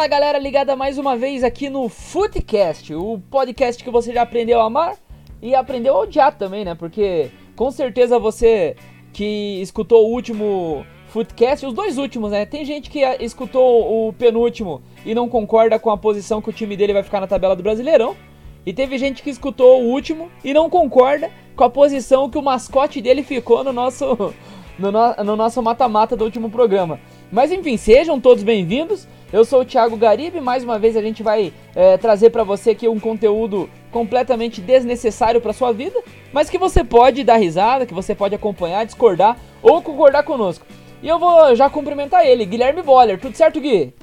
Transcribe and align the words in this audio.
Fala 0.00 0.08
galera, 0.08 0.38
ligada 0.38 0.74
mais 0.74 0.96
uma 0.96 1.14
vez 1.14 1.44
aqui 1.44 1.68
no 1.68 1.86
Footcast, 1.86 2.94
o 2.94 3.20
podcast 3.30 3.84
que 3.84 3.90
você 3.90 4.14
já 4.14 4.22
aprendeu 4.22 4.58
a 4.58 4.64
amar 4.64 4.96
e 5.42 5.54
aprendeu 5.54 5.94
a 5.94 6.00
odiar 6.00 6.34
também, 6.38 6.64
né? 6.64 6.74
Porque 6.74 7.30
com 7.54 7.70
certeza 7.70 8.18
você 8.18 8.76
que 9.12 9.60
escutou 9.60 10.06
o 10.06 10.10
último 10.10 10.86
Footcast, 11.08 11.66
os 11.66 11.74
dois 11.74 11.98
últimos, 11.98 12.30
né? 12.30 12.46
Tem 12.46 12.64
gente 12.64 12.88
que 12.88 13.00
escutou 13.20 14.08
o 14.08 14.10
penúltimo 14.14 14.80
e 15.04 15.14
não 15.14 15.28
concorda 15.28 15.78
com 15.78 15.90
a 15.90 15.98
posição 15.98 16.40
que 16.40 16.48
o 16.48 16.52
time 16.54 16.78
dele 16.78 16.94
vai 16.94 17.02
ficar 17.02 17.20
na 17.20 17.26
tabela 17.26 17.54
do 17.54 17.62
Brasileirão. 17.62 18.16
E 18.64 18.72
teve 18.72 18.96
gente 18.96 19.22
que 19.22 19.28
escutou 19.28 19.82
o 19.82 19.88
último 19.90 20.30
e 20.42 20.54
não 20.54 20.70
concorda 20.70 21.30
com 21.54 21.64
a 21.64 21.68
posição 21.68 22.30
que 22.30 22.38
o 22.38 22.42
mascote 22.42 23.02
dele 23.02 23.22
ficou 23.22 23.62
no 23.62 23.70
nosso 23.70 24.32
no, 24.78 24.90
no, 24.90 25.24
no 25.24 25.36
nosso 25.36 25.62
mata-mata 25.62 26.16
do 26.16 26.24
último 26.24 26.50
programa. 26.50 26.98
Mas 27.30 27.52
enfim, 27.52 27.76
sejam 27.76 28.18
todos 28.18 28.42
bem-vindos. 28.42 29.06
Eu 29.32 29.44
sou 29.44 29.60
o 29.60 29.64
Thiago 29.64 29.96
Garibe, 29.96 30.40
mais 30.40 30.64
uma 30.64 30.76
vez 30.76 30.96
a 30.96 31.02
gente 31.02 31.22
vai 31.22 31.52
é, 31.72 31.96
trazer 31.96 32.30
para 32.30 32.42
você 32.42 32.70
aqui 32.70 32.88
um 32.88 32.98
conteúdo 32.98 33.70
completamente 33.92 34.60
desnecessário 34.60 35.40
para 35.40 35.52
sua 35.52 35.72
vida, 35.72 36.02
mas 36.32 36.50
que 36.50 36.58
você 36.58 36.82
pode 36.82 37.22
dar 37.22 37.36
risada, 37.36 37.86
que 37.86 37.94
você 37.94 38.12
pode 38.12 38.34
acompanhar, 38.34 38.84
discordar 38.84 39.36
ou 39.62 39.80
concordar 39.80 40.24
conosco. 40.24 40.66
E 41.00 41.08
eu 41.08 41.16
vou 41.16 41.54
já 41.54 41.70
cumprimentar 41.70 42.26
ele, 42.26 42.44
Guilherme 42.44 42.82
Boller. 42.82 43.20
Tudo 43.20 43.36
certo, 43.36 43.60
Gui? 43.60 43.94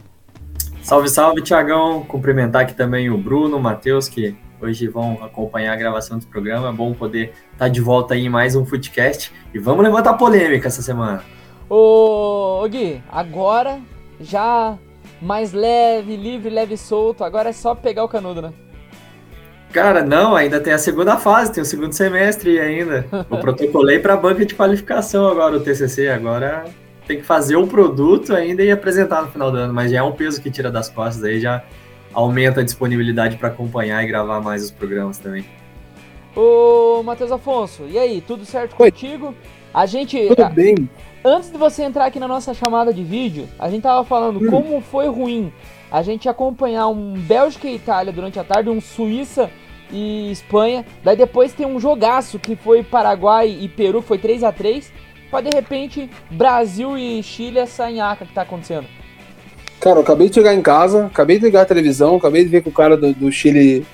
Salve, 0.81 1.09
salve, 1.09 1.41
Tiagão. 1.41 2.03
Cumprimentar 2.05 2.62
aqui 2.62 2.73
também 2.73 3.09
o 3.09 3.17
Bruno, 3.17 3.58
o 3.58 3.62
Matheus, 3.62 4.08
que 4.08 4.34
hoje 4.62 4.88
vão 4.88 5.19
acompanhar 5.22 5.73
a 5.73 5.75
gravação 5.75 6.17
do 6.17 6.25
programa. 6.25 6.69
É 6.69 6.72
bom 6.72 6.94
poder 6.94 7.34
estar 7.52 7.66
tá 7.66 7.67
de 7.67 7.81
volta 7.81 8.14
aí 8.14 8.25
em 8.25 8.30
mais 8.30 8.56
um 8.56 8.66
Footcast. 8.66 9.34
E 9.53 9.59
vamos 9.59 9.84
levantar 9.84 10.14
polêmica 10.14 10.69
essa 10.69 10.81
semana. 10.81 11.22
Ô, 11.69 12.62
ô 12.64 12.67
Gui, 12.69 13.03
agora 13.12 13.80
já 14.19 14.78
mais 15.21 15.53
leve, 15.53 16.15
livre, 16.15 16.49
leve 16.49 16.75
e 16.75 16.77
solto. 16.77 17.23
Agora 17.23 17.49
é 17.49 17.53
só 17.53 17.73
pegar 17.75 18.03
o 18.03 18.09
canudo, 18.09 18.41
né? 18.41 18.53
Cara, 19.71 20.01
não, 20.01 20.35
ainda 20.35 20.59
tem 20.59 20.73
a 20.73 20.77
segunda 20.77 21.17
fase, 21.17 21.53
tem 21.53 21.61
o 21.61 21.65
segundo 21.65 21.93
semestre 21.93 22.59
ainda. 22.59 23.05
Eu 23.29 23.38
protocolei 23.38 23.99
para 23.99 24.13
a 24.13 24.17
banca 24.17 24.45
de 24.45 24.55
qualificação 24.55 25.27
agora, 25.27 25.57
o 25.57 25.59
TCC. 25.59 26.07
Agora 26.09 26.65
tem 27.05 27.17
que 27.17 27.23
fazer 27.23 27.55
o 27.55 27.67
produto 27.67 28.33
ainda 28.33 28.63
e 28.63 28.71
apresentar 28.71 29.21
no 29.21 29.29
final 29.29 29.51
do 29.51 29.57
ano, 29.57 29.73
mas 29.73 29.91
já 29.91 29.99
é 29.99 30.03
um 30.03 30.11
peso 30.11 30.41
que 30.41 30.51
tira 30.51 30.69
das 30.69 30.89
costas 30.89 31.23
aí, 31.23 31.39
já 31.39 31.63
aumenta 32.13 32.61
a 32.61 32.63
disponibilidade 32.63 33.38
para 33.38 33.47
acompanhar 33.47 34.03
e 34.03 34.07
gravar 34.07 34.41
mais 34.41 34.63
os 34.63 34.71
programas 34.71 35.17
também. 35.17 35.45
Ô, 36.35 37.01
Matheus 37.03 37.31
Afonso, 37.31 37.83
e 37.89 37.97
aí, 37.97 38.21
tudo 38.21 38.45
certo 38.45 38.75
Oi. 38.79 38.91
contigo? 38.91 39.33
A 39.73 39.85
gente. 39.85 40.27
Tudo 40.27 40.49
bem. 40.49 40.89
Antes 41.23 41.51
de 41.51 41.57
você 41.57 41.83
entrar 41.83 42.05
aqui 42.05 42.19
na 42.19 42.27
nossa 42.27 42.53
chamada 42.53 42.93
de 42.93 43.03
vídeo, 43.03 43.47
a 43.57 43.69
gente 43.69 43.83
tava 43.83 44.03
falando 44.03 44.39
hum. 44.39 44.49
como 44.49 44.81
foi 44.81 45.07
ruim 45.07 45.51
a 45.91 46.01
gente 46.01 46.27
acompanhar 46.27 46.87
um 46.87 47.13
Bélgica 47.13 47.67
e 47.67 47.75
Itália 47.75 48.11
durante 48.11 48.37
a 48.39 48.43
tarde, 48.43 48.69
um 48.69 48.81
Suíça 48.81 49.49
e 49.91 50.31
Espanha. 50.31 50.85
Daí 51.03 51.15
depois 51.15 51.53
tem 51.53 51.65
um 51.65 51.79
jogaço 51.79 52.38
que 52.38 52.55
foi 52.55 52.83
Paraguai 52.83 53.47
e 53.47 53.69
Peru, 53.69 54.01
que 54.01 54.07
foi 54.07 54.17
3 54.17 54.43
a 54.43 54.51
3 54.51 54.91
Pra 55.29 55.41
de 55.41 55.49
repente 55.49 56.09
Brasil 56.31 56.97
e 56.97 57.21
Chile 57.21 57.59
essa 57.59 57.89
nhaca 57.91 58.25
que 58.25 58.33
tá 58.33 58.43
acontecendo. 58.43 58.88
Cara, 59.79 59.97
eu 59.97 60.01
acabei 60.01 60.29
de 60.29 60.35
chegar 60.35 60.53
em 60.53 60.61
casa, 60.61 61.07
acabei 61.07 61.38
de 61.38 61.45
ligar 61.45 61.61
a 61.61 61.65
televisão, 61.65 62.15
acabei 62.15 62.43
de 62.43 62.49
ver 62.49 62.63
que 62.63 62.69
o 62.69 62.71
cara 62.71 62.95
do, 62.95 63.13
do 63.13 63.31
Chile 63.31 63.85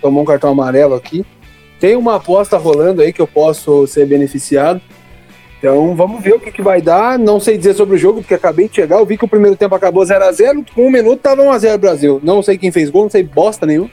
tomou 0.00 0.22
um 0.22 0.26
cartão 0.26 0.50
amarelo 0.50 0.94
aqui. 0.94 1.24
Tem 1.80 1.96
uma 1.96 2.16
aposta 2.16 2.56
rolando 2.58 3.02
aí 3.02 3.12
que 3.12 3.20
eu 3.20 3.26
posso 3.26 3.86
ser 3.86 4.06
beneficiado. 4.06 4.80
Então 5.62 5.94
vamos 5.94 6.20
ver 6.20 6.34
o 6.34 6.40
que, 6.40 6.50
que 6.50 6.60
vai 6.60 6.82
dar. 6.82 7.16
Não 7.16 7.38
sei 7.38 7.56
dizer 7.56 7.74
sobre 7.74 7.94
o 7.94 7.98
jogo, 7.98 8.20
porque 8.20 8.34
acabei 8.34 8.68
de 8.68 8.74
chegar. 8.74 8.98
Eu 8.98 9.06
vi 9.06 9.16
que 9.16 9.24
o 9.24 9.28
primeiro 9.28 9.54
tempo 9.54 9.76
acabou 9.76 10.02
0x0. 10.02 10.66
Com 10.74 10.88
um 10.88 10.90
minuto 10.90 11.20
tava 11.20 11.44
1x0 11.44 11.78
Brasil. 11.78 12.20
Não 12.20 12.42
sei 12.42 12.58
quem 12.58 12.72
fez 12.72 12.90
gol, 12.90 13.02
não 13.02 13.10
sei 13.10 13.22
bosta 13.22 13.64
nenhum. 13.64 13.88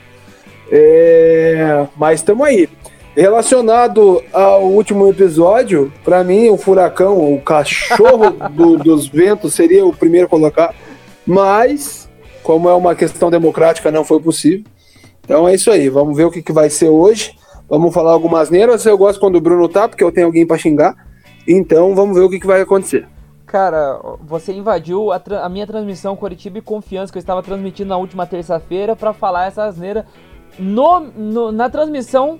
É... 0.68 1.86
Mas 1.96 2.18
estamos 2.18 2.44
aí. 2.44 2.68
Relacionado 3.16 4.20
ao 4.32 4.64
último 4.64 5.08
episódio, 5.08 5.92
para 6.02 6.24
mim 6.24 6.48
o 6.48 6.56
furacão, 6.56 7.32
o 7.32 7.40
cachorro 7.40 8.32
do, 8.50 8.76
dos 8.76 9.06
ventos 9.06 9.54
seria 9.54 9.86
o 9.86 9.94
primeiro 9.94 10.26
a 10.26 10.30
colocar. 10.30 10.74
Mas, 11.24 12.08
como 12.42 12.68
é 12.68 12.74
uma 12.74 12.96
questão 12.96 13.30
democrática, 13.30 13.92
não 13.92 14.04
foi 14.04 14.18
possível. 14.18 14.64
Então 15.24 15.46
é 15.46 15.54
isso 15.54 15.70
aí. 15.70 15.88
Vamos 15.88 16.16
ver 16.16 16.24
o 16.24 16.32
que, 16.32 16.42
que 16.42 16.52
vai 16.52 16.68
ser 16.68 16.88
hoje. 16.88 17.36
Vamos 17.68 17.94
falar 17.94 18.10
algumas 18.10 18.50
neiras. 18.50 18.84
Eu 18.84 18.98
gosto 18.98 19.20
quando 19.20 19.36
o 19.36 19.40
Bruno 19.40 19.68
tá, 19.68 19.88
porque 19.88 20.02
eu 20.02 20.10
tenho 20.10 20.26
alguém 20.26 20.44
para 20.44 20.58
xingar. 20.58 21.09
Então 21.46 21.94
vamos 21.94 22.16
ver 22.16 22.22
o 22.22 22.30
que, 22.30 22.40
que 22.40 22.46
vai 22.46 22.60
acontecer. 22.60 23.06
Cara, 23.46 24.00
você 24.22 24.52
invadiu 24.52 25.10
a, 25.10 25.20
a, 25.42 25.48
minha 25.48 25.66
transmissão 25.66 26.14
Curitiba 26.14 26.58
e 26.58 26.62
Confiança 26.62 27.12
que 27.12 27.18
eu 27.18 27.20
estava 27.20 27.42
transmitindo 27.42 27.88
na 27.88 27.96
última 27.96 28.24
terça-feira 28.24 28.94
para 28.94 29.12
falar 29.12 29.46
essa 29.46 29.64
asneira 29.64 30.06
no, 30.56 31.00
no, 31.00 31.50
na 31.50 31.68
transmissão 31.68 32.38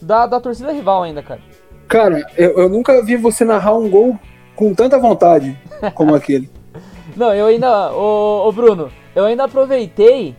da, 0.00 0.26
da 0.26 0.38
torcida 0.40 0.72
rival 0.72 1.02
ainda, 1.02 1.22
cara. 1.22 1.40
Cara, 1.88 2.24
eu, 2.36 2.58
eu 2.58 2.68
nunca 2.68 3.02
vi 3.02 3.16
você 3.16 3.44
narrar 3.44 3.74
um 3.76 3.90
gol 3.90 4.16
com 4.54 4.72
tanta 4.72 4.98
vontade 4.98 5.58
como 5.94 6.14
aquele. 6.14 6.48
Não, 7.16 7.34
eu 7.34 7.46
ainda. 7.46 7.92
Ô, 7.92 8.48
ô 8.48 8.52
Bruno, 8.52 8.90
eu 9.14 9.24
ainda 9.24 9.44
aproveitei 9.44 10.34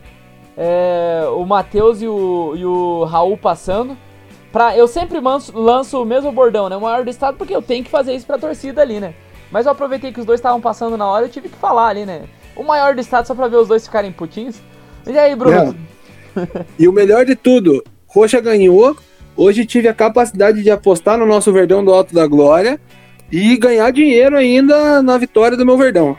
é, 0.56 1.24
o 1.36 1.44
Matheus 1.44 2.00
e 2.00 2.08
o, 2.08 2.54
e 2.56 2.64
o 2.64 3.04
Raul 3.04 3.36
passando 3.36 3.96
Pra, 4.54 4.76
eu 4.76 4.86
sempre 4.86 5.18
lanço, 5.18 5.50
lanço 5.52 6.00
o 6.00 6.04
mesmo 6.04 6.30
bordão, 6.30 6.68
né? 6.68 6.76
O 6.76 6.80
maior 6.80 7.02
do 7.02 7.10
estado, 7.10 7.36
porque 7.36 7.52
eu 7.52 7.60
tenho 7.60 7.82
que 7.82 7.90
fazer 7.90 8.14
isso 8.14 8.24
pra 8.24 8.38
torcida 8.38 8.80
ali, 8.80 9.00
né? 9.00 9.12
Mas 9.50 9.66
eu 9.66 9.72
aproveitei 9.72 10.12
que 10.12 10.20
os 10.20 10.24
dois 10.24 10.38
estavam 10.38 10.60
passando 10.60 10.96
na 10.96 11.08
hora, 11.08 11.24
eu 11.26 11.28
tive 11.28 11.48
que 11.48 11.56
falar 11.56 11.88
ali, 11.88 12.06
né? 12.06 12.22
O 12.54 12.62
maior 12.62 12.94
do 12.94 13.00
estado 13.00 13.26
só 13.26 13.34
pra 13.34 13.48
ver 13.48 13.56
os 13.56 13.66
dois 13.66 13.84
ficarem 13.84 14.12
putinhos. 14.12 14.62
E 15.08 15.18
aí, 15.18 15.34
Bruno? 15.34 15.76
e 16.78 16.86
o 16.86 16.92
melhor 16.92 17.24
de 17.24 17.34
tudo, 17.34 17.82
Roxa 18.06 18.40
ganhou. 18.40 18.96
Hoje 19.36 19.66
tive 19.66 19.88
a 19.88 19.92
capacidade 19.92 20.62
de 20.62 20.70
apostar 20.70 21.18
no 21.18 21.26
nosso 21.26 21.52
Verdão 21.52 21.84
do 21.84 21.92
Alto 21.92 22.14
da 22.14 22.24
Glória 22.24 22.80
e 23.32 23.56
ganhar 23.56 23.90
dinheiro 23.90 24.36
ainda 24.36 25.02
na 25.02 25.18
vitória 25.18 25.56
do 25.56 25.66
meu 25.66 25.76
Verdão. 25.76 26.16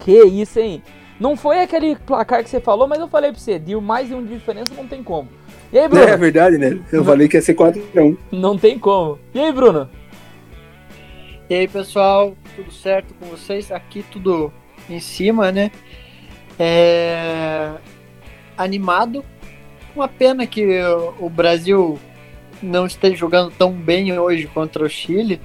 Que 0.00 0.24
isso, 0.24 0.58
hein? 0.58 0.82
Não 1.20 1.36
foi 1.36 1.60
aquele 1.60 1.94
placar 1.94 2.42
que 2.42 2.50
você 2.50 2.58
falou, 2.58 2.88
mas 2.88 2.98
eu 2.98 3.06
falei 3.06 3.30
pra 3.30 3.38
você, 3.38 3.60
deu 3.60 3.80
mais 3.80 4.08
de 4.08 4.14
um 4.16 4.24
de 4.24 4.34
diferença, 4.34 4.74
não 4.76 4.88
tem 4.88 5.04
como. 5.04 5.28
E 5.72 5.78
aí, 5.78 5.88
Bruno? 5.88 6.04
É 6.04 6.16
verdade, 6.16 6.58
né? 6.58 6.78
Eu 6.92 7.04
falei 7.04 7.28
que 7.28 7.36
ia 7.36 7.42
ser 7.42 7.54
4x1. 7.54 8.16
Não 8.30 8.56
tem 8.56 8.78
como. 8.78 9.18
E 9.34 9.40
aí, 9.40 9.52
Bruno? 9.52 9.88
E 11.50 11.54
aí, 11.54 11.68
pessoal, 11.68 12.36
tudo 12.54 12.72
certo 12.72 13.14
com 13.14 13.26
vocês? 13.26 13.70
Aqui 13.72 14.04
tudo 14.10 14.52
em 14.88 15.00
cima, 15.00 15.50
né? 15.50 15.70
É... 16.58 17.72
Animado. 18.56 19.24
Uma 19.94 20.08
pena 20.08 20.46
que 20.46 20.80
o 21.18 21.28
Brasil 21.28 21.98
não 22.62 22.86
esteja 22.86 23.16
jogando 23.16 23.50
tão 23.50 23.72
bem 23.72 24.16
hoje 24.18 24.46
contra 24.46 24.84
o 24.84 24.88
Chile. 24.88 25.40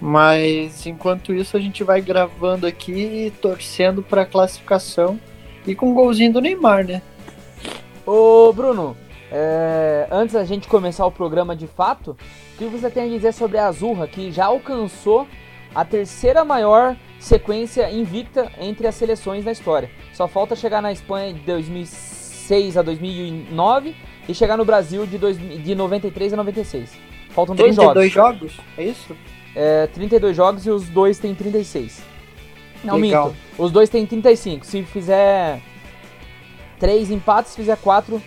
Mas 0.00 0.86
enquanto 0.86 1.34
isso, 1.34 1.56
a 1.56 1.60
gente 1.60 1.84
vai 1.84 2.00
gravando 2.00 2.66
aqui 2.66 3.26
e 3.26 3.30
torcendo 3.30 4.02
para 4.02 4.22
a 4.22 4.26
classificação. 4.26 5.20
E 5.66 5.74
com 5.74 5.90
um 5.90 5.94
golzinho 5.94 6.32
do 6.32 6.40
Neymar, 6.40 6.86
né? 6.86 7.02
Ô, 8.06 8.52
Bruno, 8.52 8.96
é, 9.30 10.08
antes 10.10 10.34
da 10.34 10.44
gente 10.44 10.66
começar 10.66 11.06
o 11.06 11.10
programa 11.10 11.54
de 11.54 11.66
fato, 11.66 12.16
o 12.54 12.58
que 12.58 12.64
você 12.64 12.90
tem 12.90 13.04
a 13.04 13.08
dizer 13.08 13.32
sobre 13.32 13.58
a 13.58 13.66
Azurra, 13.66 14.08
que 14.08 14.32
já 14.32 14.46
alcançou 14.46 15.26
a 15.74 15.84
terceira 15.84 16.44
maior 16.44 16.96
sequência 17.18 17.90
invicta 17.90 18.50
entre 18.58 18.86
as 18.86 18.96
seleções 18.96 19.44
na 19.44 19.52
história? 19.52 19.90
Só 20.12 20.26
falta 20.26 20.56
chegar 20.56 20.82
na 20.82 20.90
Espanha 20.90 21.32
de 21.32 21.40
2006 21.40 22.76
a 22.76 22.82
2009 22.82 23.94
e 24.28 24.34
chegar 24.34 24.56
no 24.56 24.64
Brasil 24.64 25.06
de, 25.06 25.16
dois, 25.16 25.38
de 25.38 25.74
93 25.74 26.32
a 26.32 26.36
96. 26.36 26.92
Faltam 27.30 27.54
dois 27.54 27.76
jogos. 27.76 27.92
32 27.92 28.12
jogos? 28.12 28.60
É 28.76 28.84
isso? 28.84 29.16
É, 29.54 29.86
32 29.88 30.36
jogos 30.36 30.66
e 30.66 30.70
os 30.70 30.88
dois 30.88 31.18
têm 31.18 31.34
36. 31.34 32.02
Não, 32.82 32.96
Legal. 32.96 33.28
minto. 33.28 33.36
Os 33.56 33.70
dois 33.70 33.88
têm 33.88 34.04
35. 34.04 34.66
Se 34.66 34.82
fizer 34.82 35.60
três 36.78 37.10
empates, 37.10 37.52
se 37.52 37.56
fizer 37.56 37.76
quatro, 37.76 38.20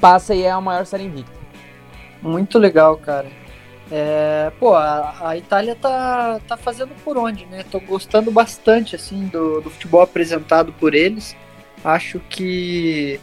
passa 0.00 0.34
e 0.34 0.42
é 0.42 0.50
a 0.50 0.60
maior 0.60 0.84
série 0.86 1.04
invicta. 1.04 1.38
Muito 2.22 2.58
legal, 2.58 2.96
cara. 2.96 3.28
É, 3.90 4.52
pô, 4.58 4.74
a, 4.74 5.28
a, 5.30 5.36
Itália 5.36 5.74
tá, 5.74 6.40
tá 6.46 6.56
fazendo 6.56 6.94
por 7.02 7.16
onde, 7.16 7.46
né? 7.46 7.64
Tô 7.70 7.80
gostando 7.80 8.30
bastante, 8.30 8.94
assim, 8.94 9.26
do, 9.28 9.60
do 9.60 9.70
futebol 9.70 10.02
apresentado 10.02 10.72
por 10.72 10.94
eles. 10.94 11.34
Acho 11.82 12.20
que 12.28 13.18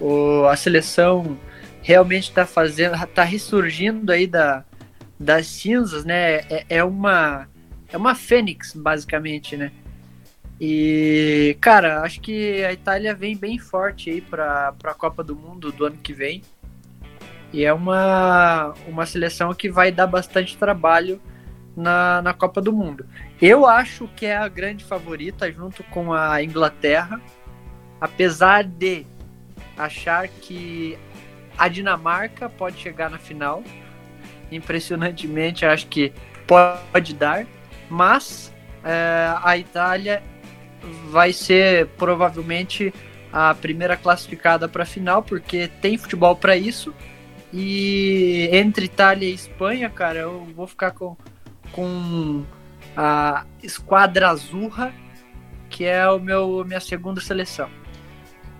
o, 0.00 0.44
a 0.44 0.56
seleção 0.56 1.36
realmente 1.82 2.30
tá 2.30 2.46
fazendo, 2.46 2.94
tá 3.08 3.24
ressurgindo 3.24 4.12
aí 4.12 4.26
da, 4.26 4.64
das 5.18 5.46
cinzas, 5.46 6.04
né? 6.04 6.36
É, 6.50 6.64
é 6.68 6.84
uma 6.84 7.48
é 7.88 7.96
uma 7.96 8.14
fênix, 8.14 8.72
basicamente, 8.74 9.56
né? 9.56 9.70
E, 10.60 11.56
cara, 11.60 12.00
acho 12.00 12.20
que 12.20 12.64
a 12.64 12.72
Itália 12.72 13.14
vem 13.14 13.36
bem 13.36 13.58
forte 13.58 14.10
aí 14.10 14.20
para 14.20 14.74
a 14.84 14.94
Copa 14.94 15.22
do 15.22 15.36
Mundo 15.36 15.70
do 15.70 15.84
ano 15.84 15.96
que 15.96 16.12
vem. 16.12 16.42
E 17.52 17.64
é 17.64 17.72
uma, 17.72 18.74
uma 18.86 19.06
seleção 19.06 19.52
que 19.54 19.70
vai 19.70 19.92
dar 19.92 20.06
bastante 20.06 20.56
trabalho 20.56 21.20
na, 21.76 22.22
na 22.22 22.32
Copa 22.32 22.60
do 22.60 22.72
Mundo. 22.72 23.06
Eu 23.40 23.66
acho 23.66 24.08
que 24.16 24.24
é 24.24 24.36
a 24.36 24.48
grande 24.48 24.84
favorita 24.84 25.50
junto 25.52 25.84
com 25.84 26.12
a 26.12 26.42
Inglaterra. 26.42 27.20
apesar 28.00 28.64
de 28.64 29.04
achar 29.76 30.26
que 30.26 30.98
a 31.58 31.68
Dinamarca 31.68 32.48
pode 32.48 32.78
chegar 32.78 33.10
na 33.10 33.18
final, 33.18 33.62
impressionantemente 34.50 35.66
acho 35.66 35.86
que 35.86 36.12
pode 36.46 37.14
dar, 37.14 37.46
mas 37.90 38.52
é, 38.84 39.34
a 39.42 39.56
Itália 39.56 40.22
vai 41.10 41.32
ser 41.32 41.88
provavelmente 41.98 42.92
a 43.32 43.54
primeira 43.54 43.96
classificada 43.96 44.68
para 44.68 44.82
a 44.82 44.86
final, 44.86 45.22
porque 45.22 45.68
tem 45.80 45.98
futebol 45.98 46.34
para 46.36 46.56
isso. 46.56 46.94
E 47.52 48.48
entre 48.52 48.86
Itália 48.86 49.28
e 49.28 49.34
Espanha, 49.34 49.88
cara, 49.88 50.20
eu 50.20 50.46
vou 50.54 50.66
ficar 50.66 50.90
com, 50.92 51.16
com 51.72 52.44
a 52.96 53.44
Esquadra 53.62 54.30
Azurra, 54.30 54.92
que 55.68 55.84
é 55.84 56.08
o 56.08 56.18
meu 56.18 56.64
minha 56.64 56.80
segunda 56.80 57.20
seleção. 57.20 57.68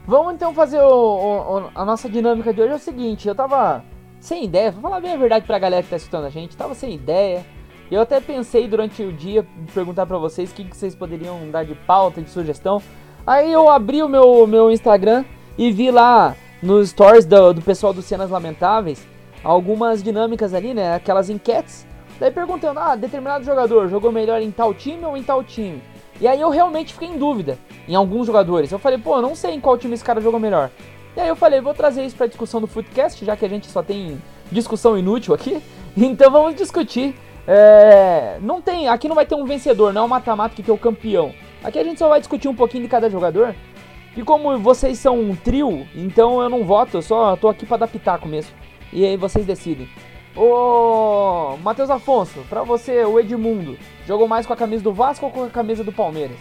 Vamos 0.06 0.34
então 0.34 0.55
fazer 0.55 0.81
o, 0.81 0.87
o, 0.87 1.70
a 1.75 1.84
nossa 1.84 2.08
dinâmica 2.08 2.52
de 2.52 2.61
hoje. 2.61 2.72
É 2.72 2.76
o 2.76 2.79
seguinte: 2.79 3.26
eu 3.26 3.34
tava 3.34 3.84
sem 4.20 4.44
ideia, 4.44 4.70
vou 4.70 4.82
falar 4.82 5.00
bem 5.00 5.12
a 5.12 5.17
verdade 5.17 5.46
pra 5.46 5.58
galera 5.58 5.82
que 5.82 5.90
tá 5.90 5.96
escutando 5.96 6.26
a 6.26 6.31
gente, 6.31 6.56
tava 6.56 6.75
sem 6.75 6.94
ideia. 6.94 7.44
Eu 7.91 8.00
até 8.00 8.21
pensei 8.21 8.67
durante 8.67 9.03
o 9.03 9.12
dia 9.12 9.47
perguntar 9.73 10.06
para 10.06 10.19
vocês 10.19 10.50
o 10.50 10.55
que, 10.55 10.65
que 10.65 10.77
vocês 10.77 10.94
poderiam 10.94 11.50
dar 11.50 11.65
de 11.65 11.75
pauta, 11.75 12.21
de 12.21 12.31
sugestão. 12.31 12.83
Aí 13.27 13.50
eu 13.53 13.69
abri 13.69 14.03
o 14.03 14.09
meu, 14.09 14.47
meu 14.47 14.71
Instagram 14.71 15.25
e 15.56 15.71
vi 15.71 15.91
lá 15.91 16.37
nos 16.62 16.91
stories 16.91 17.25
do, 17.25 17.53
do 17.53 17.62
pessoal 17.62 17.93
do 17.93 18.03
Cenas 18.03 18.31
Lamentáveis 18.31 19.06
algumas 19.47 20.03
dinâmicas 20.03 20.53
ali, 20.53 20.75
né? 20.75 20.94
Aquelas 20.94 21.31
enquetes. 21.31 21.87
Daí 22.19 22.31
perguntando, 22.31 22.81
ah, 22.81 22.97
determinado 22.97 23.44
jogador 23.44 23.89
jogou 23.89 24.11
melhor 24.11 24.41
em 24.41 24.50
tal 24.50 24.75
time 24.75 25.05
ou 25.05 25.17
em 25.17 25.23
tal 25.23 25.44
time? 25.44 25.81
E 26.21 26.27
aí 26.27 26.41
eu 26.41 26.50
realmente 26.50 26.93
fiquei 26.94 27.09
em 27.09 27.19
dúvida 27.19 27.59
em 27.87 27.94
alguns 27.94 28.27
jogadores. 28.27 28.73
Eu 28.73 28.79
falei, 28.79 28.99
pô, 28.99 29.17
eu 29.17 29.23
não 29.23 29.35
sei 29.35 29.53
em 29.53 29.61
qual 29.61 29.79
time 29.79 29.94
esse 29.94 30.05
cara 30.05 30.21
jogou 30.21 30.41
melhor. 30.41 30.71
E 31.15 31.21
aí 31.21 31.29
eu 31.29 31.37
falei, 31.37 31.61
vou 31.61 31.75
trazer 31.75 32.05
isso 32.05 32.17
pra 32.17 32.27
discussão 32.27 32.61
do 32.61 32.67
Footcast, 32.67 33.25
já 33.25 33.37
que 33.37 33.44
a 33.44 33.49
gente 33.49 33.71
só 33.71 33.82
tem 33.82 34.21
discussão 34.50 34.99
inútil 34.99 35.35
aqui. 35.35 35.62
Então 35.99 36.31
vamos 36.31 36.55
discutir. 36.55 37.15
É, 37.46 38.38
não 38.43 38.60
tem, 38.60 38.88
aqui 38.88 39.08
não 39.08 39.14
vai 39.14 39.25
ter 39.25 39.37
um 39.37 39.44
vencedor, 39.44 39.93
não 39.93 40.02
é 40.02 40.04
um 40.04 40.08
mata-mata 40.08 40.60
que 40.60 40.70
é 40.70 40.75
o 40.75 40.78
campeão. 40.78 41.32
Aqui 41.62 41.78
a 41.78 41.84
gente 41.84 41.98
só 41.98 42.08
vai 42.08 42.19
discutir 42.19 42.48
um 42.48 42.54
pouquinho 42.54 42.82
de 42.82 42.88
cada 42.88 43.08
jogador. 43.08 43.54
E 44.16 44.22
como 44.22 44.58
vocês 44.58 44.98
são 44.98 45.20
um 45.20 45.37
trio, 45.37 45.87
então 45.94 46.40
eu 46.40 46.48
não 46.48 46.64
voto, 46.64 46.96
eu 46.96 47.02
só 47.02 47.37
tô 47.37 47.48
aqui 47.48 47.66
para 47.66 47.78
dar 47.78 47.88
pitaco 47.88 48.26
mesmo. 48.26 48.50
E 48.93 49.04
aí 49.04 49.16
vocês 49.16 49.44
decidem. 49.44 49.88
Ô, 50.34 51.56
Matheus 51.62 51.90
Afonso, 51.90 52.40
pra 52.48 52.62
você, 52.62 53.04
o 53.04 53.20
Edmundo, 53.20 53.76
jogou 54.06 54.26
mais 54.26 54.46
com 54.46 54.52
a 54.52 54.56
camisa 54.56 54.82
do 54.82 54.93
Vasco 54.93 55.26
ou 55.26 55.32
com 55.32 55.44
a 55.44 55.48
camisa 55.48 55.84
do 55.84 55.93
Palmeiras? 55.93 56.37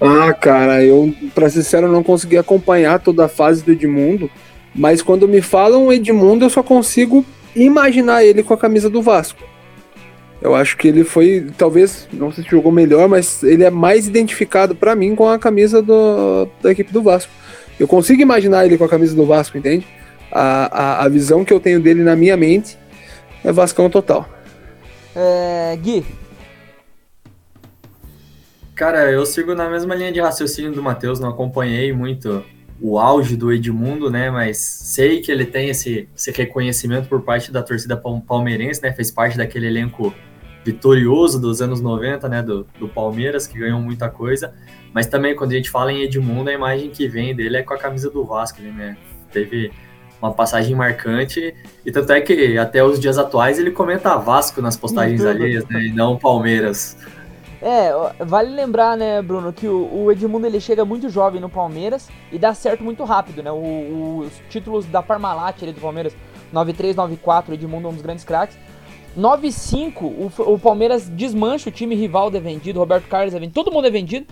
Ah, 0.00 0.32
cara, 0.32 0.84
eu, 0.84 1.12
pra 1.34 1.48
ser 1.48 1.62
sincero, 1.62 1.90
não 1.90 2.02
consegui 2.02 2.38
acompanhar 2.38 3.00
toda 3.00 3.24
a 3.24 3.28
fase 3.28 3.64
do 3.64 3.72
Edmundo, 3.72 4.30
mas 4.74 5.02
quando 5.02 5.26
me 5.26 5.40
falam 5.40 5.92
Edmundo, 5.92 6.44
eu 6.44 6.50
só 6.50 6.62
consigo 6.62 7.24
imaginar 7.64 8.24
ele 8.24 8.42
com 8.42 8.54
a 8.54 8.58
camisa 8.58 8.88
do 8.88 9.02
Vasco. 9.02 9.42
Eu 10.40 10.54
acho 10.54 10.76
que 10.76 10.86
ele 10.86 11.02
foi, 11.02 11.46
talvez, 11.56 12.08
não 12.12 12.30
sei 12.30 12.44
se 12.44 12.50
jogou 12.50 12.70
melhor, 12.70 13.08
mas 13.08 13.42
ele 13.42 13.64
é 13.64 13.70
mais 13.70 14.06
identificado 14.06 14.74
para 14.74 14.94
mim 14.94 15.14
com 15.16 15.28
a 15.28 15.38
camisa 15.38 15.82
do, 15.82 16.48
da 16.62 16.70
equipe 16.70 16.92
do 16.92 17.02
Vasco. 17.02 17.32
Eu 17.78 17.88
consigo 17.88 18.22
imaginar 18.22 18.64
ele 18.64 18.78
com 18.78 18.84
a 18.84 18.88
camisa 18.88 19.14
do 19.16 19.26
Vasco, 19.26 19.58
entende? 19.58 19.86
A, 20.30 21.00
a, 21.00 21.04
a 21.04 21.08
visão 21.08 21.44
que 21.44 21.52
eu 21.52 21.58
tenho 21.58 21.80
dele 21.80 22.02
na 22.02 22.14
minha 22.14 22.36
mente 22.36 22.78
é 23.44 23.50
Vascão 23.50 23.90
total. 23.90 24.28
É, 25.16 25.76
Gui, 25.76 26.04
Cara, 28.78 29.10
eu 29.10 29.26
sigo 29.26 29.56
na 29.56 29.68
mesma 29.68 29.92
linha 29.96 30.12
de 30.12 30.20
raciocínio 30.20 30.70
do 30.70 30.80
Matheus, 30.80 31.18
não 31.18 31.30
acompanhei 31.30 31.92
muito 31.92 32.44
o 32.80 32.98
auge 32.98 33.36
do 33.36 33.52
Edmundo, 33.52 34.10
né? 34.10 34.30
Mas 34.30 34.58
sei 34.58 35.20
que 35.20 35.30
ele 35.32 35.44
tem 35.44 35.68
esse, 35.68 36.08
esse 36.14 36.30
reconhecimento 36.30 37.08
por 37.08 37.22
parte 37.22 37.50
da 37.50 37.62
torcida 37.62 37.96
palmeirense, 37.96 38.82
né? 38.82 38.92
Fez 38.92 39.10
parte 39.10 39.36
daquele 39.36 39.66
elenco 39.66 40.14
vitorioso 40.64 41.40
dos 41.40 41.60
anos 41.60 41.80
90, 41.80 42.28
né? 42.28 42.42
Do, 42.42 42.66
do 42.78 42.88
Palmeiras, 42.88 43.46
que 43.46 43.58
ganhou 43.58 43.80
muita 43.80 44.08
coisa. 44.08 44.54
Mas 44.92 45.06
também, 45.06 45.34
quando 45.34 45.52
a 45.52 45.54
gente 45.54 45.70
fala 45.70 45.92
em 45.92 46.02
Edmundo, 46.02 46.50
a 46.50 46.52
imagem 46.52 46.90
que 46.90 47.08
vem 47.08 47.34
dele 47.34 47.56
é 47.56 47.62
com 47.62 47.74
a 47.74 47.78
camisa 47.78 48.10
do 48.10 48.24
Vasco, 48.24 48.60
né? 48.62 48.96
Teve 49.32 49.72
uma 50.20 50.32
passagem 50.32 50.74
marcante, 50.74 51.54
e 51.86 51.92
tanto 51.92 52.12
é 52.12 52.20
que 52.20 52.58
até 52.58 52.82
os 52.82 52.98
dias 52.98 53.18
atuais 53.18 53.58
ele 53.58 53.70
comenta 53.70 54.16
Vasco 54.16 54.60
nas 54.60 54.76
postagens 54.76 55.24
alheias, 55.24 55.64
né? 55.68 55.84
E 55.84 55.92
não 55.92 56.18
Palmeiras. 56.18 56.96
É, 57.60 57.90
vale 58.24 58.50
lembrar, 58.50 58.96
né, 58.96 59.20
Bruno, 59.20 59.52
que 59.52 59.66
o, 59.66 60.10
Edmundo 60.12 60.46
ele 60.46 60.60
chega 60.60 60.84
muito 60.84 61.08
jovem 61.08 61.40
no 61.40 61.48
Palmeiras 61.48 62.08
e 62.30 62.38
dá 62.38 62.54
certo 62.54 62.84
muito 62.84 63.02
rápido, 63.04 63.42
né? 63.42 63.50
O, 63.50 63.56
o, 63.56 64.18
os 64.20 64.32
títulos 64.48 64.86
da 64.86 65.02
Parmalat 65.02 65.62
ali 65.62 65.72
do 65.72 65.80
Palmeiras, 65.80 66.16
9-3, 66.54 66.94
9-4, 66.94 67.48
o 67.48 67.54
Edmundo 67.54 67.88
é 67.88 67.90
um 67.90 67.94
dos 67.94 68.02
grandes 68.02 68.24
craques. 68.24 68.56
9-5, 69.18 70.02
o, 70.02 70.52
o, 70.52 70.58
Palmeiras 70.58 71.08
desmancha 71.08 71.68
o 71.68 71.72
time 71.72 71.96
rival 71.96 72.30
é 72.32 72.38
vendido, 72.38 72.78
Roberto 72.78 73.08
Carlos 73.08 73.34
é 73.34 73.38
vendido, 73.38 73.54
todo 73.54 73.72
mundo 73.72 73.88
é 73.88 73.90
vendido 73.90 74.26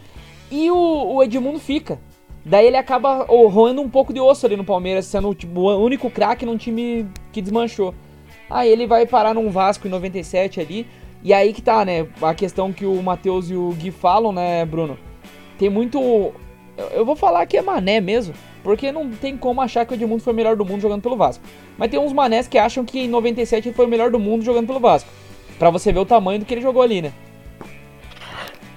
e 0.51 0.71
o, 0.71 1.21
Edmundo 1.23 1.59
fica. 1.59 1.99
Daí 2.45 2.69
ele 2.69 2.77
acaba 2.77 3.25
roendo 3.25 3.83
um 3.83 3.91
pouco 3.91 4.13
de 4.13 4.21
osso 4.21 4.47
ali 4.47 4.57
no 4.57 4.63
Palmeiras, 4.63 5.07
sendo 5.07 5.35
tipo, 5.35 5.63
o 5.63 5.85
único 5.85 6.09
craque 6.09 6.47
num 6.47 6.57
time 6.57 7.09
que 7.33 7.43
desmanchou. 7.43 7.93
Aí 8.49 8.71
ele 8.71 8.87
vai 8.87 9.05
parar 9.05 9.35
num 9.35 9.51
Vasco 9.51 9.89
em 9.89 9.91
97 9.91 10.61
ali 10.61 10.87
e 11.23 11.33
aí 11.33 11.53
que 11.53 11.63
tá, 11.63 11.85
né? 11.85 12.07
A 12.23 12.35
questão 12.35 12.73
que 12.73 12.87
o 12.87 13.03
Matheus 13.03 13.51
e 13.51 13.55
o 13.55 13.71
Gui 13.71 13.91
falam, 13.91 14.33
né, 14.33 14.65
Bruno? 14.65 14.99
Tem 15.59 15.69
muito. 15.69 16.33
Eu 16.93 17.05
vou 17.05 17.17
falar 17.17 17.47
que 17.47 17.57
é 17.57 17.63
mané 17.63 18.01
mesmo. 18.01 18.35
Porque 18.63 18.91
não 18.91 19.11
tem 19.11 19.37
como 19.37 19.61
achar 19.61 19.87
que 19.87 19.93
o 19.93 19.95
Edmundo 19.95 20.23
foi 20.23 20.33
o 20.33 20.37
melhor 20.37 20.57
do 20.57 20.65
mundo 20.65 20.81
jogando 20.81 21.01
pelo 21.01 21.17
Vasco. 21.17 21.45
Mas 21.79 21.89
tem 21.89 22.01
uns 22.01 22.13
manés 22.13 22.49
que 22.49 22.59
acham 22.59 22.85
que 22.85 22.99
em 22.99 23.09
97 23.09 23.69
ele 23.69 23.77
foi 23.77 23.87
o 23.87 23.89
melhor 23.89 24.11
do 24.11 24.19
mundo 24.19 24.45
jogando 24.45 24.67
pelo 24.67 24.81
Vasco. 24.81 25.09
Pra 25.57 25.71
você 25.71 25.93
ver 25.93 26.01
o 26.01 26.05
tamanho 26.05 26.41
do 26.41 26.45
que 26.45 26.53
ele 26.53 26.61
jogou 26.61 26.83
ali, 26.83 27.01
né? 27.01 27.13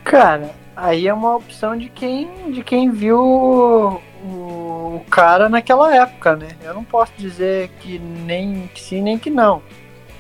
Cara, 0.04 0.52
aí 0.76 1.08
é 1.08 1.14
uma 1.14 1.36
opção 1.36 1.76
de 1.76 1.90
quem, 1.90 2.52
de 2.52 2.64
quem 2.64 2.92
viu 2.92 3.20
o, 3.20 5.02
cara 5.10 5.50
naquela 5.50 5.96
época, 5.96 6.36
né? 6.36 6.50
Eu 6.64 6.74
não 6.74 6.84
posso 6.84 7.12
dizer 7.18 7.70
que 7.80 7.98
nem 7.98 8.70
que 8.74 8.82
sim 8.82 9.02
nem 9.02 9.18
que 9.18 9.30
não. 9.30 9.62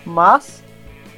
Mas 0.06 0.64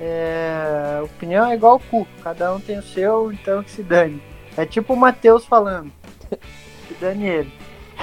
é, 0.03 0.99
opinião 1.03 1.45
é 1.45 1.53
igual 1.53 1.75
o 1.75 1.79
cu, 1.79 2.07
cada 2.23 2.51
um 2.55 2.59
tem 2.59 2.79
o 2.79 2.83
seu, 2.83 3.31
então 3.31 3.61
que 3.61 3.69
se 3.69 3.83
dane. 3.83 4.19
É 4.57 4.65
tipo 4.65 4.93
o 4.93 4.97
Matheus 4.97 5.45
falando. 5.45 5.91
Que 6.87 6.95
dane 6.95 7.25
ele. 7.25 7.53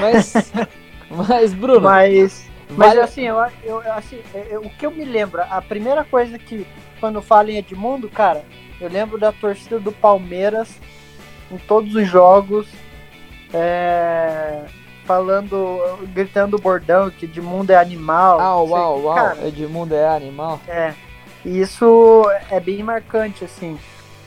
Mas, 0.00 0.52
mas 1.10 1.52
Bruno. 1.52 1.80
Mas, 1.80 2.48
mas 2.70 2.88
vale... 2.88 3.00
assim, 3.00 3.22
eu, 3.22 3.36
eu, 3.62 3.92
assim 3.92 4.22
eu, 4.48 4.62
o 4.62 4.70
que 4.70 4.86
eu 4.86 4.90
me 4.90 5.04
lembro, 5.04 5.42
a 5.42 5.60
primeira 5.60 6.04
coisa 6.04 6.38
que, 6.38 6.66
quando 7.00 7.20
falo 7.20 7.50
em 7.50 7.58
Edmundo, 7.58 8.08
cara, 8.08 8.44
eu 8.80 8.88
lembro 8.88 9.18
da 9.18 9.30
torcida 9.30 9.78
do 9.78 9.92
Palmeiras 9.92 10.70
em 11.50 11.58
todos 11.58 11.94
os 11.94 12.06
jogos. 12.06 12.66
É, 13.52 14.64
falando, 15.04 15.78
gritando 16.14 16.56
o 16.56 16.60
bordão 16.60 17.10
que 17.10 17.24
Edmundo 17.26 17.72
é 17.72 17.76
animal. 17.76 18.40
Ah, 18.40 18.62
uau, 18.62 19.02
uau, 19.02 19.46
Edmundo 19.46 19.94
é 19.94 20.06
animal. 20.06 20.60
É. 20.68 20.94
Isso 21.44 22.24
é 22.50 22.60
bem 22.60 22.82
marcante, 22.82 23.44
assim. 23.44 23.78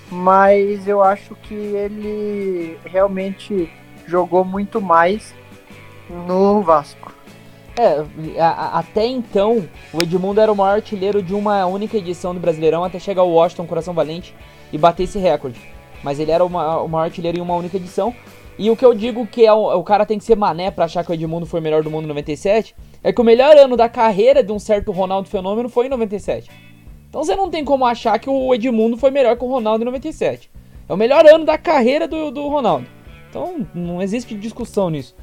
Mas 0.09 0.87
eu 0.87 1.01
acho 1.01 1.35
que 1.35 1.53
ele 1.53 2.77
realmente 2.85 3.71
jogou 4.05 4.43
muito 4.43 4.81
mais 4.81 5.33
no 6.09 6.61
Vasco. 6.61 7.13
É, 7.77 8.03
a, 8.41 8.79
até 8.79 9.05
então, 9.05 9.67
o 9.93 10.01
Edmundo 10.01 10.41
era 10.41 10.51
o 10.51 10.55
maior 10.55 10.75
artilheiro 10.75 11.23
de 11.23 11.33
uma 11.33 11.65
única 11.65 11.97
edição 11.97 12.33
do 12.33 12.39
Brasileirão 12.39 12.83
até 12.83 12.99
chegar 12.99 13.23
o 13.23 13.31
Washington 13.31 13.65
Coração 13.65 13.93
Valente 13.93 14.35
e 14.71 14.77
bater 14.77 15.03
esse 15.03 15.17
recorde. 15.17 15.59
Mas 16.03 16.19
ele 16.19 16.31
era 16.31 16.47
maior, 16.47 16.83
o 16.83 16.89
maior 16.89 17.05
artilheiro 17.05 17.37
em 17.37 17.41
uma 17.41 17.55
única 17.55 17.77
edição. 17.77 18.13
E 18.57 18.69
o 18.69 18.75
que 18.75 18.85
eu 18.85 18.93
digo 18.93 19.25
que 19.25 19.45
é 19.45 19.53
o, 19.53 19.77
o 19.77 19.83
cara 19.83 20.05
tem 20.05 20.17
que 20.17 20.25
ser 20.25 20.35
mané 20.35 20.69
para 20.69 20.85
achar 20.85 21.05
que 21.05 21.11
o 21.11 21.13
Edmundo 21.13 21.45
foi 21.45 21.59
o 21.59 21.63
melhor 21.63 21.83
do 21.83 21.89
mundo 21.89 22.03
em 22.03 22.07
97 22.07 22.75
é 23.03 23.11
que 23.11 23.21
o 23.21 23.23
melhor 23.23 23.57
ano 23.57 23.75
da 23.75 23.89
carreira 23.89 24.43
de 24.43 24.51
um 24.51 24.59
certo 24.59 24.91
Ronaldo 24.91 25.27
Fenômeno 25.27 25.69
foi 25.69 25.87
em 25.87 25.89
97. 25.89 26.51
Então 27.11 27.25
você 27.25 27.35
não 27.35 27.49
tem 27.49 27.65
como 27.65 27.85
achar 27.85 28.17
que 28.17 28.29
o 28.29 28.55
Edmundo 28.55 28.95
foi 28.95 29.11
melhor 29.11 29.35
que 29.35 29.43
o 29.43 29.49
Ronaldo 29.49 29.83
em 29.83 29.85
97. 29.85 30.49
É 30.87 30.93
o 30.93 30.95
melhor 30.95 31.25
ano 31.25 31.43
da 31.43 31.57
carreira 31.57 32.07
do, 32.07 32.31
do 32.31 32.47
Ronaldo. 32.47 32.87
Então 33.29 33.67
não 33.75 34.01
existe 34.01 34.33
discussão 34.33 34.89
nisso. 34.89 35.13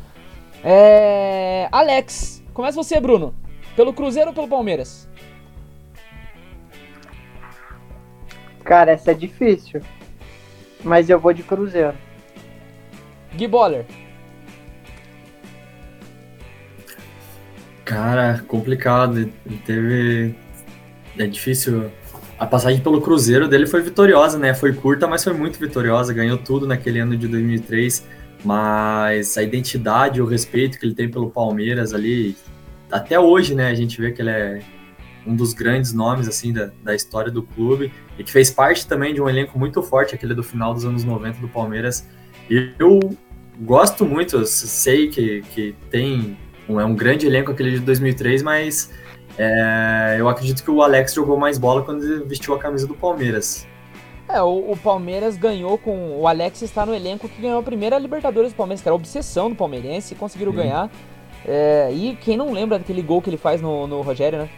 É... 0.62 1.66
Alex, 1.72 2.44
começa 2.52 2.76
você, 2.76 3.00
Bruno. 3.00 3.34
Pelo 3.74 3.94
Cruzeiro 3.94 4.28
ou 4.28 4.34
pelo 4.34 4.46
Palmeiras? 4.46 5.08
Cara, 8.62 8.92
essa 8.92 9.12
é 9.12 9.14
difícil. 9.14 9.80
Mas 10.84 11.08
eu 11.08 11.18
vou 11.18 11.32
de 11.32 11.42
Cruzeiro. 11.42 11.96
Gui 13.34 13.48
Boller. 13.48 13.86
Cara, 17.82 18.44
complicado. 18.46 19.32
Teve 19.64 20.36
é 21.18 21.26
difícil. 21.26 21.90
A 22.38 22.46
passagem 22.46 22.80
pelo 22.80 23.00
Cruzeiro 23.00 23.48
dele 23.48 23.66
foi 23.66 23.82
vitoriosa, 23.82 24.38
né? 24.38 24.54
Foi 24.54 24.72
curta, 24.72 25.06
mas 25.06 25.24
foi 25.24 25.32
muito 25.32 25.58
vitoriosa. 25.58 26.12
Ganhou 26.12 26.38
tudo 26.38 26.66
naquele 26.66 27.00
ano 27.00 27.16
de 27.16 27.26
2003. 27.26 28.06
mas 28.44 29.36
a 29.36 29.42
identidade, 29.42 30.22
o 30.22 30.26
respeito 30.26 30.78
que 30.78 30.86
ele 30.86 30.94
tem 30.94 31.10
pelo 31.10 31.28
Palmeiras 31.30 31.92
ali, 31.92 32.36
até 32.90 33.18
hoje, 33.18 33.54
né, 33.54 33.68
a 33.68 33.74
gente 33.74 34.00
vê 34.00 34.12
que 34.12 34.22
ele 34.22 34.30
é 34.30 34.62
um 35.26 35.34
dos 35.34 35.52
grandes 35.52 35.92
nomes 35.92 36.28
assim 36.28 36.52
da, 36.52 36.70
da 36.82 36.94
história 36.94 37.30
do 37.30 37.42
clube 37.42 37.92
e 38.18 38.24
que 38.24 38.30
fez 38.30 38.50
parte 38.50 38.86
também 38.86 39.12
de 39.12 39.20
um 39.20 39.28
elenco 39.28 39.58
muito 39.58 39.82
forte, 39.82 40.14
aquele 40.14 40.34
do 40.34 40.42
final 40.42 40.72
dos 40.72 40.84
anos 40.84 41.04
90 41.04 41.40
do 41.40 41.48
Palmeiras. 41.48 42.06
E 42.48 42.70
eu 42.78 42.98
gosto 43.60 44.06
muito, 44.06 44.46
sei 44.46 45.08
que, 45.08 45.42
que 45.54 45.74
tem 45.90 46.38
um, 46.68 46.80
é 46.80 46.84
um 46.84 46.94
grande 46.94 47.26
elenco 47.26 47.50
aquele 47.50 47.72
de 47.72 47.80
2003, 47.80 48.42
mas 48.42 48.90
é, 49.38 50.16
eu 50.18 50.28
acredito 50.28 50.64
que 50.64 50.70
o 50.70 50.82
Alex 50.82 51.14
jogou 51.14 51.36
mais 51.36 51.56
bola 51.58 51.82
quando 51.82 52.02
ele 52.02 52.24
vestiu 52.24 52.54
a 52.54 52.58
camisa 52.58 52.86
do 52.86 52.94
Palmeiras. 52.94 53.66
É, 54.28 54.42
o, 54.42 54.72
o, 54.72 54.76
Palmeiras 54.76 55.36
ganhou 55.36 55.78
com. 55.78 56.20
O 56.20 56.26
Alex 56.26 56.60
está 56.60 56.84
no 56.84 56.94
elenco 56.94 57.28
que 57.28 57.40
ganhou 57.40 57.60
a 57.60 57.62
primeira 57.62 57.98
Libertadores 57.98 58.52
do 58.52 58.56
Palmeiras, 58.56 58.82
que 58.82 58.88
era 58.88 58.94
a 58.94 58.96
obsessão 58.96 59.48
do 59.48 59.56
palmeirense, 59.56 60.14
conseguiram 60.14 60.52
ganhar. 60.52 60.90
É, 61.46 61.90
e 61.92 62.16
quem 62.16 62.36
não 62.36 62.52
lembra 62.52 62.78
daquele 62.78 63.00
gol 63.00 63.22
que 63.22 63.30
ele 63.30 63.38
faz 63.38 63.62
no, 63.62 63.86
no 63.86 64.02
Rogério, 64.02 64.40
né? 64.40 64.48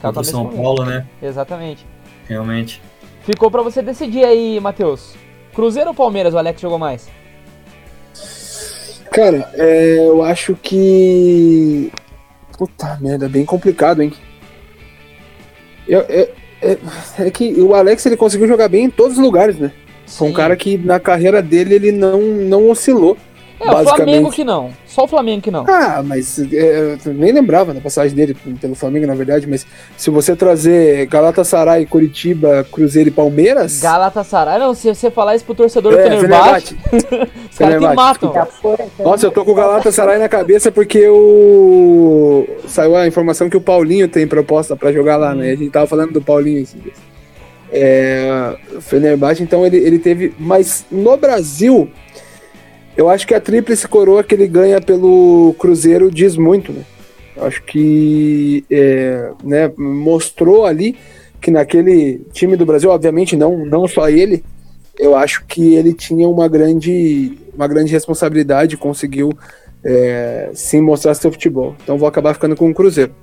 Contra 0.00 0.24
São 0.24 0.48
Paulo, 0.48 0.84
né? 0.84 1.06
Exatamente. 1.22 1.86
Realmente. 2.26 2.82
Ficou 3.20 3.48
para 3.48 3.62
você 3.62 3.80
decidir 3.80 4.24
aí, 4.24 4.58
Matheus. 4.58 5.14
Cruzeiro 5.54 5.90
ou 5.90 5.94
Palmeiras 5.94 6.34
o 6.34 6.38
Alex 6.38 6.60
jogou 6.60 6.78
mais? 6.78 7.08
Cara, 9.12 9.50
é, 9.54 9.98
eu 9.98 10.24
acho 10.24 10.56
que. 10.56 11.71
Puta 12.62 12.96
merda, 13.00 13.28
bem 13.28 13.44
complicado, 13.44 14.02
hein? 14.02 14.12
Eu, 15.88 16.02
é, 16.08 16.28
é, 17.18 17.28
que 17.28 17.60
o 17.60 17.74
Alex 17.74 18.06
ele 18.06 18.16
conseguiu 18.16 18.46
jogar 18.46 18.68
bem 18.68 18.84
em 18.84 18.90
todos 18.90 19.16
os 19.16 19.22
lugares, 19.22 19.58
né? 19.58 19.72
Foi 20.06 20.28
um 20.28 20.32
cara 20.32 20.54
que 20.54 20.78
na 20.78 21.00
carreira 21.00 21.42
dele 21.42 21.74
ele 21.74 21.90
não, 21.90 22.20
não 22.20 22.70
oscilou. 22.70 23.18
É, 23.62 23.70
o 23.70 23.84
Flamengo 23.84 24.30
que 24.30 24.44
não. 24.44 24.70
Só 24.86 25.04
o 25.04 25.08
Flamengo 25.08 25.42
que 25.42 25.50
não. 25.50 25.64
Ah, 25.68 26.02
mas 26.04 26.38
é, 26.52 26.98
eu 27.04 27.14
nem 27.14 27.32
lembrava 27.32 27.72
da 27.72 27.80
passagem 27.80 28.14
dele 28.14 28.36
pelo 28.60 28.74
Flamengo, 28.74 29.06
na 29.06 29.14
verdade, 29.14 29.46
mas 29.46 29.64
se 29.96 30.10
você 30.10 30.34
trazer 30.34 31.06
Galatasaray, 31.06 31.86
Curitiba, 31.86 32.66
Cruzeiro 32.70 33.08
e 33.08 33.12
Palmeiras. 33.12 33.80
Galatasaray, 33.80 34.58
não, 34.58 34.74
se 34.74 34.88
você 34.92 35.10
falar 35.10 35.36
isso 35.36 35.44
pro 35.44 35.54
torcedor 35.54 35.94
é, 35.94 35.96
do 35.96 36.02
Fenerbahçe, 36.02 36.76
os 37.50 37.58
caras 37.58 37.80
te 37.80 37.94
matam. 37.94 38.48
Nossa, 38.98 39.26
eu 39.26 39.30
tô 39.30 39.44
com 39.44 39.52
o 39.52 39.54
Galatasaray 39.54 40.18
na 40.18 40.28
cabeça 40.28 40.72
porque 40.72 41.08
o. 41.08 42.46
Saiu 42.66 42.96
a 42.96 43.06
informação 43.06 43.48
que 43.48 43.56
o 43.56 43.60
Paulinho 43.60 44.08
tem 44.08 44.26
proposta 44.26 44.76
pra 44.76 44.92
jogar 44.92 45.16
lá, 45.16 45.34
né? 45.34 45.52
A 45.52 45.56
gente 45.56 45.70
tava 45.70 45.86
falando 45.86 46.12
do 46.12 46.22
Paulinho 46.22 46.62
esses 46.62 46.80
dias. 46.80 46.96
É, 47.74 48.54
Fenerbahçe, 48.80 49.42
então 49.42 49.64
ele, 49.64 49.78
ele 49.78 49.98
teve. 49.98 50.34
Mas 50.38 50.84
no 50.90 51.16
Brasil, 51.16 51.90
eu 52.96 53.08
acho 53.08 53.26
que 53.26 53.34
a 53.34 53.40
tríplice 53.40 53.88
coroa 53.88 54.22
que 54.22 54.34
ele 54.34 54.46
ganha 54.46 54.80
pelo 54.80 55.54
Cruzeiro 55.58 56.10
diz 56.10 56.36
muito, 56.36 56.72
né? 56.72 56.84
Eu 57.36 57.46
acho 57.46 57.62
que 57.62 58.64
é, 58.70 59.32
né, 59.42 59.72
mostrou 59.76 60.66
ali 60.66 60.96
que 61.40 61.50
naquele 61.50 62.20
time 62.32 62.56
do 62.56 62.66
Brasil, 62.66 62.90
obviamente 62.90 63.36
não, 63.36 63.64
não 63.64 63.88
só 63.88 64.08
ele, 64.08 64.44
eu 64.98 65.16
acho 65.16 65.44
que 65.46 65.74
ele 65.74 65.94
tinha 65.94 66.28
uma 66.28 66.46
grande, 66.46 67.38
uma 67.54 67.66
grande 67.66 67.90
responsabilidade, 67.90 68.76
conseguiu 68.76 69.30
é, 69.82 70.50
sim 70.54 70.80
mostrar 70.80 71.14
seu 71.14 71.32
futebol. 71.32 71.74
Então 71.82 71.98
vou 71.98 72.06
acabar 72.06 72.34
ficando 72.34 72.54
com 72.54 72.70
o 72.70 72.74
Cruzeiro. 72.74 73.14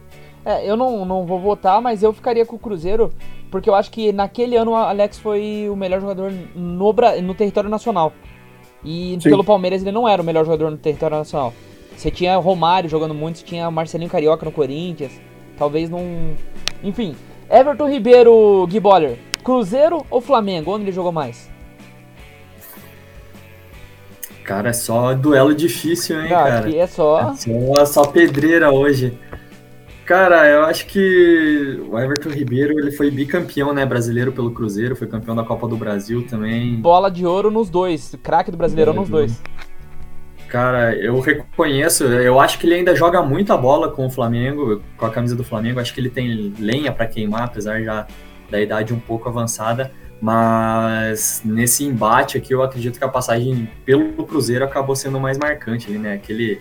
É, 0.44 0.70
eu 0.70 0.76
não, 0.76 1.06
não 1.06 1.26
vou 1.26 1.40
votar, 1.40 1.82
mas 1.82 2.02
eu 2.02 2.12
ficaria 2.12 2.46
com 2.46 2.56
o 2.56 2.60
Cruzeiro, 2.60 3.14
porque 3.52 3.70
eu 3.70 3.76
acho 3.76 3.92
que 3.92 4.12
naquele 4.12 4.56
ano 4.56 4.72
o 4.72 4.76
Alex 4.76 5.20
foi 5.20 5.68
o 5.70 5.76
melhor 5.76 6.02
jogador 6.02 6.34
no, 6.56 6.94
no 7.22 7.36
território 7.36 7.70
nacional. 7.70 8.12
E 8.84 9.18
Sim. 9.22 9.30
pelo 9.30 9.44
Palmeiras 9.44 9.82
ele 9.82 9.92
não 9.92 10.08
era 10.08 10.22
o 10.22 10.26
melhor 10.26 10.46
jogador 10.46 10.72
no 10.72 10.78
território 10.78 11.18
nacional. 11.18 11.54
Você 11.96 12.10
tinha 12.10 12.38
Romário 12.38 12.90
jogando 12.90 13.14
muito, 13.14 13.40
você 13.40 13.46
tinha 13.46 13.70
Marcelinho 13.70 14.10
Carioca 14.10 14.46
no 14.46 14.52
Corinthians. 14.52 15.12
Talvez 15.58 15.90
não. 15.90 16.02
Enfim. 16.84 17.16
Everton 17.50 17.90
Ribeiro, 17.90 18.66
Gui 18.70 18.80
Boller, 18.80 19.18
Cruzeiro 19.44 20.06
ou 20.10 20.22
Flamengo? 20.22 20.74
Onde 20.74 20.86
ele 20.86 20.92
jogou 20.92 21.12
mais? 21.12 21.50
Cara, 24.44 24.70
é 24.70 24.74
só 24.74 25.14
duelo 25.14 25.54
difícil, 25.54 26.22
hein, 26.22 26.30
cara? 26.30 26.76
é 26.76 26.88
só. 26.88 27.34
É 27.34 27.36
só, 27.36 27.86
só 27.86 28.06
pedreira 28.06 28.72
hoje. 28.72 29.18
Cara, 30.10 30.50
eu 30.50 30.64
acho 30.64 30.88
que 30.88 31.80
o 31.88 32.00
Everton 32.00 32.30
Ribeiro 32.30 32.80
ele 32.80 32.92
foi 32.92 33.12
bicampeão, 33.12 33.72
né, 33.72 33.86
brasileiro 33.86 34.32
pelo 34.32 34.50
Cruzeiro, 34.50 34.96
foi 34.96 35.06
campeão 35.06 35.36
da 35.36 35.44
Copa 35.44 35.68
do 35.68 35.78
Brasil 35.78 36.26
também. 36.28 36.78
Bola 36.78 37.12
de 37.12 37.28
ouro 37.28 37.52
nos 37.52 37.70
dois, 37.70 38.16
craque 38.24 38.50
do 38.50 38.58
Brasileirão 38.58 38.92
nos 38.92 39.08
dois. 39.08 39.40
Cara, 40.48 40.96
eu 40.96 41.20
reconheço, 41.20 42.06
eu 42.06 42.40
acho 42.40 42.58
que 42.58 42.66
ele 42.66 42.74
ainda 42.74 42.96
joga 42.96 43.22
muita 43.22 43.56
bola 43.56 43.92
com 43.92 44.08
o 44.08 44.10
Flamengo, 44.10 44.82
com 44.98 45.06
a 45.06 45.12
camisa 45.12 45.36
do 45.36 45.44
Flamengo, 45.44 45.80
acho 45.80 45.94
que 45.94 46.02
ele 46.02 46.10
tem 46.10 46.56
lenha 46.58 46.92
para 46.92 47.06
queimar, 47.06 47.44
apesar 47.44 47.80
já 47.84 48.08
da 48.50 48.60
idade 48.60 48.92
um 48.92 49.00
pouco 49.00 49.30
avançada, 49.30 49.92
mas 50.20 51.44
nesse 51.46 51.86
embate 51.86 52.36
aqui 52.36 52.52
eu 52.52 52.64
acredito 52.64 52.98
que 52.98 53.06
a 53.06 53.10
passagem 53.10 53.70
pelo 53.86 54.26
Cruzeiro 54.26 54.66
acabou 54.66 54.96
sendo 54.96 55.20
mais 55.20 55.38
marcante 55.38 55.88
ali, 55.88 56.00
né? 56.00 56.14
Aquele 56.14 56.58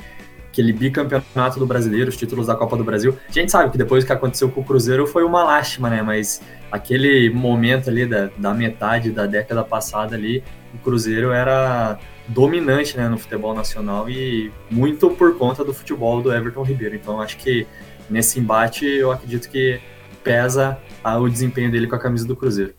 aquele 0.58 0.72
bicampeonato 0.72 1.60
do 1.60 1.66
brasileiro, 1.66 2.08
os 2.08 2.16
títulos 2.16 2.48
da 2.48 2.56
Copa 2.56 2.76
do 2.76 2.82
Brasil. 2.82 3.16
A 3.28 3.32
gente 3.32 3.52
sabe 3.52 3.70
que 3.70 3.78
depois 3.78 4.04
que 4.04 4.12
aconteceu 4.12 4.50
com 4.50 4.60
o 4.60 4.64
Cruzeiro 4.64 5.06
foi 5.06 5.22
uma 5.22 5.44
lástima, 5.44 5.88
né? 5.88 6.02
Mas 6.02 6.42
aquele 6.70 7.30
momento 7.30 7.88
ali 7.88 8.04
da, 8.04 8.28
da 8.36 8.52
metade 8.52 9.12
da 9.12 9.24
década 9.24 9.62
passada 9.62 10.16
ali, 10.16 10.42
o 10.74 10.78
Cruzeiro 10.78 11.30
era 11.30 11.96
dominante 12.26 12.96
né, 12.96 13.08
no 13.08 13.16
futebol 13.16 13.54
nacional 13.54 14.10
e 14.10 14.50
muito 14.68 15.08
por 15.10 15.38
conta 15.38 15.64
do 15.64 15.72
futebol 15.72 16.20
do 16.20 16.32
Everton 16.32 16.62
Ribeiro. 16.64 16.96
Então 16.96 17.20
acho 17.20 17.36
que 17.36 17.64
nesse 18.10 18.40
embate 18.40 18.84
eu 18.84 19.12
acredito 19.12 19.48
que 19.48 19.80
pesa 20.24 20.76
o 21.04 21.28
desempenho 21.28 21.70
dele 21.70 21.86
com 21.86 21.94
a 21.94 22.00
camisa 22.00 22.26
do 22.26 22.34
Cruzeiro. 22.34 22.74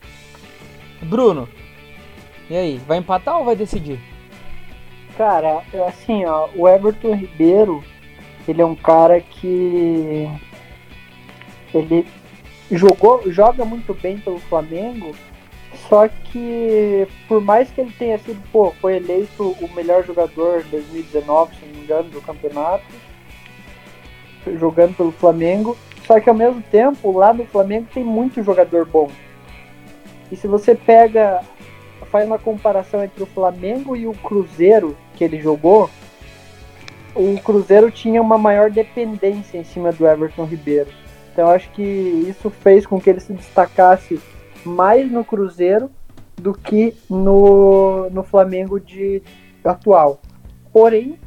Bruno, 1.01 1.47
e 2.49 2.57
aí, 2.57 2.81
vai 2.85 2.97
empatar 2.97 3.37
ou 3.37 3.45
vai 3.45 3.55
decidir? 3.55 3.99
Cara, 5.19 5.63
assim, 5.85 6.23
ó, 6.23 6.47
o 6.55 6.65
Everton 6.65 7.13
Ribeiro, 7.13 7.83
ele 8.47 8.61
é 8.61 8.65
um 8.65 8.73
cara 8.73 9.19
que 9.19 10.29
ele 11.73 12.07
jogou, 12.71 13.29
joga 13.29 13.65
muito 13.65 13.93
bem 13.93 14.17
pelo 14.17 14.39
Flamengo, 14.39 15.13
só 15.89 16.07
que 16.07 17.05
por 17.27 17.41
mais 17.41 17.69
que 17.69 17.81
ele 17.81 17.91
tenha 17.99 18.17
sido, 18.19 18.41
pô, 18.49 18.71
foi 18.79 18.95
eleito 18.95 19.57
o 19.59 19.69
melhor 19.75 20.05
jogador 20.05 20.61
em 20.61 20.69
2019, 20.69 21.53
se 21.53 21.65
não 21.65 21.73
me 21.73 21.83
engano, 21.83 22.09
do 22.11 22.21
campeonato, 22.21 22.85
jogando 24.57 24.95
pelo 24.95 25.11
Flamengo, 25.11 25.77
só 26.07 26.17
que 26.21 26.29
ao 26.29 26.35
mesmo 26.35 26.61
tempo, 26.71 27.11
lá 27.11 27.33
no 27.33 27.45
Flamengo 27.45 27.89
tem 27.93 28.05
muito 28.05 28.41
jogador 28.41 28.85
bom. 28.85 29.11
E 30.31 30.37
se 30.37 30.47
você 30.47 30.73
pega, 30.75 31.41
faz 32.09 32.25
uma 32.25 32.39
comparação 32.39 33.03
entre 33.03 33.21
o 33.21 33.27
Flamengo 33.27 33.97
e 33.97 34.07
o 34.07 34.13
Cruzeiro, 34.13 34.95
que 35.19 35.23
ele 35.25 35.41
jogou, 35.41 35.89
o 37.13 37.37
Cruzeiro 37.41 37.91
tinha 37.91 38.21
uma 38.21 38.37
maior 38.37 38.71
dependência 38.71 39.57
em 39.57 39.65
cima 39.65 39.91
do 39.91 40.07
Everton 40.07 40.45
Ribeiro. 40.45 40.89
Então 41.33 41.49
acho 41.49 41.69
que 41.71 41.83
isso 41.83 42.49
fez 42.49 42.87
com 42.87 43.01
que 43.01 43.09
ele 43.09 43.19
se 43.19 43.33
destacasse 43.33 44.17
mais 44.65 45.11
no 45.11 45.25
Cruzeiro 45.25 45.91
do 46.37 46.53
que 46.53 46.95
no, 47.09 48.09
no 48.11 48.23
Flamengo 48.23 48.79
de 48.79 49.21
atual. 49.61 50.21
Porém, 50.71 51.19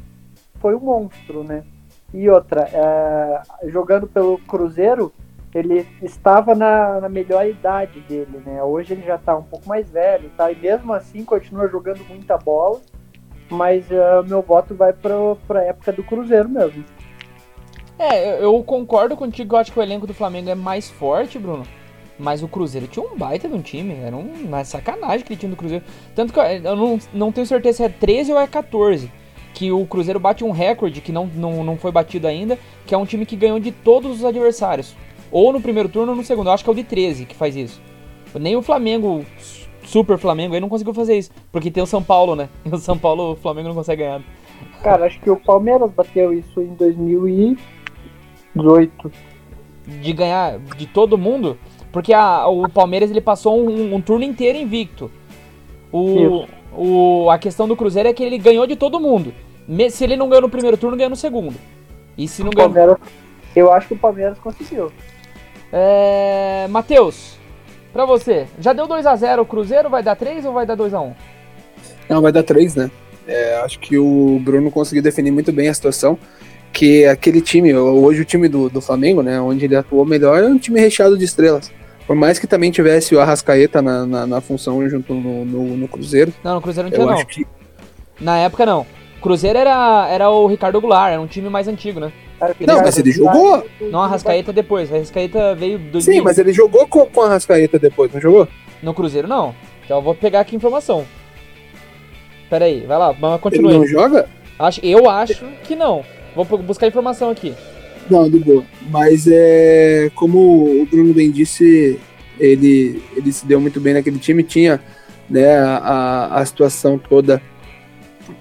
foi 0.55 0.73
um 0.73 0.79
monstro, 0.79 1.43
né? 1.43 1.63
E 2.11 2.27
outra, 2.27 2.67
é, 2.73 3.69
jogando 3.69 4.07
pelo 4.07 4.39
Cruzeiro, 4.39 5.13
ele 5.53 5.87
estava 6.01 6.55
na, 6.55 6.99
na, 6.99 7.09
melhor 7.09 7.45
idade 7.45 7.99
dele, 8.01 8.41
né? 8.43 8.63
Hoje 8.63 8.93
ele 8.93 9.03
já 9.03 9.15
está 9.15 9.37
um 9.37 9.43
pouco 9.43 9.69
mais 9.69 9.87
velho, 9.87 10.31
tá? 10.35 10.51
E 10.51 10.55
mesmo 10.55 10.93
assim 10.93 11.23
continua 11.23 11.67
jogando 11.67 12.03
muita 12.09 12.37
bola 12.39 12.81
mas 13.53 13.85
uh, 13.89 14.27
meu 14.27 14.41
voto 14.41 14.75
vai 14.75 14.91
para 14.91 15.59
a 15.59 15.63
época 15.63 15.91
do 15.93 16.03
Cruzeiro 16.03 16.49
mesmo. 16.49 16.83
É, 17.97 18.43
eu 18.43 18.61
concordo 18.63 19.15
contigo, 19.15 19.55
eu 19.55 19.59
acho 19.59 19.71
que 19.71 19.79
o 19.79 19.81
elenco 19.81 20.07
do 20.07 20.13
Flamengo 20.13 20.49
é 20.49 20.55
mais 20.55 20.89
forte, 20.89 21.37
Bruno. 21.37 21.63
Mas 22.17 22.43
o 22.43 22.47
Cruzeiro 22.47 22.87
tinha 22.87 23.05
um 23.05 23.15
baita 23.15 23.47
de 23.47 23.53
um 23.53 23.61
time, 23.61 23.95
era 23.95 24.15
uma 24.15 24.63
sacanagem 24.63 25.25
que 25.25 25.33
ele 25.33 25.39
tinha 25.39 25.49
do 25.49 25.55
Cruzeiro. 25.55 25.83
Tanto 26.15 26.33
que 26.33 26.39
eu 26.39 26.75
não, 26.75 26.99
não 27.13 27.31
tenho 27.31 27.47
certeza 27.47 27.77
se 27.77 27.83
é 27.83 27.89
13 27.89 28.33
ou 28.33 28.39
é 28.39 28.47
14. 28.47 29.11
Que 29.53 29.71
o 29.71 29.85
Cruzeiro 29.85 30.19
bate 30.19 30.43
um 30.43 30.51
recorde 30.51 31.01
que 31.01 31.11
não, 31.11 31.27
não, 31.27 31.63
não 31.63 31.77
foi 31.77 31.91
batido 31.91 32.27
ainda, 32.27 32.57
que 32.85 32.93
é 32.93 32.97
um 32.97 33.05
time 33.05 33.25
que 33.25 33.35
ganhou 33.35 33.59
de 33.59 33.71
todos 33.71 34.19
os 34.19 34.25
adversários. 34.25 34.95
Ou 35.31 35.53
no 35.53 35.61
primeiro 35.61 35.89
turno 35.89 36.11
ou 36.11 36.17
no 36.17 36.23
segundo. 36.23 36.47
Eu 36.47 36.53
acho 36.53 36.63
que 36.63 36.69
é 36.69 36.73
o 36.73 36.75
de 36.75 36.83
13 36.83 37.25
que 37.25 37.35
faz 37.35 37.55
isso. 37.55 37.81
Nem 38.35 38.55
o 38.55 38.61
Flamengo 38.61 39.25
super 39.93 40.17
Flamengo 40.17 40.55
aí 40.55 40.59
não 40.59 40.69
conseguiu 40.69 40.95
fazer 40.95 41.15
isso. 41.15 41.29
Porque 41.51 41.69
tem 41.69 41.83
o 41.83 41.87
São 41.87 42.03
Paulo, 42.03 42.35
né? 42.35 42.49
E 42.65 42.69
o 42.73 42.79
São 42.79 42.97
Paulo, 42.97 43.33
o 43.33 43.35
Flamengo 43.35 43.67
não 43.67 43.75
consegue 43.75 44.01
ganhar. 44.01 44.23
Cara, 44.81 45.05
acho 45.05 45.21
que 45.21 45.29
o 45.29 45.37
Palmeiras 45.37 45.91
bateu 45.91 46.33
isso 46.33 46.59
em 46.59 46.73
2018. 46.73 49.11
De 49.85 50.13
ganhar 50.13 50.57
de 50.59 50.87
todo 50.87 51.17
mundo? 51.17 51.57
Porque 51.91 52.13
a, 52.13 52.47
o 52.47 52.67
Palmeiras 52.67 53.11
ele 53.11 53.21
passou 53.21 53.59
um, 53.59 53.93
um 53.93 54.01
turno 54.01 54.25
inteiro 54.25 54.57
invicto. 54.57 55.11
O, 55.91 56.47
O, 56.75 57.29
a 57.29 57.37
questão 57.37 57.67
do 57.67 57.75
Cruzeiro 57.75 58.09
é 58.09 58.13
que 58.13 58.23
ele 58.23 58.39
ganhou 58.39 58.65
de 58.65 58.75
todo 58.75 58.99
mundo. 58.99 59.31
Se 59.91 60.03
ele 60.03 60.17
não 60.17 60.27
ganhou 60.27 60.41
no 60.41 60.49
primeiro 60.49 60.75
turno, 60.75 60.97
ganhou 60.97 61.11
no 61.11 61.15
segundo. 61.15 61.53
E 62.17 62.27
se 62.27 62.43
não 62.43 62.49
ganhou. 62.49 62.97
Eu 63.55 63.71
acho 63.71 63.89
que 63.89 63.93
o 63.93 63.97
Palmeiras 63.97 64.39
conseguiu. 64.39 64.91
É. 65.71 66.65
Matheus, 66.69 67.37
pra 67.93 68.05
você, 68.05 68.47
já 68.59 68.73
deu 68.73 68.87
2x0 68.87 69.39
o 69.41 69.45
Cruzeiro? 69.45 69.89
Vai 69.89 70.03
dar 70.03 70.15
3 70.15 70.43
ou 70.45 70.53
vai 70.53 70.65
dar 70.65 70.75
2x1? 70.75 71.13
Não, 72.09 72.21
vai 72.21 72.31
dar 72.31 72.43
três, 72.43 72.75
né? 72.75 72.91
É, 73.25 73.55
acho 73.63 73.79
que 73.79 73.97
o 73.97 74.39
Bruno 74.43 74.69
conseguiu 74.69 75.01
definir 75.01 75.31
muito 75.31 75.51
bem 75.51 75.69
a 75.69 75.73
situação. 75.73 76.17
Que 76.71 77.05
aquele 77.05 77.39
time, 77.39 77.73
hoje 77.73 78.21
o 78.21 78.25
time 78.25 78.49
do, 78.49 78.67
do 78.67 78.81
Flamengo, 78.81 79.21
né? 79.21 79.39
Onde 79.39 79.65
ele 79.65 79.75
atuou 79.75 80.05
melhor, 80.05 80.43
é 80.43 80.47
um 80.47 80.57
time 80.57 80.79
recheado 80.79 81.17
de 81.17 81.23
estrelas. 81.23 81.71
Por 82.05 82.15
mais 82.15 82.39
que 82.39 82.47
também 82.47 82.71
tivesse 82.71 83.15
o 83.15 83.19
Arrascaeta 83.21 83.81
na, 83.81 84.05
na, 84.05 84.27
na 84.27 84.41
função 84.41 84.87
junto 84.89 85.13
no, 85.13 85.45
no, 85.45 85.77
no 85.77 85.87
Cruzeiro, 85.87 86.33
Não, 86.43 86.55
no 86.55 86.61
Cruzeiro 86.61 86.89
não 86.89 86.95
tinha 86.95 87.05
não. 87.05 87.25
que. 87.25 87.47
Na 88.19 88.37
época 88.39 88.65
não. 88.65 88.85
Cruzeiro 89.23 89.57
era, 89.57 90.07
era 90.09 90.29
o 90.29 90.45
Ricardo 90.45 90.79
Goulart, 90.81 91.13
era 91.13 91.21
um 91.21 91.27
time 91.27 91.49
mais 91.49 91.67
antigo, 91.67 91.99
né? 91.99 92.11
Não, 92.59 92.81
mas 92.81 92.97
ele 92.97 93.11
jogou. 93.11 93.65
Não 93.79 94.01
a 94.01 94.07
Rascaeta 94.07 94.51
depois. 94.51 94.93
A 94.93 94.97
Rascaeta 94.97 95.55
veio 95.55 95.79
do 95.79 96.01
Sim, 96.01 96.19
mas 96.19 96.37
ele 96.37 96.51
jogou 96.51 96.85
com, 96.85 97.05
com 97.05 97.21
a 97.21 97.27
Arrascaeta 97.27 97.79
depois, 97.79 98.11
não 98.13 98.19
jogou? 98.19 98.47
no 98.83 98.93
Cruzeiro 98.93 99.27
não. 99.27 99.55
Então 99.85 99.97
eu 99.97 100.01
vou 100.01 100.13
pegar 100.13 100.41
aqui 100.41 100.55
a 100.55 100.57
informação. 100.57 101.05
Pera 102.49 102.65
aí, 102.65 102.81
vai 102.85 102.97
lá, 102.97 103.15
mas 103.17 103.31
Ele 103.31 103.39
continue. 103.39 103.73
não 103.73 103.87
joga? 103.87 104.27
Acho, 104.59 104.81
eu 104.83 105.09
acho 105.09 105.45
que 105.63 105.75
não. 105.75 106.03
Vou 106.35 106.45
buscar 106.45 106.87
informação 106.87 107.29
aqui. 107.29 107.55
Não, 108.09 108.29
de 108.29 108.39
boa. 108.39 108.63
Mas 108.89 109.25
é 109.27 110.11
como 110.13 110.81
o 110.81 110.85
Bruno 110.85 111.13
bem 111.13 111.31
disse, 111.31 111.97
ele, 112.37 113.01
ele 113.15 113.31
se 113.31 113.45
deu 113.45 113.59
muito 113.61 113.79
bem 113.79 113.93
naquele 113.93 114.19
time, 114.19 114.43
tinha 114.43 114.81
né, 115.29 115.57
a, 115.57 116.39
a 116.39 116.45
situação 116.45 116.97
toda. 116.97 117.41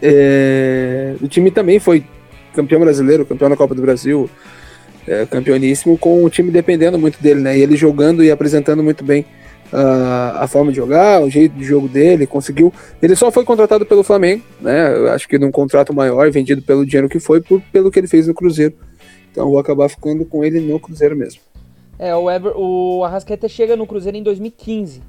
É, 0.02 1.14
o 1.22 1.28
time 1.28 1.50
também 1.50 1.78
foi 1.78 2.04
campeão 2.52 2.80
brasileiro, 2.80 3.24
campeão 3.24 3.48
da 3.48 3.56
Copa 3.56 3.74
do 3.74 3.80
Brasil, 3.80 4.28
é, 5.06 5.24
campeoníssimo, 5.26 5.96
com 5.96 6.24
o 6.24 6.28
time 6.28 6.50
dependendo 6.50 6.98
muito 6.98 7.22
dele, 7.22 7.40
né? 7.40 7.56
E 7.56 7.62
ele 7.62 7.76
jogando 7.76 8.22
e 8.22 8.30
apresentando 8.30 8.82
muito 8.82 9.04
bem 9.04 9.24
ah, 9.72 10.38
a 10.40 10.46
forma 10.46 10.70
de 10.70 10.76
jogar, 10.76 11.22
o 11.22 11.30
jeito 11.30 11.56
de 11.56 11.64
jogo 11.64 11.88
dele, 11.88 12.26
conseguiu. 12.26 12.72
Ele 13.00 13.16
só 13.16 13.30
foi 13.30 13.44
contratado 13.44 13.86
pelo 13.86 14.02
Flamengo, 14.02 14.42
né? 14.60 14.94
Eu 14.94 15.10
acho 15.10 15.26
que 15.26 15.38
num 15.38 15.50
contrato 15.50 15.94
maior, 15.94 16.30
vendido 16.30 16.60
pelo 16.60 16.84
dinheiro 16.84 17.08
que 17.08 17.18
foi, 17.18 17.40
por, 17.40 17.60
pelo 17.72 17.90
que 17.90 17.98
ele 17.98 18.06
fez 18.06 18.26
no 18.26 18.34
Cruzeiro. 18.34 18.74
Então 19.30 19.48
vou 19.48 19.58
acabar 19.58 19.88
ficando 19.88 20.26
com 20.26 20.44
ele 20.44 20.60
no 20.60 20.78
Cruzeiro 20.78 21.16
mesmo. 21.16 21.40
É, 21.98 22.14
o, 22.14 22.30
Ever, 22.30 22.52
o 22.54 23.02
chega 23.48 23.76
no 23.76 23.86
Cruzeiro 23.86 24.18
em 24.18 24.22
2015. 24.22 25.02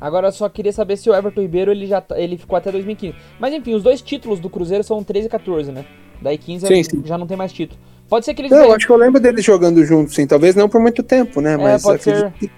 Agora 0.00 0.28
eu 0.28 0.32
só 0.32 0.48
queria 0.48 0.72
saber 0.72 0.96
se 0.96 1.10
o 1.10 1.14
Everton 1.14 1.40
Ribeiro 1.40 1.70
ele 1.72 1.86
já 1.86 2.00
tá- 2.00 2.18
ele 2.18 2.36
ficou 2.38 2.56
até 2.56 2.70
2015. 2.70 3.16
Mas 3.38 3.52
enfim, 3.52 3.74
os 3.74 3.82
dois 3.82 4.00
títulos 4.00 4.38
do 4.40 4.48
Cruzeiro 4.48 4.84
são 4.84 5.02
13 5.02 5.26
e 5.26 5.30
14, 5.30 5.72
né? 5.72 5.84
Daí 6.22 6.38
15 6.38 6.66
Sim, 6.66 6.82
sim. 6.82 7.02
já 7.04 7.16
não 7.18 7.26
tem 7.26 7.36
mais 7.36 7.52
título. 7.52 7.80
Pode 8.08 8.24
ser 8.24 8.34
que 8.34 8.40
eles 8.42 8.50
Não, 8.50 8.58
eu 8.58 8.62
ganhem- 8.64 8.76
acho 8.76 8.86
que 8.86 8.92
eu 8.92 8.96
lembro 8.96 9.20
deles 9.20 9.44
jogando 9.44 9.84
juntos, 9.84 10.14
sim. 10.14 10.26
Talvez 10.26 10.54
não 10.54 10.68
por 10.68 10.80
muito 10.80 11.02
tempo, 11.02 11.40
né? 11.40 11.56
Mas 11.56 11.82
pode 11.82 12.00
acredito 12.10 12.32
que, 12.38 12.50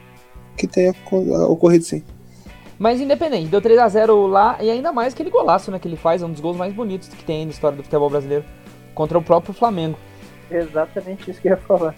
que 0.56 0.66
tenha 0.66 0.94
co- 1.04 1.46
ocorrido 1.50 1.84
sim. 1.84 2.02
Mas 2.78 3.00
independente, 3.00 3.48
deu 3.48 3.60
3x0 3.60 4.26
lá 4.28 4.56
e 4.60 4.70
ainda 4.70 4.92
mais 4.92 5.12
aquele 5.12 5.28
golaço 5.28 5.70
né, 5.70 5.78
que 5.78 5.86
ele 5.88 5.96
faz, 5.96 6.22
é 6.22 6.26
um 6.26 6.30
dos 6.32 6.40
gols 6.40 6.56
mais 6.56 6.72
bonitos 6.72 7.08
que 7.08 7.24
tem 7.24 7.44
na 7.44 7.50
história 7.50 7.76
do 7.76 7.82
futebol 7.82 8.08
brasileiro. 8.08 8.44
Contra 8.94 9.18
o 9.18 9.22
próprio 9.22 9.52
Flamengo. 9.52 9.98
Exatamente 10.50 11.30
isso 11.30 11.40
que 11.40 11.48
eu 11.48 11.52
ia 11.52 11.56
falar. 11.58 11.94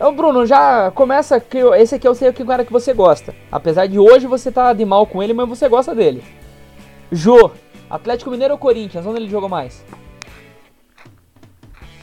Ô 0.00 0.12
Bruno, 0.12 0.46
já 0.46 0.92
começa 0.92 1.40
que 1.40 1.58
esse 1.58 1.96
aqui 1.96 2.06
eu 2.06 2.14
sei 2.14 2.32
que 2.32 2.44
cara 2.44 2.64
que 2.64 2.72
você 2.72 2.94
gosta. 2.94 3.34
Apesar 3.50 3.88
de 3.88 3.98
hoje 3.98 4.28
você 4.28 4.52
tá 4.52 4.72
de 4.72 4.84
mal 4.84 5.04
com 5.06 5.20
ele, 5.20 5.34
mas 5.34 5.48
você 5.48 5.68
gosta 5.68 5.92
dele. 5.92 6.22
Jô, 7.10 7.50
Atlético 7.90 8.30
Mineiro 8.30 8.54
ou 8.54 8.58
Corinthians? 8.58 9.04
Onde 9.04 9.18
ele 9.18 9.28
jogou 9.28 9.48
mais? 9.48 9.84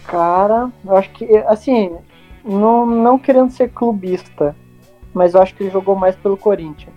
Cara, 0.06 0.70
eu 0.84 0.98
acho 0.98 1.10
que, 1.12 1.26
assim, 1.48 1.96
não, 2.44 2.86
não 2.86 3.18
querendo 3.18 3.52
ser 3.52 3.70
clubista, 3.70 4.54
mas 5.14 5.34
eu 5.34 5.42
acho 5.42 5.56
que 5.56 5.64
ele 5.64 5.72
jogou 5.72 5.96
mais 5.96 6.18
pelo 6.18 6.36
Corinthians. 6.36 6.94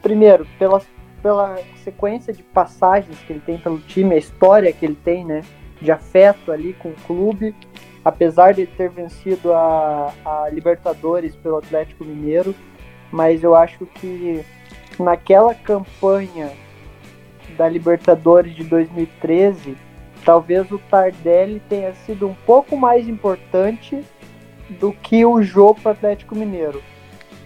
Primeiro, 0.00 0.46
pela, 0.58 0.80
pela 1.22 1.58
sequência 1.84 2.32
de 2.32 2.42
passagens 2.42 3.18
que 3.26 3.34
ele 3.34 3.40
tem 3.40 3.58
pelo 3.58 3.78
time, 3.80 4.14
a 4.14 4.18
história 4.18 4.72
que 4.72 4.86
ele 4.86 4.98
tem, 5.04 5.22
né, 5.22 5.42
de 5.82 5.92
afeto 5.92 6.50
ali 6.50 6.72
com 6.72 6.88
o 6.88 6.96
clube, 7.06 7.54
apesar 8.08 8.54
de 8.54 8.64
ter 8.66 8.88
vencido 8.88 9.52
a, 9.52 10.14
a 10.24 10.48
Libertadores 10.50 11.36
pelo 11.36 11.58
Atlético 11.58 12.06
Mineiro, 12.06 12.54
mas 13.12 13.44
eu 13.44 13.54
acho 13.54 13.84
que 13.84 14.42
naquela 14.98 15.54
campanha 15.54 16.50
da 17.58 17.68
Libertadores 17.68 18.54
de 18.54 18.64
2013, 18.64 19.76
talvez 20.24 20.70
o 20.70 20.78
Tardelli 20.78 21.60
tenha 21.68 21.92
sido 22.06 22.26
um 22.26 22.34
pouco 22.46 22.78
mais 22.78 23.06
importante 23.06 24.02
do 24.80 24.90
que 24.90 25.26
o 25.26 25.42
jogo 25.42 25.78
para 25.78 25.90
o 25.90 25.92
Atlético 25.92 26.34
Mineiro. 26.34 26.82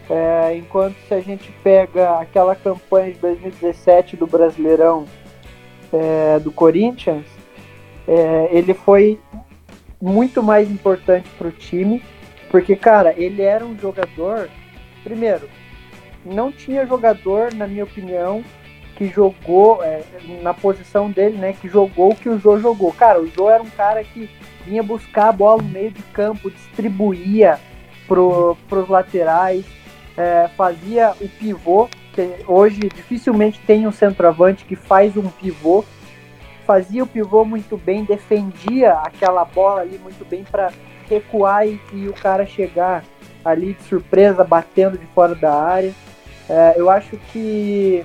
É, 0.08 0.56
enquanto 0.56 0.96
se 1.08 1.14
a 1.14 1.20
gente 1.20 1.50
pega 1.64 2.20
aquela 2.20 2.54
campanha 2.54 3.12
de 3.12 3.18
2017 3.18 4.16
do 4.16 4.28
Brasileirão 4.28 5.06
é, 5.92 6.38
do 6.38 6.52
Corinthians, 6.52 7.26
é, 8.06 8.48
ele 8.52 8.74
foi 8.74 9.18
muito 10.02 10.42
mais 10.42 10.68
importante 10.68 11.28
para 11.38 11.46
o 11.46 11.52
time, 11.52 12.02
porque, 12.50 12.74
cara, 12.74 13.14
ele 13.16 13.40
era 13.40 13.64
um 13.64 13.78
jogador. 13.78 14.50
Primeiro, 15.04 15.48
não 16.24 16.50
tinha 16.50 16.84
jogador, 16.84 17.54
na 17.54 17.68
minha 17.68 17.84
opinião, 17.84 18.44
que 18.96 19.06
jogou 19.06 19.82
é, 19.82 20.02
na 20.42 20.52
posição 20.52 21.08
dele, 21.08 21.38
né? 21.38 21.52
Que 21.52 21.68
jogou 21.68 22.10
o 22.10 22.16
que 22.16 22.28
o 22.28 22.38
Jô 22.38 22.58
jogou. 22.58 22.92
Cara, 22.92 23.20
o 23.20 23.28
Jô 23.28 23.48
era 23.48 23.62
um 23.62 23.70
cara 23.70 24.02
que 24.02 24.28
vinha 24.66 24.82
buscar 24.82 25.28
a 25.28 25.32
bola 25.32 25.62
no 25.62 25.68
meio 25.68 25.92
de 25.92 26.02
campo, 26.02 26.50
distribuía 26.50 27.60
pro, 28.08 28.56
pros 28.68 28.88
laterais, 28.88 29.64
é, 30.16 30.48
fazia 30.56 31.14
o 31.20 31.28
pivô, 31.28 31.88
hoje 32.46 32.80
dificilmente 32.94 33.60
tem 33.60 33.86
um 33.86 33.92
centroavante 33.92 34.64
que 34.64 34.76
faz 34.76 35.16
um 35.16 35.28
pivô. 35.28 35.84
Fazia 36.66 37.02
o 37.02 37.06
pivô 37.06 37.44
muito 37.44 37.76
bem, 37.76 38.04
defendia 38.04 38.92
aquela 38.94 39.44
bola 39.44 39.80
ali 39.80 39.98
muito 39.98 40.24
bem 40.24 40.44
para 40.44 40.70
recuar 41.08 41.66
e, 41.66 41.80
e 41.92 42.08
o 42.08 42.12
cara 42.12 42.46
chegar 42.46 43.04
ali 43.44 43.74
de 43.74 43.82
surpresa, 43.84 44.44
batendo 44.44 44.96
de 44.96 45.06
fora 45.06 45.34
da 45.34 45.52
área. 45.52 45.92
É, 46.48 46.74
eu 46.76 46.88
acho 46.88 47.16
que 47.32 48.04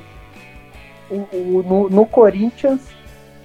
o, 1.09 1.15
o- 1.15 1.63
no, 1.67 1.89
no 1.89 2.05
Corinthians 2.05 2.81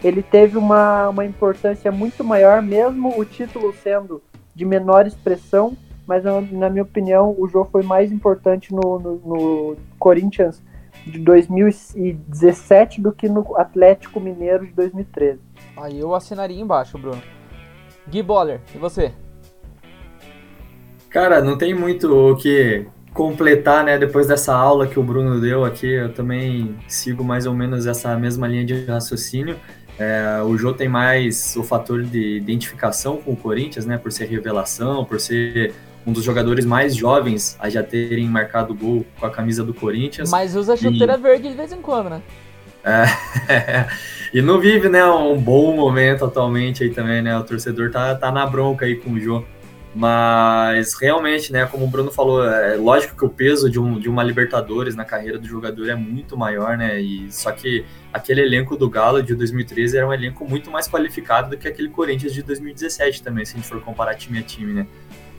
ele 0.03 0.23
teve 0.23 0.57
uma, 0.59 1.09
uma 1.11 1.25
importância 1.25 1.93
muito 1.93 2.25
maior, 2.25 2.61
mesmo 2.63 3.19
o 3.19 3.25
título 3.25 3.73
sendo 3.83 4.23
de 4.55 4.65
menor 4.65 5.07
expressão, 5.07 5.77
mas 6.07 6.25
na, 6.25 6.41
na 6.41 6.69
minha 6.71 6.83
opinião 6.83 7.35
o 7.39 7.47
jogo 7.47 7.69
foi 7.71 7.83
mais 7.83 8.11
importante 8.11 8.75
no, 8.75 8.99
no, 8.99 9.15
no 9.25 9.77
Corinthians 9.99 10.61
de 11.07 11.19
2017 11.19 13.01
do 13.01 13.13
que 13.13 13.29
no 13.29 13.57
Atlético 13.57 14.21
Mineiro 14.21 14.67
de 14.67 14.73
2013. 14.73 15.41
Aí 15.77 15.99
eu 15.99 16.15
assinaria 16.15 16.61
embaixo, 16.61 16.99
Bruno. 16.99 17.23
Gui 18.09 18.23
Boller, 18.23 18.61
e 18.75 18.79
você? 18.79 19.13
Cara, 21.09 21.43
não 21.43 21.59
tem 21.59 21.75
muito 21.75 22.11
o 22.13 22.37
que 22.37 22.87
completar, 23.13 23.85
né? 23.85 23.99
Depois 23.99 24.27
dessa 24.27 24.55
aula 24.55 24.87
que 24.87 24.99
o 24.99 25.03
Bruno 25.03 25.41
deu 25.41 25.65
aqui, 25.65 25.87
eu 25.87 26.13
também 26.13 26.75
sigo 26.89 27.23
mais 27.23 27.47
ou 27.47 27.55
menos 27.55 27.87
essa 27.87 28.17
mesma 28.17 28.49
linha 28.49 28.65
de 28.65 28.85
raciocínio. 28.87 29.57
É, 29.99 30.43
o 30.43 30.57
Jô 30.57 30.73
tem 30.73 30.89
mais 30.89 31.55
o 31.57 31.63
fator 31.63 32.03
de 32.03 32.37
identificação 32.37 33.19
com 33.19 33.33
o 33.33 33.37
Corinthians, 33.37 33.85
né? 33.85 33.99
Por 33.99 34.11
ser 34.11 34.25
revelação, 34.25 35.05
por 35.05 35.21
ser 35.21 35.75
um 36.07 36.13
dos 36.13 36.25
jogadores 36.25 36.65
mais 36.65 36.95
jovens 36.95 37.57
a 37.61 37.69
já 37.69 37.83
terem 37.83 38.27
marcado 38.29 38.75
gol 38.75 39.07
com 39.19 39.27
a 39.27 39.31
camisa 39.31 39.63
do 39.63 39.73
Corinthians. 39.73 40.31
Mas 40.31 40.57
usa 40.57 40.77
chuteira 40.77 41.17
verde 41.17 41.49
de 41.49 41.55
vez 41.55 41.73
em 41.73 41.81
quando, 41.81 42.11
né? 42.11 42.23
e 44.35 44.43
não 44.43 44.59
vive, 44.59 44.89
né, 44.89 45.05
um 45.05 45.41
bom 45.41 45.75
momento 45.77 46.25
atualmente 46.25 46.83
aí 46.83 46.91
também, 46.91 47.23
né? 47.23 47.37
O 47.39 47.45
torcedor 47.45 47.91
tá, 47.91 48.15
tá 48.15 48.33
na 48.33 48.45
bronca 48.47 48.85
aí 48.85 48.97
com 48.97 49.13
o 49.13 49.21
Jô. 49.21 49.45
Mas 49.95 50.95
realmente, 50.95 51.53
né, 51.53 51.67
como 51.67 51.85
o 51.85 51.89
Bruno 51.89 52.11
falou, 52.11 52.43
é 52.43 52.77
lógico 52.77 53.15
que 53.15 53.25
o 53.27 53.29
peso 53.29 53.69
de, 53.71 53.79
um, 53.79 53.99
de 53.99 54.09
uma 54.09 54.23
Libertadores 54.23 54.97
na 54.97 55.05
carreira 55.05 55.39
do 55.39 55.47
jogador 55.47 55.87
é 55.91 55.95
muito 55.95 56.35
maior, 56.35 56.79
né? 56.79 56.99
E 56.99 57.31
só 57.31 57.53
que 57.53 57.85
aquele 58.11 58.41
elenco 58.41 58.75
do 58.75 58.89
Galo 58.89 59.23
de 59.23 59.35
2013 59.35 59.99
era 59.99 60.09
um 60.09 60.13
elenco 60.13 60.49
muito 60.49 60.71
mais 60.71 60.89
qualificado 60.89 61.51
do 61.51 61.59
que 61.59 61.69
aquele 61.69 61.91
Corinthians 61.91 62.33
de 62.33 62.43
2017 62.43 63.23
também, 63.23 63.45
se 63.45 63.53
a 63.53 63.57
gente 63.57 63.69
for 63.69 63.83
comparar 63.83 64.15
time 64.15 64.39
a 64.39 64.43
time, 64.43 64.73
né? 64.73 64.87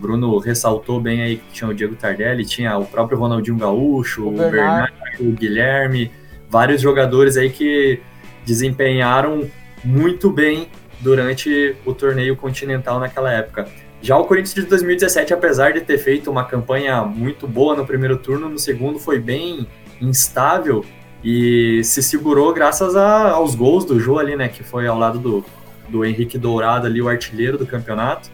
Bruno 0.03 0.37
ressaltou 0.37 0.99
bem 0.99 1.21
aí 1.21 1.37
que 1.37 1.53
tinha 1.53 1.69
o 1.69 1.73
Diego 1.73 1.95
Tardelli, 1.95 2.45
tinha 2.45 2.77
o 2.77 2.85
próprio 2.85 3.17
Ronaldinho 3.17 3.57
Gaúcho, 3.57 4.25
O 4.25 4.33
o 4.33 4.37
Bernardo. 4.51 4.93
O 5.21 5.31
Guilherme, 5.31 6.11
vários 6.49 6.81
jogadores 6.81 7.37
aí 7.37 7.49
que 7.49 8.01
desempenharam 8.45 9.49
muito 9.83 10.29
bem 10.29 10.67
durante 10.99 11.75
o 11.85 11.93
torneio 11.93 12.35
continental 12.35 12.99
naquela 12.99 13.31
época. 13.31 13.65
Já 14.01 14.17
o 14.17 14.25
Corinthians 14.25 14.55
de 14.55 14.63
2017, 14.63 15.33
apesar 15.33 15.71
de 15.71 15.79
ter 15.79 15.97
feito 15.97 16.29
uma 16.29 16.43
campanha 16.43 17.01
muito 17.03 17.47
boa 17.47 17.73
no 17.73 17.85
primeiro 17.85 18.17
turno, 18.17 18.49
no 18.49 18.59
segundo 18.59 18.99
foi 18.99 19.17
bem 19.17 19.65
instável. 20.01 20.83
e 21.23 21.81
se 21.85 22.03
segurou 22.03 22.53
graças 22.53 22.97
a, 22.97 23.31
aos 23.31 23.55
gols 23.55 23.85
do 23.85 23.97
Jô 23.97 24.19
ali, 24.19 24.35
né? 24.35 24.49
Que 24.49 24.61
foi 24.61 24.87
ao 24.87 24.99
lado 24.99 25.19
do, 25.19 25.45
do 25.87 26.03
Henrique 26.03 26.37
Dourado 26.37 26.85
ali, 26.85 27.01
o 27.01 27.07
artilheiro 27.07 27.57
do 27.57 27.65
campeonato. 27.65 28.29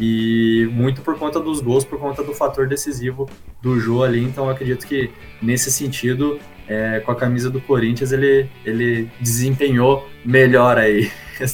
E 0.00 0.66
muito 0.72 1.02
por 1.02 1.18
conta 1.18 1.38
dos 1.38 1.60
gols, 1.60 1.84
por 1.84 1.98
conta 1.98 2.22
do 2.22 2.32
fator 2.32 2.66
decisivo 2.66 3.28
do 3.60 3.78
Jô 3.78 4.02
ali. 4.02 4.24
Então 4.24 4.46
eu 4.46 4.50
acredito 4.50 4.86
que 4.86 5.10
nesse 5.42 5.70
sentido, 5.70 6.38
é, 6.66 7.00
com 7.00 7.12
a 7.12 7.14
camisa 7.14 7.50
do 7.50 7.60
Corinthians, 7.60 8.10
ele, 8.10 8.48
ele 8.64 9.10
desempenhou 9.20 10.08
melhor 10.24 10.78
aí 10.78 11.12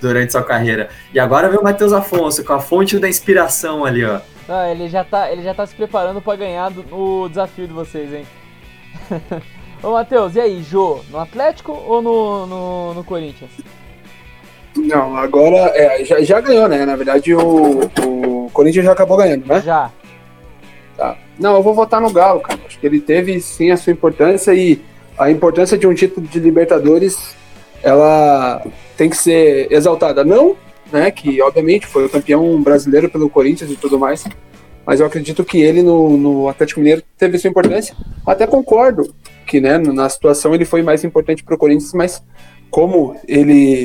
durante 0.00 0.30
sua 0.30 0.44
carreira. 0.44 0.88
E 1.12 1.18
agora 1.18 1.48
vem 1.48 1.58
o 1.58 1.64
Matheus 1.64 1.92
Afonso 1.92 2.44
com 2.44 2.52
a 2.52 2.60
fonte 2.60 2.96
da 2.96 3.08
inspiração 3.08 3.84
ali, 3.84 4.04
ó. 4.04 4.20
Ah, 4.48 4.70
ele 4.70 4.88
já 4.88 5.02
tá, 5.02 5.30
ele 5.32 5.42
já 5.42 5.52
tá 5.52 5.66
se 5.66 5.74
preparando 5.74 6.20
para 6.20 6.36
ganhar 6.36 6.72
o 6.92 7.28
desafio 7.28 7.66
de 7.66 7.72
vocês, 7.72 8.12
hein? 8.12 8.26
Ô 9.82 9.92
Matheus, 9.92 10.36
e 10.36 10.40
aí, 10.40 10.62
Jô, 10.62 11.00
no 11.10 11.18
Atlético 11.18 11.72
ou 11.72 12.00
no, 12.00 12.46
no, 12.46 12.94
no 12.94 13.04
Corinthians? 13.04 13.50
Não, 14.76 15.16
agora 15.16 15.72
é, 15.74 16.04
já, 16.04 16.20
já 16.20 16.40
ganhou, 16.40 16.68
né? 16.68 16.84
Na 16.86 16.96
verdade, 16.96 17.34
o, 17.34 17.80
o 18.04 18.50
Corinthians 18.52 18.84
já 18.84 18.92
acabou 18.92 19.16
ganhando, 19.16 19.46
né? 19.46 19.60
Já. 19.60 19.90
Tá. 20.96 21.16
Não, 21.38 21.56
eu 21.56 21.62
vou 21.62 21.74
votar 21.74 22.00
no 22.00 22.12
Galo, 22.12 22.40
cara. 22.40 22.60
Acho 22.66 22.78
que 22.78 22.86
ele 22.86 23.00
teve 23.00 23.40
sim 23.40 23.70
a 23.70 23.76
sua 23.76 23.92
importância 23.92 24.54
e 24.54 24.80
a 25.18 25.30
importância 25.30 25.76
de 25.76 25.86
um 25.86 25.94
título 25.94 26.26
de 26.26 26.38
Libertadores, 26.38 27.34
ela 27.82 28.64
tem 28.96 29.10
que 29.10 29.16
ser 29.16 29.70
exaltada. 29.72 30.24
Não, 30.24 30.56
né? 30.92 31.10
Que 31.10 31.40
obviamente 31.42 31.86
foi 31.86 32.06
o 32.06 32.10
campeão 32.10 32.62
brasileiro 32.62 33.08
pelo 33.08 33.28
Corinthians 33.28 33.70
e 33.70 33.76
tudo 33.76 33.98
mais. 33.98 34.24
Mas 34.86 35.00
eu 35.00 35.06
acredito 35.06 35.44
que 35.44 35.60
ele 35.60 35.82
no, 35.82 36.16
no 36.16 36.48
Atlético 36.48 36.80
Mineiro 36.80 37.02
teve 37.16 37.38
sua 37.38 37.50
importância. 37.50 37.94
Até 38.26 38.46
concordo 38.46 39.14
que, 39.46 39.60
né, 39.60 39.78
na 39.78 40.08
situação 40.08 40.54
ele 40.54 40.64
foi 40.64 40.82
mais 40.82 41.04
importante 41.04 41.42
para 41.42 41.54
o 41.54 41.58
Corinthians, 41.58 41.92
mas 41.92 42.22
como 42.70 43.16
ele 43.26 43.84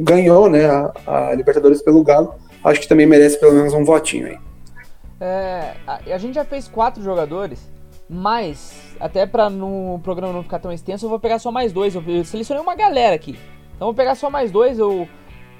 ganhou, 0.00 0.48
né, 0.48 0.66
a, 0.66 0.92
a, 1.06 1.34
Libertadores 1.34 1.82
pelo 1.82 2.02
Galo, 2.02 2.34
acho 2.64 2.80
que 2.80 2.88
também 2.88 3.06
merece 3.06 3.38
pelo 3.38 3.52
menos 3.52 3.74
um 3.74 3.84
votinho 3.84 4.26
aí. 4.28 4.38
É, 5.20 5.74
a, 5.86 6.00
a 6.14 6.18
gente 6.18 6.34
já 6.34 6.44
fez 6.44 6.66
quatro 6.66 7.02
jogadores, 7.02 7.70
mas 8.08 8.72
até 8.98 9.26
para 9.26 9.50
no 9.50 10.00
programa 10.02 10.32
não 10.32 10.42
ficar 10.42 10.58
tão 10.58 10.72
extenso, 10.72 11.04
eu 11.04 11.10
vou 11.10 11.20
pegar 11.20 11.38
só 11.38 11.52
mais 11.52 11.72
dois. 11.72 11.94
Eu, 11.94 12.02
eu 12.06 12.24
selecionei 12.24 12.62
uma 12.62 12.74
galera 12.74 13.14
aqui, 13.14 13.38
então 13.76 13.88
vou 13.88 13.94
pegar 13.94 14.14
só 14.14 14.30
mais 14.30 14.50
dois. 14.50 14.78
Eu 14.78 15.06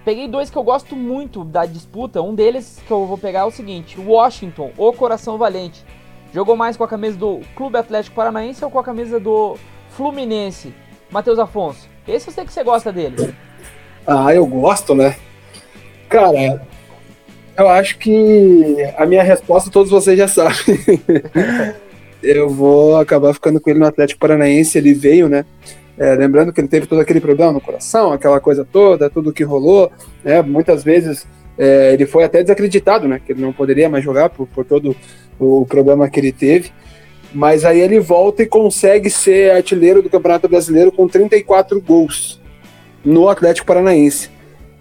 peguei 0.05 0.26
dois 0.26 0.48
que 0.48 0.57
eu 0.57 0.62
gosto 0.62 0.96
muito 0.96 1.44
da 1.44 1.66
disputa. 1.66 2.22
Um 2.22 2.35
deles 2.35 2.83
que 2.87 2.90
eu 2.90 3.05
vou 3.07 3.18
pegar 3.18 3.40
é 3.40 3.44
o 3.44 3.50
seguinte: 3.50 4.00
Washington, 4.00 4.72
o 4.76 4.92
Coração 4.92 5.37
Valente. 5.37 5.85
Jogou 6.33 6.57
mais 6.57 6.76
com 6.76 6.85
a 6.85 6.88
camisa 6.88 7.18
do 7.18 7.40
Clube 7.57 7.76
Atlético 7.76 8.14
Paranaense 8.14 8.64
ou 8.64 8.70
com 8.70 8.79
a 8.79 8.85
camisa 8.85 9.18
do 9.18 9.57
Fluminense? 9.88 10.72
Matheus 11.11 11.40
Afonso. 11.40 11.88
Esse 12.07 12.29
eu 12.29 12.33
sei 12.33 12.44
que 12.44 12.53
você 12.53 12.62
gosta 12.62 12.92
dele. 12.92 13.35
Ah, 14.12 14.35
eu 14.35 14.44
gosto, 14.44 14.92
né? 14.92 15.14
Cara, 16.09 16.66
eu 17.57 17.68
acho 17.68 17.96
que 17.96 18.77
a 18.96 19.07
minha 19.07 19.23
resposta 19.23 19.70
todos 19.70 19.88
vocês 19.88 20.18
já 20.18 20.27
sabem. 20.27 20.57
eu 22.20 22.51
vou 22.51 22.96
acabar 22.96 23.33
ficando 23.33 23.61
com 23.61 23.70
ele 23.70 23.79
no 23.79 23.87
Atlético 23.87 24.18
Paranaense. 24.18 24.77
Ele 24.77 24.92
veio, 24.94 25.29
né? 25.29 25.44
É, 25.96 26.16
lembrando 26.16 26.53
que 26.53 26.61
ele 26.61 26.66
teve 26.66 26.88
todo 26.88 27.01
aquele 27.01 27.20
problema 27.20 27.53
no 27.53 27.61
coração, 27.61 28.11
aquela 28.11 28.40
coisa 28.40 28.64
toda, 28.64 29.09
tudo 29.09 29.33
que 29.33 29.44
rolou. 29.44 29.92
Né? 30.25 30.42
Muitas 30.42 30.83
vezes 30.83 31.25
é, 31.57 31.92
ele 31.92 32.05
foi 32.05 32.25
até 32.25 32.42
desacreditado, 32.42 33.07
né? 33.07 33.20
Que 33.25 33.31
ele 33.31 33.42
não 33.42 33.53
poderia 33.53 33.88
mais 33.88 34.03
jogar 34.03 34.31
por, 34.31 34.49
por 34.49 34.64
todo 34.64 34.96
o 35.38 35.64
problema 35.66 36.11
que 36.11 36.18
ele 36.18 36.33
teve. 36.33 36.73
Mas 37.33 37.64
aí 37.64 37.79
ele 37.79 38.01
volta 38.01 38.42
e 38.42 38.46
consegue 38.46 39.09
ser 39.09 39.53
artilheiro 39.53 40.03
do 40.03 40.11
Campeonato 40.11 40.49
Brasileiro 40.49 40.90
com 40.90 41.07
34 41.07 41.81
gols 41.81 42.39
no 43.05 43.29
Atlético 43.29 43.67
Paranaense. 43.67 44.31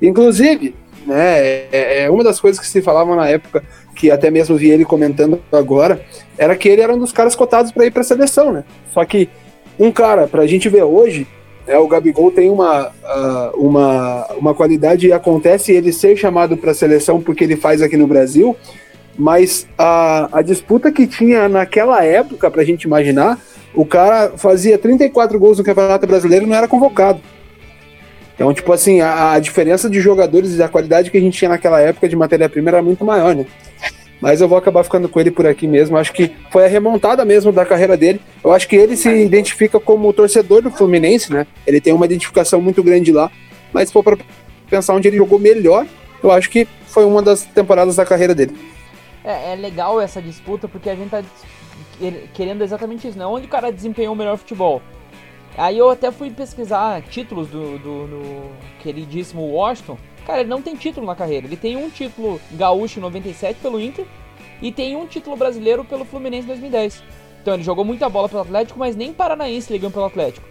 Inclusive, 0.02 0.76
né, 1.06 1.40
é, 1.72 2.04
é 2.04 2.10
uma 2.10 2.24
das 2.24 2.40
coisas 2.40 2.60
que 2.60 2.68
se 2.68 2.82
falava 2.82 3.16
na 3.16 3.28
época, 3.28 3.64
que 3.96 4.12
até 4.12 4.32
mesmo 4.32 4.56
vi 4.56 4.70
ele 4.70 4.86
comentando 4.86 5.42
agora, 5.52 6.02
era 6.38 6.56
que 6.56 6.70
ele 6.70 6.82
era 6.82 6.94
um 6.94 7.00
dos 7.00 7.12
caras 7.12 7.36
cotados 7.36 7.72
para 7.72 7.86
ir 7.86 7.92
para 7.92 8.02
a 8.02 8.06
seleção, 8.06 8.54
né? 8.54 8.64
Só 8.94 9.04
que 9.04 9.30
um 9.78 9.92
cara, 9.92 10.28
para 10.28 10.44
a 10.44 10.48
gente 10.48 10.70
ver 10.70 10.84
hoje, 10.84 11.28
é, 11.68 11.78
o 11.78 11.88
Gabigol 11.88 12.32
tem 12.32 12.50
uma, 12.50 12.88
uh, 12.88 13.58
uma, 13.58 14.26
uma 14.38 14.54
qualidade 14.56 15.08
e 15.08 15.14
acontece 15.14 15.72
ele 15.72 15.92
ser 15.92 16.18
chamado 16.18 16.58
para 16.58 16.72
a 16.72 16.74
seleção 16.74 17.22
porque 17.22 17.44
ele 17.44 17.56
faz 17.56 17.82
aqui 17.82 17.96
no 17.96 18.08
Brasil, 18.08 18.56
mas 19.18 19.68
a, 19.78 20.40
a 20.40 20.42
disputa 20.42 20.92
que 20.92 21.06
tinha 21.06 21.48
naquela 21.48 22.04
época, 22.04 22.50
para 22.50 22.62
a 22.62 22.66
gente 22.66 22.84
imaginar, 22.84 23.40
o 23.74 23.86
cara 23.86 24.34
fazia 24.36 24.78
34 24.78 25.38
gols 25.38 25.58
no 25.58 25.64
Campeonato 25.64 26.08
Brasileiro 26.08 26.46
e 26.46 26.50
não 26.50 26.56
era 26.56 26.68
convocado. 26.68 27.20
Então, 28.40 28.54
tipo 28.54 28.72
assim, 28.72 29.02
a, 29.02 29.34
a 29.34 29.40
diferença 29.40 29.90
de 29.90 30.00
jogadores 30.00 30.56
e 30.56 30.64
a 30.64 30.70
qualidade 30.70 31.12
que 31.12 31.18
a 31.18 31.20
gente 31.20 31.38
tinha 31.38 31.50
naquela 31.50 31.82
época 31.82 32.08
de 32.08 32.16
matéria-prima 32.16 32.70
era 32.70 32.82
muito 32.82 33.04
maior, 33.04 33.36
né? 33.36 33.46
Mas 34.22 34.40
eu 34.40 34.48
vou 34.48 34.58
acabar 34.58 34.82
ficando 34.82 35.10
com 35.10 35.20
ele 35.20 35.30
por 35.30 35.46
aqui 35.46 35.68
mesmo. 35.68 35.98
Acho 35.98 36.14
que 36.14 36.32
foi 36.50 36.64
a 36.64 36.70
remontada 36.70 37.26
mesmo 37.26 37.52
da 37.52 37.66
carreira 37.66 37.98
dele. 37.98 38.22
Eu 38.42 38.54
acho 38.54 38.66
que 38.66 38.78
ele 38.78 38.96
se 38.96 39.10
identifica 39.10 39.78
como 39.78 40.14
torcedor 40.14 40.62
do 40.62 40.72
Fluminense, 40.72 41.34
né? 41.34 41.46
Ele 41.68 41.82
tem 41.82 41.92
uma 41.92 42.06
identificação 42.06 42.62
muito 42.62 42.82
grande 42.82 43.12
lá. 43.12 43.30
Mas 43.74 43.90
se 43.90 43.94
for 43.94 44.04
para 44.06 44.18
pensar 44.70 44.94
onde 44.94 45.10
ele 45.10 45.18
jogou 45.18 45.38
melhor, 45.38 45.86
eu 46.24 46.32
acho 46.32 46.50
que 46.50 46.66
foi 46.88 47.04
uma 47.04 47.22
das 47.22 47.44
temporadas 47.44 47.98
da 47.98 48.06
carreira 48.06 48.34
dele. 48.34 48.56
É, 49.22 49.52
é 49.52 49.56
legal 49.58 50.00
essa 50.00 50.22
disputa 50.22 50.66
porque 50.66 50.90
a 50.90 50.96
gente 50.96 51.10
tá 51.10 51.22
querendo 52.34 52.64
exatamente 52.64 53.06
isso, 53.06 53.18
né? 53.18 53.26
Onde 53.26 53.48
o 53.48 53.50
cara 53.50 53.70
desempenhou 53.70 54.14
o 54.14 54.18
melhor 54.18 54.38
futebol? 54.38 54.82
Aí 55.60 55.78
eu 55.78 55.90
até 55.90 56.10
fui 56.10 56.32
pesquisar 56.32 57.02
títulos 57.02 57.50
do, 57.50 57.78
do, 57.80 58.08
do 58.08 58.52
queridíssimo 58.82 59.42
Washington. 59.42 59.98
Cara, 60.26 60.40
ele 60.40 60.50
não 60.50 60.62
tem 60.62 60.74
título 60.74 61.06
na 61.06 61.16
carreira. 61.16 61.46
Ele 61.46 61.58
tem 61.58 61.76
um 61.76 61.90
título 61.90 62.40
gaúcho 62.52 62.98
em 62.98 63.02
97 63.02 63.60
pelo 63.60 63.78
Inter 63.78 64.06
e 64.62 64.72
tem 64.72 64.96
um 64.96 65.06
título 65.06 65.36
brasileiro 65.36 65.84
pelo 65.84 66.06
Fluminense 66.06 66.46
em 66.46 66.48
2010. 66.48 67.04
Então 67.42 67.56
ele 67.56 67.64
jogou 67.64 67.84
muita 67.84 68.08
bola 68.08 68.30
pelo 68.30 68.42
Atlético, 68.42 68.80
mas 68.80 68.96
nem 68.96 69.12
Paranaense 69.12 69.72
ligando 69.74 69.92
pelo 69.92 70.06
Atlético. 70.06 70.48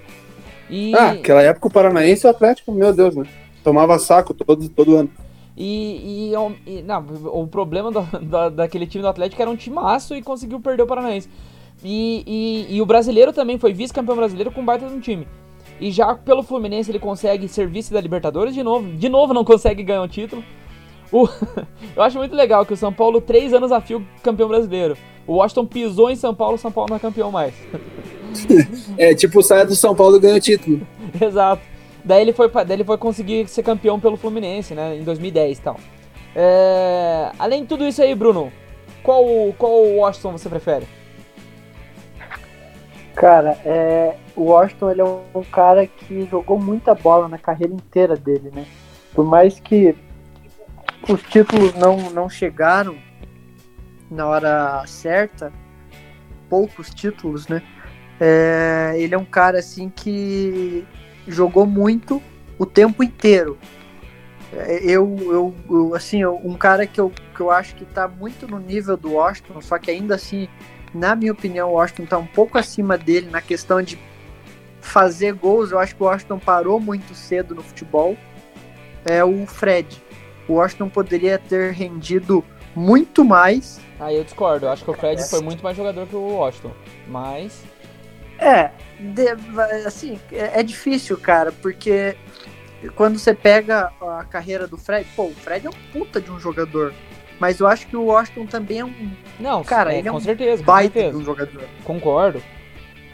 E... 0.69 0.95
Ah, 0.95 1.13
aquela 1.13 1.43
época 1.43 1.69
o 1.69 1.73
Paranaense 1.73 2.27
e 2.27 2.29
o 2.29 2.31
Atlético, 2.31 2.71
meu 2.71 2.93
Deus, 2.93 3.17
né? 3.17 3.25
Tomava 3.65 3.99
saco 3.99 4.35
todo, 4.35 4.69
todo 4.69 4.95
ano. 4.95 5.11
E, 5.57 6.33
e, 6.33 6.71
e, 6.71 6.83
não, 6.83 7.05
o 7.33 7.47
problema 7.47 7.91
do, 7.91 8.51
daquele 8.51 8.87
time 8.87 9.01
do 9.01 9.09
Atlético 9.09 9.41
era 9.41 9.51
um 9.51 9.57
timaço 9.57 10.15
e 10.15 10.23
conseguiu 10.23 10.61
perder 10.61 10.83
o 10.83 10.87
Paranaense. 10.87 11.31
E, 11.85 12.25
e, 12.27 12.77
e 12.77 12.83
o 12.83 12.87
brasileiro 12.87 13.33
também 13.33 13.59
foi 13.59 13.73
vice-campeão 13.73 14.17
brasileiro 14.17 14.51
com 14.51 14.65
baita 14.65 14.87
de 14.87 14.95
um 14.95 15.01
time. 15.01 15.27
E 15.81 15.93
já 15.93 16.15
pelo 16.15 16.43
Fluminense 16.43 16.91
ele 16.91 16.99
consegue 16.99 17.47
ser 17.47 17.69
vice 17.69 17.93
da 17.93 18.01
Libertadores 18.01 18.55
de 18.55 18.63
novo. 18.63 18.91
De 18.97 19.09
novo 19.09 19.33
não 19.33 19.45
consegue 19.45 19.83
ganhar 19.83 20.03
o 20.03 20.09
título. 20.09 20.43
O, 21.13 21.29
eu 21.97 22.03
acho 22.03 22.19
muito 22.19 22.35
legal 22.35 22.67
que 22.67 22.73
o 22.73 22.77
São 22.77 22.93
Paulo, 22.93 23.21
três 23.21 23.55
anos 23.55 23.73
a 23.73 23.81
fio, 23.81 24.05
campeão 24.23 24.49
brasileiro. 24.49 24.97
O 25.27 25.35
Washington 25.35 25.67
pisou 25.67 26.11
em 26.11 26.17
São 26.17 26.35
Paulo, 26.35 26.57
o 26.57 26.59
São 26.59 26.73
Paulo 26.73 26.91
não 26.91 26.97
é 26.97 27.01
campeão 27.01 27.31
mais. 27.31 27.55
é 28.99 29.15
tipo 29.15 29.43
saia 29.43 29.65
do 29.65 29.77
São 29.77 29.95
Paulo 29.95 30.17
e 30.17 30.21
ganha 30.21 30.37
o 30.37 30.41
título. 30.41 30.87
Exato. 31.21 31.63
Daí 32.05 32.23
ele 32.23 32.33
foi, 32.33 32.49
daí 32.51 32.73
ele 32.73 32.85
foi 32.85 32.97
conseguir 32.97 33.47
ser 33.49 33.63
campeão 33.63 34.01
pelo 34.01 34.17
Fluminense, 34.17 34.75
né? 34.75 34.97
Em 34.97 35.03
2010 35.03 35.59
e 35.59 35.61
tal. 35.61 35.77
É, 36.35 37.31
além 37.39 37.63
de 37.63 37.69
tudo 37.69 37.87
isso 37.87 38.01
aí, 38.01 38.15
Bruno, 38.15 38.53
qual, 39.03 39.25
qual 39.59 39.83
Washington 39.83 40.33
você 40.33 40.49
prefere? 40.49 40.87
Cara, 43.19 43.59
é, 43.65 44.15
o 44.37 44.45
Washington 44.45 44.91
ele 44.93 45.01
é 45.01 45.05
um 45.05 45.43
cara 45.51 45.89
que 45.89 46.25
jogou 46.31 46.57
muita 46.57 46.95
bola 46.95 47.27
na 47.27 47.37
carreira 47.37 47.75
inteira 47.75 48.15
dele, 48.15 48.53
né? 48.55 48.65
Por 49.13 49.25
mais 49.25 49.59
que 49.59 49.97
os 51.09 51.21
títulos 51.25 51.75
não, 51.75 51.97
não 52.11 52.31
chegaram 52.31 52.97
na 54.09 54.25
hora 54.25 54.85
certa, 54.87 55.53
poucos 56.49 56.95
títulos, 56.95 57.49
né? 57.49 57.61
É, 58.21 58.95
ele 58.97 59.17
é 59.17 59.19
um 59.19 59.25
cara 59.25 59.59
assim 59.59 59.91
que 59.91 60.87
jogou 61.27 61.67
muito 61.67 62.23
o 62.57 62.65
tempo 62.65 63.03
inteiro. 63.03 63.59
É, 64.53 64.79
eu, 64.85 65.17
eu, 65.23 65.55
eu 65.69 65.95
assim, 65.97 66.25
um 66.25 66.55
cara 66.55 66.87
que 66.87 67.01
eu, 67.01 67.13
que 67.35 67.41
eu 67.41 67.51
acho 67.51 67.75
que 67.75 67.85
tá 67.85 68.07
muito 68.07 68.47
no 68.47 68.61
nível 68.61 68.97
do 68.97 69.15
Washington, 69.15 69.61
só 69.61 69.77
que 69.77 69.91
ainda 69.91 70.15
assim, 70.15 70.49
na 70.95 71.15
minha 71.15 71.33
opinião, 71.33 71.71
o 71.71 71.73
Washington 71.75 72.07
tá 72.07 72.19
um 72.19 72.27
pouco 72.27 72.59
acima 72.59 72.97
dele 72.97 73.29
na 73.31 73.41
questão 73.41 73.83
de 73.83 73.99
fazer 74.81 75.33
gols. 75.33 75.71
Eu 75.71 75.79
acho 75.79 75.95
que 75.95 76.03
o 76.03 76.07
Washington 76.07 76.39
parou 76.39 76.81
muito 76.81 77.15
cedo 77.15 77.55
no 77.55 77.63
futebol. 77.63 78.17
É 79.05 79.23
o 79.25 79.47
Fred. 79.47 80.03
O 80.49 80.55
Washington 80.55 80.89
poderia 80.89 81.39
ter 81.39 81.73
rendido 81.73 82.45
muito 82.75 83.25
mais. 83.25 83.81
Ah, 84.01 84.13
eu 84.13 84.25
discordo. 84.25 84.67
Eu 84.67 84.71
acho 84.71 84.85
que 84.85 84.91
o 84.91 84.95
Fred 84.95 85.23
foi 85.29 85.41
muito 85.43 85.63
mais 85.63 85.77
jogador 85.77 86.07
que 86.07 86.17
o 86.17 86.37
Washington. 86.37 86.73
Mas 87.07 87.63
é, 88.39 88.71
de, 89.01 89.29
assim, 89.85 90.19
é, 90.31 90.61
é, 90.61 90.63
difícil, 90.63 91.19
cara, 91.19 91.51
porque 91.51 92.17
quando 92.95 93.19
você 93.19 93.35
pega 93.35 93.93
a 94.01 94.25
carreira 94.25 94.69
do 94.69 94.79
Fred, 94.79 95.09
pô, 95.17 95.25
o 95.25 95.35
Fred 95.35 95.67
é 95.67 95.71
um 95.71 95.73
puta 95.93 96.21
de 96.21 96.31
um 96.31 96.39
jogador. 96.39 96.95
Mas 97.41 97.61
eu 97.61 97.67
acho 97.67 97.87
que 97.87 97.97
o 97.97 98.05
Washington 98.05 98.47
também 98.47 98.81
é 98.81 98.85
um. 98.85 99.11
Não, 99.39 99.63
cara, 99.63 99.95
é, 99.95 99.99
ele 99.99 100.09
é 100.09 100.11
com 100.11 100.17
um 100.17 100.21
certeza, 100.21 100.63
baita 100.63 100.95
certeza. 100.95 101.17
de 101.17 101.23
um 101.23 101.25
jogador. 101.25 101.63
Concordo. 101.85 102.43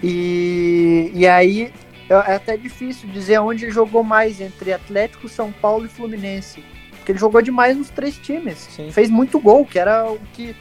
E, 0.02 1.10
e 1.14 1.26
aí 1.26 1.72
é 2.08 2.14
até 2.34 2.56
difícil 2.56 3.08
dizer 3.08 3.38
onde 3.38 3.64
ele 3.64 3.72
jogou 3.72 4.02
mais 4.02 4.40
entre 4.40 4.72
Atlético, 4.72 5.28
São 5.28 5.50
Paulo 5.52 5.86
e 5.86 5.88
Fluminense. 5.88 6.62
Porque 6.96 7.12
ele 7.12 7.18
jogou 7.18 7.40
demais 7.42 7.76
nos 7.76 7.90
três 7.90 8.16
times. 8.18 8.58
Sim. 8.58 8.90
Fez 8.90 9.10
muito 9.10 9.38
gol, 9.38 9.64
que 9.64 9.78
era 9.78 10.10
o 10.10 10.18
que. 10.32 10.54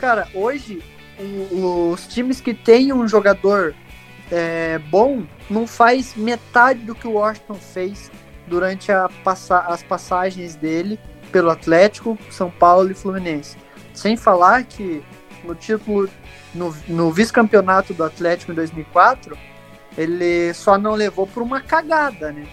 Cara, 0.00 0.28
hoje 0.34 0.82
o- 1.18 1.90
os 1.92 2.06
times 2.06 2.40
que 2.40 2.52
têm 2.54 2.92
um 2.92 3.06
jogador 3.06 3.74
é, 4.32 4.78
bom 4.90 5.22
não 5.50 5.66
faz 5.66 6.14
metade 6.16 6.80
do 6.80 6.94
que 6.94 7.06
o 7.06 7.12
Washington 7.12 7.54
fez 7.54 8.10
durante 8.46 8.90
a 8.90 9.08
as 9.68 9.82
passagens 9.82 10.54
dele 10.56 10.98
pelo 11.34 11.50
Atlético, 11.50 12.16
São 12.30 12.48
Paulo 12.48 12.92
e 12.92 12.94
Fluminense. 12.94 13.56
Sem 13.92 14.16
falar 14.16 14.62
que 14.62 15.02
no 15.42 15.52
título, 15.52 16.08
no, 16.54 16.72
no 16.86 17.10
vice-campeonato 17.10 17.92
do 17.92 18.04
Atlético 18.04 18.52
em 18.52 18.54
2004, 18.54 19.36
ele 19.98 20.54
só 20.54 20.78
não 20.78 20.94
levou 20.94 21.26
por 21.26 21.42
uma 21.42 21.60
cagada, 21.60 22.30
né? 22.30 22.46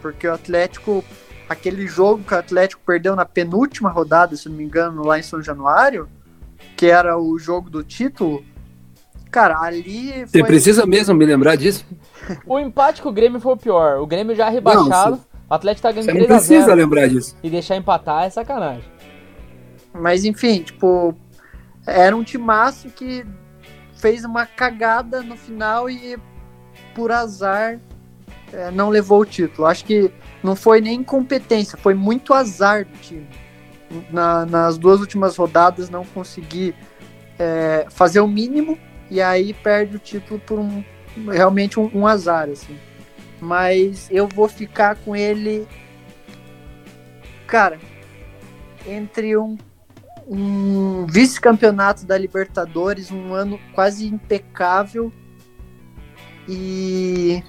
Porque 0.00 0.26
o 0.26 0.32
Atlético, 0.32 1.04
aquele 1.50 1.86
jogo 1.86 2.24
que 2.24 2.32
o 2.32 2.38
Atlético 2.38 2.80
perdeu 2.86 3.14
na 3.14 3.26
penúltima 3.26 3.90
rodada, 3.90 4.34
se 4.36 4.48
não 4.48 4.56
me 4.56 4.64
engano, 4.64 5.04
lá 5.04 5.18
em 5.18 5.22
São 5.22 5.42
Januário, 5.42 6.08
que 6.78 6.86
era 6.86 7.18
o 7.18 7.38
jogo 7.38 7.68
do 7.68 7.84
título, 7.84 8.42
cara, 9.30 9.60
ali 9.60 10.26
Você 10.26 10.38
foi... 10.38 10.48
precisa 10.48 10.86
mesmo 10.86 11.14
me 11.14 11.26
lembrar 11.26 11.56
disso? 11.56 11.84
O 12.46 12.58
empate 12.58 13.02
com 13.02 13.08
o 13.10 13.12
Grêmio 13.12 13.40
foi 13.40 13.52
o 13.52 13.56
pior. 13.56 14.00
O 14.00 14.06
Grêmio 14.06 14.34
já 14.34 14.48
rebaixado. 14.50 15.16
Não, 15.16 15.37
o 15.48 15.54
Atlético 15.54 15.82
tá 15.82 15.92
ganhando 15.92 16.06
Você 16.06 16.12
não 16.18 16.26
3 16.26 16.30
a 16.30 16.38
0 16.38 16.46
precisa 16.48 16.74
lembrar 16.74 17.08
disso. 17.08 17.36
E 17.42 17.50
deixar 17.50 17.76
empatar 17.76 18.24
é 18.24 18.30
sacanagem. 18.30 18.84
Mas 19.92 20.24
enfim, 20.24 20.62
tipo, 20.62 21.14
era 21.86 22.14
um 22.16 22.22
timaço 22.22 22.88
que 22.90 23.24
fez 23.96 24.24
uma 24.24 24.46
cagada 24.46 25.22
no 25.22 25.36
final 25.36 25.88
e 25.90 26.16
por 26.94 27.10
azar 27.10 27.80
é, 28.52 28.70
não 28.70 28.90
levou 28.90 29.20
o 29.20 29.24
título. 29.24 29.66
Acho 29.66 29.84
que 29.84 30.10
não 30.42 30.54
foi 30.54 30.80
nem 30.80 31.00
incompetência, 31.00 31.76
foi 31.78 31.94
muito 31.94 32.32
azar 32.34 32.84
do 32.84 32.96
time. 32.98 33.26
Na- 34.10 34.44
nas 34.44 34.76
duas 34.76 35.00
últimas 35.00 35.36
rodadas 35.36 35.88
não 35.88 36.04
consegui 36.04 36.74
é, 37.38 37.86
fazer 37.90 38.20
o 38.20 38.28
mínimo 38.28 38.78
e 39.10 39.20
aí 39.22 39.54
perde 39.54 39.96
o 39.96 39.98
título 39.98 40.38
por 40.40 40.58
um 40.58 40.84
realmente 41.30 41.80
um, 41.80 41.90
um 41.94 42.06
azar 42.06 42.48
assim. 42.50 42.76
Mas 43.40 44.08
eu 44.10 44.26
vou 44.26 44.48
ficar 44.48 44.96
com 44.96 45.14
ele, 45.14 45.66
cara, 47.46 47.78
entre 48.86 49.36
um 49.36 49.56
um 50.28 51.06
vice-campeonato 51.06 52.04
da 52.04 52.18
Libertadores, 52.18 53.10
um 53.10 53.32
ano 53.32 53.58
quase 53.72 54.06
impecável 54.06 55.10
e 56.46 57.42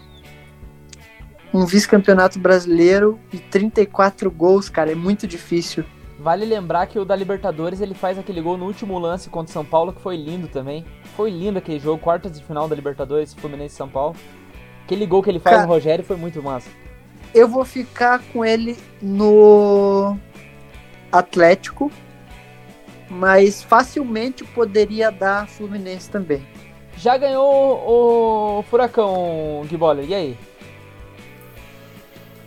um 1.53 1.65
vice-campeonato 1.65 2.39
brasileiro 2.39 3.19
e 3.33 3.37
34 3.37 4.31
gols, 4.31 4.69
cara, 4.69 4.91
é 4.91 4.95
muito 4.95 5.27
difícil. 5.27 5.83
Vale 6.17 6.45
lembrar 6.45 6.87
que 6.87 6.99
o 6.99 7.05
da 7.05 7.15
Libertadores 7.15 7.81
ele 7.81 7.93
faz 7.93 8.17
aquele 8.17 8.41
gol 8.41 8.57
no 8.57 8.65
último 8.65 8.97
lance 8.99 9.29
contra 9.29 9.49
o 9.49 9.53
São 9.53 9.65
Paulo 9.65 9.93
que 9.93 10.01
foi 10.01 10.15
lindo 10.15 10.47
também. 10.47 10.85
Foi 11.15 11.29
lindo 11.29 11.57
aquele 11.57 11.79
jogo, 11.79 12.01
quartas 12.01 12.37
de 12.37 12.43
final 12.43 12.67
da 12.67 12.75
Libertadores, 12.75 13.33
Fluminense 13.33 13.73
e 13.73 13.77
São 13.77 13.89
Paulo. 13.89 14.15
Aquele 14.89 15.05
gol 15.05 15.21
que 15.21 15.29
ele 15.29 15.37
faz 15.39 15.55
Cara- 15.57 15.67
no 15.67 15.71
Rogério 15.73 16.03
foi 16.03 16.15
muito 16.17 16.41
massa. 16.41 16.67
Eu 17.31 17.47
vou 17.47 17.63
ficar 17.63 18.23
com 18.33 18.43
ele 18.43 18.75
no 18.99 20.17
Atlético, 21.11 21.91
mas 23.07 23.61
facilmente 23.61 24.43
poderia 24.43 25.11
dar 25.11 25.47
Fluminense 25.47 26.09
também. 26.09 26.41
Já 26.97 27.17
ganhou 27.17 27.45
o 28.57 28.63
Furacão, 28.63 29.61
Guiboller, 29.69 30.05
e 30.09 30.15
aí? 30.15 30.37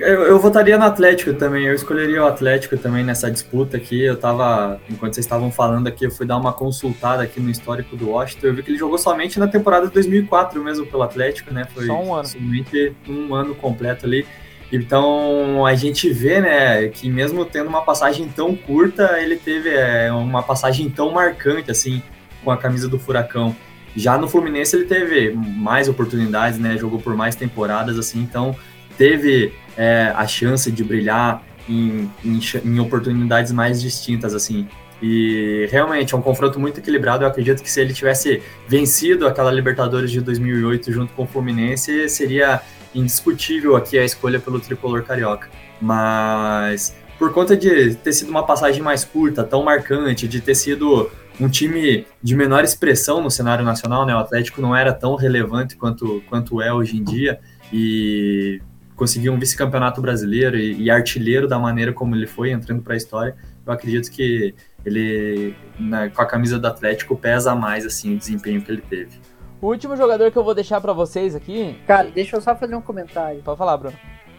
Eu, 0.02 0.22
eu 0.22 0.38
votaria 0.40 0.76
no 0.76 0.84
Atlético 0.84 1.32
também, 1.32 1.64
eu 1.64 1.74
escolheria 1.74 2.24
o 2.24 2.26
Atlético 2.26 2.76
também 2.76 3.04
nessa 3.04 3.30
disputa 3.30 3.76
aqui. 3.76 4.02
Eu 4.02 4.16
tava, 4.16 4.80
enquanto 4.90 5.14
vocês 5.14 5.24
estavam 5.24 5.52
falando 5.52 5.86
aqui, 5.86 6.04
eu 6.04 6.10
fui 6.10 6.26
dar 6.26 6.38
uma 6.38 6.52
consultada 6.52 7.22
aqui 7.22 7.38
no 7.38 7.48
histórico 7.48 7.94
do 7.94 8.10
Washington. 8.10 8.48
Eu 8.48 8.54
vi 8.54 8.64
que 8.64 8.70
ele 8.72 8.78
jogou 8.78 8.98
somente 8.98 9.38
na 9.38 9.46
temporada 9.46 9.86
de 9.86 9.92
2004 9.92 10.60
mesmo 10.60 10.84
pelo 10.86 11.04
Atlético, 11.04 11.54
né? 11.54 11.68
Foi 11.72 11.86
Só 11.86 12.02
um 12.02 12.14
ano. 12.14 12.26
somente 12.26 12.92
um 13.08 13.32
ano 13.32 13.54
completo 13.54 14.04
ali. 14.04 14.26
Então 14.72 15.64
a 15.64 15.74
gente 15.76 16.10
vê, 16.10 16.40
né, 16.40 16.88
que 16.88 17.08
mesmo 17.08 17.44
tendo 17.44 17.68
uma 17.68 17.82
passagem 17.82 18.26
tão 18.26 18.56
curta, 18.56 19.20
ele 19.20 19.36
teve 19.36 19.68
é, 19.68 20.10
uma 20.12 20.42
passagem 20.42 20.90
tão 20.90 21.12
marcante 21.12 21.70
assim 21.70 22.02
com 22.42 22.50
a 22.50 22.56
camisa 22.56 22.88
do 22.88 22.98
Furacão. 22.98 23.54
Já 23.94 24.18
no 24.18 24.26
Fluminense 24.26 24.74
ele 24.74 24.86
teve 24.86 25.30
mais 25.32 25.88
oportunidades, 25.88 26.58
né? 26.58 26.76
Jogou 26.76 26.98
por 26.98 27.14
mais 27.14 27.36
temporadas 27.36 27.96
assim, 27.96 28.18
então 28.18 28.56
teve 28.96 29.52
é, 29.76 30.12
a 30.14 30.26
chance 30.26 30.70
de 30.70 30.84
brilhar 30.84 31.42
em, 31.68 32.10
em, 32.24 32.40
em 32.64 32.80
oportunidades 32.80 33.52
mais 33.52 33.80
distintas 33.80 34.34
assim. 34.34 34.68
E 35.02 35.68
realmente 35.70 36.14
é 36.14 36.16
um 36.16 36.22
confronto 36.22 36.60
muito 36.60 36.78
equilibrado. 36.78 37.24
Eu 37.24 37.28
acredito 37.28 37.62
que 37.62 37.70
se 37.70 37.80
ele 37.80 37.92
tivesse 37.92 38.40
vencido 38.68 39.26
aquela 39.26 39.50
Libertadores 39.50 40.12
de 40.12 40.20
2008 40.20 40.92
junto 40.92 41.12
com 41.14 41.24
o 41.24 41.26
Fluminense, 41.26 42.08
seria 42.08 42.60
indiscutível 42.94 43.74
aqui 43.74 43.98
a 43.98 44.04
escolha 44.04 44.38
pelo 44.38 44.60
tricolor 44.60 45.02
carioca. 45.02 45.48
Mas 45.80 46.94
por 47.18 47.32
conta 47.32 47.56
de 47.56 47.94
ter 47.96 48.12
sido 48.12 48.30
uma 48.30 48.44
passagem 48.44 48.80
mais 48.82 49.04
curta, 49.04 49.42
tão 49.42 49.64
marcante, 49.64 50.28
de 50.28 50.40
ter 50.40 50.54
sido 50.54 51.10
um 51.40 51.48
time 51.48 52.06
de 52.22 52.36
menor 52.36 52.62
expressão 52.62 53.20
no 53.20 53.30
cenário 53.30 53.64
nacional, 53.64 54.06
né? 54.06 54.14
O 54.14 54.18
Atlético 54.18 54.60
não 54.60 54.74
era 54.74 54.92
tão 54.92 55.16
relevante 55.16 55.76
quanto, 55.76 56.22
quanto 56.28 56.60
é 56.60 56.72
hoje 56.72 56.96
em 56.96 57.02
dia 57.02 57.40
e 57.72 58.60
conseguiu 59.02 59.32
um 59.32 59.38
vice-campeonato 59.38 60.00
brasileiro 60.00 60.56
e, 60.56 60.82
e 60.84 60.88
artilheiro 60.88 61.48
da 61.48 61.58
maneira 61.58 61.92
como 61.92 62.14
ele 62.14 62.24
foi 62.28 62.52
entrando 62.52 62.82
para 62.82 62.94
a 62.94 62.96
história. 62.96 63.34
Eu 63.66 63.72
acredito 63.72 64.08
que 64.08 64.54
ele, 64.86 65.56
na- 65.76 66.08
com 66.08 66.22
a 66.22 66.26
camisa 66.26 66.56
do 66.56 66.68
Atlético, 66.68 67.16
pesa 67.16 67.52
mais 67.52 67.84
assim 67.84 68.14
o 68.14 68.16
desempenho 68.16 68.62
que 68.62 68.70
ele 68.70 68.80
teve. 68.80 69.18
O 69.60 69.66
último 69.66 69.96
jogador 69.96 70.30
que 70.30 70.38
eu 70.38 70.44
vou 70.44 70.54
deixar 70.54 70.80
pra 70.80 70.92
vocês 70.92 71.34
aqui. 71.34 71.76
Cara, 71.84 72.12
deixa 72.14 72.36
eu 72.36 72.40
só 72.40 72.54
fazer 72.54 72.76
um 72.76 72.80
comentário. 72.80 73.42
Pode 73.42 73.58
falar, 73.58 73.76
Bruno. 73.76 73.96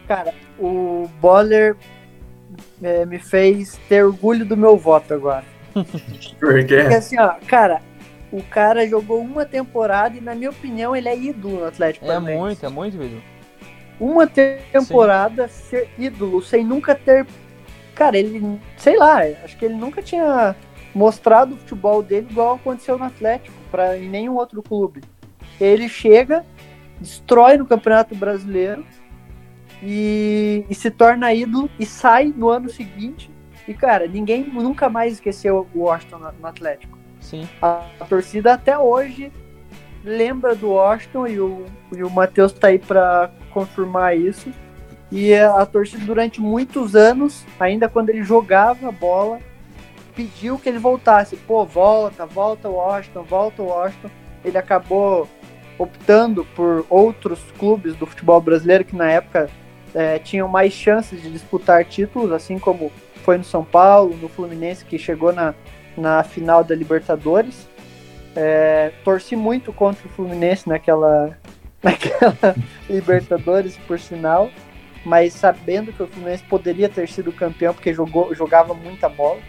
Cara, 0.07 0.33
o 0.57 1.09
Boller 1.19 1.75
é, 2.81 3.05
me 3.05 3.19
fez 3.19 3.77
ter 3.89 4.05
orgulho 4.05 4.45
do 4.45 4.55
meu 4.55 4.77
voto 4.77 5.13
agora. 5.13 5.43
Porque 6.39 6.77
Porque 6.77 6.95
assim, 6.95 7.19
ó, 7.19 7.33
cara, 7.45 7.81
o 8.31 8.41
cara 8.43 8.87
jogou 8.87 9.19
uma 9.19 9.43
temporada 9.43 10.17
e, 10.17 10.21
na 10.21 10.33
minha 10.33 10.51
opinião, 10.51 10.95
ele 10.95 11.09
é 11.09 11.17
ídolo 11.17 11.59
no 11.59 11.65
Atlético 11.65 12.05
É 12.05 12.17
muito, 12.17 12.65
é 12.65 12.69
muito, 12.69 12.97
Vitor. 12.97 13.32
Uma 13.99 14.27
temporada 14.27 15.47
ser 15.47 15.89
ídolo, 15.97 16.41
sem 16.41 16.63
nunca 16.63 16.95
ter. 16.95 17.25
Cara, 17.95 18.17
ele, 18.17 18.59
sei 18.77 18.97
lá, 18.97 19.19
acho 19.43 19.57
que 19.57 19.65
ele 19.65 19.75
nunca 19.75 20.01
tinha 20.01 20.55
mostrado 20.93 21.55
o 21.55 21.57
futebol 21.57 22.01
dele 22.03 22.27
igual 22.29 22.55
aconteceu 22.55 22.97
no 22.97 23.05
Atlético, 23.05 23.55
pra, 23.71 23.97
em 23.97 24.09
nenhum 24.09 24.35
outro 24.35 24.61
clube. 24.61 25.01
Ele 25.59 25.87
chega, 25.87 26.45
destrói 26.99 27.57
no 27.57 27.65
Campeonato 27.65 28.15
Brasileiro 28.15 28.85
e, 29.81 30.65
e 30.69 30.75
se 30.75 30.89
torna 30.89 31.33
ídolo 31.33 31.69
e 31.79 31.85
sai 31.85 32.33
no 32.35 32.49
ano 32.49 32.69
seguinte. 32.69 33.31
E, 33.67 33.73
cara, 33.73 34.07
ninguém 34.07 34.43
nunca 34.43 34.89
mais 34.89 35.13
esqueceu 35.13 35.67
o 35.73 35.79
Washington 35.79 36.17
no, 36.17 36.31
no 36.33 36.47
Atlético. 36.47 36.97
Sim. 37.19 37.47
A, 37.61 37.85
a 37.99 38.05
torcida 38.05 38.53
até 38.53 38.77
hoje 38.77 39.31
lembra 40.03 40.53
do 40.53 40.71
Washington 40.71 41.27
e 41.27 41.39
o, 41.39 41.65
e 41.95 42.03
o 42.03 42.09
Matheus 42.09 42.51
tá 42.51 42.67
aí 42.67 42.79
para 42.79 43.31
confirmar 43.53 44.17
isso. 44.17 44.51
E 45.11 45.33
a, 45.33 45.61
a 45.61 45.65
torcida 45.65 46.03
durante 46.05 46.41
muitos 46.41 46.95
anos, 46.95 47.45
ainda 47.59 47.87
quando 47.87 48.09
ele 48.09 48.23
jogava 48.23 48.89
a 48.89 48.91
bola, 48.91 49.39
pediu 50.15 50.57
que 50.57 50.69
ele 50.69 50.79
voltasse. 50.79 51.35
Pô, 51.35 51.65
volta, 51.65 52.25
volta 52.25 52.69
o 52.69 52.75
Washington, 52.75 53.23
volta 53.23 53.61
o 53.61 53.67
Washington. 53.67 54.09
Ele 54.43 54.57
acabou 54.57 55.27
optando 55.77 56.45
por 56.55 56.85
outros 56.89 57.39
clubes 57.57 57.95
do 57.95 58.05
futebol 58.05 58.39
brasileiro 58.39 58.85
que 58.85 58.95
na 58.95 59.09
época 59.09 59.49
eh, 59.93 60.19
tinham 60.19 60.47
mais 60.47 60.73
chances 60.73 61.21
de 61.21 61.31
disputar 61.31 61.85
títulos, 61.85 62.31
assim 62.31 62.59
como 62.59 62.91
foi 63.23 63.37
no 63.37 63.43
São 63.43 63.63
Paulo, 63.63 64.15
no 64.17 64.27
Fluminense, 64.27 64.85
que 64.85 64.97
chegou 64.97 65.31
na, 65.31 65.53
na 65.97 66.23
final 66.23 66.63
da 66.63 66.75
Libertadores. 66.75 67.67
É, 68.35 68.91
torci 69.03 69.35
muito 69.35 69.71
contra 69.71 70.05
o 70.07 70.09
Fluminense 70.09 70.67
naquela, 70.67 71.37
naquela 71.83 72.55
Libertadores, 72.89 73.77
por 73.87 73.99
sinal, 73.99 74.49
mas 75.05 75.33
sabendo 75.33 75.91
que 75.91 76.01
o 76.01 76.07
Fluminense 76.07 76.43
poderia 76.43 76.87
ter 76.87 77.07
sido 77.09 77.31
campeão 77.31 77.73
porque 77.73 77.93
jogou, 77.93 78.33
jogava 78.33 78.73
muita 78.73 79.09
bola. 79.09 79.39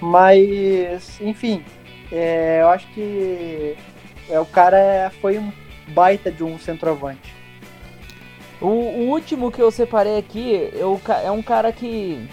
Mas, 0.00 1.20
enfim, 1.20 1.64
é, 2.12 2.60
eu 2.62 2.68
acho 2.68 2.86
que 2.88 3.76
é, 4.28 4.38
o 4.38 4.46
cara 4.46 5.12
foi 5.20 5.38
um 5.38 5.52
baita 5.88 6.30
de 6.30 6.44
um 6.44 6.58
centroavante. 6.58 7.34
O, 8.60 8.66
o 8.66 9.10
último 9.10 9.50
que 9.50 9.60
eu 9.60 9.70
separei 9.70 10.16
aqui 10.18 10.70
eu, 10.74 11.00
é 11.22 11.30
um 11.30 11.42
cara 11.42 11.72
que 11.72 12.26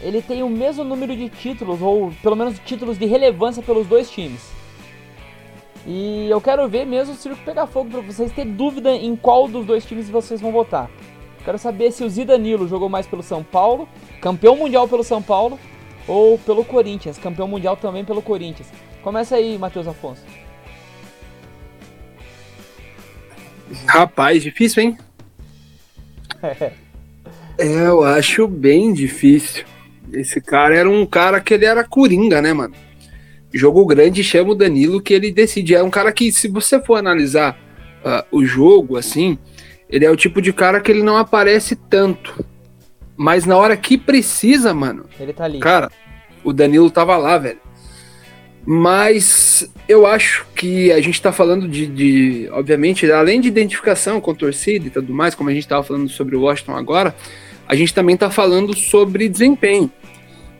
ele 0.00 0.20
tem 0.20 0.42
o 0.42 0.48
mesmo 0.48 0.84
número 0.84 1.16
de 1.16 1.28
títulos, 1.28 1.80
ou 1.80 2.12
pelo 2.22 2.36
menos 2.36 2.58
títulos 2.58 2.98
de 2.98 3.06
relevância 3.06 3.62
pelos 3.62 3.86
dois 3.86 4.10
times. 4.10 4.52
E 5.86 6.28
eu 6.30 6.40
quero 6.40 6.66
ver 6.68 6.86
mesmo 6.86 7.14
o 7.14 7.16
circo 7.16 7.44
pegar 7.44 7.66
fogo 7.66 7.90
para 7.90 8.00
vocês 8.00 8.32
ter 8.32 8.44
dúvida 8.44 8.90
em 8.92 9.14
qual 9.14 9.46
dos 9.46 9.66
dois 9.66 9.84
times 9.84 10.08
vocês 10.08 10.40
vão 10.40 10.50
votar. 10.50 10.90
Quero 11.44 11.58
saber 11.58 11.92
se 11.92 12.02
o 12.02 12.08
Zidanilo 12.08 12.66
jogou 12.66 12.88
mais 12.88 13.06
pelo 13.06 13.22
São 13.22 13.42
Paulo, 13.42 13.86
campeão 14.20 14.56
mundial 14.56 14.88
pelo 14.88 15.04
São 15.04 15.22
Paulo, 15.22 15.58
ou 16.08 16.38
pelo 16.38 16.64
Corinthians, 16.64 17.18
campeão 17.18 17.46
mundial 17.46 17.76
também 17.76 18.04
pelo 18.04 18.22
Corinthians. 18.22 18.68
Começa 19.02 19.36
aí, 19.36 19.58
Matheus 19.58 19.86
Afonso. 19.86 20.22
Rapaz, 23.86 24.42
difícil, 24.42 24.82
hein? 24.82 24.98
é, 27.58 27.88
eu 27.88 28.02
acho 28.02 28.46
bem 28.46 28.92
difícil. 28.92 29.64
Esse 30.12 30.40
cara 30.40 30.76
era 30.76 30.88
um 30.88 31.04
cara 31.04 31.40
que 31.40 31.52
ele 31.52 31.64
era 31.64 31.84
coringa, 31.84 32.40
né, 32.40 32.52
mano? 32.52 32.74
Jogo 33.54 33.86
grande 33.86 34.24
chama 34.24 34.50
o 34.50 34.54
Danilo 34.54 35.00
que 35.00 35.14
ele 35.14 35.30
decide. 35.30 35.76
É 35.76 35.82
um 35.82 35.90
cara 35.90 36.10
que, 36.10 36.32
se 36.32 36.48
você 36.48 36.80
for 36.80 36.96
analisar 36.96 37.56
uh, 38.04 38.36
o 38.36 38.44
jogo, 38.44 38.96
assim, 38.96 39.38
ele 39.88 40.04
é 40.04 40.10
o 40.10 40.16
tipo 40.16 40.42
de 40.42 40.52
cara 40.52 40.80
que 40.80 40.90
ele 40.90 41.04
não 41.04 41.16
aparece 41.16 41.76
tanto. 41.76 42.44
Mas 43.16 43.46
na 43.46 43.56
hora 43.56 43.76
que 43.76 43.96
precisa, 43.96 44.74
mano. 44.74 45.06
Ele 45.20 45.32
tá 45.32 45.44
ali. 45.44 45.60
Cara, 45.60 45.88
o 46.42 46.52
Danilo 46.52 46.90
tava 46.90 47.16
lá, 47.16 47.38
velho. 47.38 47.60
Mas 48.66 49.70
eu 49.86 50.04
acho 50.04 50.44
que 50.56 50.90
a 50.90 51.00
gente 51.00 51.14
está 51.14 51.30
falando 51.30 51.68
de, 51.68 51.86
de, 51.86 52.48
obviamente, 52.50 53.08
além 53.12 53.40
de 53.40 53.46
identificação 53.46 54.20
com 54.20 54.34
torcida 54.34 54.88
e 54.88 54.90
tudo 54.90 55.14
mais, 55.14 55.34
como 55.34 55.48
a 55.50 55.52
gente 55.52 55.62
estava 55.62 55.84
falando 55.84 56.08
sobre 56.08 56.34
o 56.34 56.40
Washington 56.40 56.74
agora, 56.74 57.14
a 57.68 57.76
gente 57.76 57.94
também 57.94 58.14
está 58.14 58.30
falando 58.30 58.74
sobre 58.74 59.28
desempenho. 59.28 59.92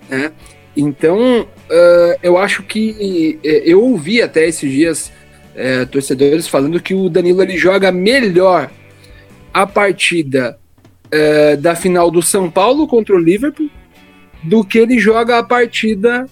Né? 0.09 0.33
Então, 0.77 1.49
uh, 1.75 2.19
eu 2.23 2.39
acho 2.39 2.63
que 2.63 3.39
uh, 3.43 3.47
eu 3.47 3.83
ouvi 3.83 4.23
até 4.23 4.47
esses 4.47 4.71
dias 4.71 5.13
uh, 5.55 5.87
torcedores 5.87 6.47
falando 6.47 6.81
que 6.81 6.95
o 6.95 7.09
Danilo 7.09 7.43
ele 7.43 7.57
joga 7.57 7.91
melhor 7.91 8.71
a 9.53 9.67
partida 9.67 10.59
eh, 11.17 11.55
da 11.55 11.77
final 11.77 12.11
do 12.11 12.21
São 12.21 12.51
Paulo 12.51 12.89
contra 12.89 13.15
o 13.15 13.19
Liverpool 13.19 13.71
do 14.43 14.65
que 14.65 14.79
ele 14.79 14.99
joga 14.99 15.39
a 15.39 15.45
partida 15.45 16.27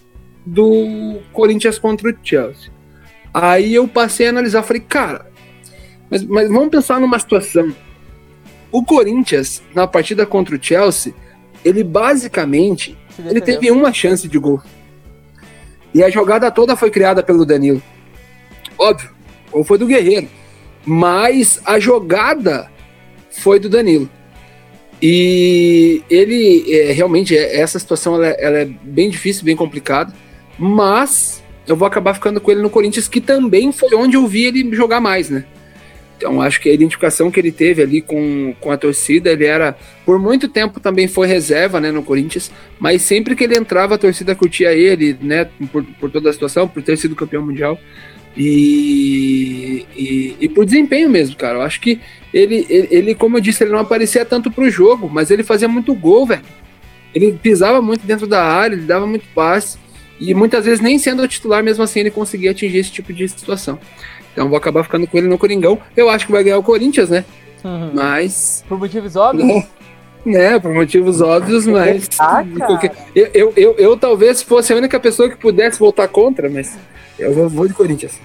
do 0.44 1.20
Corinthians 1.32 1.78
contra 1.78 2.10
o 2.10 2.16
Chelsea. 2.20 2.72
Aí 3.32 3.72
eu 3.76 3.86
passei 3.86 4.26
a 4.26 4.30
analisar, 4.30 4.64
falei, 4.64 4.82
cara, 4.82 5.30
mas, 6.10 6.24
mas 6.24 6.48
vamos 6.48 6.70
pensar 6.70 6.98
numa 6.98 7.16
situação. 7.16 7.72
O 8.72 8.82
Corinthians, 8.84 9.62
na 9.72 9.86
partida 9.86 10.26
contra 10.26 10.56
o 10.56 10.58
Chelsea, 10.60 11.14
ele 11.64 11.84
basicamente 11.84 12.98
ele 13.24 13.40
teve 13.40 13.70
uma 13.70 13.92
chance 13.92 14.26
de 14.26 14.36
gol. 14.36 14.60
E 15.94 16.02
a 16.02 16.10
jogada 16.10 16.50
toda 16.50 16.76
foi 16.76 16.90
criada 16.90 17.22
pelo 17.22 17.44
Danilo. 17.44 17.82
Óbvio, 18.78 19.10
ou 19.50 19.62
foi 19.62 19.78
do 19.78 19.86
Guerreiro. 19.86 20.28
Mas 20.84 21.60
a 21.64 21.78
jogada 21.78 22.70
foi 23.30 23.60
do 23.60 23.68
Danilo. 23.68 24.08
E 25.00 26.02
ele 26.08 26.64
é, 26.72 26.92
realmente, 26.92 27.36
é, 27.36 27.60
essa 27.60 27.78
situação 27.78 28.14
ela, 28.16 28.28
ela 28.28 28.58
é 28.58 28.64
bem 28.64 29.10
difícil, 29.10 29.44
bem 29.44 29.56
complicada 29.56 30.14
mas 30.58 31.42
eu 31.66 31.76
vou 31.76 31.86
acabar 31.86 32.14
ficando 32.14 32.40
com 32.40 32.50
ele 32.50 32.62
no 32.62 32.70
Corinthians, 32.70 33.08
que 33.08 33.20
também 33.20 33.72
foi 33.72 33.94
onde 33.94 34.16
eu 34.16 34.26
vi 34.26 34.44
ele 34.44 34.74
jogar 34.74 35.00
mais, 35.00 35.30
né? 35.30 35.44
Então 36.22 36.40
acho 36.40 36.60
que 36.60 36.68
a 36.68 36.72
identificação 36.72 37.32
que 37.32 37.40
ele 37.40 37.50
teve 37.50 37.82
ali 37.82 38.00
com, 38.00 38.54
com 38.60 38.70
a 38.70 38.76
torcida, 38.76 39.32
ele 39.32 39.44
era, 39.44 39.76
por 40.06 40.20
muito 40.20 40.46
tempo 40.46 40.78
também 40.78 41.08
foi 41.08 41.26
reserva, 41.26 41.80
né, 41.80 41.90
no 41.90 42.04
Corinthians, 42.04 42.48
mas 42.78 43.02
sempre 43.02 43.34
que 43.34 43.42
ele 43.42 43.58
entrava 43.58 43.96
a 43.96 43.98
torcida 43.98 44.32
curtia 44.32 44.72
ele, 44.72 45.18
né, 45.20 45.48
por, 45.72 45.82
por 45.98 46.10
toda 46.12 46.30
a 46.30 46.32
situação, 46.32 46.68
por 46.68 46.80
ter 46.80 46.96
sido 46.96 47.16
campeão 47.16 47.44
mundial 47.44 47.76
e, 48.36 49.84
e, 49.96 50.36
e 50.42 50.48
por 50.48 50.64
desempenho 50.64 51.10
mesmo, 51.10 51.34
cara. 51.34 51.58
Eu 51.58 51.62
acho 51.62 51.80
que 51.80 52.00
ele, 52.32 52.66
ele, 52.68 52.88
ele, 52.92 53.14
como 53.16 53.36
eu 53.36 53.40
disse, 53.40 53.64
ele 53.64 53.72
não 53.72 53.80
aparecia 53.80 54.24
tanto 54.24 54.48
pro 54.48 54.70
jogo, 54.70 55.10
mas 55.12 55.28
ele 55.28 55.42
fazia 55.42 55.66
muito 55.66 55.92
gol, 55.92 56.24
velho. 56.24 56.42
Ele 57.12 57.32
pisava 57.32 57.82
muito 57.82 58.06
dentro 58.06 58.28
da 58.28 58.44
área, 58.44 58.76
ele 58.76 58.86
dava 58.86 59.08
muito 59.08 59.26
passe. 59.34 59.76
E 60.20 60.32
muitas 60.34 60.64
vezes, 60.64 60.80
nem 60.80 60.98
sendo 60.98 61.22
o 61.22 61.28
titular, 61.28 61.64
mesmo 61.64 61.82
assim, 61.82 61.98
ele 61.98 62.10
conseguia 62.10 62.52
atingir 62.52 62.78
esse 62.78 62.92
tipo 62.92 63.12
de 63.12 63.28
situação. 63.28 63.78
Então 64.32 64.48
vou 64.48 64.56
acabar 64.56 64.82
ficando 64.82 65.06
com 65.06 65.16
ele 65.16 65.28
no 65.28 65.38
Coringão. 65.38 65.78
Eu 65.96 66.08
acho 66.08 66.26
que 66.26 66.32
vai 66.32 66.42
ganhar 66.42 66.58
o 66.58 66.62
Corinthians, 66.62 67.10
né? 67.10 67.24
Uhum. 67.64 67.90
Mas. 67.94 68.64
Por 68.68 68.78
motivos 68.78 69.16
óbvios? 69.16 69.64
É, 70.24 70.58
por 70.58 70.72
motivos 70.72 71.20
óbvios, 71.20 71.66
mas. 71.66 72.08
Ah, 72.18 72.44
eu, 73.14 73.26
eu, 73.34 73.52
eu, 73.56 73.74
eu, 73.76 73.96
talvez 73.96 74.40
fosse 74.40 74.72
a 74.72 74.76
única 74.76 75.00
pessoa 75.00 75.28
que 75.28 75.36
pudesse 75.36 75.80
voltar 75.80 76.06
contra, 76.06 76.48
mas 76.48 76.78
eu 77.18 77.48
vou 77.48 77.66
de 77.66 77.74
Corinthians. 77.74 78.20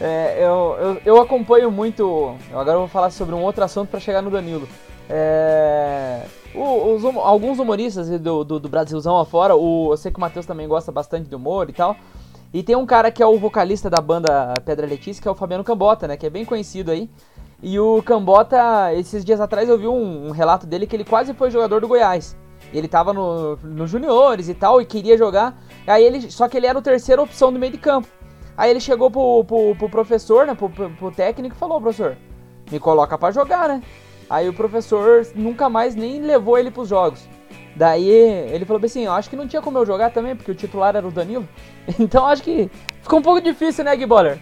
É, 0.00 0.38
eu, 0.38 0.76
eu, 0.78 1.00
eu 1.04 1.20
acompanho 1.20 1.70
muito. 1.70 2.34
Agora 2.52 2.72
eu 2.72 2.80
vou 2.80 2.88
falar 2.88 3.10
sobre 3.10 3.34
um 3.34 3.42
outro 3.42 3.64
assunto 3.64 3.88
para 3.88 4.00
chegar 4.00 4.20
no 4.20 4.30
Danilo. 4.30 4.68
É, 5.08 6.22
os, 6.54 7.04
alguns 7.04 7.58
humoristas 7.58 8.08
do, 8.20 8.44
do, 8.44 8.60
do, 8.60 8.68
Brasilzão 8.68 9.18
afora, 9.18 9.56
o, 9.56 9.92
eu 9.92 9.96
sei 9.96 10.10
que 10.12 10.18
o 10.18 10.20
Matheus 10.20 10.46
também 10.46 10.68
gosta 10.68 10.92
bastante 10.92 11.28
de 11.28 11.34
humor 11.34 11.68
e 11.68 11.72
tal. 11.72 11.96
E 12.52 12.62
tem 12.62 12.74
um 12.74 12.84
cara 12.84 13.12
que 13.12 13.22
é 13.22 13.26
o 13.26 13.38
vocalista 13.38 13.88
da 13.88 14.00
banda 14.00 14.54
Pedra 14.64 14.86
Letícia, 14.86 15.22
que 15.22 15.28
é 15.28 15.30
o 15.30 15.34
Fabiano 15.36 15.62
Cambota, 15.62 16.08
né? 16.08 16.16
Que 16.16 16.26
é 16.26 16.30
bem 16.30 16.44
conhecido 16.44 16.90
aí. 16.90 17.08
E 17.62 17.78
o 17.78 18.02
Cambota, 18.02 18.92
esses 18.94 19.24
dias 19.24 19.40
atrás 19.40 19.68
eu 19.68 19.78
vi 19.78 19.86
um, 19.86 20.28
um 20.28 20.30
relato 20.32 20.66
dele 20.66 20.86
que 20.86 20.96
ele 20.96 21.04
quase 21.04 21.32
foi 21.32 21.50
jogador 21.50 21.80
do 21.80 21.86
Goiás. 21.86 22.36
Ele 22.72 22.88
tava 22.88 23.12
no, 23.12 23.56
no 23.56 23.86
juniores 23.86 24.48
e 24.48 24.54
tal, 24.54 24.80
e 24.80 24.84
queria 24.84 25.16
jogar. 25.16 25.62
Aí 25.86 26.02
ele, 26.02 26.30
só 26.30 26.48
que 26.48 26.56
ele 26.56 26.66
era 26.66 26.78
o 26.78 26.82
terceira 26.82 27.22
opção 27.22 27.52
do 27.52 27.58
meio 27.58 27.72
de 27.72 27.78
campo. 27.78 28.08
Aí 28.56 28.70
ele 28.70 28.80
chegou 28.80 29.10
pro, 29.10 29.44
pro, 29.44 29.76
pro 29.76 29.88
professor, 29.88 30.44
né? 30.44 30.54
Pro, 30.54 30.68
pro, 30.68 30.90
pro 30.90 31.10
técnico 31.12 31.54
e 31.54 31.58
falou, 31.58 31.80
professor, 31.80 32.16
me 32.70 32.80
coloca 32.80 33.16
para 33.16 33.32
jogar, 33.32 33.68
né? 33.68 33.82
Aí 34.28 34.48
o 34.48 34.54
professor 34.54 35.26
nunca 35.34 35.68
mais 35.68 35.94
nem 35.94 36.20
levou 36.20 36.58
ele 36.58 36.70
pros 36.70 36.88
jogos. 36.88 37.28
Daí 37.80 38.10
ele 38.10 38.66
falou 38.66 38.84
assim, 38.84 39.06
eu 39.06 39.12
acho 39.12 39.30
que 39.30 39.34
não 39.34 39.48
tinha 39.48 39.62
como 39.62 39.78
eu 39.78 39.86
jogar 39.86 40.10
também, 40.10 40.36
porque 40.36 40.50
o 40.50 40.54
titular 40.54 40.94
era 40.94 41.08
o 41.08 41.10
Danilo. 41.10 41.48
Então 41.98 42.26
acho 42.26 42.42
que 42.42 42.70
ficou 43.00 43.20
um 43.20 43.22
pouco 43.22 43.40
difícil, 43.40 43.82
né, 43.82 43.96
Giboller? 43.96 44.36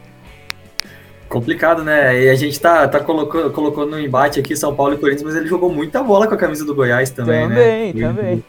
Complicado, 1.29 1.85
né? 1.85 2.21
E 2.21 2.29
a 2.29 2.35
gente 2.35 2.59
tá, 2.59 2.89
tá 2.89 2.99
colocando, 2.99 3.53
colocou 3.53 3.87
no 3.87 3.97
embate 3.97 4.41
aqui 4.41 4.57
São 4.57 4.75
Paulo 4.75 4.95
e 4.95 4.99
Corinthians, 4.99 5.23
mas 5.23 5.37
ele 5.37 5.47
jogou 5.47 5.73
muita 5.73 6.03
bola 6.03 6.27
com 6.27 6.35
a 6.35 6.37
camisa 6.37 6.65
do 6.65 6.75
Goiás 6.75 7.11
também, 7.11 7.49
também 7.49 7.59
né? 7.59 7.93
Também, 7.93 8.09
também. 8.09 8.45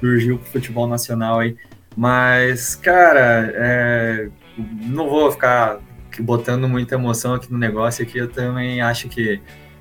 Surgiu 0.00 0.38
pro 0.38 0.50
futebol 0.50 0.86
nacional 0.86 1.40
aí. 1.40 1.54
Mas, 1.94 2.74
cara, 2.74 3.52
é, 3.54 4.28
não 4.56 5.10
vou 5.10 5.30
ficar 5.30 5.80
botando 6.20 6.66
muita 6.66 6.94
emoção 6.94 7.34
aqui 7.34 7.52
no 7.52 7.58
negócio 7.58 8.02
aqui. 8.02 8.16
Eu 8.16 8.28
também 8.28 8.80
acho 8.80 9.06
que 9.06 9.38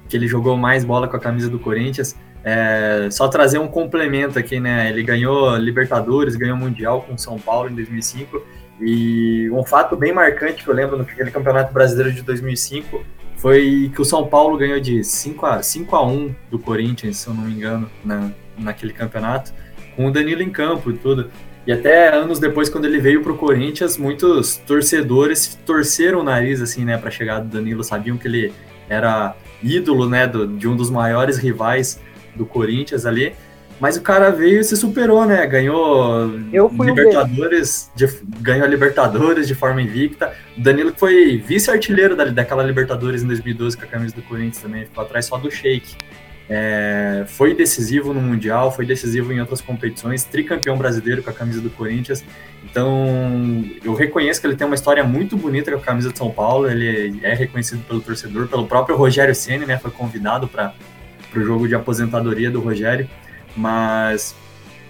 que 0.10 0.18
ele 0.18 0.28
jogou 0.28 0.58
mais 0.58 0.84
bola 0.84 1.08
com 1.08 1.16
a 1.16 1.20
camisa 1.20 1.50
do 1.50 1.60
Corinthians. 1.60 2.16
É, 2.52 3.12
só 3.12 3.28
trazer 3.28 3.60
um 3.60 3.68
complemento 3.68 4.40
aqui, 4.40 4.60
né? 4.60 4.90
Ele 4.90 5.04
ganhou 5.04 5.56
Libertadores, 5.56 6.36
ganhou 6.36 6.58
Mundial 6.58 7.04
com 7.04 7.16
São 7.16 7.38
Paulo 7.38 7.70
em 7.70 7.76
2005. 7.76 8.44
E 8.82 9.48
um 9.52 9.64
fato 9.64 9.96
bem 9.96 10.12
marcante 10.12 10.64
que 10.64 10.68
eu 10.68 10.74
lembro 10.74 10.98
naquele 10.98 11.30
Campeonato 11.30 11.72
Brasileiro 11.72 12.12
de 12.12 12.24
2005 12.24 13.04
foi 13.36 13.92
que 13.94 14.02
o 14.02 14.06
São 14.06 14.26
Paulo 14.26 14.58
ganhou 14.58 14.80
de 14.80 15.04
5 15.04 15.46
a, 15.46 15.62
5 15.62 15.96
a 15.96 16.04
1 16.04 16.36
do 16.50 16.58
Corinthians, 16.58 17.18
se 17.18 17.28
eu 17.28 17.36
não 17.36 17.44
me 17.44 17.54
engano, 17.54 17.88
na, 18.04 18.32
naquele 18.58 18.94
campeonato, 18.94 19.54
com 19.96 20.08
o 20.08 20.12
Danilo 20.12 20.42
em 20.42 20.50
campo 20.50 20.90
e 20.90 20.94
tudo. 20.94 21.30
E 21.68 21.72
até 21.72 22.12
anos 22.12 22.40
depois, 22.40 22.68
quando 22.68 22.86
ele 22.86 23.00
veio 23.00 23.22
para 23.22 23.32
o 23.32 23.38
Corinthians, 23.38 23.96
muitos 23.96 24.58
torcedores 24.58 25.56
torceram 25.66 26.22
o 26.22 26.24
nariz, 26.24 26.62
assim, 26.62 26.84
né, 26.84 26.98
para 26.98 27.10
a 27.10 27.12
chegada 27.12 27.46
do 27.46 27.58
Danilo, 27.58 27.84
sabiam 27.84 28.18
que 28.18 28.28
ele 28.28 28.52
era 28.90 29.36
ídolo, 29.62 30.10
né, 30.10 30.26
do, 30.26 30.48
de 30.48 30.68
um 30.68 30.76
dos 30.76 30.90
maiores 30.90 31.38
rivais 31.38 32.00
do 32.36 32.46
Corinthians 32.46 33.06
ali. 33.06 33.34
Mas 33.80 33.96
o 33.96 34.02
cara 34.02 34.30
veio 34.30 34.60
e 34.60 34.64
se 34.64 34.76
superou, 34.76 35.26
né? 35.26 35.46
Ganhou 35.48 36.28
Libertadores, 36.84 37.90
de, 37.96 38.08
ganhou 38.40 38.66
a 38.66 38.68
Libertadores 38.68 39.48
de 39.48 39.56
forma 39.56 39.82
invicta. 39.82 40.34
O 40.58 40.62
Danilo 40.62 40.94
foi 40.96 41.38
vice-artilheiro 41.38 42.16
da, 42.16 42.26
daquela 42.26 42.62
Libertadores 42.62 43.24
em 43.24 43.28
2012 43.28 43.78
com 43.78 43.86
a 43.86 43.88
camisa 43.88 44.14
do 44.14 44.22
Corinthians 44.24 44.62
também, 44.62 44.86
ficou 44.86 45.02
atrás 45.02 45.26
só 45.26 45.38
do 45.38 45.50
Sheik. 45.50 45.96
É, 46.52 47.26
foi 47.28 47.54
decisivo 47.54 48.12
no 48.12 48.20
Mundial, 48.20 48.72
foi 48.72 48.84
decisivo 48.84 49.32
em 49.32 49.40
outras 49.40 49.62
competições, 49.62 50.24
tricampeão 50.24 50.76
brasileiro 50.76 51.22
com 51.22 51.30
a 51.30 51.34
camisa 51.34 51.62
do 51.62 51.70
Corinthians. 51.70 52.26
Então, 52.64 53.64
eu 53.84 53.94
reconheço 53.94 54.42
que 54.42 54.48
ele 54.48 54.56
tem 54.56 54.66
uma 54.66 54.76
história 54.76 55.04
muito 55.04 55.38
bonita 55.38 55.72
com 55.72 55.78
a 55.78 55.82
camisa 55.82 56.12
de 56.12 56.18
São 56.18 56.32
Paulo. 56.32 56.70
Ele 56.70 57.20
é 57.24 57.34
reconhecido 57.34 57.86
pelo 57.86 58.02
torcedor, 58.02 58.48
pelo 58.48 58.66
próprio 58.66 58.98
Rogério 58.98 59.34
Ceni, 59.34 59.66
né? 59.66 59.78
Foi 59.78 59.92
convidado 59.92 60.48
para 60.48 60.74
o 61.36 61.42
jogo 61.42 61.68
de 61.68 61.76
aposentadoria 61.76 62.50
do 62.50 62.60
Rogério, 62.60 63.08
mas 63.56 64.36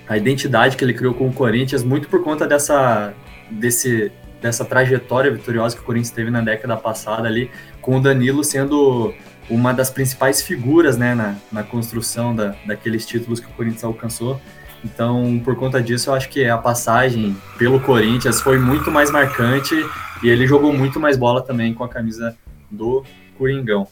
a 0.08 0.18
identidade 0.18 0.78
que 0.78 0.84
ele 0.84 0.94
criou 0.94 1.14
com 1.14 1.28
o 1.28 1.34
Corinthians, 1.34 1.84
muito 1.84 2.08
por 2.08 2.24
conta 2.24 2.48
dessa, 2.48 3.14
desse, 3.50 4.12
dessa 4.42 4.66
trajetória 4.66 5.32
vitoriosa 5.32 5.76
que 5.76 5.82
o 5.82 5.86
Corinthians 5.86 6.12
teve 6.12 6.32
na 6.32 6.42
década 6.42 6.76
passada 6.78 7.28
ali, 7.28 7.52
com 7.82 7.98
o 7.98 8.02
Danilo 8.02 8.44
sendo 8.44 9.14
uma 9.50 9.74
das 9.74 9.90
principais 9.90 10.42
figuras 10.42 10.98
né, 10.98 11.16
na, 11.16 11.36
na 11.52 11.64
construção 11.64 12.36
da, 12.36 12.56
daqueles 12.66 13.06
títulos 13.06 13.40
que 13.40 13.48
o 13.48 13.50
Corinthians 13.52 13.84
alcançou. 13.84 14.40
Então, 14.84 15.42
por 15.44 15.56
conta 15.56 15.82
disso, 15.82 16.10
eu 16.10 16.14
acho 16.14 16.30
que 16.30 16.46
a 16.46 16.58
passagem 16.58 17.36
pelo 17.58 17.80
Corinthians 17.80 18.40
foi 18.40 18.58
muito 18.58 18.90
mais 18.90 19.12
marcante 19.12 19.76
E 20.24 20.30
ele 20.30 20.48
jogou 20.48 20.72
muito 20.72 21.00
mais 21.00 21.18
bola 21.18 21.42
também 21.42 21.74
com 21.74 21.84
a 21.84 21.90
camisa 21.90 22.38
do 22.72 23.04
Coringão. 23.38 23.88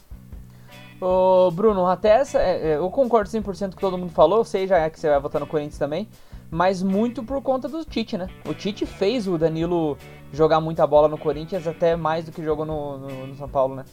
Ô, 1.00 1.50
Bruno, 1.52 1.86
até 1.86 2.08
essa, 2.08 2.40
é, 2.40 2.72
é, 2.72 2.76
eu 2.76 2.90
concordo 2.90 3.30
100% 3.30 3.42
com 3.42 3.66
o 3.66 3.70
que 3.70 3.80
todo 3.80 3.96
mundo 3.96 4.12
falou, 4.12 4.44
sei 4.44 4.66
já 4.66 4.88
que 4.90 4.98
você 4.98 5.08
vai 5.08 5.20
votar 5.20 5.40
no 5.40 5.46
Corinthians 5.46 5.78
também, 5.78 6.08
mas 6.50 6.82
muito 6.82 7.22
por 7.22 7.40
conta 7.40 7.68
do 7.68 7.84
Tite, 7.84 8.18
né? 8.18 8.28
O 8.44 8.52
Tite 8.52 8.84
fez 8.84 9.28
o 9.28 9.38
Danilo 9.38 9.96
jogar 10.32 10.60
muita 10.60 10.86
bola 10.86 11.06
no 11.06 11.16
Corinthians, 11.16 11.66
até 11.66 11.94
mais 11.94 12.24
do 12.24 12.32
que 12.32 12.42
jogou 12.42 12.66
no, 12.66 12.98
no, 12.98 13.26
no 13.28 13.36
São 13.36 13.48
Paulo, 13.48 13.76
né? 13.76 13.84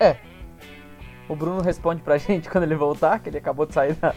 É. 0.00 0.16
O 1.28 1.36
Bruno 1.36 1.60
responde 1.60 2.02
pra 2.02 2.18
gente 2.18 2.48
quando 2.50 2.64
ele 2.64 2.74
voltar, 2.74 3.20
que 3.20 3.28
ele 3.28 3.38
acabou 3.38 3.66
de 3.66 3.74
sair 3.74 3.94
da, 3.94 4.14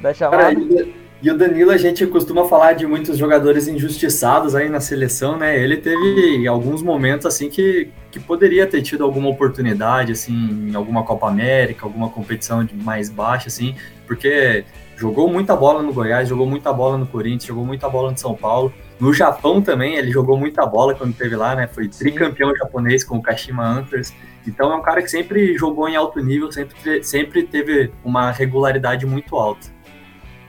da 0.00 0.14
chamada. 0.14 0.54
Cara, 0.54 1.02
e 1.22 1.30
o 1.30 1.38
Danilo, 1.38 1.70
a 1.70 1.76
gente 1.76 2.04
costuma 2.08 2.46
falar 2.48 2.72
de 2.72 2.84
muitos 2.84 3.16
jogadores 3.16 3.68
injustiçados 3.68 4.56
aí 4.56 4.68
na 4.68 4.80
seleção, 4.80 5.38
né? 5.38 5.56
Ele 5.56 5.76
teve 5.76 6.48
alguns 6.48 6.82
momentos 6.82 7.24
assim 7.26 7.48
que, 7.48 7.90
que 8.10 8.18
poderia 8.18 8.66
ter 8.66 8.82
tido 8.82 9.04
alguma 9.04 9.28
oportunidade, 9.28 10.10
assim, 10.10 10.32
em 10.68 10.74
alguma 10.74 11.04
Copa 11.04 11.28
América, 11.28 11.86
alguma 11.86 12.10
competição 12.10 12.64
de 12.64 12.74
mais 12.74 13.08
baixa, 13.08 13.46
assim, 13.46 13.76
porque 14.04 14.64
jogou 14.96 15.30
muita 15.30 15.54
bola 15.54 15.80
no 15.80 15.92
Goiás, 15.92 16.28
jogou 16.28 16.44
muita 16.44 16.72
bola 16.72 16.98
no 16.98 17.06
Corinthians, 17.06 17.44
jogou 17.44 17.64
muita 17.64 17.88
bola 17.88 18.10
no 18.10 18.18
São 18.18 18.34
Paulo. 18.34 18.74
No 18.98 19.12
Japão 19.12 19.62
também, 19.62 19.94
ele 19.94 20.10
jogou 20.10 20.36
muita 20.36 20.66
bola 20.66 20.92
quando 20.92 21.12
esteve 21.12 21.36
lá, 21.36 21.54
né? 21.54 21.68
Foi 21.68 21.86
tricampeão 21.86 22.52
japonês 22.56 23.04
com 23.04 23.18
o 23.18 23.22
Kashima 23.22 23.64
Antlers. 23.64 24.12
Então 24.44 24.72
é 24.72 24.76
um 24.76 24.82
cara 24.82 25.00
que 25.00 25.08
sempre 25.08 25.56
jogou 25.56 25.88
em 25.88 25.94
alto 25.94 26.18
nível, 26.18 26.50
sempre, 26.50 27.04
sempre 27.04 27.44
teve 27.44 27.92
uma 28.04 28.32
regularidade 28.32 29.06
muito 29.06 29.36
alta. 29.36 29.68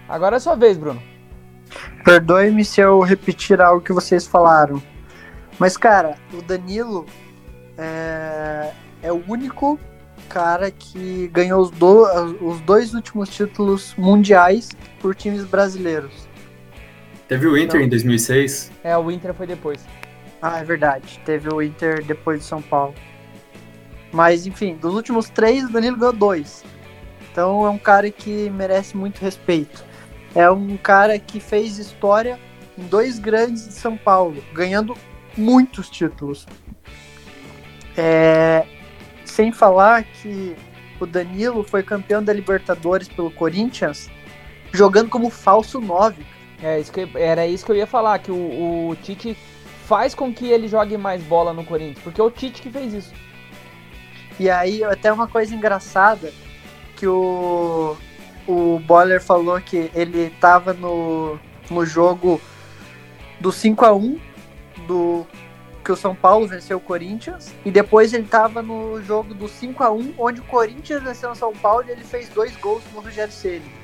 Agora 0.08 0.38
é 0.38 0.40
sua 0.40 0.56
vez, 0.56 0.78
Bruno. 0.78 1.02
Perdoe-me 2.04 2.64
se 2.66 2.82
eu 2.82 3.00
repetir 3.02 3.62
algo 3.62 3.82
que 3.82 3.94
vocês 3.94 4.28
falaram. 4.28 4.82
Mas, 5.58 5.78
cara, 5.78 6.16
o 6.34 6.42
Danilo 6.42 7.06
é, 7.78 8.72
é 9.02 9.12
o 9.12 9.24
único 9.28 9.80
cara 10.30 10.72
que 10.72 11.28
ganhou 11.32 11.62
os, 11.62 11.72
do, 11.72 12.04
os 12.42 12.60
dois 12.62 12.94
últimos 12.94 13.30
títulos 13.30 13.94
mundiais 13.98 14.70
por 15.00 15.16
times 15.16 15.46
brasileiros. 15.46 16.28
Teve 17.28 17.48
o 17.48 17.58
Inter 17.58 17.76
então, 17.76 17.82
em 17.82 17.90
2006? 17.90 18.72
É, 18.84 18.98
o 18.98 19.10
Inter 19.10 19.34
foi 19.34 19.48
depois. 19.48 19.86
Ah, 20.42 20.60
é 20.60 20.64
verdade. 20.64 21.22
Teve 21.26 21.50
o 21.50 21.62
Inter 21.62 22.04
depois 22.04 22.40
do 22.40 22.46
São 22.46 22.62
Paulo. 22.62 22.94
Mas, 24.12 24.46
enfim, 24.46 24.76
dos 24.76 24.94
últimos 24.94 25.30
três, 25.30 25.64
o 25.64 25.72
Danilo 25.72 25.98
ganhou 25.98 26.14
dois. 26.14 26.64
Então 27.32 27.66
é 27.66 27.70
um 27.70 27.78
cara 27.78 28.12
que 28.12 28.50
merece 28.52 28.96
muito 28.96 29.20
respeito. 29.20 29.84
É 30.36 30.50
um 30.50 30.78
cara 30.78 31.20
que 31.20 31.40
fez 31.40 31.78
história 31.78 32.40
em 32.78 32.84
dois 32.84 33.20
grandes 33.20 33.68
de 33.68 33.74
São 33.74 33.96
Paulo, 33.96 34.44
ganhando 34.54 34.96
muitos 35.38 35.90
títulos. 35.90 36.48
É, 37.96 38.66
sem 39.26 39.52
falar 39.52 40.04
que 40.04 40.56
o 41.00 41.06
Danilo 41.06 41.64
foi 41.64 41.84
campeão 41.84 42.24
da 42.24 42.34
Libertadores 42.34 43.08
pelo 43.08 43.30
Corinthians, 43.30 44.10
jogando 44.72 45.10
como 45.10 45.30
falso 45.30 45.80
9. 45.80 46.26
É, 46.62 46.80
isso 46.80 46.92
que, 46.92 47.08
era 47.16 47.46
isso 47.46 47.66
que 47.66 47.72
eu 47.72 47.76
ia 47.76 47.88
falar, 47.88 48.20
que 48.20 48.32
o, 48.32 48.90
o 48.90 48.96
Tite 49.04 49.38
faz 49.86 50.16
com 50.16 50.34
que 50.34 50.48
ele 50.48 50.68
jogue 50.68 50.98
mais 50.98 51.22
bola 51.24 51.54
no 51.54 51.64
Corinthians, 51.64 52.00
porque 52.04 52.22
é 52.22 52.24
o 52.24 52.32
Tite 52.32 52.62
que 52.62 52.72
fez 52.72 52.94
isso. 52.94 53.14
E 54.40 54.50
aí, 54.50 54.84
até 54.84 55.12
uma 55.12 55.28
coisa 55.28 55.54
engraçada, 55.54 56.32
que 56.96 57.06
o, 57.06 57.96
o 58.48 58.80
Boiler 58.80 59.22
falou 59.22 59.60
que 59.62 59.92
ele 59.94 60.24
estava 60.24 60.74
no, 60.74 61.40
no 61.70 61.86
jogo 61.86 62.42
do 63.40 63.52
5 63.52 63.86
a 63.86 63.94
1 63.94 64.20
do 64.88 65.26
que 65.84 65.92
o 65.92 65.98
São 65.98 66.16
Paulo 66.16 66.48
venceu 66.48 66.78
o 66.78 66.82
Corinthians 66.82 67.54
e 67.66 67.70
depois 67.70 68.14
ele 68.14 68.24
estava 68.24 68.62
no 68.62 69.02
jogo 69.04 69.34
do 69.34 69.48
5 69.48 69.84
a 69.84 69.92
1 69.92 70.14
onde 70.18 70.40
o 70.40 70.44
Corinthians 70.44 71.04
venceu 71.04 71.32
o 71.32 71.36
São 71.36 71.54
Paulo 71.54 71.84
e 71.88 71.92
ele 71.92 72.04
fez 72.04 72.30
dois 72.30 72.56
gols 72.58 72.84
no 72.94 73.02
Rogério 73.02 73.34
Ceni. 73.34 73.84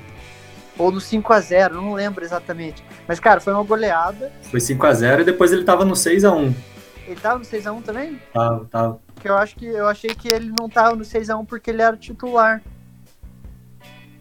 Ou 0.77 0.91
no 0.91 1.01
5 1.01 1.33
a 1.33 1.41
0, 1.41 1.81
não 1.81 1.93
lembro 1.93 2.23
exatamente. 2.23 2.81
Mas 3.05 3.19
cara, 3.19 3.41
foi 3.41 3.51
uma 3.51 3.63
goleada. 3.63 4.31
Foi 4.43 4.61
5 4.61 4.85
a 4.85 4.93
0 4.93 5.21
e 5.21 5.25
depois 5.25 5.51
ele 5.51 5.61
estava 5.61 5.83
no 5.83 5.95
6 5.95 6.23
a 6.23 6.31
1. 6.31 6.55
Ele 7.05 7.19
tava 7.19 7.39
no 7.39 7.45
6 7.45 7.67
a 7.67 7.73
1 7.73 7.81
também? 7.81 8.21
Tava, 8.33 8.65
tava. 8.71 8.99
Que 9.19 9.27
eu 9.27 9.35
acho 9.35 9.55
que 9.57 9.65
eu 9.65 9.87
achei 9.87 10.15
que 10.15 10.29
ele 10.29 10.53
não 10.57 10.69
tava 10.69 10.95
no 10.95 11.03
6 11.03 11.29
a 11.29 11.37
1 11.37 11.45
porque 11.45 11.69
ele 11.69 11.81
era 11.81 11.97
titular. 11.97 12.61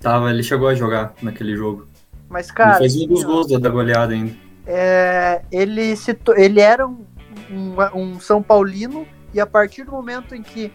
Tava, 0.01 0.30
ele 0.30 0.42
chegou 0.42 0.68
a 0.68 0.74
jogar 0.74 1.14
naquele 1.20 1.57
jogo. 1.57 1.86
Mas, 2.28 2.51
cara. 2.51 2.78
Ele 2.78 2.78
fez 2.78 2.96
um 2.96 3.07
dos 3.09 3.24
gols 3.24 3.49
da 3.49 3.68
goleada 3.68 4.12
ainda. 4.12 4.32
É, 4.66 5.42
ele, 5.51 5.96
se, 5.96 6.16
ele 6.36 6.61
era 6.61 6.86
um, 6.86 7.05
um, 7.51 7.74
um, 7.94 8.20
São 8.20 8.42
Paulino 8.42 9.07
e 9.32 9.40
a 9.40 9.46
partir 9.46 9.84
do 9.84 9.92
momento 9.92 10.34
em 10.34 10.42
que 10.42 10.70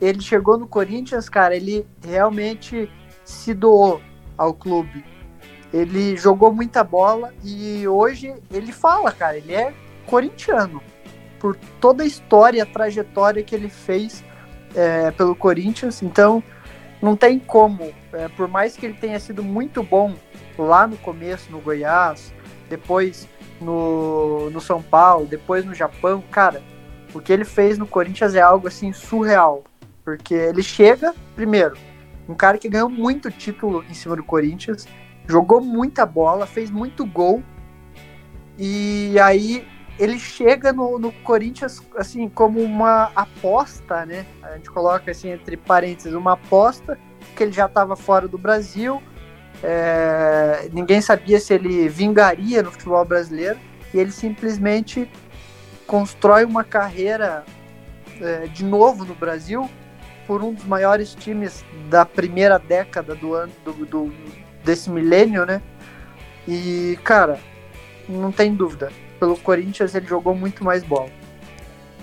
ele 0.00 0.20
chegou 0.20 0.58
no 0.58 0.66
Corinthians, 0.66 1.28
cara, 1.28 1.54
ele 1.56 1.86
realmente 2.04 2.90
se 3.24 3.54
doou 3.54 4.00
ao 4.36 4.52
clube. 4.52 5.04
Ele 5.72 6.16
jogou 6.16 6.52
muita 6.52 6.82
bola 6.82 7.32
e 7.44 7.86
hoje 7.86 8.34
ele 8.52 8.72
fala, 8.72 9.12
cara, 9.12 9.36
ele 9.36 9.54
é 9.54 9.72
corintiano. 10.06 10.82
Por 11.38 11.56
toda 11.80 12.02
a 12.02 12.06
história, 12.06 12.62
a 12.62 12.66
trajetória 12.66 13.42
que 13.42 13.54
ele 13.54 13.68
fez 13.68 14.24
é, 14.74 15.10
pelo 15.12 15.34
Corinthians. 15.34 16.02
Então, 16.02 16.42
não 17.06 17.16
tem 17.16 17.38
como, 17.38 17.94
é, 18.12 18.26
por 18.28 18.48
mais 18.48 18.76
que 18.76 18.84
ele 18.84 18.94
tenha 18.94 19.20
sido 19.20 19.40
muito 19.40 19.80
bom 19.80 20.16
lá 20.58 20.88
no 20.88 20.96
começo, 20.96 21.52
no 21.52 21.60
Goiás, 21.60 22.34
depois 22.68 23.28
no, 23.60 24.50
no 24.50 24.60
São 24.60 24.82
Paulo, 24.82 25.24
depois 25.24 25.64
no 25.64 25.72
Japão, 25.72 26.20
cara, 26.32 26.60
o 27.14 27.20
que 27.20 27.32
ele 27.32 27.44
fez 27.44 27.78
no 27.78 27.86
Corinthians 27.86 28.34
é 28.34 28.40
algo 28.40 28.66
assim 28.66 28.92
surreal. 28.92 29.62
Porque 30.04 30.34
ele 30.34 30.64
chega, 30.64 31.14
primeiro, 31.36 31.76
um 32.28 32.34
cara 32.34 32.58
que 32.58 32.68
ganhou 32.68 32.88
muito 32.88 33.30
título 33.30 33.84
em 33.88 33.94
cima 33.94 34.16
do 34.16 34.24
Corinthians, 34.24 34.88
jogou 35.28 35.60
muita 35.60 36.04
bola, 36.04 36.44
fez 36.44 36.72
muito 36.72 37.06
gol, 37.06 37.40
e 38.58 39.16
aí 39.20 39.64
ele 39.98 40.18
chega 40.18 40.72
no, 40.72 40.98
no, 40.98 41.10
Corinthians 41.10 41.82
assim 41.96 42.28
como 42.28 42.60
uma 42.60 43.10
aposta, 43.14 44.04
né? 44.04 44.26
A 44.42 44.56
gente 44.56 44.70
coloca 44.70 45.10
assim 45.10 45.30
entre 45.30 45.56
parênteses 45.56 46.12
uma 46.12 46.32
aposta 46.32 46.98
que 47.34 47.42
ele 47.42 47.52
já 47.52 47.66
estava 47.66 47.96
fora 47.96 48.28
do 48.28 48.38
Brasil, 48.38 49.02
é, 49.62 50.68
ninguém 50.72 51.00
sabia 51.00 51.40
se 51.40 51.54
ele 51.54 51.88
vingaria 51.88 52.62
no 52.62 52.70
futebol 52.70 53.04
brasileiro 53.04 53.58
e 53.92 53.98
ele 53.98 54.10
simplesmente 54.10 55.10
constrói 55.86 56.44
uma 56.44 56.62
carreira 56.62 57.44
é, 58.20 58.46
de 58.48 58.64
novo 58.64 59.04
no 59.04 59.14
Brasil 59.14 59.68
por 60.26 60.42
um 60.42 60.52
dos 60.52 60.64
maiores 60.64 61.14
times 61.14 61.64
da 61.88 62.04
primeira 62.04 62.58
década 62.58 63.14
do 63.14 63.34
ano 63.34 63.52
do, 63.64 63.72
do 63.86 64.12
desse 64.64 64.90
milênio, 64.90 65.46
né? 65.46 65.62
E 66.46 66.98
cara, 67.02 67.38
não 68.08 68.32
tem 68.32 68.54
dúvida 68.54 68.90
pelo 69.18 69.36
Corinthians 69.36 69.94
ele 69.94 70.06
jogou 70.06 70.34
muito 70.34 70.64
mais 70.64 70.82
bola. 70.82 71.10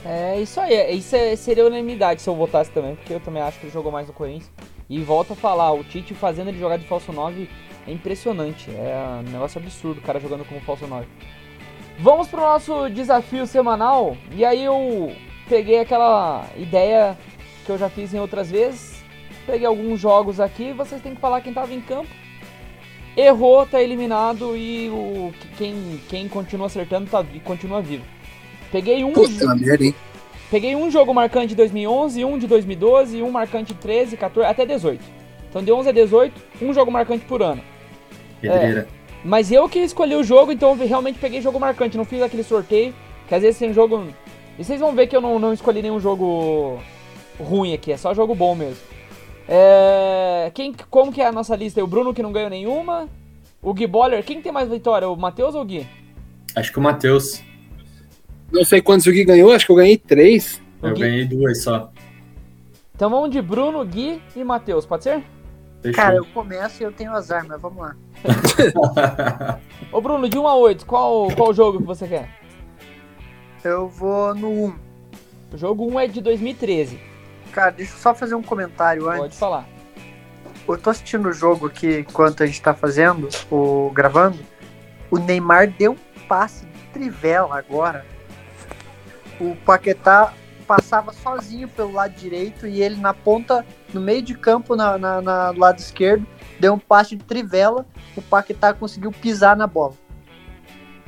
É 0.06 0.40
isso 0.40 0.60
aí, 0.60 0.98
isso 0.98 1.16
é, 1.16 1.36
seria 1.36 1.66
unanimidade 1.66 2.22
se 2.22 2.30
eu 2.30 2.36
votasse 2.36 2.70
também, 2.72 2.96
porque 2.96 3.14
eu 3.14 3.22
também 3.22 3.42
acho 3.42 3.60
que 3.60 3.68
ele 3.68 3.74
jogou 3.74 3.92
mais 3.92 4.08
no 4.08 4.14
Corinthians. 4.14 4.52
E 4.90 5.00
volto 5.02 5.32
a 5.32 5.36
falar, 5.36 5.72
o 5.72 5.84
Tite 5.84 6.14
fazendo 6.14 6.50
ele 6.50 6.60
jogar 6.60 6.78
de 6.78 6.86
falso 6.86 7.14
9 7.14 7.50
é 7.88 7.92
impressionante, 7.92 8.70
é 8.70 9.22
um 9.26 9.32
negócio 9.32 9.62
absurdo 9.62 10.00
o 10.00 10.04
cara 10.04 10.20
jogando 10.20 10.46
como 10.46 10.60
falso 10.62 10.86
9. 10.86 11.08
Vamos 12.00 12.28
pro 12.28 12.42
nosso 12.42 12.90
desafio 12.90 13.48
semanal, 13.48 14.18
e 14.32 14.44
aí 14.44 14.66
eu 14.66 15.16
peguei 15.48 15.80
aquela 15.80 16.48
ideia 16.58 17.18
que 17.66 17.72
eu 17.72 17.78
já 17.78 17.88
fiz 17.88 18.14
em 18.14 18.20
outras 18.20 18.52
vezes, 18.52 19.02
peguei 19.46 19.66
alguns 19.66 20.02
jogos 20.02 20.40
aqui, 20.42 20.74
vocês 20.74 21.02
têm 21.02 21.16
que 21.16 21.22
falar 21.22 21.40
quem 21.40 21.54
tava 21.54 21.74
em 21.74 21.80
campo 21.80 22.23
errou, 23.16 23.66
tá 23.66 23.82
eliminado 23.82 24.56
e 24.56 24.90
o 24.90 25.34
quem, 25.58 26.00
quem 26.10 26.28
continua 26.28 26.68
acertando 26.68 27.10
tá, 27.10 27.24
continua 27.44 27.82
vivo. 27.82 28.04
Peguei 28.72 29.04
um. 29.04 29.14
Puta 29.14 29.56
merda, 29.56 29.86
hein? 29.86 29.96
Peguei 30.50 30.76
um 30.76 30.90
jogo 30.92 31.14
marcante 31.14 31.48
de 31.48 31.56
2011, 31.56 32.26
um 32.26 32.38
de 32.38 32.48
2012, 32.48 33.22
um 33.24 33.32
marcante 33.32 33.74
de 33.74 33.80
13, 33.80 34.18
14, 34.18 34.50
até 34.50 34.66
18. 34.66 35.04
Então 35.50 35.64
de 35.64 35.72
11 35.72 35.90
a 35.90 35.92
18, 35.92 36.42
um 36.62 36.74
jogo 36.74 36.92
marcante 36.92 37.26
por 37.26 37.42
ano. 37.42 37.62
Pedreira. 38.42 38.82
É, 38.82 39.04
mas 39.24 39.52
eu 39.52 39.70
que 39.70 39.80
escolhi 39.80 40.16
o 40.16 40.24
jogo, 40.24 40.52
então 40.52 40.72
eu 40.72 40.88
realmente 40.88 41.18
peguei 41.18 41.42
jogo 41.42 41.60
marcante, 41.60 41.98
não 41.98 42.06
fiz 42.06 42.22
aquele 42.22 42.44
sorteio, 42.44 42.94
que 43.28 43.34
às 43.34 43.42
vezes 43.42 43.60
tem 43.60 43.74
jogo. 43.74 44.08
E 44.60 44.64
vocês 44.64 44.80
vão 44.80 44.94
ver 44.94 45.08
que 45.08 45.16
eu 45.16 45.22
não, 45.22 45.40
não 45.40 45.54
escolhi 45.54 45.82
nenhum 45.82 46.00
jogo 46.00 46.80
ruim 47.40 47.74
aqui, 47.74 47.92
é 47.92 47.98
só 47.98 48.14
jogo 48.14 48.36
bom 48.36 48.54
mesmo. 48.54 48.93
É, 49.48 50.52
quem, 50.54 50.74
como 50.90 51.12
que 51.12 51.22
é 51.22 51.28
a 51.28 51.32
nossa 51.32 51.56
lista? 51.56 51.84
O 51.84 51.88
Bruno 51.88 52.14
que 52.14 52.24
não 52.24 52.32
ganhou 52.32 52.50
nenhuma. 52.50 53.10
O 53.62 53.74
Gui 53.74 53.88
Boller, 53.88 54.24
quem 54.24 54.42
tem 54.42 54.52
mais 54.52 54.70
vitória? 54.70 55.08
O 55.08 55.16
Matheus 55.16 55.56
ou 55.56 55.62
o 55.62 55.66
Gui? 55.66 55.88
Acho 56.56 56.72
que 56.72 56.80
o 56.80 56.82
Matheus. 56.82 57.42
Não 58.52 58.64
sei 58.64 58.82
quantos 58.82 59.08
o 59.08 59.12
Gui 59.12 59.24
ganhou, 59.24 59.52
acho 59.52 59.66
que 59.66 59.72
eu 59.72 59.76
ganhei 59.78 59.98
três. 59.98 60.62
Eu 60.82 60.94
ganhei 60.94 61.26
duas 61.26 61.64
só. 61.64 61.90
Então 62.96 63.10
vamos 63.10 63.32
de 63.32 63.42
Bruno, 63.42 63.84
Gui 63.86 64.22
e 64.36 64.44
Matheus, 64.44 64.86
pode 64.86 65.04
ser? 65.04 65.24
Fechou. 65.82 66.04
Cara, 66.04 66.16
eu 66.16 66.26
começo 66.26 66.82
e 66.82 66.86
eu 66.86 66.92
tenho 66.92 67.12
azar, 67.12 67.46
mas 67.48 67.60
vamos 67.62 67.80
lá. 67.80 67.96
Ô 69.92 70.00
Bruno, 70.00 70.30
de 70.30 70.38
1 70.38 70.48
a 70.48 70.56
8, 70.56 70.86
qual, 70.86 71.28
qual 71.36 71.54
jogo 71.54 71.80
que 71.80 71.86
você 71.86 72.08
quer? 72.08 72.30
Eu 73.64 73.88
vou 73.90 74.34
no 74.36 74.50
1. 74.50 74.76
O 75.54 75.58
jogo 75.58 75.86
1 75.92 76.00
é 76.00 76.08
de 76.08 76.22
2013. 76.22 77.00
Cara, 77.54 77.72
deixa 77.72 77.94
eu 77.94 77.98
só 77.98 78.16
fazer 78.16 78.34
um 78.34 78.42
comentário 78.42 79.08
antes. 79.08 79.20
Pode 79.20 79.38
falar. 79.38 79.66
Eu 80.68 80.78
tô 80.78 80.90
assistindo 80.90 81.30
o 81.30 81.34
jogo 81.34 81.68
aqui 81.68 82.00
enquanto 82.00 82.42
a 82.42 82.46
gente 82.46 82.62
tá 82.62 82.74
fazendo, 82.74 83.30
o 83.52 83.92
gravando. 83.92 84.40
O 85.12 85.20
Neymar 85.20 85.68
deu 85.68 85.92
um 85.92 86.28
passe 86.28 86.66
de 86.66 86.80
trivela 86.92 87.58
agora. 87.58 88.06
O 89.40 89.56
Paquetá 89.58 90.34
passava 90.66 91.14
sozinho 91.14 91.68
pelo 91.68 91.92
lado 91.92 92.14
direito 92.16 92.66
e 92.66 92.82
ele 92.82 92.96
na 92.96 93.14
ponta, 93.14 93.66
no 93.94 94.02
meio 94.02 94.22
de 94.22 94.34
campo, 94.34 94.76
na, 94.76 94.98
na, 94.98 95.22
na 95.22 95.52
lado 95.52 95.78
esquerdo, 95.78 96.26
deu 96.60 96.74
um 96.74 96.80
passe 96.80 97.16
de 97.16 97.24
trivela. 97.24 97.86
O 98.16 98.22
Paquetá 98.22 98.74
conseguiu 98.74 99.12
pisar 99.12 99.56
na 99.56 99.68
bola. 99.68 99.94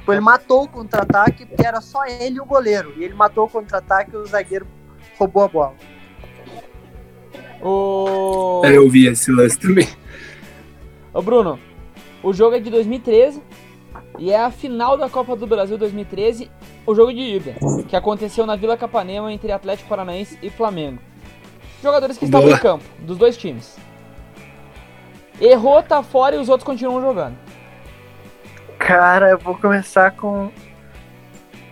Ele 0.08 0.22
matou 0.22 0.66
o 0.66 0.68
contra-ataque 0.68 1.46
porque 1.48 1.66
era 1.66 1.82
só 1.82 2.06
ele 2.06 2.38
e 2.38 2.40
o 2.40 2.46
goleiro. 2.46 2.94
E 2.98 3.04
ele 3.04 3.16
matou 3.16 3.46
o 3.46 3.50
contra-ataque 3.50 4.14
e 4.14 4.18
o 4.18 4.26
zagueiro 4.26 4.68
roubou 5.18 5.44
a 5.44 5.48
bola. 5.48 5.95
O... 7.68 8.62
É, 8.64 8.78
eu 8.78 8.88
vi 8.88 9.08
esse 9.08 9.32
lance 9.32 9.58
também. 9.58 9.88
Ô 11.12 11.20
Bruno, 11.20 11.60
o 12.22 12.32
jogo 12.32 12.56
é 12.56 12.60
de 12.60 12.70
2013 12.70 13.42
e 14.20 14.32
é 14.32 14.40
a 14.40 14.52
final 14.52 14.96
da 14.96 15.10
Copa 15.10 15.36
do 15.36 15.48
Brasil 15.48 15.76
2013, 15.76 16.52
o 16.86 16.94
jogo 16.94 17.12
de 17.12 17.22
ida, 17.22 17.56
que 17.88 17.96
aconteceu 17.96 18.46
na 18.46 18.56
Vila 18.56 18.78
Capanema 18.78 19.34
entre 19.34 19.52
Atlético 19.52 19.90
Paranaense 19.90 20.38
e 20.44 20.50
Flamengo. 20.52 21.00
Jogadores 21.82 22.20
que 22.20 22.26
estavam 22.26 22.46
Boa. 22.46 22.56
em 22.56 22.62
campo, 22.62 22.84
dos 23.00 23.18
dois 23.18 23.36
times. 23.36 23.76
Errou, 25.42 25.82
tá 25.82 26.04
fora 26.04 26.36
e 26.36 26.40
os 26.40 26.50
outros 26.50 26.66
continuam 26.66 27.02
jogando. 27.02 27.36
Cara, 28.78 29.32
eu 29.32 29.40
vou 29.40 29.56
começar 29.56 30.12
com. 30.12 30.52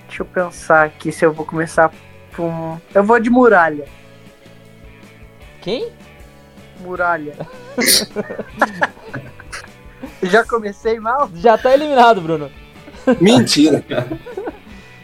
Deixa 0.08 0.24
eu 0.24 0.26
pensar 0.26 0.86
aqui 0.86 1.12
se 1.12 1.24
eu 1.24 1.32
vou 1.32 1.46
começar 1.46 1.94
com. 2.36 2.80
Eu 2.96 3.04
vou 3.04 3.20
de 3.20 3.30
muralha. 3.30 3.86
Quem? 5.64 5.88
Muralha. 6.82 7.34
Já 10.22 10.44
comecei 10.44 11.00
mal? 11.00 11.32
Já 11.36 11.58
tá 11.58 11.74
eliminado, 11.74 12.20
Bruno. 12.20 12.52
Mentira. 13.22 13.82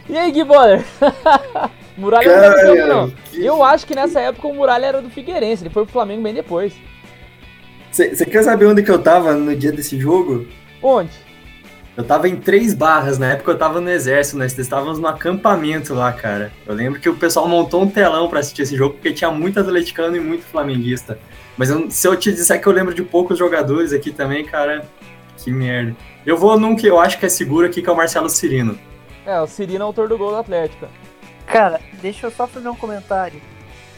E 0.10 0.18
aí, 0.18 0.30
Gui 0.32 0.44
Boller? 0.44 0.84
Muralha 1.98 2.28
não 2.28 2.42
tá 2.42 2.50
no 2.50 2.56
campo, 2.56 2.88
não. 2.88 3.14
Eu 3.34 3.64
acho 3.64 3.88
que 3.88 3.96
nessa 3.96 4.20
época 4.20 4.50
o 4.50 4.54
Muralha 4.54 4.88
era 4.88 5.02
do 5.02 5.10
Figueirense, 5.10 5.64
ele 5.64 5.70
foi 5.70 5.84
pro 5.84 5.94
Flamengo 5.94 6.24
bem 6.24 6.34
depois. 6.34 6.74
Você 7.92 8.26
quer 8.26 8.44
saber 8.44 8.66
onde 8.66 8.84
que 8.84 8.92
eu 8.92 9.02
tava 9.02 9.34
no 9.34 9.56
dia 9.56 9.72
desse 9.72 9.98
jogo? 9.98 10.46
Onde? 10.84 11.12
Eu 12.00 12.06
tava 12.06 12.30
em 12.30 12.38
Três 12.38 12.74
Barras, 12.74 13.20
na 13.20 13.34
época 13.34 13.52
eu 13.52 13.58
tava 13.58 13.82
no 13.82 13.90
exército, 13.90 14.38
nós 14.38 14.58
estávamos 14.58 15.00
no 15.00 15.08
acampamento 15.10 15.94
lá, 15.94 16.14
cara. 16.14 16.50
Eu 16.66 16.74
lembro 16.74 16.98
que 16.98 17.10
o 17.10 17.14
pessoal 17.18 17.46
montou 17.46 17.84
um 17.84 17.90
telão 17.90 18.30
pra 18.30 18.40
assistir 18.40 18.62
esse 18.62 18.78
jogo, 18.78 18.94
porque 18.94 19.12
tinha 19.12 19.30
muito 19.30 19.60
atleticano 19.60 20.16
e 20.16 20.20
muito 20.22 20.46
flamenguista. 20.46 21.20
Mas 21.58 21.70
eu- 21.70 21.92
se 21.92 22.08
eu 22.08 22.16
te 22.16 22.32
disser 22.32 22.62
que 22.62 22.66
eu 22.68 22.72
lembro 22.72 22.94
de 22.94 23.04
poucos 23.04 23.38
jogadores 23.38 23.92
aqui 23.92 24.12
também, 24.14 24.46
cara, 24.46 24.86
que 25.36 25.52
merda. 25.52 25.94
Eu 26.26 26.38
vou 26.38 26.58
num 26.58 26.74
que 26.74 26.88
eu 26.88 26.98
acho 27.02 27.20
que 27.20 27.26
é 27.26 27.30
seguro 27.30 27.66
aqui, 27.68 27.82
que 27.82 27.90
é 27.90 27.92
o 27.92 27.98
Marcelo 27.98 28.30
Cirino. 28.30 28.80
É, 29.26 29.38
o 29.42 29.46
Cirino 29.48 29.80
é 29.82 29.86
autor 29.86 30.08
do 30.08 30.18
gol 30.18 30.30
do 30.30 30.38
Atlético. 30.38 30.88
Cara, 31.46 31.82
deixa 32.02 32.28
eu 32.28 32.32
só 32.32 32.48
fazer 32.48 32.70
um 32.70 32.76
comentário. 32.78 33.42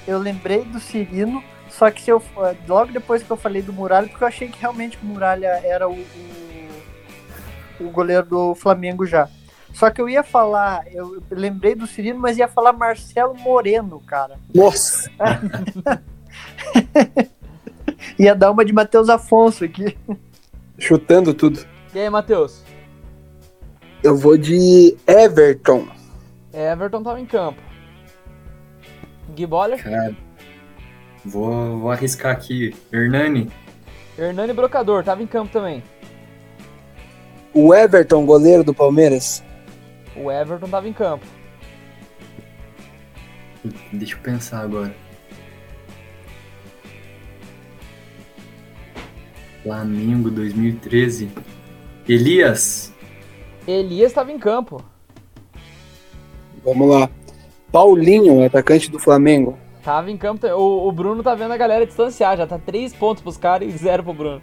Eu 0.08 0.18
lembrei 0.18 0.64
do 0.64 0.80
Cirino, 0.80 1.44
só 1.70 1.92
que 1.92 2.02
se 2.02 2.10
eu 2.10 2.20
logo 2.68 2.92
depois 2.92 3.22
que 3.22 3.30
eu 3.30 3.38
falei 3.38 3.62
do 3.62 3.72
Muralha, 3.72 4.08
porque 4.08 4.24
eu 4.24 4.28
achei 4.28 4.48
que 4.48 4.60
realmente 4.60 4.98
o 5.04 5.06
Muralha 5.06 5.62
era 5.64 5.88
o, 5.88 5.94
o, 5.94 6.41
o 7.84 7.92
goleiro 7.92 8.26
do 8.26 8.56
Flamengo 8.56 9.06
já. 9.06 9.30
Só 9.74 9.90
que 9.90 10.02
eu 10.02 10.10
ia 10.10 10.24
falar, 10.24 10.84
eu 10.92 11.24
lembrei 11.32 11.76
do 11.76 11.88
Cirino, 11.88 12.20
mas 12.20 12.38
ia 12.38 12.48
falar 12.48 12.74
Marcelo 12.74 13.34
Moreno, 13.36 14.00
cara. 14.02 14.38
Nossa. 14.54 15.10
Ia 18.18 18.36
dar 18.36 18.52
uma 18.52 18.66
de 18.66 18.74
Matheus 18.74 19.10
Afonso 19.10 19.64
aqui. 19.64 19.98
Chutando 20.78 21.34
tudo. 21.34 21.66
E 21.94 22.00
aí, 22.00 22.10
Matheus? 22.10 22.64
Eu 24.04 24.18
vou 24.18 24.38
de 24.38 24.98
Everton. 25.08 25.88
Everton 26.54 27.04
tava 27.04 27.20
em 27.20 27.26
campo. 27.26 27.62
Gui 29.36 29.46
Boller, 29.46 29.82
Cara, 29.82 30.16
vou, 31.24 31.80
vou 31.80 31.92
arriscar 31.92 32.34
aqui. 32.34 32.76
Hernani. 32.92 33.50
Hernani 34.18 34.52
Brocador, 34.54 35.04
tava 35.04 35.24
em 35.24 35.28
campo 35.28 35.52
também. 35.52 35.82
O 37.54 37.74
Everton, 37.74 38.26
goleiro 38.26 38.64
do 38.64 38.74
Palmeiras. 38.74 39.44
O 40.16 40.32
Everton 40.32 40.68
tava 40.68 40.88
em 40.88 40.94
campo. 40.94 41.26
Deixa 43.92 44.16
eu 44.16 44.20
pensar 44.20 44.62
agora. 44.62 44.96
Flamengo 49.64 50.32
2013. 50.32 51.30
Elias. 52.08 52.92
Elias 53.68 54.12
tava 54.12 54.32
em 54.32 54.40
campo. 54.40 54.84
Vamos 56.64 56.90
lá. 56.90 57.10
Paulinho, 57.72 58.44
atacante 58.44 58.90
do 58.90 59.00
Flamengo. 59.00 59.58
Tava 59.84 60.12
em 60.12 60.18
campo. 60.18 60.46
O, 60.48 60.88
o 60.88 60.92
Bruno 60.92 61.24
tá 61.24 61.34
vendo 61.34 61.52
a 61.52 61.58
galera 61.58 61.86
distanciar, 61.86 62.38
já 62.38 62.46
tá 62.46 62.60
3 62.60 62.94
pontos 62.94 63.24
pros 63.24 63.38
caras 63.38 63.68
e 63.68 63.78
0 63.78 64.04
pro 64.04 64.14
Bruno. 64.14 64.42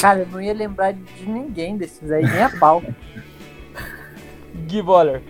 Cara, 0.00 0.20
eu 0.20 0.26
não 0.26 0.40
ia 0.40 0.54
lembrar 0.54 0.92
de 0.92 1.26
ninguém 1.26 1.76
desses 1.76 2.10
aí, 2.10 2.24
nem 2.24 2.42
a 2.42 2.50
pau. 2.58 2.82
Gui 4.66 4.82
Boller. 4.82 5.22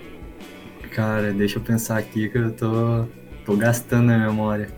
Cara, 0.93 1.33
deixa 1.33 1.59
eu 1.59 1.63
pensar 1.63 1.99
aqui 1.99 2.29
que 2.29 2.39
eu 2.39 2.53
tô, 2.53 3.07
tô 3.45 3.57
gastando 3.57 4.11
a 4.13 4.19
memória. 4.19 4.69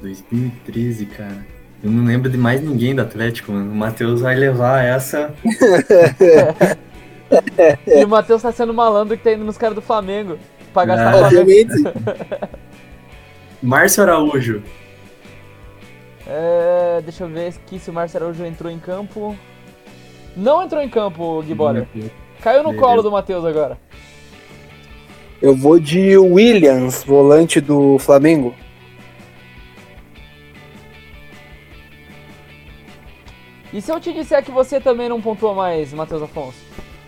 2013, 0.00 1.06
cara. 1.06 1.46
Eu 1.82 1.90
não 1.90 2.04
lembro 2.04 2.30
de 2.30 2.38
mais 2.38 2.62
ninguém 2.62 2.94
do 2.94 3.02
Atlético, 3.02 3.52
mano. 3.52 3.70
O 3.70 3.74
Matheus 3.74 4.20
vai 4.20 4.34
levar 4.34 4.82
essa. 4.84 5.34
E 7.86 8.04
o 8.04 8.08
Matheus 8.08 8.42
tá 8.42 8.52
sendo 8.52 8.72
malandro 8.72 9.16
que 9.16 9.24
tá 9.24 9.32
indo 9.32 9.44
nos 9.44 9.58
caras 9.58 9.74
do 9.74 9.82
Flamengo. 9.82 10.38
Pra 10.76 10.84
gastar 10.84 11.14
Ah. 11.14 11.24
Obviamente. 11.24 11.72
Márcio 13.62 14.02
Araújo. 14.02 14.62
É, 16.26 17.00
deixa 17.02 17.24
eu 17.24 17.28
ver 17.28 17.48
aqui 17.48 17.78
se 17.78 17.88
o 17.88 17.94
Márcio 17.94 18.18
Araújo 18.18 18.44
entrou 18.44 18.70
em 18.70 18.78
campo. 18.78 19.34
Não 20.36 20.62
entrou 20.62 20.82
em 20.82 20.88
campo, 20.90 21.42
Gui 21.42 21.54
Boller. 21.54 21.88
Caiu 22.42 22.58
no 22.62 22.72
Beleza. 22.72 22.86
colo 22.86 23.02
do 23.02 23.10
Matheus 23.10 23.42
agora. 23.46 23.78
Eu 25.40 25.56
vou 25.56 25.80
de 25.80 26.18
Williams, 26.18 27.02
volante 27.02 27.58
do 27.58 27.98
Flamengo. 27.98 28.54
E 33.72 33.80
se 33.80 33.90
eu 33.90 33.98
te 33.98 34.12
disser 34.12 34.44
que 34.44 34.50
você 34.50 34.78
também 34.78 35.08
não 35.08 35.22
pontuou 35.22 35.54
mais, 35.54 35.90
Matheus 35.94 36.22
Afonso? 36.22 36.58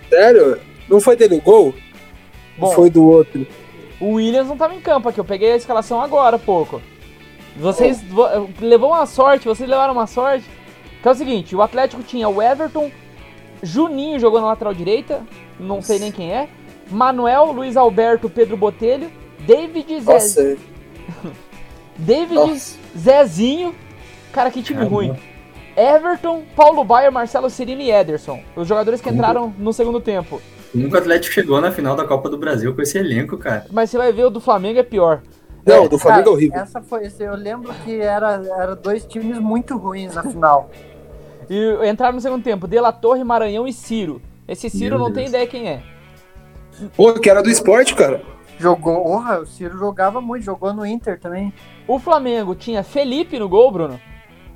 Sério? 0.09 0.59
Não 0.89 1.03
foi 1.03 1.17
dele 1.17 1.35
o 1.37 1.41
gol? 1.43 1.75
Bom, 2.59 2.73
Foi 2.73 2.91
do 2.91 3.05
outro. 3.09 3.47
o 4.01 4.15
Williams 4.15 4.49
não 4.49 4.57
tava 4.57 4.75
em 4.75 4.81
campo 4.81 5.09
aqui, 5.09 5.21
eu 5.21 5.25
peguei 5.25 5.53
a 5.53 5.57
escalação 5.57 6.01
agora 6.01 6.37
há 6.37 6.39
pouco. 6.39 6.81
Vocês 7.57 8.03
vo- 8.03 8.49
levou 8.61 8.91
uma 8.91 9.07
sorte, 9.07 9.47
vocês 9.47 9.69
levaram 9.69 9.93
uma 9.93 10.07
sorte. 10.07 10.45
Que 11.03 11.09
é 11.09 11.11
o 11.11 11.15
seguinte, 11.15 11.55
o 11.57 11.63
Atlético 11.63 12.03
tinha 12.03 12.29
o 12.29 12.43
Everton, 12.43 12.91
Juninho 13.63 14.19
jogou 14.19 14.41
na 14.41 14.49
lateral 14.49 14.75
direita, 14.75 15.23
não 15.59 15.81
sei 15.81 15.99
nem 16.01 16.11
quem 16.13 16.33
é, 16.33 16.49
Manuel, 16.91 17.53
Luiz 17.53 17.77
Alberto, 17.77 18.29
Pedro 18.29 18.57
Botelho, 18.57 19.11
David, 19.41 20.01
Zé, 20.01 20.13
Nossa, 20.13 20.57
David 21.97 22.35
nossa. 22.35 22.77
Zezinho, 22.97 23.75
cara 24.33 24.51
que 24.51 24.63
time 24.63 24.79
Caramba. 24.81 24.95
ruim. 24.97 25.17
Everton, 25.77 26.43
Paulo 26.57 26.83
Baier, 26.85 27.13
Marcelo 27.13 27.49
Cirino 27.49 27.83
e 27.83 27.91
Ederson. 27.91 28.41
Os 28.57 28.67
jogadores 28.67 29.01
que 29.01 29.09
entraram 29.11 29.53
no 29.59 29.73
segundo 29.73 30.01
tempo. 30.01 30.41
Nunca 30.75 30.97
o 30.97 31.01
Atlético 31.01 31.35
chegou 31.35 31.61
na 31.61 31.71
final 31.73 31.97
da 31.97 32.05
Copa 32.05 32.29
do 32.29 32.37
Brasil 32.39 32.75
com 32.75 32.83
esse 32.83 32.99
elenco, 32.99 33.37
cara. 33.39 33.67
Mas 33.71 33.91
você 33.91 33.99
vai 33.99 34.13
ver 34.13 34.25
o 34.27 34.31
do 34.31 34.41
Flamengo 34.41 34.79
é 34.79 34.83
pior. 34.83 35.23
Não, 35.65 35.85
É, 35.85 35.89
do 35.89 35.99
Flamengo 35.99 36.21
é 36.21 36.25
Cara, 36.25 36.31
horrível. 36.35 36.61
Essa 36.61 36.83
foi, 36.83 37.11
eu 37.21 37.35
lembro 37.35 37.73
que 37.85 38.01
era, 38.01 38.43
era 38.59 38.77
dois 38.77 39.05
times 39.05 39.39
muito 39.39 39.77
ruins 39.77 40.15
na 40.15 40.23
final. 40.23 40.71
E 41.49 41.89
entraram 41.89 42.15
no 42.15 42.21
segundo 42.21 42.43
tempo, 42.43 42.67
De 42.69 42.79
La 42.81 42.93
Torre, 42.93 43.25
Maranhão 43.25 43.67
e 43.67 43.73
Ciro. 43.73 44.21
Esse 44.47 44.69
Ciro 44.71 44.97
Meu 44.99 45.07
não 45.07 45.13
tem 45.13 45.25
Deus. 45.25 45.29
ideia 45.31 45.47
quem 45.47 45.69
é. 45.69 45.83
Pô, 46.97 47.13
que 47.15 47.29
era 47.29 47.43
do 47.43 47.51
esporte, 47.51 47.95
cara. 47.95 48.23
Jogou, 48.59 49.03
porra, 49.03 49.41
o 49.41 49.47
Ciro 49.47 49.79
jogava 49.79 50.21
muito, 50.21 50.45
jogou 50.45 50.73
no 50.73 50.85
Inter 50.85 51.19
também. 51.19 51.53
O 51.87 51.99
Flamengo 51.99 52.55
tinha 52.55 52.83
Felipe 52.83 53.39
no 53.39 53.49
gol, 53.49 53.71
Bruno. 53.71 54.01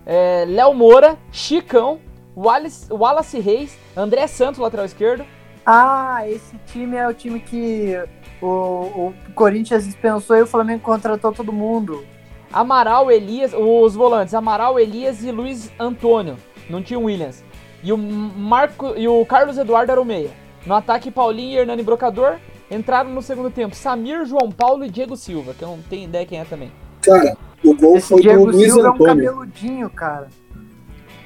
É, 0.05 0.45
Léo 0.47 0.75
Moura, 0.75 1.17
Chicão, 1.31 2.01
Wallace, 2.37 2.93
Wallace 2.93 3.39
Reis, 3.41 3.77
André 3.97 4.27
Santos, 4.27 4.59
lateral 4.61 4.85
esquerdo. 4.85 5.25
Ah, 5.65 6.29
esse 6.29 6.57
time 6.67 6.97
é 6.97 7.07
o 7.07 7.15
time 7.15 7.39
que 7.41 7.97
o, 8.41 8.47
o 8.47 9.15
Corinthians 9.35 9.85
dispensou 9.85 10.37
e 10.37 10.43
o 10.43 10.47
Flamengo 10.47 10.83
contratou 10.83 11.33
todo 11.33 11.53
mundo. 11.53 12.05
Amaral, 12.53 13.11
Elias, 13.11 13.53
os 13.55 13.95
volantes, 13.95 14.35
Amaral, 14.35 14.79
Elias 14.79 15.23
e 15.23 15.31
Luiz 15.31 15.71
Antônio. 15.79 16.37
Não 16.69 16.83
tinha 16.83 16.99
o 16.99 17.05
Williams. 17.05 17.43
E 17.83 17.93
o 17.93 17.99
Marco 17.99 18.95
e 18.97 19.09
o 19.09 19.25
Carlos 19.25 19.57
Eduardo 19.59 19.91
era 19.93 20.01
o 20.01 20.05
meia. 20.05 20.31
No 20.67 20.75
ataque, 20.75 21.11
Paulinho, 21.11 21.61
Hernani 21.61 21.83
Brocador. 21.83 22.37
Entraram 22.71 23.11
no 23.11 23.21
segundo 23.21 23.51
tempo 23.51 23.75
Samir, 23.75 24.25
João 24.25 24.51
Paulo 24.51 24.85
e 24.85 24.91
Diego 24.91 25.17
Silva, 25.17 25.53
que 25.53 25.63
eu 25.63 25.69
não 25.69 25.79
tenho 25.91 26.05
ideia 26.05 26.25
quem 26.25 26.41
é 26.41 26.45
também. 26.45 26.73
Cara, 27.03 27.37
o 27.63 27.75
gol 27.75 27.97
Esse 27.97 28.09
foi 28.09 28.17
do 28.19 28.23
Diego 28.23 28.45
Luiz 28.47 28.73
Silva 28.73 28.89
é 28.89 28.91
um 28.91 28.95
Antônio. 28.95 29.15
cabeludinho, 29.27 29.91
cara. 29.91 30.29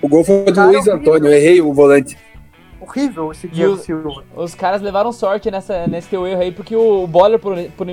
O 0.03 0.09
gol 0.09 0.24
foi 0.24 0.45
do 0.45 0.55
Cara, 0.55 0.66
Luiz 0.68 0.87
horrível. 0.87 0.95
Antônio. 1.12 1.28
Eu 1.30 1.37
errei 1.37 1.61
o 1.61 1.72
volante. 1.72 2.18
Horrível 2.80 3.32
esse 3.32 3.48
Diego 3.48 3.72
o- 3.74 3.78
Silva. 3.78 4.24
Os 4.34 4.54
caras 4.54 4.82
levaram 4.82 5.10
sorte 5.12 5.50
nessa, 5.50 5.86
nesse 5.86 6.08
teu 6.08 6.26
erro 6.26 6.42
aí, 6.42 6.52
porque 6.52 6.76
o 6.76 7.06
Boller 7.06 7.38
por, 7.38 7.56
por- 7.76 7.86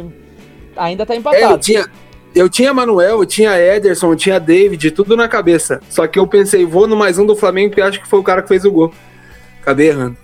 ainda 0.75 1.05
tá 1.05 1.13
É, 1.13 1.17
eu 1.17 1.19
empatado. 1.21 1.57
tinha, 1.59 1.85
eu 2.35 2.49
tinha 2.49 2.73
Manuel, 2.73 3.19
eu 3.19 3.25
tinha 3.25 3.57
Ederson, 3.57 4.11
eu 4.11 4.15
tinha 4.15 4.39
David, 4.39 4.91
tudo 4.91 5.15
na 5.15 5.27
cabeça. 5.27 5.79
Só 5.89 6.05
que 6.07 6.19
eu 6.19 6.27
pensei, 6.27 6.65
vou 6.65 6.85
no 6.87 6.95
mais 6.97 7.17
um 7.17 7.25
do 7.25 7.35
Flamengo, 7.35 7.73
que 7.73 7.81
acho 7.81 8.01
que 8.01 8.07
foi 8.07 8.19
o 8.19 8.23
cara 8.23 8.41
que 8.41 8.47
fez 8.49 8.65
o 8.65 8.71
gol. 8.71 8.93
Acabei 9.61 9.87
errando. 9.89 10.17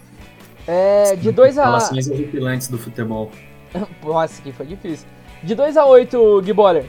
É, 0.68 1.16
de 1.16 1.32
2 1.32 1.58
a... 1.58 1.64
Relações 1.66 2.10
horripilantes 2.10 2.68
do 2.68 2.78
futebol. 2.78 3.32
Nossa, 4.04 4.42
que 4.42 4.52
foi 4.52 4.66
difícil. 4.66 5.08
De 5.42 5.56
2 5.56 5.78
a 5.78 5.86
8, 5.86 6.42
Gui 6.44 6.52
Boller. 6.54 6.86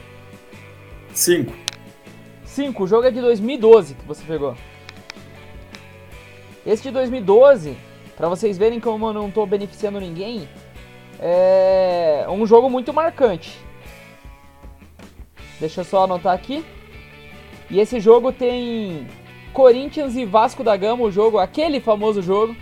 5. 1.13 1.53
5, 2.45 2.83
o 2.83 2.87
jogo 2.87 3.07
é 3.07 3.11
de 3.11 3.21
2012 3.21 3.93
que 3.95 4.05
você 4.05 4.23
pegou. 4.27 4.55
Esse 6.65 6.83
de 6.83 6.91
2012, 6.91 7.75
pra 8.15 8.27
vocês 8.29 8.57
verem 8.57 8.79
como 8.79 9.07
eu 9.07 9.13
não 9.13 9.31
tô 9.31 9.45
beneficiando 9.45 9.99
ninguém, 9.99 10.47
é 11.19 12.25
um 12.29 12.45
jogo 12.45 12.69
muito 12.69 12.93
marcante. 12.93 13.57
Deixa 15.59 15.81
eu 15.81 15.85
só 15.85 16.03
anotar 16.03 16.33
aqui. 16.33 16.63
E 17.69 17.79
esse 17.79 17.99
jogo 17.99 18.31
tem 18.31 19.07
Corinthians 19.53 20.15
e 20.15 20.25
Vasco 20.25 20.63
da 20.63 20.75
Gama, 20.75 21.03
o 21.03 21.11
jogo, 21.11 21.37
aquele 21.37 21.79
famoso 21.79 22.21
jogo 22.21 22.55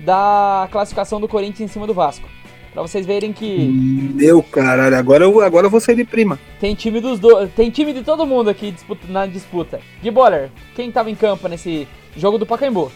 da 0.00 0.68
classificação 0.70 1.20
do 1.20 1.28
Corinthians 1.28 1.70
em 1.70 1.72
cima 1.72 1.86
do 1.86 1.94
Vasco. 1.94 2.28
Pra 2.72 2.82
vocês 2.82 3.06
verem 3.06 3.32
que 3.32 4.12
Meu 4.14 4.42
caralho, 4.42 4.96
agora 4.96 5.24
eu, 5.24 5.40
agora 5.40 5.66
eu 5.66 5.70
vou 5.70 5.80
sair 5.80 5.96
de 5.96 6.04
prima. 6.04 6.38
tem 6.60 6.74
time 6.74 7.00
dos 7.00 7.18
dois, 7.18 7.50
tem 7.54 7.70
time 7.70 7.92
de 7.92 8.02
todo 8.04 8.26
mundo 8.26 8.50
aqui 8.50 8.70
disputa- 8.70 9.06
na 9.08 9.26
disputa. 9.26 9.80
Gui 10.02 10.10
Boller, 10.10 10.50
quem 10.76 10.92
tava 10.92 11.10
em 11.10 11.14
campo 11.16 11.48
nesse 11.48 11.88
jogo 12.16 12.38
do 12.38 12.46
Pacaembu? 12.46 12.92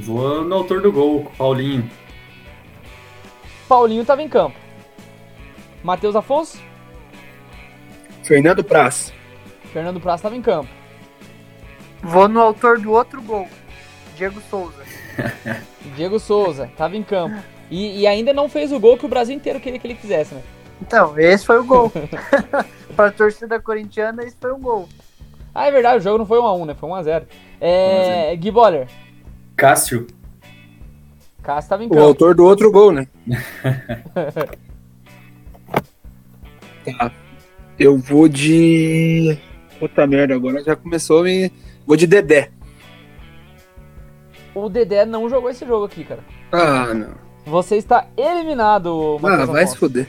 Vou 0.00 0.44
no 0.44 0.54
autor 0.56 0.80
do 0.80 0.90
gol, 0.90 1.30
Paulinho. 1.36 1.88
Paulinho 3.68 4.04
tava 4.04 4.22
em 4.22 4.28
campo. 4.28 4.56
Matheus 5.82 6.16
Afonso, 6.16 6.58
Fernando 8.30 8.62
Praz. 8.62 9.12
Fernando 9.72 10.00
Praça 10.00 10.22
tava 10.22 10.36
em 10.36 10.42
campo. 10.42 10.70
Vou 12.00 12.28
no 12.28 12.40
autor 12.40 12.78
do 12.78 12.92
outro 12.92 13.20
gol, 13.20 13.48
Diego 14.16 14.40
Souza. 14.48 14.84
Diego 15.96 16.18
Souza 16.20 16.70
tava 16.76 16.96
em 16.96 17.02
campo. 17.02 17.42
E, 17.68 18.00
e 18.00 18.06
ainda 18.06 18.32
não 18.32 18.48
fez 18.48 18.72
o 18.72 18.78
gol 18.80 18.96
que 18.96 19.04
o 19.04 19.08
Brasil 19.08 19.34
inteiro 19.34 19.58
queria 19.58 19.80
que 19.80 19.86
ele 19.86 19.96
fizesse, 19.96 20.34
né? 20.34 20.42
Então, 20.80 21.18
esse 21.18 21.44
foi 21.44 21.58
o 21.58 21.64
gol. 21.64 21.92
pra 22.94 23.10
torcida 23.10 23.60
corintiana, 23.60 24.22
esse 24.22 24.36
foi 24.40 24.52
um 24.52 24.60
gol. 24.60 24.88
Ah, 25.52 25.66
é 25.66 25.70
verdade, 25.72 25.98
o 25.98 26.00
jogo 26.00 26.18
não 26.18 26.26
foi 26.26 26.38
1x1, 26.38 26.66
né? 26.66 26.74
Foi 26.74 26.88
1x0. 26.88 27.24
É, 27.60 28.36
Gui 28.36 28.52
Boller, 28.52 28.86
Cássio. 29.60 30.06
Cássio 31.42 31.68
tava 31.68 31.84
em 31.84 31.86
O 31.86 31.90
campo. 31.90 32.02
autor 32.02 32.34
do 32.34 32.44
outro 32.46 32.72
gol, 32.72 32.92
né? 32.92 33.06
tá. 36.98 37.12
Eu 37.78 37.98
vou 37.98 38.26
de. 38.26 39.36
Puta 39.78 40.06
merda, 40.06 40.34
agora 40.34 40.64
já 40.64 40.74
começou 40.74 41.20
a 41.20 41.24
me. 41.24 41.52
Vou 41.86 41.94
de 41.94 42.06
Dedé. 42.06 42.50
O 44.54 44.70
Dedé 44.70 45.04
não 45.04 45.28
jogou 45.28 45.50
esse 45.50 45.66
jogo 45.66 45.84
aqui, 45.84 46.04
cara. 46.04 46.24
Ah, 46.50 46.94
não. 46.94 47.14
Você 47.44 47.76
está 47.76 48.06
eliminado, 48.16 49.16
Ah, 49.18 49.22
Matheus 49.22 49.48
vai 49.50 49.66
se 49.66 49.76
fuder. 49.76 50.08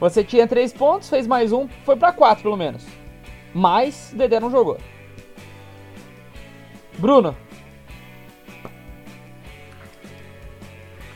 Você 0.00 0.24
tinha 0.24 0.48
3 0.48 0.72
pontos, 0.72 1.08
fez 1.08 1.26
mais 1.28 1.52
um, 1.52 1.68
foi 1.84 1.94
pra 1.96 2.12
4 2.12 2.42
pelo 2.42 2.56
menos. 2.56 2.84
Mas 3.54 4.10
o 4.12 4.16
Dedé 4.16 4.40
não 4.40 4.50
jogou. 4.50 4.76
Bruno, 6.98 7.36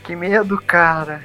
Que 0.07 0.15
medo, 0.15 0.57
cara. 0.61 1.21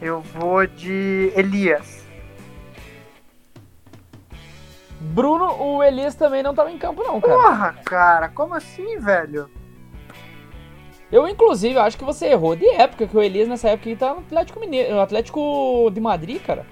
Eu 0.00 0.20
vou 0.20 0.64
de 0.66 1.32
Elias. 1.34 2.06
Bruno, 5.00 5.52
o 5.60 5.82
Elias 5.82 6.14
também 6.14 6.44
não 6.44 6.54
tava 6.54 6.70
em 6.70 6.78
campo 6.78 7.02
não, 7.02 7.20
cara. 7.20 7.34
Porra, 7.34 7.74
cara, 7.84 8.28
como 8.28 8.54
assim, 8.54 8.98
velho? 9.00 9.50
Eu, 11.10 11.26
inclusive, 11.28 11.76
acho 11.78 11.98
que 11.98 12.04
você 12.04 12.26
errou 12.26 12.54
de 12.54 12.68
época, 12.68 13.06
que 13.08 13.16
o 13.16 13.22
Elias 13.22 13.48
nessa 13.48 13.70
época 13.70 13.88
ele 13.88 13.96
tá 13.98 14.14
no 14.14 14.20
Atlético 14.20 14.60
Mineiro, 14.60 14.94
no 14.94 15.00
Atlético 15.00 15.90
de 15.92 16.00
Madrid, 16.00 16.40
cara. 16.40 16.64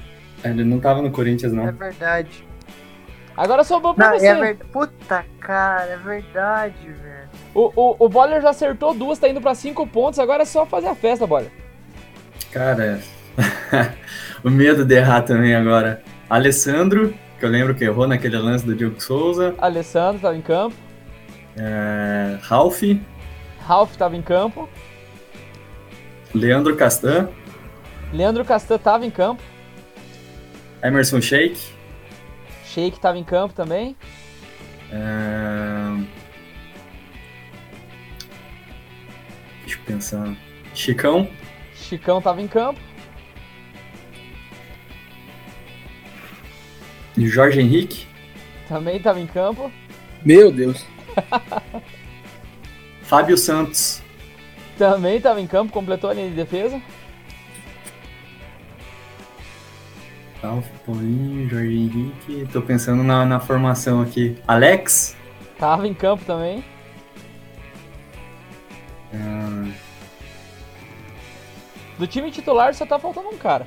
Ele 0.45 0.63
não 0.65 0.79
tava 0.79 1.03
no 1.03 1.11
Corinthians, 1.11 1.53
É 1.53 1.57
não. 1.57 1.73
verdade. 1.73 2.47
Agora 3.37 3.65
sobrou 3.65 3.95
pra 3.95 4.11
Não, 4.11 4.19
você. 4.19 4.27
é 4.29 4.35
verdade. 4.35 4.71
Puta, 4.71 5.25
cara, 5.41 5.91
é 5.91 5.97
verdade, 5.97 6.87
velho. 6.89 7.29
O, 7.55 7.71
o, 7.77 7.97
o 8.07 8.09
Boller 8.09 8.43
já 8.43 8.51
acertou 8.51 8.93
duas, 8.95 9.19
tá 9.19 9.29
indo 9.29 9.41
pra 9.41 9.55
5 9.55 9.87
pontos, 9.87 10.19
agora 10.19 10.43
é 10.43 10.47
só 10.47 10.67
fazer 10.67 10.89
a 10.89 10.95
festa, 10.95 11.27
Boller. 11.27 11.51
Cara, 12.51 13.01
o 14.43 14.51
medo 14.51 14.85
de 14.85 14.95
errar 14.97 15.23
também 15.23 15.55
agora. 15.55 16.03
Alessandro, 16.29 17.15
que 17.39 17.45
eu 17.45 17.49
lembro 17.51 17.75
que 17.75 17.85
errou 17.85 18.07
naquele 18.09 18.37
lance 18.39 18.65
do 18.67 18.75
Diogo 18.75 19.01
Souza. 19.01 19.55
Alessandro 19.59 20.21
tava 20.21 20.37
em 20.37 20.43
campo, 20.43 20.75
É, 21.57 22.39
Ralph, 22.43 22.83
Ralph 23.61 23.95
tava 23.97 24.17
em 24.17 24.23
campo, 24.23 24.69
Leandro 26.35 26.75
Castan, 26.77 27.29
Leandro 28.13 28.45
Castan 28.45 28.79
tava 28.79 29.07
em 29.07 29.11
campo, 29.11 29.41
Emerson 30.83 31.21
Sheik. 31.21 31.59
Sheik 32.65 32.99
tava 32.99 33.17
em 33.19 33.25
campo 33.25 33.55
também, 33.55 33.97
é, 34.93 36.05
Deixa 39.75 39.79
eu 39.79 39.85
pensar. 39.87 40.37
Chicão, 40.75 41.29
Chicão 41.75 42.20
tava 42.20 42.41
em 42.43 42.49
campo, 42.49 42.81
Jorge 47.16 47.61
Henrique, 47.61 48.07
também 48.68 49.01
tava 49.01 49.20
em 49.20 49.27
campo, 49.27 49.70
Meu 50.25 50.51
Deus. 50.51 50.85
Fábio 53.03 53.37
Santos. 53.37 54.03
também 54.77 55.20
tava 55.20 55.41
em 55.41 55.47
campo, 55.47 55.72
completou 55.72 56.11
a 56.11 56.14
linha 56.14 56.29
de 56.31 56.35
defesa. 56.35 56.81
Ralph, 60.43 60.66
Paulinho, 60.85 61.49
Jorge 61.49 61.75
Henrique. 61.77 62.49
Tô 62.53 62.61
pensando 62.61 63.03
na, 63.03 63.25
na 63.25 63.41
formação 63.41 64.03
aqui. 64.03 64.37
Alex. 64.47 65.16
Tava 65.59 65.87
em 65.87 65.95
campo 65.95 66.25
também. 66.25 66.62
Ah, 69.15 69.71
Do 71.99 72.07
time 72.07 72.31
titular 72.31 72.75
só 72.75 72.85
tá 72.85 72.99
faltando 72.99 73.29
um 73.29 73.37
cara. 73.39 73.67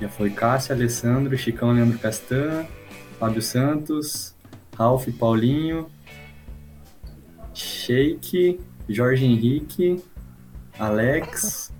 já 0.00 0.08
foi 0.08 0.30
Cássio, 0.30 0.74
Alessandro, 0.74 1.36
Chicão, 1.36 1.72
Leandro 1.72 1.98
Castan, 1.98 2.64
Fábio 3.18 3.42
Santos, 3.42 4.34
Ralph, 4.78 5.06
Paulinho, 5.18 5.88
Sheik, 7.52 8.58
Jorge 8.88 9.24
Henrique, 9.26 10.02
Alex. 10.78 11.70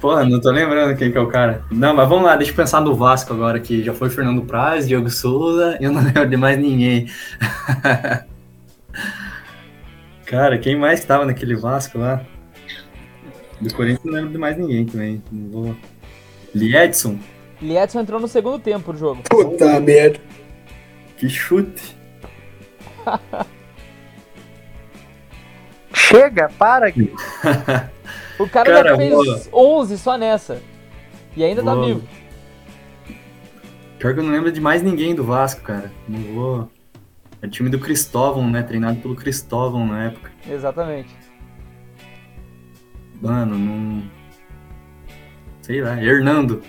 Porra, 0.00 0.24
não 0.24 0.40
tô 0.40 0.50
lembrando 0.50 0.96
quem 0.96 1.12
que 1.12 1.18
é 1.18 1.20
o 1.20 1.28
cara. 1.28 1.62
Não, 1.70 1.94
mas 1.94 2.08
vamos 2.08 2.24
lá, 2.24 2.34
deixa 2.36 2.50
eu 2.52 2.56
pensar 2.56 2.80
no 2.80 2.94
Vasco 2.96 3.32
agora, 3.34 3.60
que 3.60 3.84
já 3.84 3.92
foi 3.92 4.08
Fernando 4.10 4.42
Praz, 4.42 4.88
Diogo 4.88 5.10
Souza, 5.10 5.76
eu 5.80 5.92
não 5.92 6.02
lembro 6.02 6.28
de 6.28 6.36
mais 6.38 6.58
ninguém. 6.58 7.06
cara, 10.34 10.58
quem 10.58 10.76
mais 10.76 10.98
que 11.00 11.06
tava 11.06 11.24
naquele 11.24 11.54
Vasco 11.54 11.96
lá? 11.98 12.24
Do 13.60 13.72
Corinthians 13.72 14.04
não 14.04 14.12
lembro 14.14 14.30
de 14.30 14.38
mais 14.38 14.56
ninguém 14.56 14.84
também. 14.84 15.22
Não 15.30 15.50
vou. 15.50 15.76
Liedson, 16.52 17.18
Liedson 17.62 18.00
entrou 18.00 18.20
no 18.20 18.26
segundo 18.26 18.58
tempo 18.58 18.92
do 18.92 18.98
jogo. 18.98 19.22
Puta 19.30 19.78
merda. 19.78 20.18
que 21.16 21.28
chute. 21.28 21.96
Chega, 25.94 26.48
para. 26.58 26.92
O 28.36 28.48
cara, 28.48 28.68
Cara, 28.68 28.88
já 28.90 28.96
fez 28.96 29.48
11 29.52 29.96
só 29.96 30.18
nessa. 30.18 30.60
E 31.36 31.44
ainda 31.44 31.62
tá 31.62 31.72
Boa. 31.72 31.86
vivo. 31.86 32.02
Pior 33.96 34.12
que 34.12 34.18
eu 34.18 34.24
não 34.24 34.32
lembro 34.32 34.50
de 34.50 34.60
mais 34.60 34.82
ninguém 34.82 35.14
do 35.14 35.22
Vasco, 35.22 35.62
cara. 35.62 35.92
Não 36.08 36.20
vou. 36.34 36.68
É 37.44 37.46
o 37.46 37.50
time 37.50 37.68
do 37.68 37.78
Cristóvão, 37.78 38.50
né? 38.50 38.62
Treinado 38.62 38.98
pelo 39.00 39.14
Cristóvão 39.14 39.86
na 39.86 40.04
época. 40.04 40.32
Exatamente. 40.48 41.14
Mano, 43.20 43.58
não. 43.58 44.02
Sei 45.60 45.82
lá, 45.82 46.02
Hernando. 46.02 46.62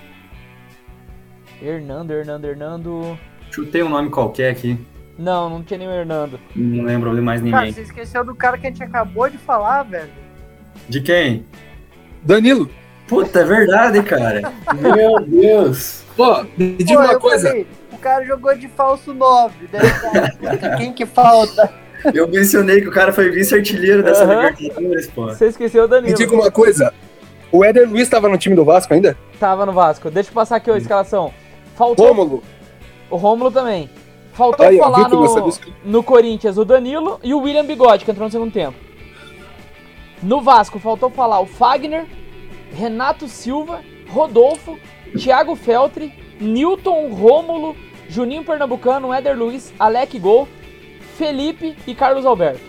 Hernando, 1.61 2.11
Hernando, 2.11 2.43
Hernando. 2.43 3.19
Chutei 3.49 3.83
um 3.83 3.87
nome 3.87 4.09
qualquer 4.09 4.51
aqui. 4.51 4.77
Não, 5.17 5.49
não 5.49 5.63
tinha 5.63 5.77
nem 5.77 5.87
o 5.87 5.91
Hernando. 5.91 6.37
Não 6.53 6.83
lembro 6.83 7.15
de 7.15 7.21
mais 7.21 7.41
Cara, 7.41 7.55
ninguém. 7.55 7.71
você 7.71 7.81
esqueceu 7.83 8.25
do 8.25 8.35
cara 8.35 8.57
que 8.57 8.67
a 8.67 8.69
gente 8.69 8.83
acabou 8.83 9.29
de 9.29 9.37
falar, 9.37 9.83
velho. 9.83 10.11
De 10.89 10.99
quem? 10.99 11.45
Danilo, 12.21 12.69
Puta, 13.07 13.39
é 13.39 13.43
verdade, 13.45 14.03
cara. 14.03 14.51
Meu 14.77 15.21
Deus. 15.21 16.03
pô, 16.17 16.43
me 16.57 16.75
diga 16.75 16.99
uma 16.99 17.17
coisa. 17.17 17.47
falei, 17.47 17.67
cara 18.05 18.23
jogou 18.23 18.55
de 18.55 18.67
falso 18.67 19.13
9. 19.13 19.67
Deve 19.67 19.87
estar- 19.87 20.77
Quem 20.77 20.93
que 20.93 21.05
falta? 21.07 21.73
Eu 22.13 22.27
mencionei 22.27 22.81
que 22.81 22.87
o 22.87 22.91
cara 22.91 23.11
foi 23.11 23.31
vice-artilheiro 23.31 24.03
dessa 24.03 24.23
Aham. 24.25 24.49
Libertadores, 24.51 25.07
pô. 25.07 25.25
Você 25.27 25.47
esqueceu 25.47 25.85
o 25.85 25.87
Me 25.87 25.89
Danilo. 25.89 26.15
diga 26.15 26.35
uma 26.35 26.51
coisa. 26.51 26.93
O 27.51 27.65
Éder 27.65 27.89
Luiz 27.89 28.07
tava 28.07 28.29
no 28.29 28.37
time 28.37 28.55
do 28.55 28.63
Vasco 28.63 28.93
ainda? 28.93 29.17
Tava 29.39 29.65
no 29.65 29.71
Vasco. 29.73 30.11
Deixa 30.11 30.29
eu 30.29 30.33
passar 30.33 30.57
aqui 30.57 30.69
a 30.69 30.77
escalação. 30.77 31.33
Faltou 31.75 32.07
Rômulo. 32.07 32.43
o 33.09 33.15
Rômulo 33.15 33.49
também. 33.49 33.89
Faltou 34.33 34.65
Aí, 34.67 34.77
falar 34.77 35.09
no, 35.09 35.53
no 35.85 36.03
Corinthians 36.03 36.57
o 36.57 36.65
Danilo 36.65 37.19
e 37.23 37.33
o 37.33 37.39
William 37.39 37.65
Bigode, 37.65 38.05
que 38.05 38.11
entrou 38.11 38.27
no 38.27 38.31
segundo 38.31 38.51
tempo. 38.51 38.77
No 40.21 40.41
Vasco, 40.41 40.77
faltou 40.77 41.09
falar 41.09 41.39
o 41.39 41.45
Fagner, 41.47 42.05
Renato 42.73 43.27
Silva, 43.27 43.79
Rodolfo, 44.09 44.77
Thiago 45.17 45.55
Feltri, 45.55 46.13
Newton, 46.39 47.07
Rômulo, 47.13 47.75
Juninho 48.09 48.43
Pernambucano, 48.43 49.13
Éder 49.13 49.37
Luiz, 49.37 49.73
Alec 49.79 50.17
Gol, 50.19 50.47
Felipe 51.17 51.75
e 51.87 51.93
Carlos 51.95 52.25
Alberto. 52.25 52.61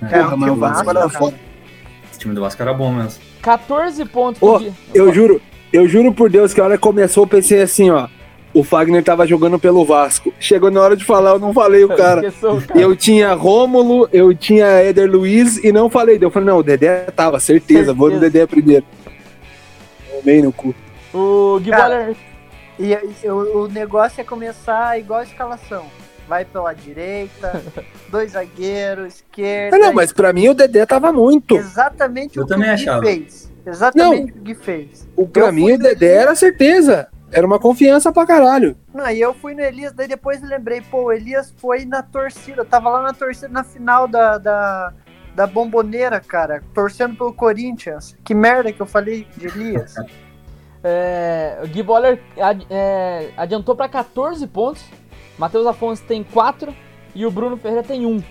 Porra, 0.00 0.36
mas 0.36 0.50
o 0.50 0.56
Vasco 0.56 0.90
era 0.90 0.98
cara. 1.00 1.10
foda. 1.10 1.36
Esse 2.10 2.18
time 2.20 2.34
do 2.34 2.40
Vasco 2.40 2.60
era 2.60 2.74
bom 2.74 2.92
mesmo. 2.92 3.20
14 3.40 4.04
pontos 4.06 4.38
pro 4.40 4.58
Gui- 4.58 4.72
Eu 4.94 5.12
juro, 5.12 5.40
eu 5.72 5.88
juro 5.88 6.12
por 6.12 6.28
Deus 6.30 6.52
que 6.52 6.60
a 6.60 6.64
hora 6.64 6.76
que 6.76 6.82
começou 6.82 7.24
eu 7.24 7.28
pensei 7.28 7.62
assim, 7.62 7.90
ó. 7.90 8.08
O 8.54 8.62
Fagner 8.62 9.02
tava 9.02 9.26
jogando 9.26 9.58
pelo 9.58 9.82
Vasco. 9.82 10.30
Chegou 10.38 10.70
na 10.70 10.78
hora 10.82 10.94
de 10.94 11.04
falar, 11.04 11.30
eu 11.30 11.38
não 11.38 11.54
falei 11.54 11.84
o 11.84 11.88
cara. 11.88 12.30
Cara. 12.30 12.62
Eu 12.74 12.94
tinha 12.94 13.32
Rômulo, 13.32 14.06
eu 14.12 14.34
tinha 14.34 14.66
Éder 14.66 15.10
Luiz 15.10 15.56
e 15.64 15.72
não 15.72 15.88
falei. 15.88 16.18
Eu 16.20 16.30
falei, 16.30 16.48
não, 16.48 16.58
o 16.58 16.62
Dedé 16.62 17.04
tava, 17.16 17.40
certeza, 17.40 17.94
vou 17.94 18.08
no 18.10 18.14
Certeza. 18.20 18.30
Dedé 18.32 18.46
primeiro. 18.46 18.84
Tomei 20.18 20.42
no 20.42 20.52
cu. 20.52 20.74
O 21.14 21.58
Gui 21.62 21.70
Cara, 21.70 21.88
Boller- 21.98 22.16
E, 22.82 22.98
e 23.24 23.28
o, 23.28 23.64
o 23.64 23.68
negócio 23.68 24.20
é 24.20 24.24
começar 24.24 24.98
igual 24.98 25.20
a 25.20 25.22
escalação. 25.22 25.84
Vai 26.28 26.44
pela 26.44 26.72
direita, 26.72 27.62
dois 28.10 28.32
zagueiros, 28.32 29.16
esquerda. 29.16 29.78
Não, 29.78 29.92
mas 29.92 30.12
pra 30.12 30.32
mim 30.32 30.48
o 30.48 30.54
Dedé 30.54 30.84
tava 30.84 31.12
muito. 31.12 31.56
Exatamente 31.56 32.36
Eu 32.36 32.42
o 32.42 32.46
que 32.46 32.52
também 32.52 32.70
o 32.70 32.76
Gui 32.76 32.82
achava. 32.82 33.02
fez. 33.02 33.52
Exatamente 33.64 34.30
o 34.30 34.34
que 34.34 34.38
o 34.38 34.42
Gui 34.42 34.54
fez. 34.54 35.08
O, 35.16 35.28
pra 35.28 35.52
mim 35.52 35.72
o 35.72 35.78
Dedé 35.78 36.14
era 36.14 36.34
certeza. 36.34 37.08
Era 37.30 37.46
uma 37.46 37.58
confiança 37.58 38.12
pra 38.12 38.26
caralho. 38.26 38.76
Não, 38.92 39.08
e 39.08 39.20
eu 39.20 39.32
fui 39.32 39.54
no 39.54 39.60
Elias, 39.62 39.92
daí 39.92 40.06
depois 40.06 40.42
lembrei, 40.42 40.82
pô, 40.82 41.04
o 41.04 41.12
Elias 41.12 41.52
foi 41.56 41.84
na 41.86 42.02
torcida, 42.02 42.62
tava 42.64 42.90
lá 42.90 43.02
na 43.02 43.14
torcida 43.14 43.48
na 43.48 43.64
final 43.64 44.06
da, 44.06 44.36
da, 44.36 44.92
da 45.34 45.46
bomboneira, 45.46 46.20
cara, 46.20 46.62
torcendo 46.74 47.16
pelo 47.16 47.32
Corinthians. 47.32 48.14
Que 48.22 48.34
merda 48.34 48.70
que 48.70 48.82
eu 48.82 48.86
falei 48.86 49.26
de 49.36 49.46
Elias. 49.46 49.94
É, 50.84 51.60
o 51.62 51.68
Gui 51.68 51.82
Boller 51.82 52.20
ad- 52.40 52.66
é, 52.70 53.30
adiantou 53.36 53.74
para 53.76 53.88
14 53.88 54.46
pontos. 54.46 54.82
Matheus 55.38 55.66
Afonso 55.66 56.02
tem 56.04 56.22
4 56.22 56.74
e 57.14 57.24
o 57.24 57.30
Bruno 57.30 57.56
Ferreira 57.56 57.82
tem 57.82 58.04
1. 58.06 58.22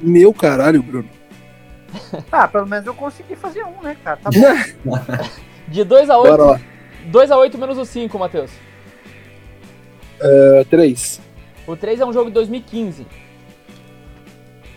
Meu 0.00 0.32
caralho, 0.32 0.82
Bruno. 0.82 1.08
ah, 2.30 2.46
pelo 2.46 2.66
menos 2.66 2.86
eu 2.86 2.94
consegui 2.94 3.34
fazer 3.36 3.64
um, 3.64 3.82
né, 3.82 3.96
cara? 4.02 4.18
Tá 4.18 4.30
bom. 4.30 4.98
De 5.68 5.84
2 5.84 6.10
a 6.10 6.14
Bora 6.16 6.30
8. 6.44 6.44
lá. 6.52 6.60
2 7.06 7.30
a 7.30 7.36
8 7.38 7.58
menos 7.58 7.78
o 7.78 7.84
5, 7.84 8.18
Matheus. 8.18 8.50
É, 10.20 10.64
três. 10.68 11.20
O 11.66 11.76
3 11.76 12.00
é 12.00 12.06
um 12.06 12.12
jogo 12.12 12.26
de 12.26 12.34
2015. 12.34 13.06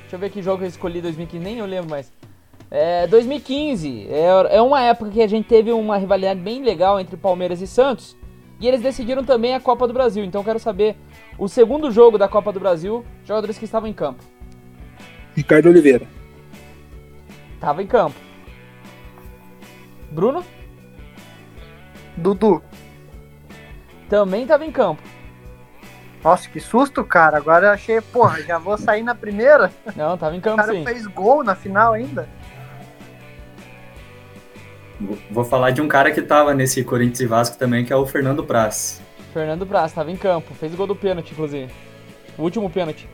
Deixa 0.01 0.15
eu 0.15 0.19
ver 0.19 0.29
que 0.29 0.41
jogo 0.41 0.63
eu 0.63 0.67
escolhi 0.67 1.01
2015, 1.01 1.43
nem 1.43 1.57
eu 1.59 1.65
lembro 1.65 1.89
mais. 1.89 2.11
É, 2.73 3.05
2015 3.07 4.07
é, 4.09 4.55
é 4.55 4.61
uma 4.61 4.81
época 4.81 5.11
que 5.11 5.21
a 5.21 5.27
gente 5.27 5.45
teve 5.45 5.73
uma 5.73 5.97
rivalidade 5.97 6.39
bem 6.39 6.63
legal 6.63 6.97
entre 7.01 7.17
Palmeiras 7.17 7.61
e 7.61 7.67
Santos. 7.67 8.17
E 8.61 8.67
eles 8.67 8.81
decidiram 8.81 9.25
também 9.25 9.53
a 9.53 9.59
Copa 9.59 9.85
do 9.87 9.93
Brasil. 9.93 10.23
Então 10.23 10.39
eu 10.39 10.45
quero 10.45 10.59
saber 10.59 10.95
o 11.37 11.49
segundo 11.49 11.91
jogo 11.91 12.17
da 12.17 12.29
Copa 12.29 12.53
do 12.53 12.59
Brasil, 12.59 13.03
jogadores 13.25 13.57
que 13.57 13.65
estavam 13.65 13.89
em 13.89 13.93
campo. 13.93 14.23
Ricardo 15.35 15.67
Oliveira. 15.67 16.07
Tava 17.59 17.83
em 17.83 17.87
campo. 17.87 18.15
Bruno 20.09 20.43
Dudu. 22.15 22.61
também 24.07 24.45
tava 24.45 24.65
em 24.65 24.71
campo. 24.71 25.01
Nossa, 26.23 26.47
que 26.47 26.59
susto, 26.59 27.03
cara. 27.03 27.37
Agora 27.37 27.67
eu 27.67 27.71
achei, 27.71 27.99
porra, 27.99 28.41
já 28.43 28.57
vou 28.59 28.77
sair 28.77 29.01
na 29.01 29.15
primeira. 29.15 29.71
Não, 29.95 30.17
tava 30.17 30.35
em 30.35 30.39
O 30.39 30.41
campo 30.41 30.57
cara 30.57 30.73
sim. 30.73 30.85
fez 30.85 31.07
gol 31.07 31.43
na 31.43 31.55
final 31.55 31.93
ainda. 31.93 32.29
Vou- 35.29 35.43
falar 35.45 35.71
de 35.71 35.81
um 35.81 35.87
cara 35.87 36.11
que 36.11 36.21
tava 36.21 36.53
nesse 36.53 36.83
Corinthians 36.83 37.19
e 37.21 37.25
Vasco 37.25 37.57
também, 37.57 37.83
que 37.85 37.91
é 37.91 37.95
o 37.95 38.05
Fernando 38.05 38.43
Praz. 38.43 39.01
Fernando 39.33 39.65
Praz 39.65 39.91
tava 39.93 40.11
em 40.11 40.17
campo. 40.17 40.53
Fez 40.53 40.73
o 40.73 40.77
gol 40.77 40.87
do 40.87 40.95
pênalti, 40.95 41.31
inclusive. 41.31 41.69
O 42.37 42.43
último 42.43 42.69
pênalti. 42.69 43.07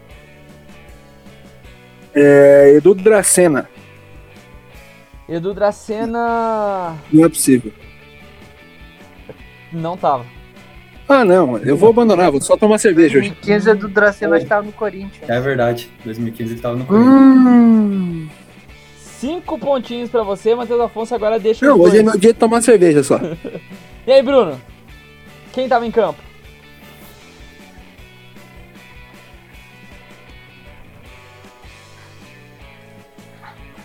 É, 2.14 2.74
Edu 2.76 2.96
Dracena. 2.96 3.70
Edu 5.30 5.54
Dracena 5.54 6.96
Não 7.12 7.26
é 7.26 7.30
possível. 7.30 7.72
não 9.72 9.98
tava. 9.98 10.26
Ah, 11.10 11.24
não. 11.24 11.58
Eu 11.60 11.78
vou 11.78 11.90
abandonar. 11.90 12.32
Vou 12.32 12.42
só 12.42 12.58
tomar 12.58 12.78
cerveja 12.80 13.18
hoje. 13.20 13.30
2015 13.30 13.70
é 13.70 13.76
do 13.76 13.88
Dracena 13.88 14.36
acho 14.36 14.46
que 14.46 14.50
tava 14.50 14.66
no 14.66 14.72
Corinthians. 14.74 15.30
É 15.30 15.40
verdade, 15.40 15.90
2015 16.04 16.54
ele 16.54 16.62
tava 16.62 16.76
no 16.76 16.86
Corinthians. 16.86 17.16
Hum. 17.16 18.28
Cinco 19.20 19.58
pontinhos 19.58 20.10
pra 20.12 20.22
você, 20.22 20.54
Matheus 20.54 20.80
Afonso 20.80 21.16
agora 21.16 21.40
deixa 21.40 21.66
Não, 21.66 21.80
hoje 21.80 21.98
é 21.98 22.04
dois. 22.04 22.12
meu 22.14 22.20
dia 22.20 22.34
de 22.34 22.40
tomar 22.40 22.62
cerveja 22.62 23.04
só. 23.04 23.20
E 24.06 24.12
aí, 24.12 24.24
Bruno? 24.24 24.58
Quem 25.52 25.68
tava 25.68 25.86
em 25.86 25.92
campo? 25.92 26.22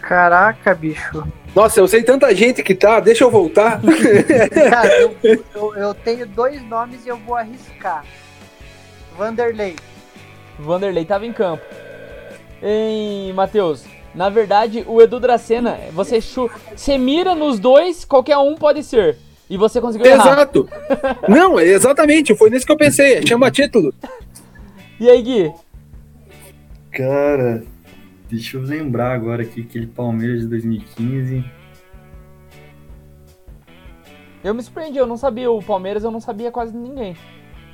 Caraca, 0.00 0.74
bicho. 0.74 1.26
Nossa, 1.54 1.80
eu 1.80 1.86
sei 1.88 2.02
tanta 2.02 2.34
gente 2.34 2.62
que 2.62 2.74
tá. 2.74 2.98
Deixa 3.00 3.24
eu 3.24 3.30
voltar. 3.30 3.80
Cara, 4.70 5.00
eu, 5.00 5.16
eu, 5.54 5.74
eu 5.74 5.94
tenho 5.94 6.26
dois 6.26 6.62
nomes 6.62 7.04
e 7.04 7.08
eu 7.08 7.16
vou 7.16 7.36
arriscar. 7.36 8.04
Vanderlei. 9.16 9.76
Vanderlei 10.58 11.04
tava 11.04 11.26
em 11.26 11.32
campo. 11.32 11.64
Hein, 12.62 13.32
Matheus? 13.32 13.84
Na 14.14 14.28
verdade, 14.28 14.84
o 14.86 15.00
Edu 15.00 15.18
Dracena, 15.18 15.78
você, 15.92 16.20
chu... 16.20 16.50
você 16.76 16.98
mira 16.98 17.34
nos 17.34 17.58
dois, 17.58 18.04
qualquer 18.04 18.36
um 18.38 18.54
pode 18.54 18.82
ser. 18.82 19.16
E 19.48 19.56
você 19.56 19.80
conseguiu 19.80 20.06
errar. 20.06 20.32
Exato. 20.32 20.68
Não, 21.28 21.58
é 21.58 21.64
exatamente. 21.64 22.34
Foi 22.34 22.50
nisso 22.50 22.64
que 22.64 22.72
eu 22.72 22.76
pensei. 22.76 23.26
Chama 23.26 23.50
título. 23.50 23.92
E 24.98 25.10
aí, 25.10 25.20
Gui? 25.20 25.52
Cara, 26.90 27.62
deixa 28.30 28.56
eu 28.56 28.62
lembrar 28.62 29.12
agora 29.12 29.42
aqui, 29.42 29.62
aquele 29.62 29.86
Palmeiras 29.86 30.40
de 30.40 30.46
2015. 30.48 31.44
Eu 34.44 34.54
me 34.54 34.62
surpreendi, 34.62 34.98
eu 34.98 35.06
não 35.06 35.16
sabia. 35.16 35.50
O 35.50 35.62
Palmeiras 35.62 36.02
eu 36.02 36.10
não 36.10 36.20
sabia 36.20 36.50
quase 36.50 36.76
ninguém. 36.76 37.16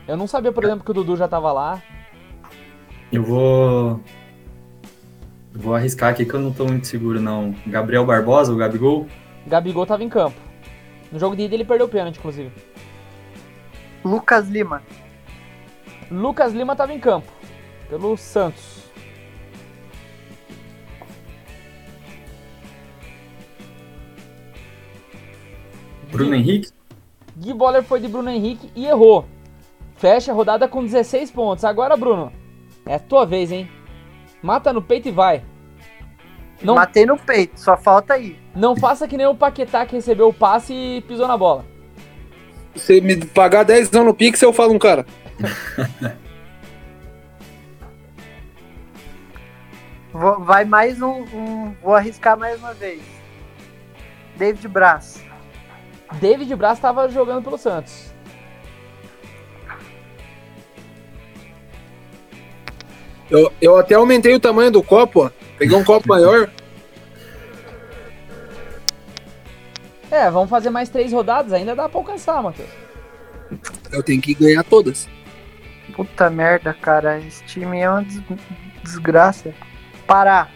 Eu 0.07 0.17
não 0.17 0.27
sabia, 0.27 0.53
por 0.53 0.65
exemplo, 0.65 0.85
que 0.85 0.91
o 0.91 0.95
Dudu 0.95 1.17
já 1.17 1.29
tava 1.29 1.53
lá. 1.53 1.83
Eu 3.13 3.23
vou. 3.23 4.01
Vou 5.59 5.75
arriscar 5.75 6.11
aqui 6.11 6.25
que 6.25 6.33
eu 6.33 6.39
não 6.39 6.53
tô 6.53 6.65
muito 6.65 6.87
seguro, 6.87 7.21
não. 7.21 7.53
Gabriel 7.67 8.07
Barbosa, 8.07 8.53
o 8.53 8.57
Gabigol? 8.57 9.09
Gabigol 9.45 9.85
tava 9.85 10.05
em 10.05 10.09
campo. 10.09 10.41
No 11.11 11.19
jogo 11.19 11.35
de 11.35 11.43
ida 11.43 11.55
ele 11.57 11.65
perdeu 11.65 11.89
o 11.89 11.91
pênalti, 11.91 12.17
inclusive. 12.17 12.53
Lucas 14.05 14.49
Lima. 14.49 14.85
Lucas 16.09 16.53
Lima 16.53 16.77
tava 16.77 16.95
em 16.95 17.01
campo. 17.01 17.27
Pelo 17.91 18.17
Santos. 18.17 18.85
Bruno 26.13 26.37
Henrique? 26.37 26.71
Gui 27.37 27.53
Boller 27.53 27.83
foi 27.83 27.99
de 27.99 28.07
Bruno 28.07 28.31
Henrique 28.31 28.71
e 28.77 28.87
errou. 28.87 29.27
Fecha 29.97 30.31
a 30.31 30.35
rodada 30.37 30.69
com 30.69 30.85
16 30.85 31.33
pontos. 31.33 31.65
Agora, 31.65 31.97
Bruno, 31.97 32.33
é 32.87 32.95
a 32.95 33.01
tua 33.01 33.27
vez, 33.27 33.51
hein? 33.51 33.69
Mata 34.43 34.73
no 34.73 34.81
peito 34.83 35.09
e 35.09 35.13
vai. 35.13 35.43
Não, 36.63 36.75
Matei 36.75 37.07
no 37.07 37.17
peito, 37.17 37.59
só 37.61 37.77
falta 37.77 38.15
aí. 38.15 38.37
não 38.55 38.75
faça 38.77 39.07
que 39.07 39.17
nem 39.17 39.27
o 39.27 39.35
Paquetá 39.35 39.87
que 39.87 39.95
recebeu 39.95 40.29
o 40.29 40.35
passe 40.35 40.73
e 40.75 41.01
pisou 41.03 41.29
na 41.29 41.37
bola. 41.37 41.65
Se 42.75 43.01
me 43.01 43.17
pagar 43.25 43.63
10 43.65 43.93
anos 43.95 44.07
no 44.09 44.15
Pix, 44.15 44.43
eu 44.43 44.53
falo 44.53 44.75
um 44.75 44.79
cara. 44.79 45.07
Vou- 50.13 50.41
vai 50.41 50.65
mais 50.65 51.01
um, 51.01 51.23
um- 51.35 51.75
Vou 51.83 51.95
arriscar 51.95 52.37
mais 52.39 52.59
uma 52.59 52.75
vez. 52.75 53.03
David 54.37 54.67
Braz. 54.69 55.23
David 56.15 56.55
Braz 56.57 56.79
estava 56.79 57.09
jogando 57.09 57.43
pelo 57.45 57.59
Santos. 57.59 58.13
Eu, 63.31 63.53
eu 63.61 63.77
até 63.77 63.95
aumentei 63.95 64.35
o 64.35 64.41
tamanho 64.41 64.71
do 64.71 64.83
copo, 64.83 65.27
ó. 65.27 65.31
Peguei 65.59 65.77
um 65.77 65.85
copo 65.85 66.09
maior. 66.09 66.51
É, 70.11 70.31
vamos 70.31 70.49
fazer 70.49 70.71
mais 70.71 70.89
três 70.89 71.13
rodadas, 71.13 71.53
ainda 71.53 71.77
dá 71.77 71.87
pra 71.87 72.01
alcançar, 72.01 72.43
Matheus. 72.43 72.71
Eu 73.93 74.03
tenho 74.03 74.23
que 74.23 74.33
ganhar 74.33 74.65
todas. 74.65 75.07
Puta 75.95 76.31
merda, 76.31 76.73
cara. 76.73 77.19
Esse 77.19 77.45
time 77.45 77.79
é 77.79 77.91
uma 77.91 78.03
des- 78.03 78.23
desgraça. 78.83 79.53
Pará. 80.07 80.49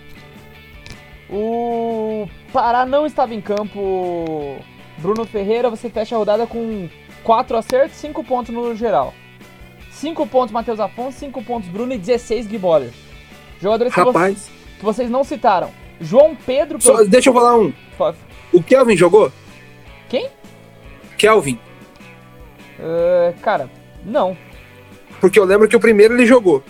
O 1.28 2.26
Pará 2.50 2.86
não 2.86 3.04
estava 3.04 3.34
em 3.34 3.42
campo. 3.42 4.56
Bruno 4.96 5.26
Ferreira, 5.26 5.68
você 5.68 5.90
fecha 5.90 6.14
a 6.14 6.18
rodada 6.18 6.46
com 6.46 6.88
4 7.22 7.56
acertos, 7.56 7.98
5 7.98 8.24
pontos 8.24 8.54
no 8.54 8.74
geral. 8.74 9.12
5 10.02 10.26
pontos 10.26 10.50
Matheus 10.52 10.80
Afonso, 10.80 11.16
5 11.20 11.42
pontos 11.44 11.68
Bruno 11.68 11.92
e 11.94 11.98
16 11.98 12.48
Gui 12.48 12.58
Boller. 12.58 12.90
Jogadores 13.60 13.94
que, 13.94 14.00
vo- 14.00 14.06
Rapaz, 14.10 14.50
que 14.78 14.84
vocês 14.84 15.08
não 15.08 15.22
citaram. 15.22 15.70
João 16.00 16.34
Pedro. 16.34 16.80
só- 16.80 16.96
pelo- 16.96 17.08
deixa 17.08 17.30
eu 17.30 17.34
falar 17.34 17.56
um. 17.56 17.72
O 18.52 18.60
Kelvin 18.60 18.96
jogou? 18.96 19.30
Quem? 20.08 20.28
Kelvin. 21.16 21.56
Eh, 22.80 23.32
cara, 23.42 23.70
não. 24.04 24.36
Porque 25.20 25.38
eu 25.38 25.44
lembro 25.44 25.68
que 25.68 25.76
o 25.76 25.80
primeiro 25.80 26.14
ele 26.14 26.26
jogou. 26.26 26.64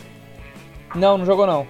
Não, 0.94 1.16
não 1.16 1.24
jogou 1.24 1.46
não. 1.46 1.66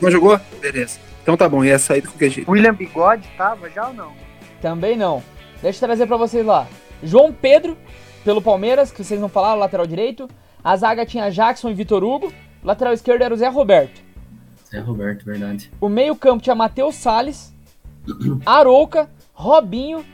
Não 0.00 0.08
jogou? 0.08 0.38
Beleza. 0.60 1.00
Então 1.20 1.36
tá 1.36 1.48
bom, 1.48 1.64
ia 1.64 1.80
sair 1.80 2.00
de 2.00 2.06
qualquer 2.08 2.30
jeito. 2.30 2.48
William 2.50 2.74
Bigode 2.74 3.28
tava 3.36 3.68
já 3.68 3.88
ou 3.88 3.92
não? 3.94 4.12
Também 4.60 4.96
não. 4.96 5.20
Deixa 5.60 5.78
eu 5.84 5.88
trazer 5.88 6.06
pra 6.06 6.16
vocês 6.16 6.46
lá. 6.46 6.68
João 7.02 7.32
Pedro, 7.32 7.76
pelo 8.24 8.40
Palmeiras, 8.40 8.92
que 8.92 9.02
vocês 9.02 9.20
não 9.20 9.28
falaram, 9.28 9.58
lateral 9.58 9.84
direito. 9.86 10.28
A 10.64 10.76
zaga 10.76 11.04
tinha 11.06 11.30
Jackson 11.30 11.70
e 11.70 11.74
Vitor 11.74 12.02
Hugo. 12.04 12.32
Lateral 12.62 12.92
esquerdo 12.94 13.22
era 13.22 13.34
o 13.34 13.36
Zé 13.36 13.48
Roberto. 13.48 14.00
É, 14.72 14.78
Roberto, 14.78 15.24
verdade. 15.24 15.70
O 15.80 15.88
meio-campo 15.88 16.42
tinha 16.42 16.54
Matheus 16.54 16.94
Salles, 16.94 17.52
Arouca, 18.46 19.10
Robinho. 19.32 20.04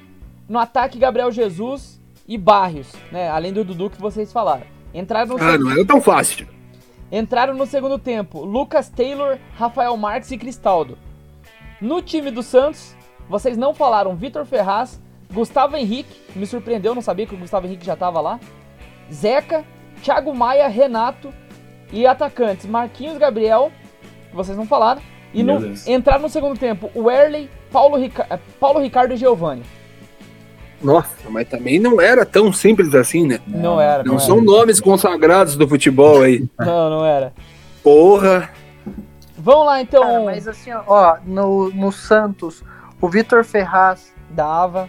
No 0.48 0.58
ataque, 0.58 0.98
Gabriel 0.98 1.30
Jesus 1.30 2.00
e 2.26 2.38
Barrios, 2.38 2.90
né? 3.12 3.28
Além 3.28 3.52
do 3.52 3.62
Dudu 3.64 3.90
que 3.90 4.00
vocês 4.00 4.32
falaram. 4.32 4.64
Entraram 4.94 5.36
no, 5.36 5.42
Ah, 5.44 5.58
não 5.58 5.70
era 5.70 5.84
tão 5.84 6.00
fácil. 6.00 6.48
entraram 7.12 7.54
no 7.54 7.66
segundo 7.66 7.98
tempo 7.98 8.42
Lucas 8.44 8.88
Taylor, 8.88 9.36
Rafael 9.58 9.94
Marques 9.98 10.30
e 10.30 10.38
Cristaldo. 10.38 10.96
No 11.82 12.00
time 12.00 12.30
do 12.30 12.42
Santos, 12.42 12.96
vocês 13.28 13.58
não 13.58 13.74
falaram 13.74 14.16
Vitor 14.16 14.46
Ferraz, 14.46 14.98
Gustavo 15.32 15.76
Henrique, 15.76 16.18
me 16.34 16.46
surpreendeu, 16.46 16.94
não 16.94 17.02
sabia 17.02 17.26
que 17.26 17.34
o 17.34 17.38
Gustavo 17.38 17.66
Henrique 17.66 17.84
já 17.84 17.92
estava 17.92 18.18
lá. 18.22 18.40
Zeca, 19.12 19.64
Thiago 20.02 20.34
Maia, 20.34 20.68
Renato 20.68 21.32
e 21.92 22.06
atacantes 22.06 22.66
Marquinhos 22.66 23.18
Gabriel, 23.18 23.70
que 24.30 24.36
vocês 24.36 24.56
não 24.56 24.66
falaram. 24.66 25.00
E 25.34 25.42
no, 25.42 25.60
Deus. 25.60 25.86
entraram 25.86 26.22
no 26.22 26.28
segundo 26.28 26.58
tempo 26.58 26.90
o 26.94 27.10
Erley, 27.10 27.50
Paulo, 27.70 27.96
Rica- 27.98 28.26
eh, 28.30 28.38
Paulo 28.58 28.80
Ricardo 28.80 29.12
e 29.12 29.16
Giovanni. 29.16 29.62
Nossa, 30.82 31.28
mas 31.28 31.48
também 31.48 31.78
não 31.80 32.00
era 32.00 32.24
tão 32.24 32.52
simples 32.52 32.94
assim, 32.94 33.26
né? 33.26 33.40
Não, 33.46 33.80
era, 33.80 34.04
não, 34.04 34.12
Não 34.12 34.18
era. 34.18 34.24
são 34.26 34.40
nomes 34.40 34.80
consagrados 34.80 35.56
do 35.56 35.66
futebol 35.68 36.22
aí. 36.22 36.46
Não, 36.58 36.88
não 36.90 37.04
era. 37.04 37.32
Porra. 37.82 38.48
Vamos 39.36 39.66
lá 39.66 39.80
então. 39.80 40.02
Cara, 40.02 40.24
mas 40.24 40.46
assim, 40.46 40.70
ó, 40.86 41.16
no, 41.24 41.68
no 41.70 41.90
Santos, 41.90 42.62
o 43.00 43.08
Vitor 43.08 43.44
Ferraz 43.44 44.12
Dava. 44.30 44.88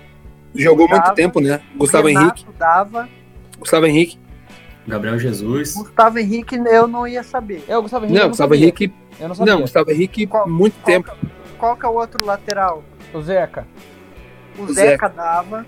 Jogou 0.55 0.87
muito 0.87 1.01
Dava. 1.03 1.15
tempo, 1.15 1.39
né? 1.39 1.59
Gustavo 1.75 2.07
Renato 2.07 2.25
Henrique. 2.41 2.45
dava. 2.57 3.09
Gustavo 3.59 3.85
Henrique. 3.87 4.17
Gabriel 4.89 5.17
Jesus. 5.19 5.75
Gustavo 5.75 6.19
Henrique 6.19 6.55
eu 6.55 6.87
não 6.87 7.07
ia 7.07 7.23
saber. 7.23 7.63
Eu, 7.67 7.81
Gustavo 7.81 8.05
Henrique. 8.05 8.17
eu 8.17 8.23
Não, 8.23 8.29
Gustavo 8.29 8.53
sabia. 8.53 8.63
Henrique. 8.65 8.93
Eu 9.19 9.27
não 9.27 9.35
sabia. 9.35 9.53
Não, 9.53 9.61
Gustavo 9.61 9.91
Henrique, 9.91 10.27
Qual- 10.27 10.49
muito 10.49 10.73
Qual 10.81 10.85
tempo. 10.85 11.11
que- 11.11 11.27
Qual 11.57 11.75
que 11.77 11.85
é 11.85 11.89
o 11.89 11.93
outro 11.93 12.25
lateral? 12.25 12.83
O 13.13 13.21
Zeca. 13.21 13.67
O, 14.57 14.63
O 14.63 14.73
Zeca, 14.73 15.07
dava. 15.09 15.65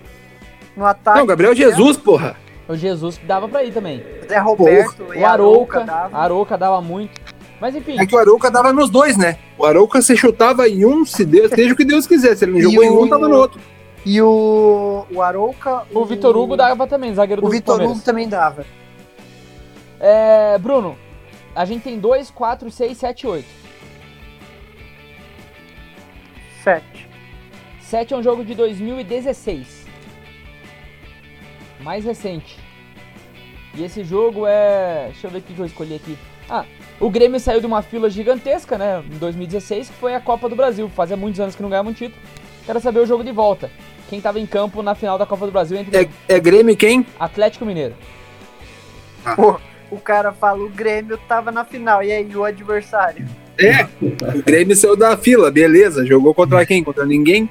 No 0.76 0.84
ataque. 0.86 1.18
Não, 1.18 1.26
Gabriel 1.26 1.54
Jesus, 1.54 1.96
porra. 1.96 2.36
O 2.68 2.74
Jesus 2.76 3.18
que 3.18 3.26
dava 3.26 3.48
pra 3.48 3.62
ir 3.64 3.72
também. 3.72 4.02
Zé 4.28 4.38
Roberto 4.38 5.04
e 5.14 5.18
O 5.18 5.26
Arouca. 5.26 5.80
dava. 5.84 6.16
Arouca 6.16 6.56
dava 6.56 6.80
muito. 6.80 7.20
Mas 7.60 7.76
enfim, 7.76 7.98
É 7.98 8.06
que 8.06 8.14
o 8.14 8.18
Arouca 8.18 8.50
dava 8.50 8.72
nos 8.72 8.88
dois, 8.88 9.16
né? 9.16 9.36
O 9.58 9.64
Arouca 9.66 10.00
se 10.00 10.16
chutava 10.16 10.68
em 10.68 10.84
um, 10.86 11.04
se 11.04 11.24
Deus, 11.24 11.50
seja 11.50 11.74
o 11.74 11.76
que 11.76 11.84
Deus 11.84 12.06
quiser. 12.06 12.36
Se 12.36 12.44
ele 12.44 12.52
não 12.52 12.60
jogou 12.60 12.82
em 12.84 12.88
o- 12.90 13.02
um, 13.02 13.08
tava 13.08 13.28
no 13.28 13.36
outro. 13.36 13.60
E 14.06 14.20
o, 14.22 15.04
o 15.12 15.20
Arouca. 15.22 15.82
o 15.94 16.04
Vitor 16.04 16.36
Hugo 16.36 16.56
dava 16.56 16.86
também, 16.86 17.14
zagueiro 17.14 17.42
do 17.42 17.48
O 17.48 17.50
Vitor. 17.50 17.80
Hugo 17.82 18.00
também 18.00 18.28
dava. 18.28 18.64
É, 20.04 20.58
Bruno, 20.58 20.98
a 21.54 21.64
gente 21.64 21.84
tem 21.84 21.96
2, 21.96 22.28
4, 22.32 22.68
6, 22.72 22.98
7, 22.98 23.26
8. 23.28 23.48
Sete. 26.64 27.08
7 27.80 28.12
é 28.12 28.16
um 28.16 28.22
jogo 28.22 28.44
de 28.44 28.52
2016. 28.56 29.86
Mais 31.80 32.04
recente. 32.04 32.58
E 33.74 33.84
esse 33.84 34.02
jogo 34.02 34.44
é. 34.44 35.04
Deixa 35.12 35.28
eu 35.28 35.30
ver 35.30 35.38
o 35.38 35.42
que 35.42 35.56
eu 35.56 35.66
escolhi 35.66 35.94
aqui. 35.94 36.18
Ah, 36.50 36.64
o 36.98 37.08
Grêmio 37.08 37.38
saiu 37.38 37.60
de 37.60 37.66
uma 37.66 37.80
fila 37.80 38.10
gigantesca, 38.10 38.76
né? 38.76 39.04
Em 39.06 39.18
2016, 39.18 39.88
que 39.88 39.94
foi 39.94 40.14
a 40.16 40.20
Copa 40.20 40.48
do 40.48 40.56
Brasil. 40.56 40.88
Fazia 40.88 41.16
muitos 41.16 41.40
anos 41.40 41.54
que 41.54 41.62
não 41.62 41.70
ganhava 41.70 41.88
um 41.88 41.92
título. 41.92 42.20
Quero 42.66 42.80
saber 42.80 43.00
o 43.00 43.06
jogo 43.06 43.22
de 43.22 43.30
volta. 43.30 43.70
Quem 44.10 44.20
tava 44.20 44.40
em 44.40 44.46
campo 44.46 44.82
na 44.82 44.96
final 44.96 45.16
da 45.16 45.24
Copa 45.24 45.46
do 45.46 45.52
Brasil 45.52 45.78
entre 45.78 45.96
É, 45.96 46.08
é 46.28 46.40
Grêmio 46.40 46.76
quem? 46.76 47.06
Atlético 47.18 47.64
Mineiro. 47.64 47.94
Pô, 49.36 49.58
o 49.92 50.00
cara 50.00 50.32
fala, 50.32 50.64
o 50.64 50.70
Grêmio 50.70 51.18
tava 51.28 51.52
na 51.52 51.64
final. 51.64 52.02
E 52.02 52.10
aí, 52.10 52.34
o 52.34 52.44
adversário? 52.44 53.26
É. 53.58 53.84
O 54.00 54.42
Grêmio 54.42 54.74
saiu 54.74 54.96
da 54.96 55.16
fila, 55.18 55.50
beleza. 55.50 56.06
Jogou 56.06 56.34
contra 56.34 56.64
quem? 56.64 56.82
Contra 56.82 57.04
ninguém? 57.04 57.48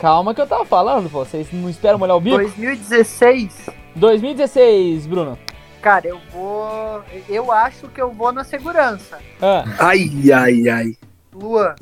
Calma 0.00 0.34
que 0.34 0.40
eu 0.40 0.46
tava 0.46 0.64
falando, 0.64 1.08
pô. 1.08 1.24
Vocês 1.24 1.46
não 1.52 1.70
esperam 1.70 1.96
molhar 1.96 2.16
o 2.16 2.20
bico? 2.20 2.36
2016. 2.36 3.70
2016, 3.94 5.06
Bruno. 5.06 5.38
Cara, 5.80 6.08
eu 6.08 6.18
vou. 6.32 7.00
Eu 7.28 7.52
acho 7.52 7.86
que 7.88 8.02
eu 8.02 8.10
vou 8.10 8.32
na 8.32 8.42
segurança. 8.42 9.18
Ah, 9.40 9.64
Ai, 9.78 10.10
ai, 10.34 10.68
ai. 10.68 10.96
Luan. 11.32 11.76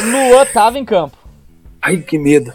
Luan 0.00 0.46
tava 0.46 0.78
em 0.78 0.84
campo. 0.86 1.18
Ai, 1.82 1.98
que 1.98 2.18
medo. 2.18 2.50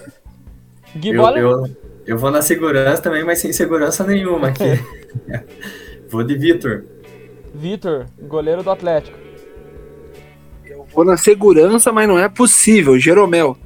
Gui 0.95 1.09
Eu, 1.09 1.24
eu, 1.38 1.69
eu 2.07 2.17
vou 2.17 2.32
na 2.32 2.41
segurança 2.41 3.01
também, 3.01 3.24
mas 3.24 3.39
sem 3.39 3.53
segurança 3.53 4.03
nenhuma 4.03 4.47
aqui. 4.47 4.63
vou 6.14 6.24
de 6.24 6.38
Vitor. 6.38 6.84
Vitor, 7.53 8.05
goleiro 8.22 8.64
do 8.64 8.70
Atlético. 8.70 9.18
Eu 10.64 10.86
vou 10.93 11.03
na 11.03 11.18
segurança, 11.18 11.91
mas 11.91 12.07
não 12.07 12.18
é 12.20 12.30
possível. 12.30 12.97
Jeromel. 12.99 13.57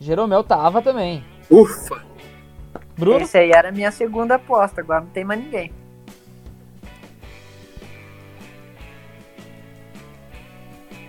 Jeromel 0.00 0.42
tava 0.42 0.80
também. 0.80 1.22
Ufa. 1.50 2.02
Bruno? 2.96 3.20
Esse 3.20 3.38
aí 3.38 3.50
era 3.50 3.68
a 3.68 3.72
minha 3.72 3.90
segunda 3.90 4.36
aposta. 4.36 4.80
Agora 4.80 5.00
não 5.02 5.08
tem 5.08 5.24
mais 5.24 5.40
ninguém. 5.40 5.70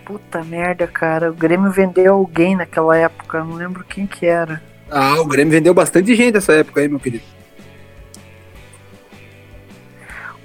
Puta 0.04 0.44
merda, 0.44 0.86
cara. 0.86 1.30
O 1.30 1.34
Grêmio 1.34 1.70
vendeu 1.70 2.14
alguém 2.14 2.54
naquela 2.54 2.96
época. 2.96 3.42
Não 3.42 3.54
lembro 3.54 3.84
quem 3.84 4.06
que 4.06 4.26
era. 4.26 4.62
Ah, 4.90 5.20
o 5.20 5.26
Grêmio 5.26 5.52
vendeu 5.52 5.72
bastante 5.72 6.14
gente 6.14 6.34
nessa 6.34 6.52
época 6.52 6.80
aí, 6.80 6.88
meu 6.88 7.00
querido. 7.00 7.24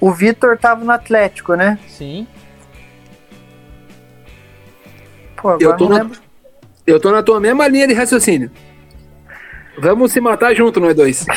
O 0.00 0.12
Vitor 0.12 0.56
tava 0.56 0.84
no 0.84 0.92
Atlético, 0.92 1.54
né? 1.54 1.78
Sim. 1.88 2.26
Pô, 5.36 5.50
agora 5.50 5.64
Eu 5.64 5.76
tô 5.76 5.88
não 5.88 6.04
na-. 6.04 6.10
Eu 6.86 7.00
tô 7.00 7.10
na 7.10 7.22
tua 7.22 7.40
mesma 7.40 7.66
linha 7.68 7.86
de 7.86 7.94
raciocínio. 7.94 8.50
Vamos 9.78 10.12
se 10.12 10.20
matar 10.20 10.54
junto, 10.54 10.80
nós 10.80 10.94
dois. 10.94 11.26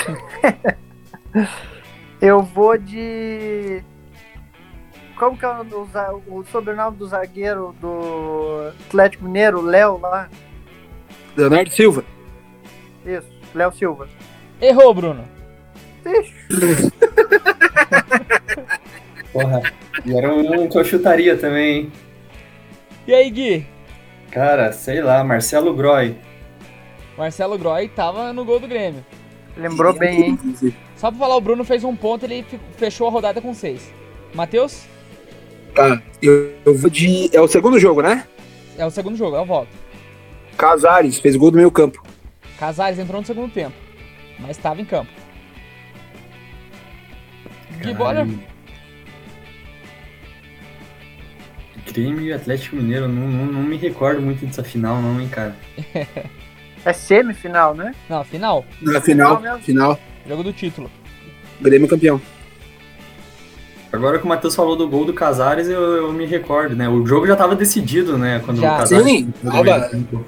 Eu 2.21 2.41
vou 2.41 2.77
de. 2.77 3.83
Como 5.17 5.37
que 5.37 5.45
é 5.45 5.49
o, 5.49 5.53
o 5.53 6.39
o 6.39 6.45
sobrenome 6.45 6.97
do 6.97 7.07
zagueiro 7.07 7.75
do 7.79 8.71
Atlético 8.87 9.25
Mineiro? 9.25 9.61
Léo 9.61 9.99
lá? 9.99 10.29
Leonardo 11.35 11.69
Silva. 11.71 12.03
Isso, 13.05 13.27
Léo 13.53 13.71
Silva. 13.73 14.07
Errou, 14.59 14.93
Bruno. 14.93 15.27
Ixi, 16.05 16.33
Porra. 19.31 19.61
E 20.05 20.17
era 20.17 20.33
um 20.33 20.67
que 20.67 20.77
eu 20.77 20.83
chutaria 20.83 21.37
também, 21.37 21.77
hein? 21.77 21.91
E 23.07 23.13
aí, 23.13 23.29
Gui? 23.29 23.65
Cara, 24.31 24.71
sei 24.71 25.01
lá, 25.01 25.23
Marcelo 25.23 25.73
Groy. 25.73 26.15
Marcelo 27.17 27.57
Groy 27.57 27.87
tava 27.89 28.31
no 28.33 28.45
gol 28.45 28.59
do 28.59 28.67
Grêmio. 28.67 29.05
lembrou 29.57 29.93
bem, 29.93 30.23
hein? 30.23 30.39
Só 30.95 31.09
pra 31.09 31.19
falar, 31.19 31.35
o 31.35 31.41
Bruno 31.41 31.63
fez 31.63 31.83
um 31.83 31.95
ponto 31.95 32.25
ele 32.25 32.45
fechou 32.77 33.07
a 33.07 33.11
rodada 33.11 33.41
com 33.41 33.53
seis. 33.53 33.91
Matheus? 34.33 34.85
Tá, 35.75 36.01
eu, 36.21 36.53
eu 36.65 36.77
vou 36.77 36.89
de. 36.89 37.29
É 37.35 37.41
o 37.41 37.47
segundo 37.47 37.79
jogo, 37.79 38.01
né? 38.01 38.25
É 38.77 38.85
o 38.85 38.91
segundo 38.91 39.17
jogo, 39.17 39.35
é 39.35 39.41
o 39.41 39.45
volta. 39.45 39.71
Casares, 40.57 41.19
fez 41.19 41.35
gol 41.35 41.51
do 41.51 41.57
meio 41.57 41.71
campo. 41.71 42.03
Casares 42.57 42.99
entrou 42.99 43.19
no 43.19 43.27
segundo 43.27 43.51
tempo, 43.51 43.75
mas 44.39 44.51
estava 44.51 44.81
em 44.81 44.85
campo. 44.85 45.11
Caralho. 47.81 48.39
Grêmio 51.91 52.21
e 52.21 52.31
Atlético 52.33 52.75
Mineiro, 52.77 53.07
não, 53.07 53.27
não, 53.27 53.45
não 53.45 53.61
me 53.63 53.75
recordo 53.75 54.21
muito 54.21 54.45
dessa 54.45 54.63
final, 54.63 55.01
não, 55.01 55.19
hein, 55.19 55.27
cara. 55.29 55.55
É 56.83 56.93
semifinal, 56.93 57.75
né? 57.75 57.93
Não, 58.09 58.23
final. 58.23 58.65
Na 58.81 58.99
final, 58.99 59.35
Não, 59.35 59.41
mesmo. 59.41 59.59
final, 59.59 59.99
Jogo 60.27 60.41
do 60.41 60.51
título. 60.51 60.89
Grêmio 61.61 61.87
campeão. 61.87 62.19
Agora 63.93 64.17
que 64.17 64.25
o 64.25 64.27
Matheus 64.27 64.55
falou 64.55 64.75
do 64.75 64.87
gol 64.89 65.05
do 65.05 65.13
Casares, 65.13 65.67
eu, 65.67 65.79
eu 65.79 66.11
me 66.11 66.25
recordo, 66.25 66.75
né? 66.75 66.89
O 66.89 67.05
jogo 67.05 67.27
já 67.27 67.35
tava 67.35 67.55
decidido, 67.55 68.17
né? 68.17 68.41
Quando 68.43 68.59
Já. 68.61 68.73
o 68.73 68.77
Casares. 68.79 69.05
Sim, 69.05 69.31
tava- 69.43 69.63
meio 69.63 69.79
do 69.79 69.89
campo. 69.91 70.25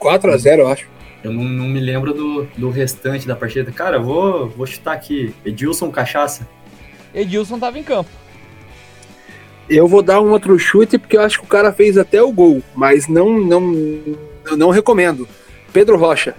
4x0, 0.00 0.58
eu 0.60 0.68
acho. 0.68 0.88
Eu 1.22 1.30
não, 1.30 1.44
não 1.44 1.68
me 1.68 1.78
lembro 1.78 2.14
do, 2.14 2.44
do 2.56 2.70
restante 2.70 3.26
da 3.28 3.36
partida. 3.36 3.70
Cara, 3.70 3.96
eu 3.98 4.02
vou, 4.02 4.48
vou 4.48 4.64
chutar 4.66 4.94
aqui. 4.94 5.34
Edilson 5.44 5.90
Cachaça. 5.90 6.48
Edilson 7.14 7.58
tava 7.58 7.78
em 7.78 7.82
campo. 7.82 8.10
Eu 9.68 9.86
vou 9.86 10.02
dar 10.02 10.20
um 10.20 10.30
outro 10.32 10.58
chute 10.58 10.98
porque 10.98 11.16
eu 11.16 11.20
acho 11.22 11.38
que 11.38 11.44
o 11.44 11.48
cara 11.48 11.72
fez 11.72 11.96
até 11.96 12.22
o 12.22 12.32
gol, 12.32 12.62
mas 12.74 13.08
não 13.08 13.38
não 13.40 13.72
eu 14.46 14.56
não 14.56 14.70
recomendo. 14.70 15.26
Pedro 15.72 15.96
Rocha. 15.96 16.34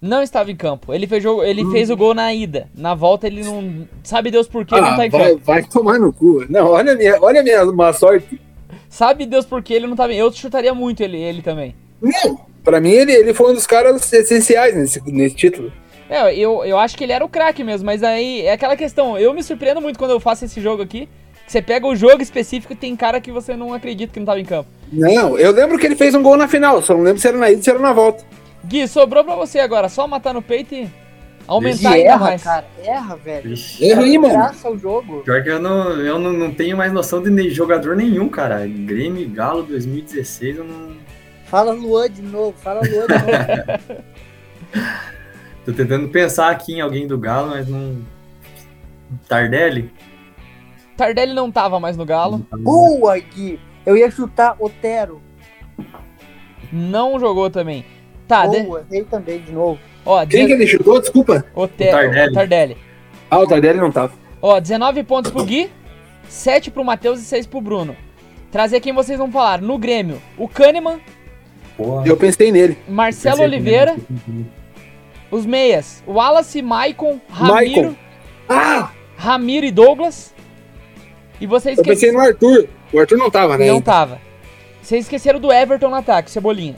Não 0.00 0.22
estava 0.22 0.50
em 0.50 0.56
campo. 0.56 0.92
Ele 0.92 1.06
fez, 1.06 1.22
jogo, 1.22 1.42
ele 1.42 1.64
fez 1.70 1.88
o 1.90 1.96
gol 1.96 2.14
na 2.14 2.32
ida. 2.32 2.68
Na 2.76 2.94
volta 2.94 3.26
ele 3.26 3.42
não. 3.42 3.88
Sabe 4.04 4.30
Deus 4.30 4.46
por 4.46 4.64
que 4.64 4.74
ele 4.74 4.82
não 4.82 4.88
Ah, 4.92 4.96
tá 4.96 5.06
em 5.06 5.10
vai, 5.10 5.30
campo. 5.30 5.42
vai 5.44 5.62
tomar 5.64 5.98
no 5.98 6.12
cu. 6.12 6.44
Não, 6.48 6.66
olha 6.66 6.92
a 6.92 6.96
minha, 6.96 7.18
olha 7.20 7.42
minha 7.42 7.64
má 7.66 7.92
sorte. 7.92 8.38
Sabe 8.88 9.26
Deus 9.26 9.46
por 9.46 9.62
que 9.62 9.72
ele 9.72 9.86
não 9.86 9.96
tava 9.96 10.12
em. 10.12 10.18
Eu 10.18 10.30
chutaria 10.32 10.74
muito 10.74 11.02
ele, 11.02 11.16
ele 11.16 11.40
também. 11.42 11.74
Não, 12.00 12.38
pra 12.62 12.78
mim 12.80 12.90
ele, 12.90 13.12
ele 13.12 13.32
foi 13.34 13.50
um 13.50 13.54
dos 13.54 13.66
caras 13.66 14.12
essenciais 14.12 14.76
nesse, 14.76 15.00
nesse 15.10 15.34
título. 15.34 15.72
É, 16.08 16.34
eu, 16.34 16.64
eu 16.64 16.78
acho 16.78 16.96
que 16.96 17.04
ele 17.04 17.12
era 17.12 17.24
o 17.24 17.28
craque 17.28 17.64
mesmo, 17.64 17.86
mas 17.86 18.02
aí 18.02 18.42
é 18.42 18.52
aquela 18.52 18.76
questão. 18.76 19.18
Eu 19.18 19.34
me 19.34 19.42
surpreendo 19.42 19.80
muito 19.80 19.98
quando 19.98 20.12
eu 20.12 20.20
faço 20.20 20.44
esse 20.44 20.60
jogo 20.60 20.82
aqui. 20.82 21.08
Você 21.46 21.62
pega 21.62 21.86
o 21.86 21.94
jogo 21.94 22.22
específico 22.22 22.72
e 22.72 22.76
tem 22.76 22.96
cara 22.96 23.20
que 23.20 23.30
você 23.30 23.56
não 23.56 23.72
acredita 23.72 24.12
que 24.12 24.18
não 24.18 24.26
tava 24.26 24.40
em 24.40 24.44
campo. 24.44 24.68
Não, 24.92 25.38
eu 25.38 25.52
lembro 25.52 25.78
que 25.78 25.86
ele 25.86 25.94
fez 25.96 26.14
um 26.14 26.22
gol 26.22 26.36
na 26.36 26.48
final, 26.48 26.82
só 26.82 26.94
não 26.94 27.02
lembro 27.02 27.20
se 27.20 27.28
era 27.28 27.38
na 27.38 27.48
ida 27.48 27.58
ou 27.58 27.62
se 27.62 27.70
era 27.70 27.78
na 27.78 27.92
volta. 27.92 28.24
Gui, 28.64 28.86
sobrou 28.88 29.24
pra 29.24 29.36
você 29.36 29.60
agora. 29.60 29.88
Só 29.88 30.08
matar 30.08 30.34
no 30.34 30.42
peito 30.42 30.74
e 30.74 30.88
aumentar 31.46 31.96
E 31.96 32.00
ainda 32.00 32.08
erra, 32.08 32.18
mais. 32.18 32.42
cara. 32.42 32.66
Erra, 32.82 33.16
velho. 33.16 33.54
Erra 33.80 34.02
aí, 34.02 34.18
mano. 34.18 34.34
Graça 34.34 34.70
o 34.70 34.76
jogo. 34.78 35.20
Pior 35.20 35.42
que 35.42 35.48
eu 35.48 35.60
não, 35.60 35.92
eu 36.00 36.18
não, 36.18 36.32
não 36.32 36.50
tenho 36.52 36.76
mais 36.76 36.92
noção 36.92 37.22
de 37.22 37.50
jogador 37.50 37.94
nenhum, 37.94 38.28
cara. 38.28 38.66
Grêmio 38.66 39.28
Galo 39.30 39.62
2016, 39.62 40.58
eu 40.58 40.64
não. 40.64 40.96
Fala 41.46 41.72
Luan 41.72 42.10
de 42.10 42.22
novo. 42.22 42.54
Fala 42.58 42.80
Luan 42.80 43.06
de 43.06 43.14
novo. 43.14 44.06
Tô 45.66 45.72
tentando 45.72 46.08
pensar 46.08 46.50
aqui 46.50 46.74
em 46.74 46.80
alguém 46.80 47.08
do 47.08 47.18
Galo, 47.18 47.48
mas 47.50 47.66
não. 47.68 47.98
Tardelli? 49.28 49.90
Tardelli 50.96 51.34
não 51.34 51.50
tava 51.50 51.80
mais 51.80 51.96
no 51.96 52.04
Galo. 52.04 52.46
Boa, 52.58 53.18
Gui. 53.18 53.58
Eu 53.84 53.96
ia 53.96 54.08
chutar 54.10 54.54
Otero. 54.60 55.20
Não 56.72 57.18
jogou 57.18 57.50
também. 57.50 57.84
Tá, 58.28 58.46
de... 58.46 58.60
Boa, 58.62 58.86
errei 58.90 59.04
também 59.04 59.40
de 59.40 59.52
novo. 59.52 59.78
ó, 60.04 60.24
Quem 60.24 60.46
que 60.46 60.54
de... 60.56 60.62
ele 60.62 60.66
chutou? 60.68 61.00
Desculpa. 61.00 61.44
Ote- 61.54 61.90
Tardelli. 61.90 62.32
Tardelli. 62.34 62.76
Ah, 63.28 63.40
o 63.40 63.46
Tardelli 63.46 63.78
não 63.80 63.90
tava. 63.90 64.12
Ó, 64.40 64.60
19 64.60 65.02
pontos 65.02 65.32
pro 65.32 65.44
Gui, 65.44 65.68
7 66.28 66.70
pro 66.70 66.84
Matheus 66.84 67.20
e 67.20 67.24
6 67.24 67.46
pro 67.46 67.60
Bruno. 67.60 67.96
Trazer 68.52 68.78
quem 68.80 68.92
vocês 68.92 69.18
vão 69.18 69.30
falar. 69.30 69.60
No 69.60 69.76
Grêmio, 69.78 70.22
o 70.38 70.48
Kahneman, 70.48 71.00
Porra. 71.76 72.06
Eu 72.06 72.16
pensei 72.16 72.50
nele. 72.50 72.78
Marcelo 72.88 73.36
Pensei 73.38 73.46
Oliveira, 73.48 73.96
também. 74.26 74.46
Os 75.30 75.44
meias, 75.46 76.02
Wallace, 76.06 76.62
Maicon, 76.62 77.20
Ramiro, 77.28 77.82
Maicon. 77.82 77.96
Ah, 78.48 78.90
Ramiro 79.16 79.66
e 79.66 79.70
Douglas. 79.70 80.34
E 81.40 81.46
vocês 81.46 81.76
eu 81.78 81.84
pensei 81.84 82.10
esqueceram. 82.10 82.18
no 82.18 82.28
Arthur. 82.28 82.68
O 82.92 82.98
Arthur 82.98 83.18
não 83.18 83.30
tava, 83.30 83.58
né? 83.58 83.66
Não 83.66 83.74
ainda. 83.74 83.84
tava. 83.84 84.20
Vocês 84.80 85.04
esqueceram 85.04 85.40
do 85.40 85.52
Everton 85.52 85.88
no 85.90 85.96
ataque, 85.96 86.30
Cebolinha. 86.30 86.76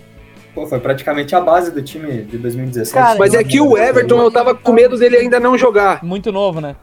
Pô, 0.54 0.66
foi 0.66 0.80
praticamente 0.80 1.34
a 1.34 1.40
base 1.40 1.70
do 1.70 1.82
time 1.82 2.22
de 2.22 2.38
2017. 2.38 2.94
Cara, 2.94 3.18
Mas 3.18 3.34
é 3.34 3.44
que 3.44 3.60
o 3.60 3.76
Everton, 3.76 4.20
eu 4.20 4.30
tava 4.30 4.54
com 4.54 4.72
medo 4.72 4.98
dele 4.98 5.18
ainda 5.18 5.38
não 5.38 5.56
jogar. 5.56 6.02
Muito 6.02 6.32
novo, 6.32 6.60
né? 6.60 6.74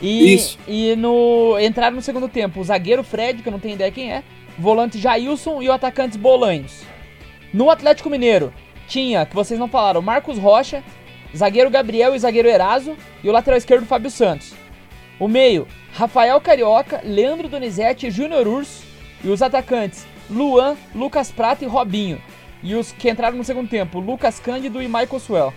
E, 0.00 0.34
Isso. 0.34 0.58
E 0.66 0.94
no 0.96 1.56
entraram 1.60 1.96
no 1.96 2.02
segundo 2.02 2.28
tempo 2.28 2.60
o 2.60 2.64
zagueiro 2.64 3.02
Fred, 3.02 3.42
que 3.42 3.48
eu 3.48 3.52
não 3.52 3.58
tenho 3.58 3.74
ideia 3.74 3.90
quem 3.90 4.12
é, 4.12 4.22
volante 4.58 4.98
Jailson 4.98 5.62
e 5.62 5.68
o 5.68 5.72
atacante 5.72 6.18
Bolanhos. 6.18 6.82
No 7.52 7.70
Atlético 7.70 8.10
Mineiro 8.10 8.52
tinha, 8.88 9.26
que 9.26 9.34
vocês 9.34 9.60
não 9.60 9.68
falaram, 9.68 10.02
Marcos 10.02 10.38
Rocha, 10.38 10.82
zagueiro 11.36 11.70
Gabriel 11.70 12.14
e 12.14 12.18
zagueiro 12.18 12.48
Eraso 12.48 12.96
e 13.22 13.28
o 13.28 13.32
lateral 13.32 13.58
esquerdo 13.58 13.86
Fábio 13.86 14.10
Santos. 14.10 14.54
O 15.20 15.28
meio, 15.28 15.66
Rafael 15.92 16.40
Carioca, 16.40 17.00
Leandro 17.04 17.48
Donizete, 17.48 18.10
Júnior 18.10 18.46
Urso 18.46 18.82
e 19.22 19.28
os 19.28 19.42
atacantes 19.42 20.06
Luan, 20.30 20.76
Lucas 20.94 21.30
Prata 21.30 21.64
e 21.64 21.68
Robinho. 21.68 22.20
E 22.62 22.74
os 22.74 22.92
que 22.92 23.08
entraram 23.08 23.36
no 23.36 23.44
segundo 23.44 23.68
tempo, 23.68 24.00
Lucas 24.00 24.40
Cândido 24.40 24.82
e 24.82 24.86
Michael 24.86 25.20
Swell. 25.20 25.54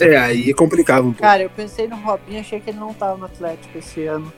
É, 0.00 0.16
aí 0.16 0.52
complicava 0.54 1.02
um 1.02 1.12
pouco. 1.12 1.22
Cara, 1.22 1.42
eu 1.42 1.50
pensei 1.50 1.86
no 1.86 1.96
Robinho, 1.96 2.40
achei 2.40 2.60
que 2.60 2.70
ele 2.70 2.78
não 2.78 2.92
tava 2.94 3.16
no 3.16 3.26
Atlético 3.26 3.78
esse 3.78 4.06
ano. 4.06 4.32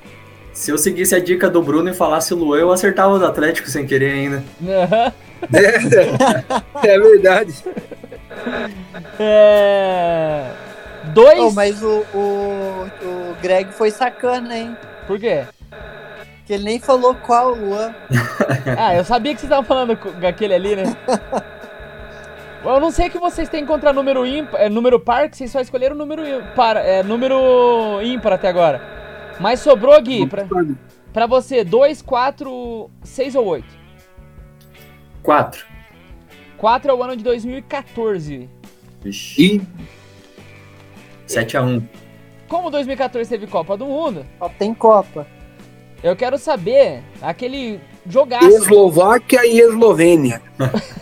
Se 0.54 0.70
eu 0.70 0.78
seguisse 0.78 1.14
a 1.16 1.18
dica 1.18 1.50
do 1.50 1.60
Bruno 1.60 1.90
e 1.90 1.94
falasse 1.94 2.32
Luan, 2.32 2.60
eu 2.60 2.70
acertava 2.70 3.18
o 3.18 3.24
Atlético 3.24 3.68
sem 3.68 3.84
querer 3.86 4.12
ainda. 4.12 4.44
É 6.82 6.98
verdade. 6.98 7.54
É... 9.18 10.44
Dois. 11.12 11.40
Oh, 11.40 11.50
mas 11.50 11.82
o, 11.82 12.04
o, 12.14 12.86
o 13.02 13.36
Greg 13.42 13.72
foi 13.72 13.90
sacana, 13.90 14.56
hein? 14.56 14.76
Por 15.06 15.18
quê? 15.18 15.44
Que 16.46 16.54
ele 16.54 16.64
nem 16.64 16.78
falou 16.78 17.14
qual 17.14 17.54
Luan. 17.54 17.94
Ah, 18.78 18.94
eu 18.94 19.04
sabia 19.04 19.34
que 19.34 19.40
vocês 19.40 19.50
estavam 19.50 19.64
falando 19.64 19.96
com 19.96 20.26
aquele 20.26 20.54
ali, 20.54 20.76
né? 20.76 20.84
Eu 22.64 22.80
não 22.80 22.90
sei 22.90 23.10
que 23.10 23.18
vocês 23.18 23.48
têm 23.48 23.66
contra 23.66 23.92
número 23.92 24.26
ímpar, 24.26 24.58
é, 24.58 24.70
número 24.70 24.98
par, 24.98 25.28
que 25.28 25.36
vocês 25.36 25.50
só 25.50 25.60
escolheram 25.60 25.94
número 25.94 26.26
ímpar, 26.26 26.78
é, 26.78 27.02
número 27.02 28.00
ímpar 28.02 28.32
até 28.32 28.48
agora. 28.48 28.80
Mas 29.40 29.60
sobrou, 29.60 30.00
Gui, 30.02 30.26
pra, 30.26 30.46
pra 31.12 31.26
você, 31.26 31.64
2, 31.64 32.02
4, 32.02 32.90
6 33.02 33.34
ou 33.34 33.46
8? 33.46 33.66
4. 35.22 35.64
4 36.56 36.90
é 36.90 36.94
o 36.94 37.02
ano 37.02 37.16
de 37.16 37.24
2014. 37.24 38.48
Ixi. 39.04 39.56
E 39.56 39.60
7x1. 41.26 41.82
Como 42.48 42.70
2014 42.70 43.28
teve 43.28 43.46
Copa 43.46 43.76
do 43.76 43.86
Mundo, 43.86 44.24
Só 44.38 44.48
tem 44.48 44.72
Copa. 44.74 45.26
eu 46.02 46.14
quero 46.14 46.38
saber 46.38 47.02
aquele 47.20 47.80
jogaço. 48.06 48.46
Eslováquia 48.46 49.44
e 49.46 49.58
Eslovênia. 49.60 50.40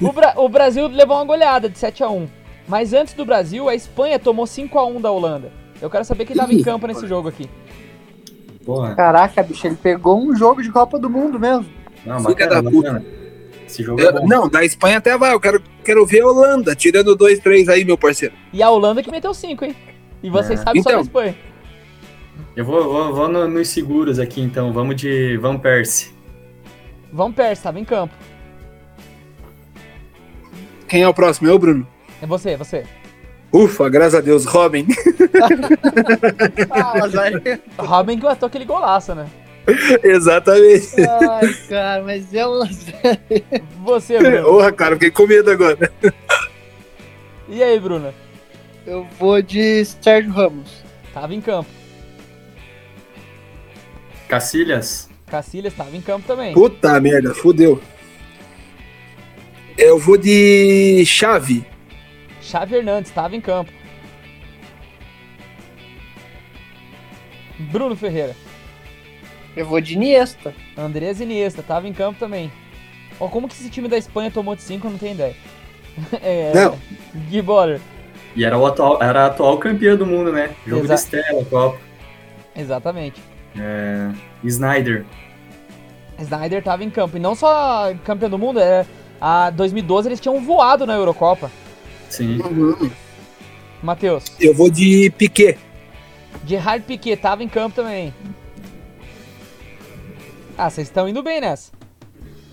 O, 0.00 0.12
Bra- 0.12 0.34
o 0.36 0.48
Brasil 0.50 0.86
levou 0.88 1.16
uma 1.16 1.24
goleada 1.24 1.66
de 1.68 1.78
7 1.78 2.02
a 2.04 2.10
1 2.10 2.28
Mas 2.68 2.92
antes 2.92 3.14
do 3.14 3.24
Brasil, 3.24 3.66
a 3.68 3.74
Espanha 3.74 4.18
tomou 4.18 4.46
5 4.46 4.78
a 4.78 4.84
1 4.84 5.00
da 5.00 5.10
Holanda. 5.10 5.50
Eu 5.82 5.90
quero 5.90 6.04
saber 6.04 6.24
quem 6.24 6.36
tava 6.36 6.52
em 6.54 6.58
Ih, 6.58 6.64
campo 6.64 6.86
nesse 6.86 7.06
jogo 7.06 7.28
aqui. 7.28 7.50
Porra. 8.64 8.94
Caraca, 8.94 9.42
bicho, 9.42 9.66
ele 9.66 9.74
pegou 9.76 10.22
um 10.22 10.34
jogo 10.36 10.62
de 10.62 10.70
Copa 10.70 10.98
do 10.98 11.10
Mundo 11.10 11.38
mesmo. 11.38 11.66
Não, 12.06 12.22
bacana, 12.22 12.62
da 12.62 12.70
puta. 12.70 12.92
bacana. 12.92 13.04
Esse 13.66 13.82
jogo 13.82 14.00
é 14.00 14.06
Eu- 14.06 14.12
bom. 14.12 14.26
não, 14.28 14.48
da 14.48 14.64
Espanha 14.64 14.98
até 14.98 15.18
vai. 15.18 15.32
Eu 15.32 15.40
quero, 15.40 15.60
quero 15.84 16.06
ver 16.06 16.20
a 16.22 16.26
Holanda, 16.28 16.74
tirando 16.76 17.16
dois, 17.16 17.40
três 17.40 17.68
aí, 17.68 17.84
meu 17.84 17.98
parceiro. 17.98 18.34
E 18.52 18.62
a 18.62 18.70
Holanda 18.70 19.02
que 19.02 19.10
meteu 19.10 19.34
5, 19.34 19.64
hein? 19.64 19.74
E 20.22 20.30
vocês 20.30 20.60
É. 20.60 20.62
sabem 20.62 20.82
só 20.82 20.90
da 20.90 20.94
Então. 20.96 21.02
Espanha. 21.02 21.34
Eu 22.54 22.64
vou, 22.64 22.84
vou, 22.84 23.14
vou 23.14 23.28
no- 23.28 23.48
nos 23.48 23.68
seguros 23.68 24.18
aqui 24.18 24.40
então. 24.40 24.72
Vamos 24.72 24.94
de 24.96 25.36
Van 25.38 25.58
Persie. 25.58 26.12
Vão 27.12 27.32
Persa, 27.32 27.64
tava 27.64 27.80
em 27.80 27.84
campo. 27.84 28.14
Quem 30.88 31.02
é 31.02 31.08
o 31.08 31.14
próximo? 31.14 31.48
Eu, 31.48 31.58
Bruno? 31.58 31.86
É 32.20 32.26
você, 32.26 32.50
é 32.50 32.56
você. 32.56 32.84
Ufa, 33.52 33.88
graças 33.88 34.14
a 34.14 34.20
Deus, 34.20 34.46
Robin. 34.46 34.86
Ah, 36.70 36.94
mas 36.98 37.14
aí... 37.16 37.34
Robin 37.78 38.18
que 38.18 38.24
matou 38.24 38.46
aquele 38.46 38.64
golaço, 38.64 39.14
né? 39.14 39.28
Exatamente. 40.02 40.88
Ai, 40.98 41.54
cara, 41.68 42.02
mas 42.02 42.32
é 42.34 42.46
um... 42.46 42.62
Você, 43.84 44.16
Bruno. 44.18 44.44
Porra, 44.44 44.72
cara, 44.72 44.94
fiquei 44.94 45.10
com 45.10 45.26
medo 45.26 45.50
agora. 45.50 45.92
E 47.48 47.62
aí, 47.62 47.78
Bruno? 47.78 48.12
Eu 48.86 49.06
vou 49.18 49.40
de 49.42 49.84
Sérgio 49.84 50.32
Ramos. 50.32 50.82
Tava 51.12 51.34
em 51.34 51.40
campo. 51.40 51.68
Cacilhas. 54.28 55.10
Cacilhas 55.26 55.74
tava 55.74 55.94
em 55.94 56.00
campo 56.00 56.26
também. 56.26 56.54
Puta 56.54 56.98
merda, 57.00 57.34
fudeu. 57.34 57.80
Eu 59.76 59.98
vou 59.98 60.16
de 60.16 61.04
chave. 61.06 61.64
Xavi 62.52 62.74
Hernandes 62.76 63.10
tava 63.10 63.34
em 63.34 63.40
campo. 63.40 63.72
Bruno 67.58 67.96
Ferreira. 67.96 68.36
Eu 69.56 69.64
vou 69.66 69.80
de 69.80 69.94
Iniesta. 69.94 70.54
Andrés 70.76 71.18
Iniesta 71.20 71.62
tava 71.62 71.88
em 71.88 71.94
campo 71.94 72.18
também. 72.18 72.52
Ó, 73.18 73.28
como 73.28 73.48
que 73.48 73.54
esse 73.54 73.70
time 73.70 73.88
da 73.88 73.96
Espanha 73.96 74.30
tomou 74.30 74.54
de 74.54 74.60
5, 74.62 74.86
eu 74.86 74.90
não 74.90 74.98
tenho 74.98 75.14
ideia. 75.14 75.34
É, 76.22 76.52
Não. 76.54 76.78
Gui 77.28 77.40
Boller. 77.42 77.80
E 78.34 78.44
era, 78.46 78.56
o 78.56 78.66
atual, 78.66 79.02
era 79.02 79.24
a 79.24 79.26
atual 79.26 79.58
campeã 79.58 79.94
do 79.94 80.06
mundo, 80.06 80.32
né? 80.32 80.50
Jogo 80.66 80.84
Exa- 80.84 80.94
de 80.94 81.00
estreia, 81.00 81.44
Copa. 81.44 81.78
Exatamente. 82.56 83.20
É, 83.58 84.10
Snyder. 84.42 85.04
Snyder 86.18 86.62
tava 86.62 86.82
em 86.82 86.88
campo. 86.90 87.16
E 87.18 87.20
não 87.20 87.34
só 87.34 87.92
campeão 88.04 88.30
do 88.30 88.38
mundo, 88.38 88.58
é, 88.58 88.86
a 89.20 89.50
2012 89.50 90.08
eles 90.08 90.20
tinham 90.20 90.40
voado 90.42 90.86
na 90.86 90.94
Eurocopa. 90.94 91.50
Sim. 92.12 92.42
Uhum. 92.42 92.90
Matheus. 93.82 94.24
Eu 94.38 94.52
vou 94.52 94.70
de 94.70 95.10
Piquet. 95.16 95.58
Gerard 96.46 96.84
Piquet 96.84 97.16
tava 97.16 97.42
em 97.42 97.48
campo 97.48 97.76
também. 97.76 98.12
Ah, 100.58 100.68
vocês 100.68 100.88
estão 100.88 101.08
indo 101.08 101.22
bem 101.22 101.40
nessa. 101.40 101.72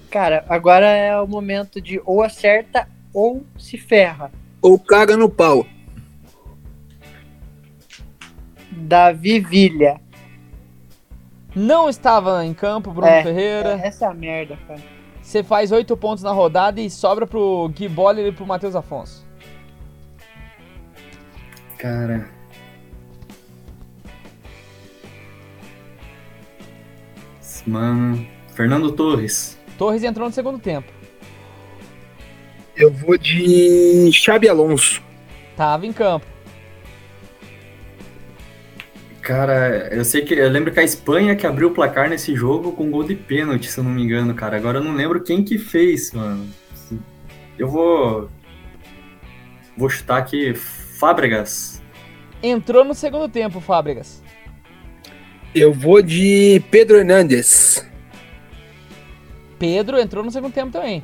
Cara, 0.09 0.45
agora 0.47 0.87
é 0.87 1.19
o 1.19 1.27
momento 1.27 1.81
de 1.81 2.01
ou 2.05 2.23
acerta 2.23 2.87
ou 3.13 3.43
se 3.57 3.77
ferra. 3.77 4.31
Ou 4.61 4.79
caga 4.79 5.17
no 5.17 5.29
pau. 5.29 5.67
Davi 8.71 9.41
Villa. 9.41 9.99
Não 11.53 11.89
estava 11.89 12.45
em 12.45 12.53
campo, 12.53 12.91
Bruno 12.91 13.07
É, 13.07 13.23
Ferreira. 13.23 13.71
Essa 13.83 14.05
é 14.05 14.07
a 14.07 14.13
merda, 14.13 14.57
cara. 14.65 14.79
Você 15.21 15.43
faz 15.43 15.71
oito 15.73 15.97
pontos 15.97 16.23
na 16.23 16.31
rodada 16.31 16.79
e 16.79 16.89
sobra 16.89 17.27
pro 17.27 17.69
Gui 17.75 17.89
Boller 17.89 18.25
e 18.27 18.31
pro 18.31 18.47
Matheus 18.47 18.73
Afonso. 18.75 19.28
Cara. 21.79 22.29
Mano. 27.65 28.27
Fernando 28.53 28.91
Torres. 28.91 29.57
Torres 29.77 30.03
entrou 30.03 30.27
no 30.27 30.33
segundo 30.33 30.59
tempo. 30.59 30.91
Eu 32.75 32.91
vou 32.91 33.17
de 33.17 34.11
Xabi 34.11 34.49
Alonso. 34.49 35.01
Tava 35.55 35.85
em 35.85 35.93
campo. 35.93 36.25
Cara, 39.21 39.87
eu 39.93 40.03
sei 40.03 40.23
que. 40.23 40.33
Eu 40.33 40.49
lembro 40.49 40.73
que 40.73 40.79
a 40.79 40.83
Espanha 40.83 41.35
que 41.35 41.47
abriu 41.47 41.69
o 41.69 41.73
placar 41.73 42.09
nesse 42.09 42.35
jogo 42.35 42.73
com 42.73 42.91
gol 42.91 43.05
de 43.05 43.15
pênalti, 43.15 43.69
se 43.69 43.79
eu 43.79 43.83
não 43.85 43.91
me 43.91 44.03
engano, 44.03 44.33
cara. 44.33 44.57
Agora 44.57 44.79
eu 44.79 44.83
não 44.83 44.95
lembro 44.95 45.23
quem 45.23 45.43
que 45.43 45.57
fez, 45.57 46.11
mano. 46.11 46.45
Eu 47.57 47.69
vou. 47.69 48.29
Vou 49.77 49.89
chutar 49.89 50.17
aqui 50.17 50.53
Fábregas. 50.99 51.81
Entrou 52.43 52.83
no 52.83 52.93
segundo 52.93 53.29
tempo, 53.29 53.61
Fábregas. 53.61 54.21
Eu 55.55 55.73
vou 55.73 56.01
de 56.01 56.61
Pedro 56.69 56.97
Hernandes. 56.97 57.85
Pedro 59.57 59.97
entrou 59.97 60.23
no 60.23 60.29
segundo 60.29 60.53
tempo 60.53 60.71
também. 60.71 61.03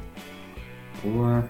Boa. 1.01 1.49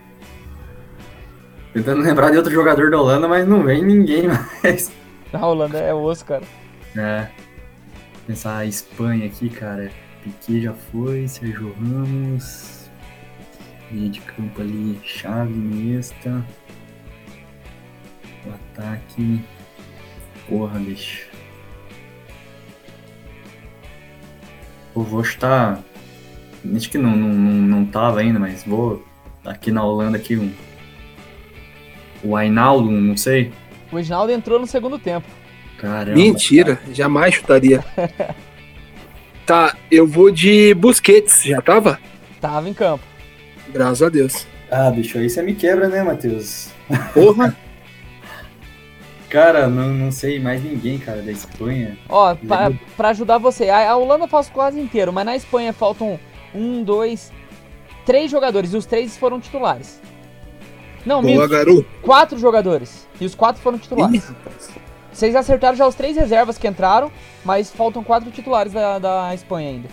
Tentando 1.73 2.01
lembrar 2.01 2.31
de 2.31 2.37
outro 2.37 2.53
jogador 2.53 2.89
da 2.89 2.99
Holanda, 2.99 3.27
mas 3.27 3.47
não 3.47 3.63
vem 3.63 3.83
ninguém 3.83 4.27
mais. 4.27 4.91
Na 5.33 5.45
Holanda 5.45 5.79
é 5.79 5.93
osso, 5.93 6.23
cara. 6.25 6.43
É. 6.95 7.27
Pensar 8.27 8.57
a 8.59 8.65
Espanha 8.65 9.25
aqui, 9.25 9.49
cara. 9.49 9.91
Piquet 10.23 10.61
já 10.61 10.73
foi, 10.73 11.27
Sérgio 11.27 11.75
Ramos. 11.79 12.89
Meio 13.91 14.09
de 14.09 14.21
campo 14.21 14.61
ali, 14.61 14.99
Chave, 15.03 15.51
Iniesta. 15.51 16.45
O 18.45 18.49
ataque. 18.53 19.41
Porra, 20.47 20.79
bicho. 20.79 21.27
Eu 24.95 25.03
vou 25.03 25.23
chutar. 25.23 25.83
Acho 26.75 26.89
que 26.89 26.97
não, 26.97 27.15
não, 27.15 27.29
não, 27.29 27.51
não 27.51 27.85
tava 27.85 28.19
ainda, 28.21 28.39
mas 28.39 28.63
vou. 28.63 29.05
Aqui 29.43 29.71
na 29.71 29.83
Holanda 29.83 30.17
aqui 30.17 30.37
um. 30.37 30.51
O 32.23 32.35
Ainaldo, 32.35 32.89
não 32.89 33.15
sei. 33.15 33.51
O 33.91 33.97
Reginaldo 33.97 34.31
entrou 34.31 34.59
no 34.59 34.65
segundo 34.65 34.97
tempo. 34.97 35.27
Caramba. 35.77 36.17
Mentira, 36.17 36.79
jamais 36.91 37.35
chutaria. 37.35 37.83
tá, 39.45 39.75
eu 39.91 40.07
vou 40.07 40.31
de 40.31 40.73
Busquets. 40.73 41.43
Já 41.43 41.61
tava? 41.61 41.99
Tava 42.41 42.67
em 42.69 42.73
campo. 42.73 43.03
Graças 43.71 44.01
a 44.01 44.09
Deus. 44.09 44.47
Ah, 44.71 44.89
bicho, 44.89 45.17
aí 45.17 45.29
você 45.29 45.41
me 45.43 45.53
quebra, 45.53 45.87
né, 45.87 46.01
Matheus? 46.01 46.69
Porra. 47.13 47.55
Cara, 49.29 49.67
não, 49.67 49.89
não 49.89 50.11
sei 50.11 50.39
mais 50.39 50.63
ninguém, 50.63 50.97
cara, 50.97 51.21
da 51.21 51.31
Espanha. 51.31 51.97
Ó, 52.07 52.35
pra, 52.35 52.71
pra 52.95 53.09
ajudar 53.09 53.37
você, 53.37 53.69
a, 53.69 53.91
a 53.91 53.97
Holanda 53.97 54.27
faz 54.27 54.49
quase 54.49 54.79
inteiro, 54.79 55.11
mas 55.11 55.25
na 55.25 55.35
Espanha 55.35 55.73
faltam 55.73 56.19
um, 56.53 56.83
dois, 56.83 57.31
três 58.05 58.29
jogadores 58.31 58.73
e 58.73 58.77
os 58.77 58.85
três 58.85 59.17
foram 59.17 59.39
titulares. 59.39 59.99
Não, 61.05 61.21
Boa, 61.21 61.47
garoto. 61.47 61.85
quatro 62.01 62.37
jogadores 62.37 63.07
e 63.19 63.25
os 63.25 63.35
quatro 63.35 63.61
foram 63.61 63.77
titulares. 63.77 64.31
Vocês 65.11 65.35
acertaram 65.35 65.75
já 65.75 65.87
os 65.87 65.95
três 65.95 66.15
reservas 66.17 66.57
que 66.57 66.67
entraram, 66.67 67.11
mas 67.43 67.71
faltam 67.71 68.03
quatro 68.03 68.29
titulares 68.31 68.73
da, 68.73 68.99
da 68.99 69.33
Espanha 69.33 69.69
ainda. 69.69 69.89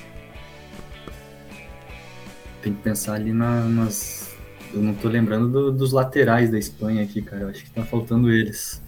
Tem 2.60 2.72
que 2.72 2.80
pensar 2.82 3.14
ali 3.14 3.32
na- 3.32 3.64
nas. 3.64 4.34
Eu 4.72 4.80
não 4.80 4.94
tô 4.94 5.08
lembrando 5.08 5.48
do- 5.48 5.72
dos 5.72 5.92
laterais 5.92 6.50
da 6.50 6.58
Espanha 6.58 7.02
aqui, 7.02 7.20
cara. 7.22 7.42
Eu 7.42 7.48
acho 7.50 7.62
que 7.64 7.70
tá 7.70 7.82
faltando 7.82 8.30
eles. 8.32 8.81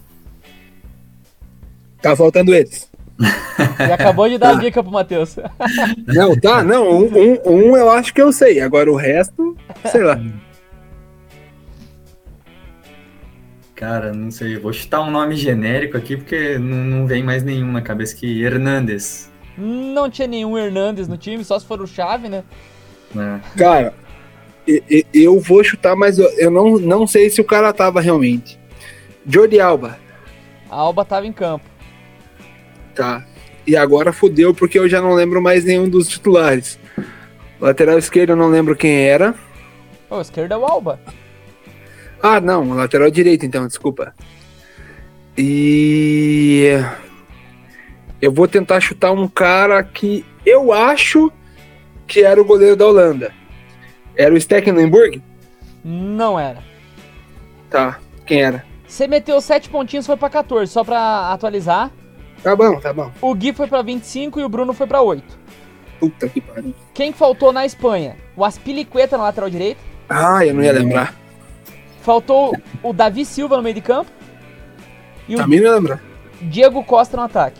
Tá 2.05 2.15
faltando 2.15 2.53
eles. 2.53 2.87
E 3.79 3.91
acabou 3.91 4.29
de 4.29 4.37
dar 4.37 4.51
a 4.51 4.59
dica 4.59 4.83
pro 4.83 4.91
Matheus. 4.91 5.37
Não, 6.05 6.39
tá? 6.39 6.63
Não, 6.63 6.87
um, 6.87 7.05
um, 7.05 7.49
um 7.49 7.75
eu 7.75 7.89
acho 7.89 8.13
que 8.13 8.21
eu 8.21 8.31
sei. 8.31 8.61
Agora 8.61 8.91
o 8.91 8.95
resto, 8.95 9.57
sei 9.91 10.03
lá. 10.03 10.21
Cara, 13.73 14.13
não 14.13 14.29
sei. 14.29 14.55
eu 14.55 14.61
Vou 14.61 14.71
chutar 14.71 15.01
um 15.01 15.09
nome 15.09 15.35
genérico 15.35 15.97
aqui 15.97 16.15
porque 16.15 16.59
não, 16.59 16.77
não 16.77 17.07
vem 17.07 17.23
mais 17.23 17.41
nenhum 17.41 17.71
na 17.71 17.81
cabeça 17.81 18.15
que 18.15 18.43
Hernandes. 18.43 19.31
Não 19.57 20.07
tinha 20.07 20.27
nenhum 20.27 20.55
Hernandes 20.55 21.07
no 21.07 21.17
time, 21.17 21.43
só 21.43 21.57
se 21.57 21.65
for 21.65 21.81
o 21.81 21.87
Chave, 21.87 22.29
né? 22.29 22.43
Né? 23.15 23.41
Cara, 23.57 23.95
eu 25.11 25.39
vou 25.39 25.63
chutar, 25.63 25.95
mas 25.95 26.19
eu, 26.19 26.29
eu 26.37 26.51
não, 26.51 26.77
não 26.77 27.07
sei 27.07 27.31
se 27.31 27.41
o 27.41 27.45
cara 27.45 27.73
tava 27.73 27.99
realmente. 27.99 28.59
Jordi 29.27 29.59
Alba. 29.59 29.97
A 30.69 30.75
Alba 30.75 31.03
tava 31.03 31.25
em 31.25 31.33
campo. 31.33 31.73
Tá. 32.95 33.25
E 33.67 33.75
agora 33.75 34.13
fudeu 34.13 34.53
porque 34.53 34.79
eu 34.79 34.87
já 34.87 35.01
não 35.01 35.13
lembro 35.13 35.41
mais 35.41 35.65
nenhum 35.65 35.89
dos 35.89 36.07
titulares. 36.07 36.79
Lateral 37.59 37.97
esquerdo 37.97 38.31
eu 38.31 38.35
não 38.35 38.47
lembro 38.47 38.75
quem 38.75 39.07
era. 39.07 39.35
Ô, 40.09 40.21
esquerda 40.21 40.55
é 40.55 40.57
o 40.57 40.65
Alba. 40.65 40.99
Ah, 42.21 42.39
não, 42.39 42.73
lateral 42.73 43.11
direito 43.11 43.45
então, 43.45 43.67
desculpa. 43.67 44.13
E 45.37 46.71
eu 48.21 48.31
vou 48.31 48.47
tentar 48.47 48.79
chutar 48.79 49.11
um 49.11 49.27
cara 49.27 49.83
que 49.83 50.25
eu 50.45 50.71
acho 50.71 51.31
que 52.07 52.21
era 52.21 52.39
o 52.39 52.45
goleiro 52.45 52.75
da 52.75 52.87
Holanda. 52.87 53.33
Era 54.15 54.33
o 54.33 54.39
Stecklenburg? 54.39 55.21
Não 55.83 56.39
era. 56.39 56.63
Tá, 57.69 57.99
quem 58.25 58.41
era? 58.41 58.63
Você 58.87 59.07
meteu 59.07 59.41
7 59.41 59.69
pontinhos, 59.69 60.05
foi 60.05 60.15
pra 60.15 60.29
14, 60.29 60.71
só 60.71 60.83
pra 60.83 61.31
atualizar. 61.33 61.91
Tá 62.45 62.55
bom, 62.55 62.79
tá 62.79 62.93
bom. 62.93 63.11
O 63.21 63.33
Gui 63.33 63.53
foi 63.53 63.65
pra 63.65 63.81
25 63.81 64.39
e 64.39 64.43
o 64.43 64.49
Bruno 64.49 64.71
foi 64.71 64.85
pra 64.85 65.01
8. 65.01 65.23
Puta 65.99 66.29
que 66.29 66.39
pariu. 66.39 66.75
Quem 66.93 67.11
que 67.11 67.17
faltou 67.17 67.51
na 67.51 67.65
Espanha? 67.65 68.17
O 68.35 68.45
Aspilicueta 68.45 69.17
na 69.17 69.23
lateral 69.23 69.49
direita. 69.49 69.81
Ah, 70.07 70.45
eu 70.45 70.53
não 70.53 70.61
ia 70.61 70.71
lembrar. 70.71 71.15
Faltou 72.03 72.55
o 72.83 72.93
Davi 72.93 73.25
Silva 73.25 73.57
no 73.57 73.63
meio 73.63 73.73
de 73.73 73.81
campo. 73.81 74.11
E 75.27 75.33
o 75.33 75.39
Também 75.39 75.59
não 75.59 75.69
ia 75.69 75.75
lembrar. 75.75 76.03
Diego 76.39 76.83
Costa 76.83 77.17
no 77.17 77.23
ataque. 77.23 77.59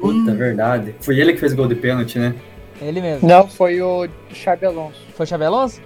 Puta, 0.00 0.30
é 0.30 0.34
verdade. 0.34 0.94
Foi 1.00 1.20
ele 1.20 1.34
que 1.34 1.40
fez 1.40 1.52
gol 1.52 1.68
de 1.68 1.74
pênalti, 1.74 2.18
né? 2.18 2.34
Ele 2.80 3.02
mesmo. 3.02 3.28
Não, 3.28 3.46
foi 3.46 3.82
o 3.82 4.08
Xabi 4.32 4.64
Alonso. 4.64 5.02
Foi 5.14 5.24
o 5.24 5.28
Xabi 5.28 5.44
Alonso? 5.44 5.82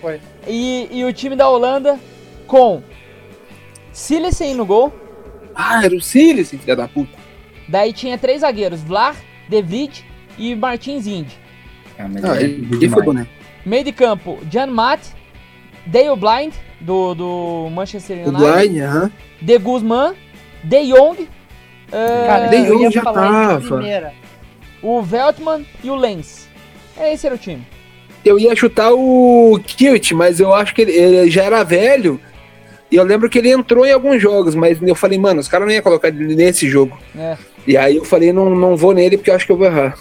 Foi. 0.00 0.22
E, 0.48 0.88
e 0.90 1.04
o 1.04 1.12
time 1.12 1.36
da 1.36 1.50
Holanda 1.50 2.00
com 2.46 2.82
Silesen 3.92 4.54
no 4.54 4.64
gol. 4.64 4.90
Ah, 5.54 5.84
era 5.84 5.94
o 5.94 6.00
Silas, 6.00 6.48
filha 6.48 6.74
da 6.74 6.88
puta. 6.88 7.23
Daí 7.68 7.92
tinha 7.92 8.18
três 8.18 8.40
zagueiros, 8.42 8.82
Vlar, 8.82 9.16
De 9.48 9.62
Vliet 9.62 10.04
e 10.38 10.54
Martins 10.54 11.06
Indy. 11.06 11.38
Ah, 11.98 12.06
mas 12.12 12.24
Ah, 12.24 12.36
é 12.36 12.42
ele, 12.44 12.66
demais. 12.78 12.92
foi 12.92 13.02
boné. 13.02 13.26
Meio 13.64 13.84
de 13.84 13.92
campo, 13.92 14.38
Jan 14.50 14.66
Matt, 14.66 15.00
Dale 15.86 16.16
Blind, 16.16 16.52
do, 16.80 17.14
do 17.14 17.70
Manchester 17.70 18.28
United, 18.28 18.36
Blind, 18.68 18.82
aham. 18.82 19.10
De 19.40 19.58
Guzman, 19.58 20.14
De 20.62 20.82
Jong, 20.92 21.28
eh, 21.92 22.24
Cara, 22.26 22.46
De 22.48 22.66
Jong 22.66 22.90
já 22.90 23.02
tava. 23.02 23.60
primeira. 23.60 24.12
o 24.82 25.00
Veltman 25.02 25.64
e 25.82 25.90
o 25.90 25.94
Lenz. 25.94 26.48
Esse 27.00 27.26
era 27.26 27.34
o 27.34 27.38
time. 27.38 27.62
Eu 28.24 28.38
ia 28.38 28.54
chutar 28.56 28.92
o 28.92 29.58
Kilt, 29.66 30.12
mas 30.12 30.40
eu 30.40 30.52
acho 30.54 30.74
que 30.74 30.82
ele, 30.82 30.92
ele 30.92 31.30
já 31.30 31.42
era 31.44 31.62
velho. 31.62 32.20
E 32.90 32.96
eu 32.96 33.02
lembro 33.04 33.28
que 33.28 33.38
ele 33.38 33.50
entrou 33.50 33.84
em 33.84 33.92
alguns 33.92 34.20
jogos, 34.20 34.54
mas 34.54 34.80
eu 34.80 34.94
falei, 34.94 35.18
mano, 35.18 35.40
os 35.40 35.48
caras 35.48 35.66
não 35.66 35.74
iam 35.74 35.82
colocar 35.82 36.08
ele 36.08 36.34
nesse 36.34 36.68
jogo. 36.68 36.96
É. 37.18 37.36
E 37.66 37.76
aí 37.76 37.96
eu 37.96 38.04
falei, 38.04 38.32
não, 38.32 38.54
não 38.54 38.76
vou 38.76 38.92
nele 38.92 39.16
porque 39.16 39.30
eu 39.30 39.34
acho 39.34 39.46
que 39.46 39.52
eu 39.52 39.56
vou 39.56 39.66
errar. 39.66 39.96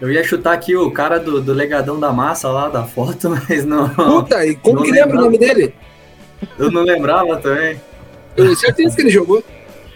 Eu 0.00 0.12
ia 0.12 0.22
chutar 0.22 0.52
aqui 0.52 0.76
o 0.76 0.90
cara 0.90 1.18
do, 1.18 1.40
do 1.40 1.52
legadão 1.52 1.98
da 1.98 2.12
massa 2.12 2.48
lá 2.48 2.68
da 2.68 2.84
foto, 2.84 3.30
mas 3.48 3.64
não. 3.64 3.88
Puta, 3.88 4.46
e 4.46 4.54
como 4.54 4.82
que 4.82 4.92
lembra 4.92 5.18
o 5.18 5.20
nome 5.22 5.38
dele? 5.38 5.74
Eu 6.56 6.70
não 6.70 6.82
lembrava 6.82 7.36
também. 7.38 7.80
Eu 8.36 8.44
tenho 8.44 8.56
certeza 8.56 8.94
que 8.94 9.02
ele 9.02 9.10
jogou. 9.10 9.42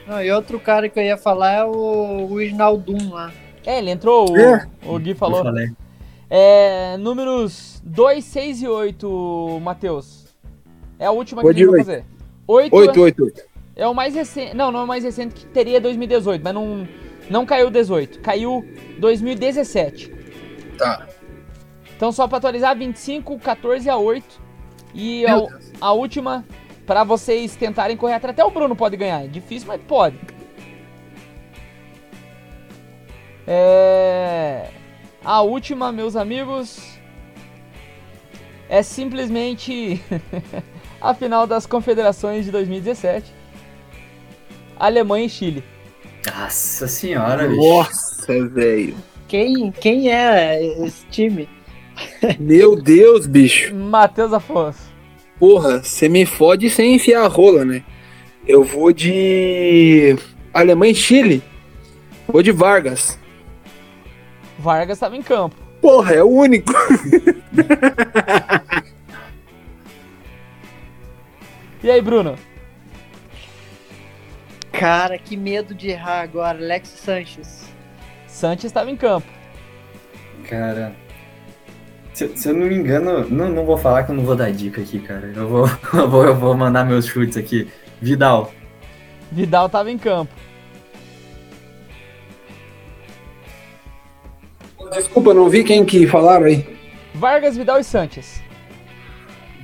Não, 0.06 0.20
e 0.20 0.30
outro 0.32 0.58
cara 0.58 0.88
que 0.88 0.98
eu 0.98 1.04
ia 1.04 1.16
falar 1.16 1.52
é 1.52 1.64
o 1.64 2.26
Wijnaldum 2.32 3.10
lá. 3.12 3.32
É, 3.64 3.78
ele 3.78 3.90
entrou, 3.90 4.28
o, 4.32 4.36
É. 4.36 4.66
o 4.84 4.98
Gui 4.98 5.10
Eu 5.10 5.16
falou. 5.16 5.44
falei. 5.44 5.70
É, 6.28 6.96
números 6.96 7.80
2, 7.84 8.24
6 8.24 8.62
e 8.62 8.66
8, 8.68 9.60
Matheus. 9.62 10.24
É 10.98 11.06
a 11.06 11.12
última 11.12 11.42
que 11.42 11.48
a 11.48 11.52
gente 11.52 11.66
vai 11.66 11.78
fazer. 11.78 12.04
8, 12.46 12.74
8, 12.74 13.00
8, 13.00 13.24
8. 13.24 13.42
é 13.76 13.86
o 13.86 13.94
mais 13.94 14.14
recente. 14.14 14.56
Não, 14.56 14.72
não 14.72 14.80
é 14.80 14.82
o 14.82 14.86
mais 14.86 15.04
recente 15.04 15.34
que 15.34 15.46
teria 15.46 15.80
2018, 15.80 16.42
mas 16.42 16.54
não, 16.54 16.88
não 17.30 17.46
caiu 17.46 17.70
18. 17.70 18.20
Caiu 18.20 18.66
2017. 18.98 20.12
Tá. 20.76 21.06
Então 21.96 22.10
só 22.10 22.26
pra 22.26 22.38
atualizar, 22.38 22.76
25, 22.76 23.38
14 23.38 23.88
a 23.88 23.96
8. 23.96 24.40
E 24.94 25.24
a, 25.26 25.36
a 25.80 25.92
última, 25.92 26.44
pra 26.84 27.04
vocês 27.04 27.56
tentarem 27.56 27.96
correr 27.96 28.14
atrás. 28.14 28.34
Até 28.34 28.44
o 28.44 28.50
Bruno 28.50 28.76
pode 28.76 28.96
ganhar. 28.96 29.24
É 29.24 29.28
difícil, 29.28 29.68
mas 29.68 29.80
pode. 29.80 30.18
É... 33.46 34.68
A 35.24 35.40
última, 35.42 35.92
meus 35.92 36.16
amigos, 36.16 36.98
é 38.68 38.82
simplesmente 38.82 40.02
a 41.00 41.14
final 41.14 41.46
das 41.46 41.66
confederações 41.66 42.44
de 42.44 42.50
2017. 42.50 43.32
Alemanha 44.76 45.26
e 45.26 45.28
Chile. 45.28 45.71
Nossa 46.26 46.86
senhora, 46.86 47.48
bicho. 47.48 47.60
Nossa, 47.60 48.48
velho. 48.48 48.94
Quem, 49.28 49.72
quem 49.72 50.10
é 50.10 50.62
esse 50.84 51.06
time? 51.06 51.48
Meu 52.38 52.76
Deus, 52.76 53.26
bicho. 53.26 53.74
Matheus 53.74 54.32
Afonso. 54.32 54.92
Porra, 55.38 55.82
você 55.82 56.08
me 56.08 56.24
fode 56.24 56.70
sem 56.70 56.94
enfiar 56.94 57.24
a 57.24 57.28
rola, 57.28 57.64
né? 57.64 57.82
Eu 58.46 58.62
vou 58.62 58.92
de. 58.92 60.16
Alemanha 60.52 60.92
e 60.92 60.96
Chile. 60.96 61.42
Vou 62.28 62.42
de 62.42 62.52
Vargas. 62.52 63.18
Vargas 64.58 64.96
estava 64.96 65.16
em 65.16 65.22
campo. 65.22 65.56
Porra, 65.80 66.14
é 66.14 66.22
o 66.22 66.28
único. 66.28 66.72
E 71.82 71.90
aí, 71.90 72.00
Bruno? 72.00 72.36
Cara, 74.72 75.18
que 75.18 75.36
medo 75.36 75.74
de 75.74 75.90
errar 75.90 76.22
agora. 76.22 76.58
Alex 76.58 76.88
Sanches. 76.88 77.68
Santos 78.26 78.64
estava 78.64 78.90
em 78.90 78.96
campo. 78.96 79.26
Cara. 80.48 80.94
Se, 82.14 82.28
se 82.36 82.48
eu 82.48 82.54
não 82.54 82.66
me 82.66 82.74
engano, 82.74 83.28
não, 83.30 83.48
não 83.48 83.64
vou 83.64 83.76
falar 83.76 84.04
que 84.04 84.10
eu 84.10 84.16
não 84.16 84.24
vou 84.24 84.34
dar 84.34 84.50
dica 84.50 84.80
aqui, 84.80 84.98
cara. 84.98 85.32
Eu 85.34 85.48
vou, 85.48 85.66
eu 85.94 86.10
vou, 86.10 86.24
eu 86.24 86.34
vou 86.34 86.54
mandar 86.56 86.84
meus 86.84 87.06
chutes 87.06 87.36
aqui. 87.36 87.70
Vidal. 88.00 88.52
Vidal 89.30 89.66
estava 89.66 89.90
em 89.90 89.98
campo. 89.98 90.32
Desculpa, 94.92 95.32
não 95.32 95.48
vi 95.48 95.64
quem 95.64 95.84
que 95.86 96.06
falaram 96.06 96.46
aí. 96.46 96.66
Vargas, 97.14 97.56
Vidal 97.56 97.78
e 97.78 97.84
Sanches. 97.84 98.42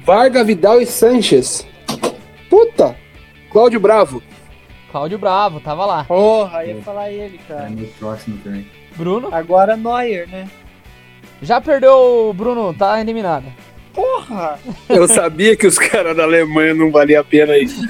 Varga, 0.04 0.42
Vidal 0.42 0.80
e 0.80 0.86
Sanches. 0.86 1.66
Puta! 2.48 2.96
Cláudio 3.50 3.78
Bravo. 3.78 4.22
Cláudio 4.90 5.18
Bravo, 5.18 5.60
tava 5.60 5.84
lá. 5.86 6.04
Porra, 6.04 6.64
ia 6.64 6.76
falar 6.82 7.10
ele, 7.10 7.38
É 7.48 7.52
cara. 7.54 7.70
meu 7.70 7.86
próximo 7.98 8.38
também. 8.42 8.66
Bruno? 8.96 9.28
Agora 9.32 9.76
Neuer, 9.76 10.28
né? 10.28 10.48
Já 11.42 11.60
perdeu 11.60 12.28
o 12.30 12.32
Bruno, 12.32 12.74
tá 12.74 13.00
eliminado. 13.00 13.44
Porra! 13.94 14.58
Eu 14.88 15.08
sabia 15.08 15.56
que 15.56 15.66
os 15.66 15.76
caras 15.78 16.16
da 16.16 16.22
Alemanha 16.22 16.72
não 16.72 16.90
valia 16.90 17.20
a 17.20 17.24
pena 17.24 17.56
isso. 17.58 17.80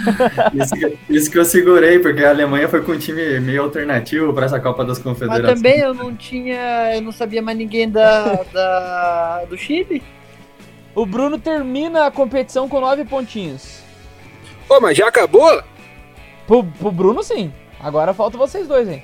Isso 0.54 0.74
que, 0.74 0.98
isso 1.10 1.30
que 1.30 1.38
eu 1.38 1.44
segurei, 1.44 1.98
porque 1.98 2.24
a 2.24 2.30
Alemanha 2.30 2.66
foi 2.68 2.82
com 2.82 2.92
um 2.92 2.98
time 2.98 3.38
meio 3.40 3.62
alternativo 3.62 4.32
pra 4.32 4.46
essa 4.46 4.58
Copa 4.58 4.84
das 4.86 4.98
Mas 4.98 5.04
Confederações. 5.04 5.54
também 5.54 5.78
eu 5.80 5.92
não 5.92 6.14
tinha. 6.16 6.94
Eu 6.94 7.02
não 7.02 7.12
sabia 7.12 7.42
mais 7.42 7.56
ninguém 7.58 7.90
da, 7.90 8.42
da, 8.52 9.44
do 9.48 9.56
Chile. 9.58 10.02
O 10.94 11.04
Bruno 11.04 11.38
termina 11.38 12.06
a 12.06 12.10
competição 12.10 12.68
com 12.68 12.80
nove 12.80 13.04
pontinhos. 13.04 13.80
Ô, 14.68 14.80
mas 14.80 14.96
já 14.96 15.08
acabou? 15.08 15.62
Pro, 16.48 16.64
pro 16.64 16.90
Bruno, 16.90 17.22
sim. 17.22 17.52
Agora 17.78 18.14
falta 18.14 18.38
vocês 18.38 18.66
dois, 18.66 18.88
hein? 18.88 19.02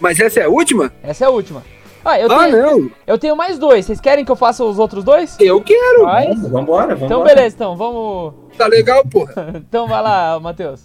Mas 0.00 0.18
essa 0.18 0.40
é 0.40 0.44
a 0.44 0.48
última? 0.48 0.92
Essa 1.04 1.24
é 1.24 1.26
a 1.28 1.30
última. 1.30 1.62
Ah, 2.04 2.20
eu, 2.20 2.30
ah, 2.30 2.44
tenho, 2.44 2.62
não. 2.62 2.90
eu 3.06 3.16
tenho 3.16 3.36
mais 3.36 3.58
dois. 3.58 3.86
Vocês 3.86 4.00
querem 4.00 4.24
que 4.24 4.30
eu 4.30 4.36
faça 4.36 4.62
os 4.64 4.78
outros 4.78 5.04
dois? 5.04 5.36
Eu 5.40 5.60
quero. 5.62 6.02
Vai. 6.02 6.26
Vamos, 6.26 6.50
vambora, 6.50 6.94
vambora. 6.94 7.04
Então, 7.06 7.24
beleza, 7.24 7.54
então, 7.54 7.76
vamos. 7.76 8.34
Tá 8.58 8.66
legal, 8.66 9.04
porra. 9.06 9.54
Então, 9.66 9.86
vai 9.86 10.02
lá, 10.02 10.38
Matheus. 10.40 10.82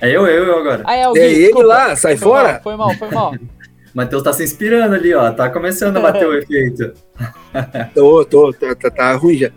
É 0.00 0.08
eu, 0.08 0.26
eu, 0.26 0.46
eu 0.46 0.58
agora. 0.58 0.82
Ah, 0.84 0.96
é 0.96 1.06
o 1.08 1.12
É 1.16 1.20
Gui, 1.20 1.26
ele 1.26 1.42
desculpa. 1.44 1.66
lá, 1.68 1.94
sai 1.94 2.16
Foi 2.16 2.28
fora. 2.28 2.52
mal, 2.54 2.62
foi 2.62 2.76
mal, 2.76 2.94
foi 2.94 3.10
mal. 3.10 3.34
Matheus 3.94 4.22
tá 4.22 4.32
se 4.32 4.42
inspirando 4.42 4.94
ali, 4.94 5.14
ó. 5.14 5.30
Tá 5.30 5.50
começando 5.50 5.98
a 5.98 6.00
bater 6.00 6.26
o 6.26 6.32
efeito. 6.38 6.92
Tô, 7.94 8.24
tô, 8.24 8.52
tá, 8.52 8.74
tá, 8.74 8.90
tá 8.90 9.12
ruim 9.14 9.36
já. 9.36 9.50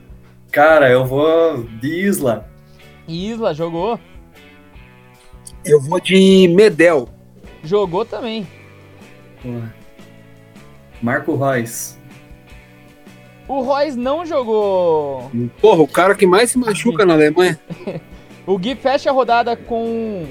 Cara, 0.51 0.91
eu 0.91 1.05
vou 1.05 1.63
de 1.81 1.87
Isla. 1.87 2.45
Isla 3.07 3.53
jogou. 3.53 3.97
Eu 5.65 5.81
vou 5.81 5.99
de 5.99 6.47
Medel. 6.47 7.09
Jogou 7.63 8.05
também. 8.05 8.47
Marco 11.01 11.35
Reus. 11.35 11.97
O 13.47 13.61
Royce 13.61 13.97
não 13.97 14.25
jogou. 14.25 15.31
Porra, 15.61 15.81
o 15.81 15.87
cara 15.87 16.15
que 16.15 16.25
mais 16.25 16.51
se 16.51 16.57
machuca 16.57 17.05
na 17.05 17.13
Alemanha. 17.13 17.59
O 18.47 18.59
Gui 18.59 18.75
fecha 18.75 19.09
a 19.09 19.11
rodada 19.11 19.55
com 19.55 20.27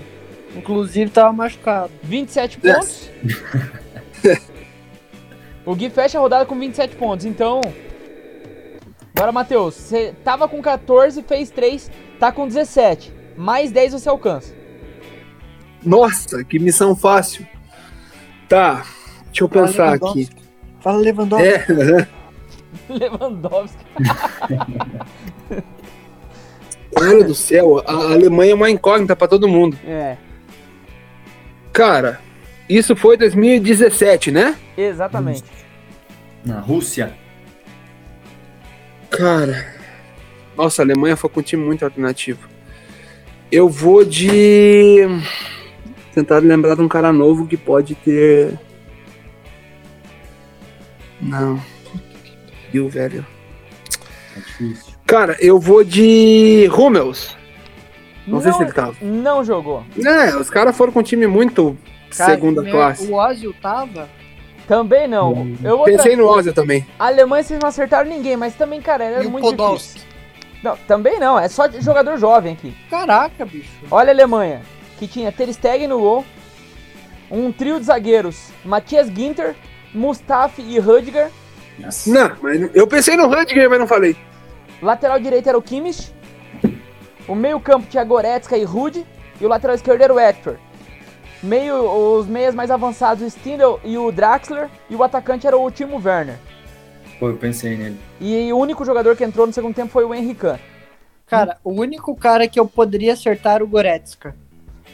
Inclusive 0.56 1.10
tava 1.10 1.32
machucado. 1.32 1.90
27 2.04 2.58
pontos. 2.58 3.10
o 5.66 5.74
Gui 5.74 5.90
fecha 5.90 6.16
a 6.16 6.20
rodada 6.20 6.46
com 6.46 6.56
27 6.56 6.94
pontos. 6.94 7.26
Então. 7.26 7.60
Agora, 9.16 9.32
Matheus, 9.32 9.74
você 9.74 10.14
tava 10.22 10.48
com 10.48 10.62
14, 10.62 11.22
fez 11.22 11.50
3, 11.50 11.90
tá 12.18 12.30
com 12.30 12.46
17. 12.46 13.12
Mais 13.36 13.72
10 13.72 13.94
você 13.94 14.08
alcança. 14.08 14.54
Nossa, 15.84 16.42
que 16.44 16.58
missão 16.58 16.96
fácil. 16.96 17.46
Tá, 18.48 18.84
deixa 19.26 19.44
eu 19.44 19.48
Fala, 19.48 19.66
pensar 19.66 19.94
aqui. 19.94 20.28
Fala 20.80 20.98
Lewandowski. 20.98 21.48
É, 21.48 21.66
Lewandowski. 22.88 23.84
cara 26.94 27.24
do 27.24 27.34
céu, 27.34 27.82
a 27.86 27.92
Alemanha 27.92 28.52
é 28.52 28.54
uma 28.54 28.70
incógnita 28.70 29.16
pra 29.16 29.26
todo 29.26 29.48
mundo. 29.48 29.76
É, 29.84 30.16
Cara, 31.74 32.20
isso 32.68 32.94
foi 32.94 33.16
2017, 33.16 34.30
né? 34.30 34.56
exatamente. 34.76 35.42
Na 36.44 36.60
Rússia. 36.60 37.12
Cara, 39.10 39.74
nossa, 40.56 40.82
a 40.82 40.84
Alemanha 40.84 41.16
foi 41.16 41.28
com 41.30 41.40
um 41.40 41.42
time 41.42 41.64
muito 41.64 41.84
alternativo. 41.84 42.48
Eu 43.50 43.68
vou 43.68 44.04
de. 44.04 45.00
Tentar 46.14 46.38
lembrar 46.38 46.76
de 46.76 46.82
um 46.82 46.88
cara 46.88 47.12
novo 47.12 47.46
que 47.46 47.56
pode 47.56 47.94
ter. 47.96 48.56
Não. 51.20 51.60
Viu, 52.70 52.88
velho? 52.88 53.26
É 54.36 54.40
difícil. 54.40 54.94
Cara, 55.06 55.36
eu 55.40 55.58
vou 55.58 55.82
de 55.82 56.66
Rummels. 56.70 57.36
Não 58.26 58.40
sei 58.40 58.52
se 58.52 58.62
ele 58.62 58.72
tava. 58.72 58.96
Não 59.02 59.44
jogou. 59.44 59.84
É, 60.02 60.34
os 60.36 60.48
caras 60.48 60.76
foram 60.76 60.92
com 60.92 61.00
um 61.00 61.02
time 61.02 61.26
muito 61.26 61.76
Cara, 62.16 62.30
segunda 62.32 62.62
né, 62.62 62.70
classe. 62.70 63.06
O 63.10 63.14
Ozil 63.14 63.54
tava. 63.60 64.08
Também 64.66 65.06
não. 65.06 65.54
Eu 65.62 65.76
vou 65.76 65.84
Pensei 65.84 66.16
no 66.16 66.26
Ozil 66.26 66.54
também. 66.54 66.86
A 66.98 67.08
Alemanha 67.08 67.42
vocês 67.42 67.60
não 67.60 67.68
acertaram 67.68 68.08
ninguém, 68.08 68.36
mas 68.36 68.54
também, 68.54 68.80
cara, 68.80 69.04
era 69.04 69.24
e 69.24 69.26
o 69.26 69.30
muito 69.30 69.52
difícil. 69.52 70.00
Não, 70.62 70.76
também 70.88 71.20
não. 71.20 71.38
É 71.38 71.48
só 71.48 71.66
de 71.66 71.80
jogador 71.82 72.16
jovem 72.16 72.54
aqui. 72.54 72.74
Caraca, 72.88 73.44
bicho. 73.44 73.68
Olha 73.90 74.10
a 74.10 74.14
Alemanha, 74.14 74.62
que 75.06 75.12
tinha 75.12 75.30
Ter 75.30 75.52
Stegen 75.52 75.88
no 75.88 75.98
gol, 75.98 76.24
um 77.30 77.52
trio 77.52 77.78
de 77.78 77.86
zagueiros, 77.86 78.50
Matias 78.64 79.08
Ginter, 79.08 79.54
Mustafi 79.94 80.62
e 80.62 80.78
Rüdiger. 80.78 81.30
Nossa. 81.78 82.10
Não, 82.10 82.36
mas 82.40 82.70
eu 82.74 82.86
pensei 82.86 83.16
no 83.16 83.28
Rüdiger, 83.28 83.68
mas 83.68 83.78
não 83.78 83.86
falei. 83.86 84.16
Lateral 84.80 85.18
direito 85.18 85.48
era 85.48 85.58
o 85.58 85.62
Kimmich. 85.62 86.12
O 87.26 87.34
meio 87.34 87.58
campo 87.60 87.86
tinha 87.88 88.04
Goretzka 88.04 88.56
e 88.56 88.64
Rude. 88.64 89.06
E 89.40 89.44
o 89.44 89.48
lateral 89.48 89.74
esquerdo 89.74 90.00
era 90.00 90.14
o 90.14 90.18
Hector. 90.18 90.56
Meio, 91.42 91.82
os 92.18 92.26
meias 92.26 92.54
mais 92.54 92.70
avançados, 92.70 93.22
o 93.22 93.26
Stindl 93.26 93.80
e 93.82 93.98
o 93.98 94.12
Draxler. 94.12 94.68
E 94.88 94.94
o 94.94 95.02
atacante 95.02 95.46
era 95.46 95.56
o 95.56 95.70
Timo 95.70 96.00
Werner. 96.02 96.36
Pô, 97.18 97.30
eu 97.30 97.36
pensei 97.36 97.76
nele. 97.76 97.98
E 98.20 98.52
o 98.52 98.58
único 98.58 98.84
jogador 98.84 99.16
que 99.16 99.24
entrou 99.24 99.46
no 99.46 99.52
segundo 99.52 99.74
tempo 99.74 99.90
foi 99.90 100.04
o 100.04 100.14
Henrique 100.14 100.40
Kahn. 100.40 100.58
Cara, 101.26 101.56
o 101.64 101.72
único 101.72 102.14
cara 102.14 102.46
que 102.46 102.60
eu 102.60 102.66
poderia 102.66 103.14
acertar 103.14 103.54
era 103.54 103.64
o 103.64 103.66
Goretzka. 103.66 104.36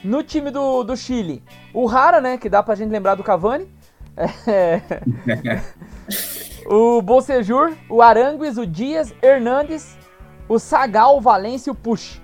No 0.03 0.23
time 0.23 0.51
do, 0.51 0.83
do 0.83 0.97
Chile, 0.97 1.43
o 1.75 1.87
Rara, 1.87 2.21
né? 2.21 2.39
Que 2.39 2.49
dá 2.49 2.63
pra 2.63 2.75
gente 2.75 2.91
lembrar 2.91 3.15
do 3.15 3.23
Cavani. 3.23 3.69
É. 4.47 4.81
o 6.67 7.01
Bolsejur, 7.03 7.73
o 7.89 8.03
Arangues, 8.03 8.57
o 8.59 8.67
Dias, 8.67 9.15
Hernandes, 9.23 9.97
o 10.49 10.59
Sagal, 10.59 11.17
o 11.17 11.21
Valência 11.21 11.71
e 11.71 11.73
o 11.73 11.75
Push. 11.75 12.21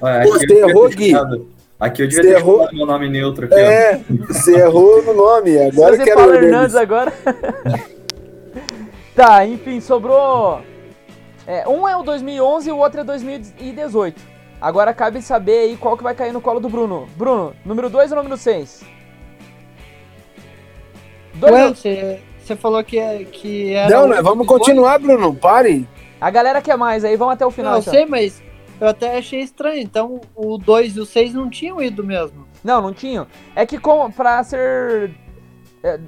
Olha, 0.00 0.20
aqui 0.20 0.30
você 0.30 0.54
errou, 0.54 0.88
Gui. 0.88 1.12
Aqui 1.78 2.02
eu 2.02 2.08
devia 2.08 2.22
Você 2.22 2.28
ter 2.30 2.38
errou. 2.38 2.68
meu 2.72 2.86
nome 2.86 3.10
neutro 3.10 3.46
aqui, 3.46 3.54
ó. 3.54 3.58
É, 3.58 4.00
você 4.28 4.56
errou 4.56 5.02
no 5.02 5.12
nome. 5.12 5.58
Agora 5.58 5.96
você 5.96 6.04
quero 6.04 6.20
fala 6.20 6.32
o 6.32 6.34
Hernandes 6.36 6.74
Hernandes. 6.74 6.76
agora. 6.76 7.12
Tá, 9.14 9.46
enfim, 9.46 9.80
sobrou. 9.80 10.60
É, 11.46 11.68
um 11.68 11.88
é 11.88 11.96
o 11.96 12.02
2011 12.02 12.68
e 12.68 12.72
o 12.72 12.78
outro 12.78 13.02
é 13.02 13.04
2018. 13.04 14.20
Agora 14.64 14.94
cabe 14.94 15.20
saber 15.20 15.58
aí 15.58 15.76
qual 15.76 15.94
que 15.94 16.02
vai 16.02 16.14
cair 16.14 16.32
no 16.32 16.40
colo 16.40 16.58
do 16.58 16.70
Bruno. 16.70 17.06
Bruno, 17.16 17.54
número 17.66 17.90
2 17.90 18.12
ou 18.12 18.16
número 18.16 18.38
6? 18.38 18.82
Ué, 21.42 21.68
você, 21.68 22.22
você 22.42 22.56
falou 22.56 22.82
que, 22.82 22.98
é- 22.98 23.24
que 23.24 23.74
era. 23.74 23.90
Não, 23.94 24.08
né? 24.08 24.22
Vamos 24.22 24.40
os 24.40 24.46
dois? 24.46 24.60
continuar, 24.60 24.98
Bruno. 24.98 25.34
Pare. 25.34 25.86
A 26.18 26.30
galera 26.30 26.62
quer 26.62 26.78
mais 26.78 27.04
aí, 27.04 27.14
vamos 27.14 27.34
até 27.34 27.44
o 27.44 27.50
final. 27.50 27.72
Não, 27.72 27.78
eu 27.78 27.82
então. 27.82 27.92
sei, 27.92 28.06
mas 28.06 28.42
eu 28.80 28.88
até 28.88 29.18
achei 29.18 29.40
estranho. 29.40 29.82
Então 29.82 30.22
o 30.34 30.56
2 30.56 30.96
e 30.96 31.00
o 31.00 31.04
6 31.04 31.34
não 31.34 31.50
tinham 31.50 31.82
ido 31.82 32.02
mesmo. 32.02 32.46
Não, 32.64 32.80
não 32.80 32.94
tinha. 32.94 33.26
É 33.54 33.66
que 33.66 33.76
com, 33.78 34.10
pra 34.10 34.42
ser 34.44 35.10
é, 35.82 36.00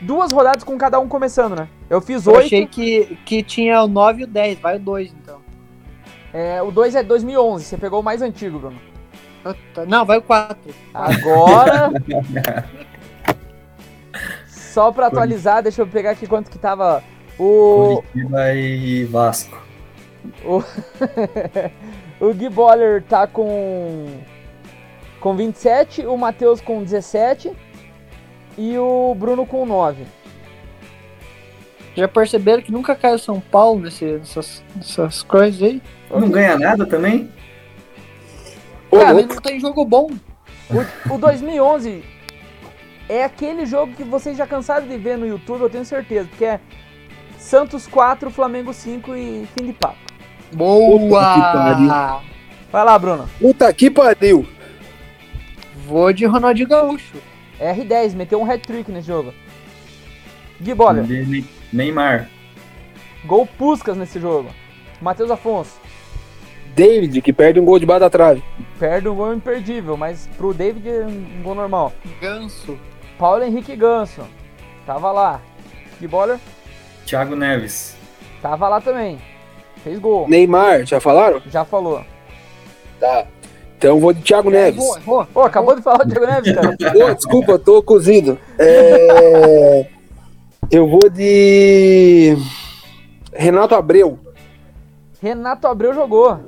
duas 0.00 0.32
rodadas 0.32 0.64
com 0.64 0.78
cada 0.78 0.98
um 0.98 1.06
começando, 1.08 1.54
né? 1.54 1.68
Eu 1.90 2.00
fiz 2.00 2.26
Eu 2.26 2.32
oito. 2.32 2.46
achei 2.46 2.66
que, 2.66 3.18
que 3.26 3.42
tinha 3.42 3.82
o 3.82 3.86
9 3.86 4.22
e 4.22 4.24
o 4.24 4.26
10. 4.26 4.60
Vai 4.60 4.76
o 4.76 4.80
2 4.80 5.12
então. 5.12 5.37
É, 6.32 6.62
o 6.62 6.70
2 6.70 6.94
é 6.94 7.02
2011, 7.02 7.64
você 7.64 7.76
pegou 7.76 8.00
o 8.00 8.02
mais 8.02 8.20
antigo, 8.22 8.58
Bruno. 8.58 8.78
Não, 9.86 10.04
vai 10.04 10.18
o 10.18 10.22
4. 10.22 10.74
Agora. 10.92 11.90
Só 14.46 14.92
pra 14.92 15.06
atualizar, 15.06 15.62
deixa 15.62 15.82
eu 15.82 15.86
pegar 15.86 16.10
aqui 16.10 16.26
quanto 16.26 16.50
que 16.50 16.58
tava 16.58 17.02
o. 17.38 18.02
Curitiba 18.02 18.52
e 18.52 19.04
Vasco. 19.04 19.62
O, 20.44 20.62
o 22.20 22.34
Gui 22.34 22.48
Boller 22.48 23.02
tá 23.02 23.26
com. 23.26 24.06
Com 25.20 25.34
27, 25.34 26.06
o 26.06 26.16
Matheus 26.16 26.60
com 26.60 26.82
17 26.82 27.50
e 28.56 28.78
o 28.78 29.14
Bruno 29.16 29.44
com 29.44 29.66
9. 29.66 30.04
Já 31.98 32.06
perceberam 32.06 32.62
que 32.62 32.70
nunca 32.70 32.94
caiu 32.94 33.18
São 33.18 33.40
Paulo 33.40 33.80
nesse, 33.80 34.04
nessas, 34.04 34.62
nessas 34.76 35.24
coisas 35.24 35.60
aí? 35.60 35.82
Não 36.08 36.30
ganha 36.30 36.56
nada 36.56 36.86
também? 36.86 37.28
Cara, 38.88 39.10
louco. 39.10 39.34
não 39.34 39.42
tem 39.42 39.58
jogo 39.58 39.84
bom. 39.84 40.08
O, 40.70 41.14
o 41.14 41.18
2011 41.18 42.04
é 43.08 43.24
aquele 43.24 43.66
jogo 43.66 43.94
que 43.94 44.04
vocês 44.04 44.38
já 44.38 44.46
cansaram 44.46 44.86
de 44.86 44.96
ver 44.96 45.18
no 45.18 45.26
YouTube, 45.26 45.62
eu 45.62 45.68
tenho 45.68 45.84
certeza, 45.84 46.28
porque 46.28 46.44
é 46.44 46.60
Santos 47.36 47.88
4, 47.88 48.30
Flamengo 48.30 48.72
5 48.72 49.16
e 49.16 49.48
fim 49.58 49.66
de 49.66 49.72
papo. 49.72 49.98
Que 50.50 50.56
Boa! 50.56 52.22
Vai 52.70 52.84
lá, 52.84 52.96
Bruno. 52.96 53.28
Puta 53.40 53.72
que 53.72 53.90
pariu. 53.90 54.46
Vou 55.84 56.12
de 56.12 56.24
Ronaldinho 56.26 56.68
Gaúcho. 56.68 57.16
R10, 57.58 58.14
meteu 58.14 58.40
um 58.40 58.48
hat-trick 58.48 58.88
nesse 58.92 59.08
jogo. 59.08 59.34
Gui 60.60 60.74
Boller, 60.74 61.04
Ne- 61.04 61.57
Neymar. 61.72 62.28
gol 63.24 63.46
Puscas 63.46 63.96
nesse 63.96 64.18
jogo. 64.20 64.48
Matheus 65.00 65.30
Afonso, 65.30 65.72
David, 66.74 67.20
que 67.22 67.32
perde 67.32 67.60
um 67.60 67.64
gol 67.64 67.78
debaixo 67.78 68.00
da 68.00 68.10
trave. 68.10 68.42
perde 68.78 69.08
um 69.08 69.14
gol 69.14 69.32
imperdível, 69.34 69.96
mas 69.96 70.28
pro 70.36 70.52
David 70.54 70.88
é 70.88 71.06
um 71.06 71.42
gol 71.42 71.54
normal. 71.54 71.92
Ganso. 72.20 72.78
Paulo 73.18 73.42
Henrique 73.42 73.74
Ganso, 73.76 74.22
tava 74.86 75.10
lá. 75.12 75.40
Gui 76.00 76.06
Boller, 76.06 76.38
Thiago 77.04 77.34
Neves. 77.34 77.96
tava 78.40 78.68
lá 78.68 78.80
também. 78.80 79.18
Fez 79.82 79.98
gol, 79.98 80.28
Neymar, 80.28 80.84
já 80.84 81.00
falaram? 81.00 81.40
já 81.46 81.64
falou. 81.64 82.04
Tá. 83.00 83.26
Então 83.76 83.90
eu 83.90 84.00
vou 84.00 84.12
de 84.12 84.22
Thiago 84.22 84.50
Neves. 84.50 84.82
Errou, 84.82 84.98
errou. 84.98 85.26
Pô, 85.32 85.42
acabou 85.42 85.76
de 85.76 85.82
falar 85.82 86.00
o 86.04 86.06
Diego 86.08 86.26
Neves, 86.26 86.52
cara. 86.52 86.76
Ô, 87.10 87.14
desculpa, 87.14 87.52
eu 87.52 87.58
tô 87.60 87.80
cozido. 87.80 88.36
É... 88.58 89.86
Eu 90.70 90.86
vou 90.86 91.08
de. 91.08 92.36
Renato 93.32 93.74
Abreu. 93.74 94.18
Renato 95.20 95.66
Abreu 95.66 95.94
jogou. 95.94 96.38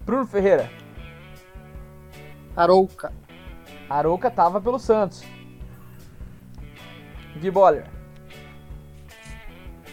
Bruno 0.00 0.26
Ferreira. 0.26 0.70
Arouca. 2.56 3.12
Arouca 3.88 4.30
tava 4.30 4.60
pelo 4.60 4.78
Santos. 4.78 5.22
Gui 7.38 7.50
Boller. 7.50 7.84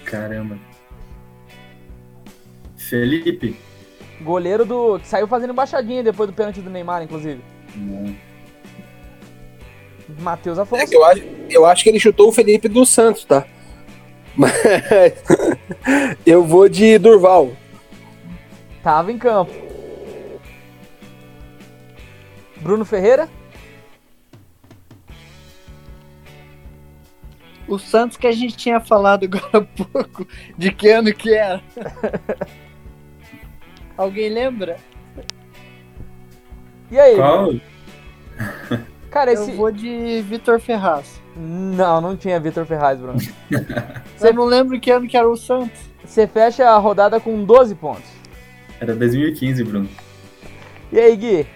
Caramba. 0.06 0.57
Felipe. 2.77 3.57
Goleiro 4.22 4.65
do. 4.65 4.99
que 4.99 5.07
saiu 5.07 5.27
fazendo 5.27 5.52
embaixadinha 5.52 6.03
depois 6.03 6.30
do 6.30 6.35
pênalti 6.35 6.61
do 6.61 6.69
Neymar, 6.69 7.02
inclusive. 7.03 7.43
Não. 7.76 8.30
Matheus 10.19 10.57
É 10.57 10.61
Afonso. 10.61 10.88
que 10.88 10.95
eu 10.95 11.03
acho, 11.05 11.23
eu 11.49 11.65
acho 11.65 11.83
que 11.83 11.89
ele 11.89 11.99
chutou 11.99 12.29
o 12.29 12.31
Felipe 12.31 12.67
dos 12.67 12.89
Santos, 12.89 13.25
tá? 13.25 13.45
Mas 14.35 14.53
eu 16.25 16.43
vou 16.43 16.67
de 16.69 16.97
Durval. 16.97 17.51
Tava 18.83 19.11
em 19.11 19.17
campo. 19.17 19.51
Bruno 22.61 22.85
Ferreira. 22.85 23.27
O 27.67 27.77
Santos 27.79 28.17
que 28.17 28.27
a 28.27 28.31
gente 28.31 28.55
tinha 28.57 28.79
falado 28.81 29.23
agora 29.25 29.45
há 29.53 29.61
pouco, 29.61 30.27
de 30.57 30.71
que 30.71 30.89
ano 30.89 31.13
que 31.13 31.33
era? 31.33 31.61
Alguém 33.97 34.29
lembra? 34.29 34.77
E 36.89 36.99
aí? 36.99 37.15
Qual? 37.15 37.53
Cara, 39.11 39.33
esse. 39.33 39.51
Eu 39.51 39.57
vou 39.57 39.71
de 39.71 40.21
Vitor 40.21 40.59
Ferraz. 40.59 41.21
Não, 41.35 41.99
não 42.01 42.15
tinha 42.15 42.39
Vitor 42.39 42.65
Ferraz, 42.65 42.97
Bruno. 42.99 43.19
Você 44.17 44.31
não 44.31 44.45
lembra 44.45 44.79
que 44.79 44.89
ano 44.89 45.07
que 45.07 45.17
era 45.17 45.29
o 45.29 45.35
Santos? 45.35 45.79
Você 46.03 46.25
fecha 46.25 46.67
a 46.67 46.77
rodada 46.77 47.19
com 47.19 47.43
12 47.43 47.75
pontos. 47.75 48.09
Era 48.79 48.95
2015, 48.95 49.63
Bruno. 49.63 49.89
E 50.91 50.99
aí, 50.99 51.15
Gui? 51.15 51.47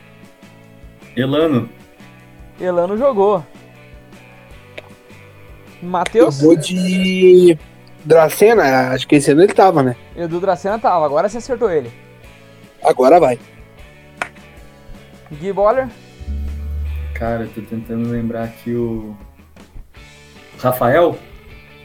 Elano. 1.16 1.70
Elano 2.60 2.98
jogou. 2.98 3.44
Eu 5.82 5.90
Matheus? 5.90 6.42
vou 6.42 6.56
de 6.56 7.58
Dracena. 8.04 8.90
Acho 8.92 9.08
que 9.08 9.16
esse 9.16 9.32
ano 9.32 9.44
ele 9.44 9.54
tava, 9.54 9.82
né? 9.82 9.96
Edu 10.16 10.40
Dracena 10.40 10.78
tava, 10.78 11.06
agora 11.06 11.28
você 11.30 11.38
acertou 11.38 11.72
ele. 11.72 11.92
Agora 12.84 13.20
vai. 13.20 13.40
Gui 15.32 15.52
Boller? 15.52 15.88
Cara, 17.16 17.44
eu 17.44 17.50
tô 17.50 17.62
tentando 17.62 18.10
lembrar 18.10 18.44
aqui 18.44 18.74
o. 18.74 19.16
Rafael? 20.60 21.18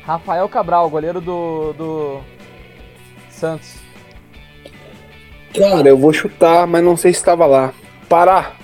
Rafael 0.05 0.49
Cabral, 0.49 0.91
goleiro 0.91 1.21
do, 1.21 1.73
do 1.75 2.21
Santos. 3.31 3.77
Cara, 5.57 5.89
eu 5.89 5.97
vou 5.97 6.13
chutar, 6.13 6.67
mas 6.67 6.83
não 6.83 6.97
sei 6.97 7.15
se 7.15 7.25
tava 7.25 7.47
lá. 7.47 7.73
Pará. 8.09 8.55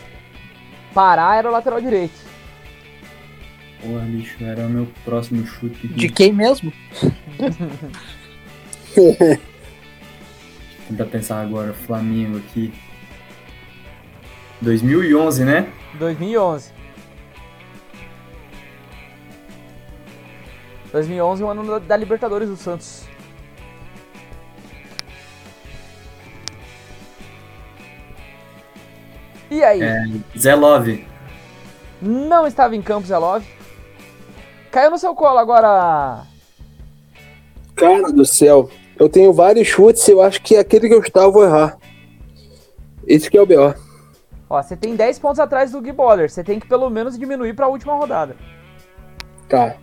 Pará 0.92 1.36
era 1.36 1.48
o 1.48 1.52
lateral 1.52 1.80
direito. 1.80 2.26
Porra, 3.80 4.00
bicho, 4.00 4.42
era 4.42 4.66
o 4.66 4.68
meu 4.68 4.88
próximo 5.04 5.46
chute. 5.46 5.86
De 5.86 6.08
quem 6.08 6.32
mesmo? 6.32 6.72
Tentar 10.88 11.04
pensar 11.06 11.42
agora, 11.42 11.72
Flamengo 11.72 12.38
aqui. 12.38 12.72
2011, 14.60 15.44
né? 15.44 15.68
2011. 15.96 16.72
2011 20.92 21.42
o 21.44 21.48
ano 21.48 21.80
da- 21.80 21.96
Libertadores 21.96 22.48
do 22.48 22.56
Santos. 22.56 23.04
E 29.50 29.62
aí? 29.62 29.80
É. 29.82 30.04
Zé 30.38 30.54
Love. 30.54 31.06
Não 32.02 32.46
estava 32.46 32.74
em 32.76 32.82
campo, 32.82 33.06
Zé 33.06 33.16
Love. 33.16 33.46
Caiu 34.70 34.90
no 34.90 34.98
seu 34.98 35.14
colo 35.14 35.38
agora. 35.38 36.22
Cara 37.74 38.12
do 38.12 38.24
céu. 38.24 38.68
Eu 38.98 39.08
tenho 39.08 39.32
vários 39.32 39.68
chutes, 39.68 40.06
eu 40.08 40.22
acho 40.22 40.40
que 40.42 40.56
aquele 40.56 40.88
que 40.88 40.94
eu 40.94 41.00
eu 41.24 41.32
vou 41.32 41.44
errar. 41.44 41.76
Esse 43.06 43.30
que 43.30 43.36
é 43.38 43.42
o 43.42 43.46
B.O. 43.46 43.85
Ó, 44.48 44.62
você 44.62 44.76
tem 44.76 44.94
10 44.94 45.18
pontos 45.18 45.40
atrás 45.40 45.72
do 45.72 45.80
Gui 45.80 45.92
Boller. 45.92 46.30
Você 46.30 46.44
tem 46.44 46.60
que 46.60 46.68
pelo 46.68 46.88
menos 46.88 47.18
diminuir 47.18 47.54
para 47.54 47.66
a 47.66 47.68
última 47.68 47.94
rodada. 47.94 48.36
Tá. 49.48 49.76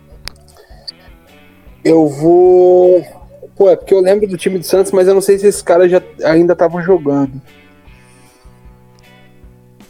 Eu 1.84 2.08
vou. 2.08 3.04
Pô, 3.56 3.68
é 3.70 3.76
porque 3.76 3.94
eu 3.94 4.00
lembro 4.00 4.26
do 4.26 4.36
time 4.38 4.58
do 4.58 4.64
Santos, 4.64 4.90
mas 4.90 5.06
eu 5.06 5.14
não 5.14 5.20
sei 5.20 5.38
se 5.38 5.46
esses 5.46 5.62
caras 5.62 5.90
já 5.90 6.02
ainda 6.24 6.54
estavam 6.54 6.82
jogando. 6.82 7.40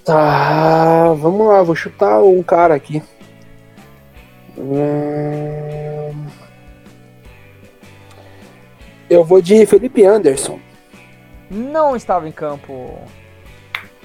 Tá, 0.05 1.15
vamos 1.15 1.47
lá, 1.47 1.63
vou 1.63 1.75
chutar 1.75 2.23
um 2.23 2.43
cara 2.43 2.75
aqui. 2.75 3.03
Hum, 4.59 5.75
Eu 9.09 9.25
vou 9.25 9.41
de 9.41 9.65
Felipe 9.67 10.05
Anderson. 10.05 10.59
Não 11.51 11.95
estava 11.95 12.29
em 12.29 12.33
campo. 12.33 12.99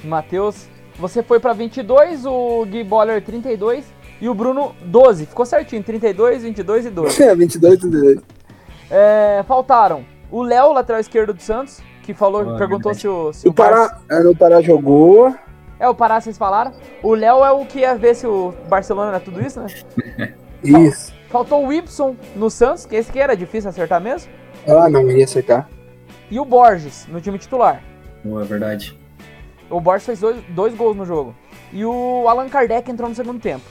Matheus, 0.04 0.68
você 0.98 1.24
foi 1.24 1.40
para 1.40 1.54
22, 1.54 2.26
o 2.26 2.66
Gui 2.66 2.84
Boller 2.84 3.24
32 3.24 3.86
E 4.22 4.28
o 4.28 4.34
Bruno, 4.34 4.76
12. 4.82 5.26
Ficou 5.26 5.46
certinho, 5.46 5.84
32, 5.84 6.44
22 6.44 6.86
e 6.86 6.90
12. 6.90 7.24
É, 7.24 7.36
22, 7.36 7.80
32. 7.80 8.20
É, 8.92 9.44
faltaram 9.48 10.04
o 10.32 10.44
Léo, 10.44 10.74
lateral 10.74 11.02
esquerdo 11.02 11.34
do 11.34 11.42
Santos, 11.42 11.82
que 12.04 12.14
falou, 12.14 12.58
perguntou 12.58 12.92
verdade. 12.94 13.00
se 13.00 13.08
o, 13.08 13.34
se 13.34 13.48
O 13.48 13.52
o 13.52 13.54
Barça... 13.54 13.96
Pará, 14.08 14.20
é, 14.20 14.24
no 14.24 14.36
Pará 14.36 14.62
jogou. 14.62 15.34
É, 15.80 15.88
o 15.88 15.96
Pará 15.96 16.20
vocês 16.22 16.38
falaram. 16.38 16.74
O 17.02 17.16
Léo 17.16 17.44
é 17.44 17.52
o 17.52 17.66
que 17.66 17.80
ia 17.80 17.96
ver 17.96 18.16
se 18.16 18.28
o 18.28 18.54
Barcelona 18.68 19.10
era 19.10 19.20
tudo 19.20 19.42
isso, 19.42 19.60
né? 19.60 19.68
Isso. 20.62 21.14
Faltou 21.30 21.66
o 21.66 21.72
Ibson 21.72 22.18
no 22.36 22.50
Santos, 22.50 22.86
que 22.86 22.94
esse 22.94 23.10
que 23.10 23.18
era 23.18 23.34
difícil 23.34 23.70
acertar 23.70 24.02
mesmo. 24.02 24.30
Ah, 24.68 24.90
não, 24.90 25.10
ia 25.10 25.24
acertar. 25.24 25.70
E 26.30 26.38
o 26.38 26.44
Borges, 26.44 27.08
no 27.08 27.22
time 27.22 27.40
titular. 27.40 27.82
Boa, 28.26 28.42
é 28.42 28.46
verdade. 28.46 28.99
O 29.70 29.80
Borges 29.80 30.06
fez 30.06 30.20
dois, 30.20 30.44
dois 30.50 30.74
gols 30.76 30.98
no 30.98 31.06
jogo. 31.06 31.36
E 31.72 31.86
o 31.86 32.28
Allan 32.28 32.50
Kardec 32.50 32.90
entrou 32.90 33.10
no 33.10 33.16
segundo 33.16 33.40
tempo. 33.40 33.64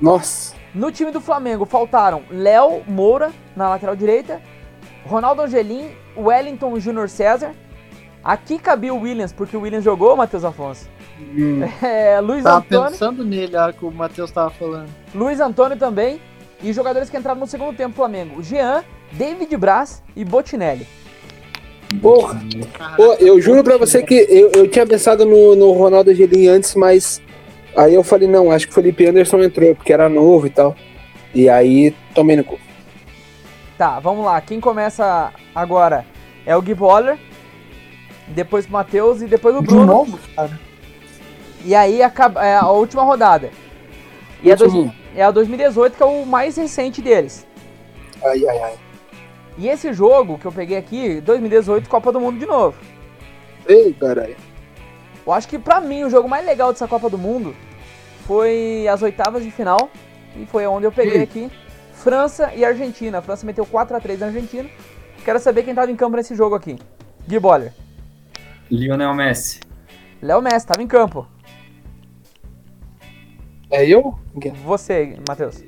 Nossa. 0.00 0.54
No 0.74 0.90
time 0.90 1.10
do 1.10 1.20
Flamengo 1.20 1.64
faltaram 1.64 2.22
Léo 2.30 2.82
Moura 2.86 3.32
na 3.54 3.68
lateral 3.68 3.94
direita, 3.94 4.42
Ronaldo 5.06 5.42
Angelim, 5.42 5.90
Wellington 6.16 6.78
Júnior 6.80 7.08
César. 7.08 7.52
Aqui 8.22 8.58
cabia 8.58 8.92
o 8.92 9.00
Williams, 9.00 9.32
porque 9.32 9.56
o 9.56 9.60
Williams 9.60 9.84
jogou, 9.84 10.16
Matheus 10.16 10.44
Afonso. 10.44 10.88
Hum. 11.20 11.60
É, 11.82 12.20
Luiz 12.20 12.42
Tava 12.42 12.58
Antônio, 12.58 12.90
pensando 12.90 13.24
nele, 13.24 13.56
a 13.56 13.64
hora 13.64 13.72
que 13.72 13.84
o 13.84 13.90
Matheus 13.90 14.30
tava 14.30 14.50
falando. 14.50 14.88
Luiz 15.14 15.40
Antônio 15.40 15.76
também. 15.76 16.20
E 16.62 16.72
jogadores 16.72 17.10
que 17.10 17.16
entraram 17.16 17.38
no 17.38 17.46
segundo 17.46 17.76
tempo 17.76 17.90
do 17.90 17.96
Flamengo: 17.96 18.42
Jean, 18.42 18.82
David 19.12 19.54
Braz 19.56 20.02
e 20.16 20.24
Botinelli. 20.24 20.86
Porra. 22.00 22.40
Pô, 22.96 23.14
eu 23.14 23.40
juro 23.40 23.62
pra 23.62 23.76
você 23.76 24.02
que 24.02 24.14
eu, 24.28 24.50
eu 24.52 24.68
tinha 24.68 24.86
pensado 24.86 25.24
no, 25.24 25.54
no 25.54 25.72
Ronaldo 25.72 26.10
Angelim 26.10 26.48
antes, 26.48 26.74
mas 26.74 27.22
aí 27.76 27.94
eu 27.94 28.02
falei, 28.02 28.28
não, 28.28 28.50
acho 28.50 28.66
que 28.66 28.72
o 28.72 28.74
Felipe 28.74 29.06
Anderson 29.06 29.42
entrou, 29.42 29.74
porque 29.74 29.92
era 29.92 30.08
novo 30.08 30.46
e 30.46 30.50
tal. 30.50 30.74
E 31.34 31.48
aí 31.48 31.94
tomei 32.14 32.36
no 32.36 32.44
cu. 32.44 32.58
Tá, 33.76 33.98
vamos 33.98 34.24
lá. 34.24 34.40
Quem 34.40 34.60
começa 34.60 35.32
agora 35.54 36.04
é 36.46 36.56
o 36.56 36.62
Gui 36.62 36.74
Boller, 36.74 37.18
depois 38.28 38.66
o 38.66 38.72
Matheus 38.72 39.20
e 39.22 39.26
depois 39.26 39.56
o 39.56 39.60
De 39.60 39.66
Bruno. 39.66 39.86
novo, 39.86 40.18
cara. 40.36 40.58
E 41.64 41.74
aí 41.74 42.02
acaba, 42.02 42.44
é 42.44 42.56
a 42.56 42.68
última 42.68 43.02
rodada. 43.02 43.50
E 44.42 44.52
a, 44.52 44.54
dois, 44.54 44.72
é 45.16 45.22
a 45.22 45.30
2018, 45.30 45.96
que 45.96 46.02
é 46.02 46.06
o 46.06 46.26
mais 46.26 46.56
recente 46.56 47.00
deles. 47.00 47.46
Ai, 48.22 48.46
ai, 48.46 48.58
ai. 48.58 48.74
E 49.56 49.68
esse 49.68 49.92
jogo 49.92 50.38
que 50.38 50.46
eu 50.46 50.52
peguei 50.52 50.76
aqui, 50.76 51.20
2018, 51.20 51.88
Copa 51.88 52.10
do 52.10 52.20
Mundo 52.20 52.38
de 52.38 52.46
novo. 52.46 52.76
Ei, 53.66 53.92
caralho. 53.92 54.36
Eu 55.26 55.32
acho 55.32 55.48
que 55.48 55.58
pra 55.58 55.80
mim 55.80 56.04
o 56.04 56.10
jogo 56.10 56.28
mais 56.28 56.44
legal 56.44 56.72
dessa 56.72 56.88
Copa 56.88 57.08
do 57.08 57.16
Mundo 57.16 57.54
foi 58.26 58.86
as 58.88 59.00
oitavas 59.02 59.42
de 59.42 59.50
final. 59.50 59.90
E 60.36 60.44
foi 60.46 60.66
onde 60.66 60.86
eu 60.86 60.92
peguei 60.92 61.22
aqui. 61.22 61.50
França 61.92 62.52
e 62.54 62.64
Argentina. 62.64 63.18
A 63.18 63.22
França 63.22 63.46
meteu 63.46 63.64
4x3 63.64 64.18
na 64.18 64.26
Argentina. 64.26 64.68
Quero 65.24 65.38
saber 65.38 65.62
quem 65.62 65.74
tava 65.74 65.90
em 65.90 65.96
campo 65.96 66.16
nesse 66.16 66.34
jogo 66.34 66.54
aqui. 66.54 66.76
Gui 67.26 67.38
Boller. 67.38 67.72
Lionel 68.70 69.14
Messi. 69.14 69.60
Léo 70.20 70.42
Messi, 70.42 70.66
tava 70.66 70.82
em 70.82 70.86
campo. 70.86 71.26
É 73.70 73.86
eu? 73.86 74.18
Você, 74.64 75.16
Matheus. 75.26 75.62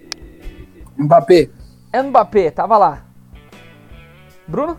Mbappé. 0.99 1.49
Mbappé, 1.95 2.51
tava 2.51 2.77
lá. 2.77 3.06
Bruno? 4.47 4.79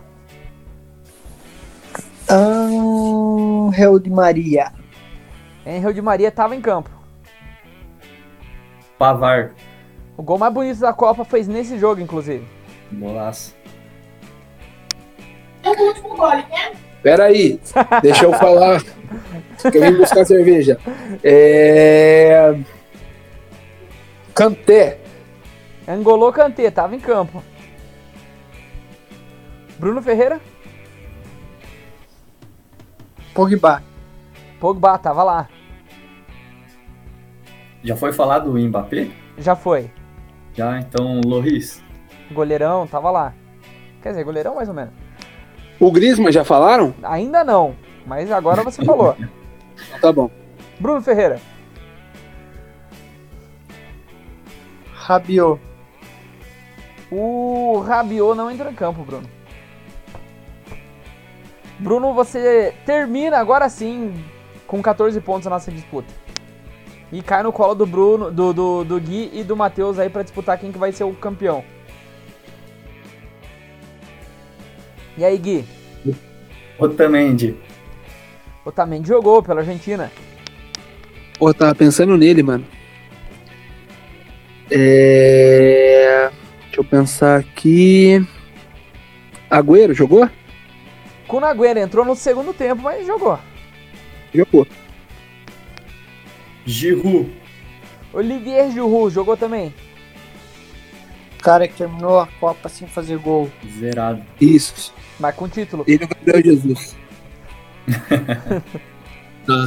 Angel 2.30 3.98
de 3.98 4.10
Maria. 4.10 4.72
Henrique 5.64 5.94
de 5.94 6.02
Maria 6.02 6.30
tava 6.30 6.56
em 6.56 6.60
campo. 6.60 6.90
Pavar. 8.98 9.52
O 10.16 10.22
gol 10.22 10.38
mais 10.38 10.52
bonito 10.52 10.80
da 10.80 10.92
Copa 10.92 11.24
fez 11.24 11.46
nesse 11.46 11.78
jogo, 11.78 12.00
inclusive. 12.00 12.46
Golaço. 12.92 13.54
Pera 17.02 17.24
aí, 17.24 17.60
deixa 18.02 18.24
eu 18.24 18.32
falar. 18.32 18.82
que 19.70 19.78
eu 19.78 19.82
vim 19.82 19.98
buscar 19.98 20.24
cerveja. 20.24 20.78
É... 21.22 22.58
Canté. 24.34 24.98
Angolô 25.86 26.32
Kanté, 26.32 26.70
tava 26.70 26.96
em 26.96 27.00
campo. 27.00 27.42
Bruno 29.78 30.02
Ferreira? 30.02 30.40
Pogba. 33.32 33.82
Pogba, 34.58 34.98
tava 34.98 35.22
lá. 35.22 35.48
Já 37.84 37.96
foi 37.96 38.12
falado 38.12 38.50
do 38.52 38.58
Mbappé? 38.58 39.08
Já 39.38 39.54
foi. 39.54 39.90
Já, 40.54 40.80
então, 40.80 41.20
Loris. 41.24 41.82
Goleirão, 42.32 42.86
tava 42.86 43.10
lá. 43.10 43.32
Quer 44.02 44.10
dizer, 44.10 44.24
goleirão 44.24 44.56
mais 44.56 44.68
ou 44.68 44.74
menos. 44.74 44.92
O 45.78 45.92
Griezmann 45.92 46.32
já 46.32 46.44
falaram? 46.44 46.92
Ainda 47.04 47.44
não, 47.44 47.76
mas 48.04 48.30
agora 48.32 48.62
você 48.62 48.84
falou. 48.84 49.16
Tá 50.00 50.12
bom. 50.12 50.28
Bruno 50.80 51.00
Ferreira. 51.00 51.40
Rabiot. 54.92 55.60
O 57.12 57.78
Rabiot 57.86 58.36
não 58.36 58.50
entrou 58.50 58.72
em 58.72 58.74
campo, 58.74 59.04
Bruno. 59.04 59.28
Bruno, 61.78 62.12
você 62.12 62.74
termina 62.84 63.38
agora 63.38 63.68
sim 63.68 64.12
com 64.66 64.82
14 64.82 65.20
pontos 65.20 65.46
a 65.46 65.50
nossa 65.50 65.70
disputa. 65.70 66.12
E 67.10 67.22
cai 67.22 67.42
no 67.42 67.52
colo 67.52 67.74
do 67.74 67.86
Bruno, 67.86 68.30
do, 68.30 68.52
do, 68.52 68.84
do 68.84 69.00
Gui 69.00 69.30
e 69.32 69.42
do 69.42 69.56
Matheus 69.56 69.98
aí 69.98 70.10
pra 70.10 70.22
disputar 70.22 70.58
quem 70.58 70.70
que 70.70 70.78
vai 70.78 70.92
ser 70.92 71.04
o 71.04 71.14
campeão. 71.14 71.64
E 75.16 75.24
aí, 75.24 75.38
Gui? 75.38 75.64
Otamendi. 76.78 77.56
O 78.64 78.70
Tamendi 78.70 79.08
jogou 79.08 79.42
pela 79.42 79.60
Argentina. 79.60 80.12
Pô, 81.38 81.52
tava 81.54 81.74
pensando 81.74 82.16
nele, 82.16 82.42
mano. 82.42 82.64
É... 84.70 86.30
Deixa 86.64 86.80
eu 86.80 86.84
pensar 86.84 87.40
aqui. 87.40 88.24
Agüero 89.50 89.94
jogou? 89.94 90.28
Kun 91.28 91.44
Agüero 91.44 91.78
entrou 91.78 92.04
no 92.04 92.16
segundo 92.16 92.52
tempo, 92.54 92.82
mas 92.82 93.06
jogou. 93.06 93.38
Jogou. 94.34 94.66
Giroud. 96.64 97.30
Olivier 98.12 98.70
Giroud 98.70 99.14
jogou 99.14 99.36
também. 99.36 99.72
Cara 101.42 101.68
que 101.68 101.74
terminou 101.74 102.18
a 102.18 102.26
Copa 102.40 102.68
sem 102.68 102.88
fazer 102.88 103.18
gol. 103.18 103.50
Zerado. 103.78 104.22
Isso. 104.40 104.92
Mas 105.20 105.34
com 105.34 105.48
título. 105.48 105.84
Ele 105.86 106.02
é 106.02 106.06
o 106.06 106.08
Gabriel 106.08 106.42
Jesus. 106.44 106.96
Tá. 109.46 109.64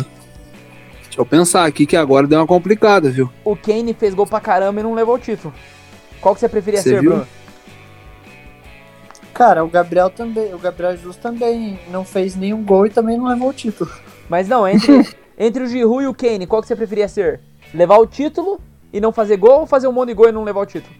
Deixa 1.06 1.20
eu 1.20 1.26
pensar 1.26 1.66
aqui 1.66 1.88
que 1.88 1.98
agora 1.98 2.28
deu 2.28 2.38
uma 2.38 2.46
complicada, 2.46 3.10
viu? 3.10 3.32
O 3.44 3.56
Kane 3.56 3.96
fez 3.96 4.14
gol 4.14 4.28
pra 4.28 4.40
caramba 4.40 4.80
e 4.80 4.84
não 4.84 4.94
levou 4.94 5.16
o 5.16 5.20
título. 5.20 5.52
Qual 6.22 6.36
que 6.36 6.40
você 6.40 6.48
preferia 6.48 6.80
Você 6.80 6.90
ser, 6.92 7.02
viu? 7.02 7.10
Bruno? 7.10 7.28
Cara, 9.42 9.66
o 9.66 9.68
Gabriel 9.68 10.08
também, 10.08 10.54
o 10.54 10.60
Gabriel 10.60 10.96
Jesus 10.96 11.16
também 11.16 11.80
não 11.90 12.06
fez 12.06 12.36
nenhum 12.36 12.64
gol 12.64 12.86
e 12.86 12.92
também 12.92 13.18
não 13.18 13.26
levou 13.26 13.50
o 13.50 13.54
título. 13.54 13.90
Mas 14.30 14.48
não, 14.48 14.68
entre, 14.68 15.10
entre 15.36 15.64
o 15.64 15.68
Giroud 15.68 16.04
e 16.04 16.08
o 16.08 16.14
Kane, 16.14 16.46
qual 16.46 16.62
que 16.62 16.68
você 16.68 16.76
preferia 16.76 17.08
ser? 17.08 17.40
Levar 17.74 17.98
o 17.98 18.06
título 18.06 18.62
e 18.94 19.02
não 19.02 19.12
fazer 19.12 19.38
gol 19.38 19.62
ou 19.62 19.66
fazer 19.66 19.88
um 19.88 19.92
monte 19.92 20.10
de 20.10 20.14
gol 20.14 20.30
e 20.30 20.32
não 20.32 20.44
levar 20.44 20.60
o 20.60 20.66
título? 20.68 20.94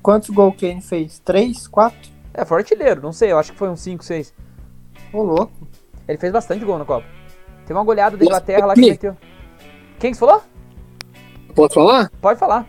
Quantos 0.00 0.30
gols 0.30 0.54
o 0.54 0.56
Kane 0.56 0.80
fez? 0.80 1.18
Três? 1.18 1.66
Quatro? 1.68 2.10
É, 2.32 2.46
foi 2.46 2.56
artilheiro, 2.56 3.02
não 3.02 3.12
sei, 3.12 3.30
eu 3.30 3.38
acho 3.38 3.52
que 3.52 3.58
foi 3.58 3.68
uns 3.68 3.80
5, 3.80 4.02
6. 4.02 4.32
Ô, 5.12 5.22
louco. 5.22 5.52
Ele 6.08 6.16
fez 6.16 6.32
bastante 6.32 6.64
gol 6.64 6.78
na 6.78 6.86
Copa. 6.86 7.06
Tem 7.66 7.76
uma 7.76 7.84
goleada 7.84 8.16
da 8.16 8.24
Inglaterra 8.24 8.64
lá 8.64 8.72
que 8.72 8.80
aqui. 8.80 8.90
meteu. 8.90 9.16
Quem 9.98 10.12
que 10.12 10.16
você 10.16 10.20
falou? 10.20 10.42
Posso 11.54 11.74
falar? 11.74 12.10
Pode 12.22 12.40
falar. 12.40 12.66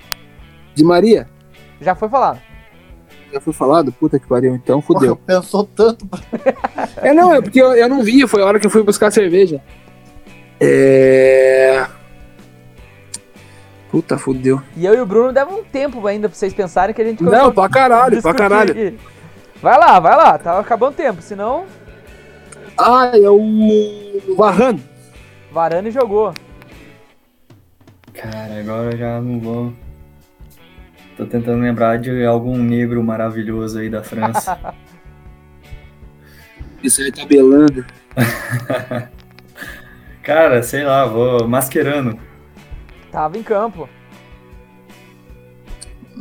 De 0.74 0.84
Maria? 0.84 1.30
Já 1.80 1.96
foi 1.96 2.10
falado. 2.10 2.42
Já 3.36 3.42
foi 3.42 3.52
falado? 3.52 3.92
Puta 3.92 4.18
que 4.18 4.26
pariu, 4.26 4.56
então 4.56 4.82
fudeu. 4.82 5.18
Pensou 5.18 5.66
tanto. 5.66 6.08
É, 6.96 7.14
não, 7.14 7.34
é 7.34 7.42
porque 7.42 7.62
eu, 7.62 7.74
eu 7.74 7.90
não 7.90 8.02
vi, 8.02 8.26
foi 8.26 8.42
a 8.42 8.46
hora 8.46 8.58
que 8.62 8.66
eu 8.66 8.70
fui 8.72 8.82
buscar 8.82 9.12
cerveja. 9.12 9.62
É. 10.58 11.86
Puta, 13.92 14.18
fudeu. 14.18 14.62
E 14.78 14.86
eu 14.86 14.94
e 14.96 15.02
o 15.02 15.06
Bruno 15.06 15.34
deve 15.34 15.52
um 15.52 15.66
tempo 15.66 16.08
ainda 16.08 16.30
pra 16.30 16.38
vocês 16.38 16.54
pensarem 16.54 16.96
que 16.96 17.02
a 17.02 17.06
gente 17.06 17.22
Não, 17.22 17.52
pra 17.52 17.68
caralho, 17.68 18.22
pra 18.22 18.34
caralho. 18.34 18.72
aqui. 18.72 18.98
Vai 19.62 19.78
lá, 19.78 20.00
vai 20.00 20.16
lá, 20.16 20.38
tá 20.38 20.58
acabando 20.58 20.94
o 20.94 20.96
tempo, 20.96 21.22
senão 21.22 21.66
Ah, 22.78 23.12
é 23.14 23.30
o 23.30 24.36
Varane. 24.38 24.82
Varane 25.52 25.92
jogou. 25.92 26.34
Cara, 28.14 28.60
agora 28.62 28.92
eu 28.94 28.98
já 28.98 29.20
não 29.20 29.40
vou. 29.42 29.74
Tô 31.18 31.26
tentando 31.26 31.62
lembrar 31.62 31.98
de 31.98 32.26
algum 32.26 32.58
negro 32.58 33.02
maravilhoso 33.04 33.80
aí 33.80 33.90
da 33.90 34.04
França. 34.04 34.60
Isso 36.84 37.02
aí 37.02 37.12
tá 37.12 37.26
belando. 37.26 37.86
Cara, 40.22 40.62
sei 40.62 40.84
lá, 40.84 41.06
vou 41.06 41.48
masquerando. 41.48 42.20
Tava 43.12 43.38
em 43.38 43.44
campo. 43.44 43.88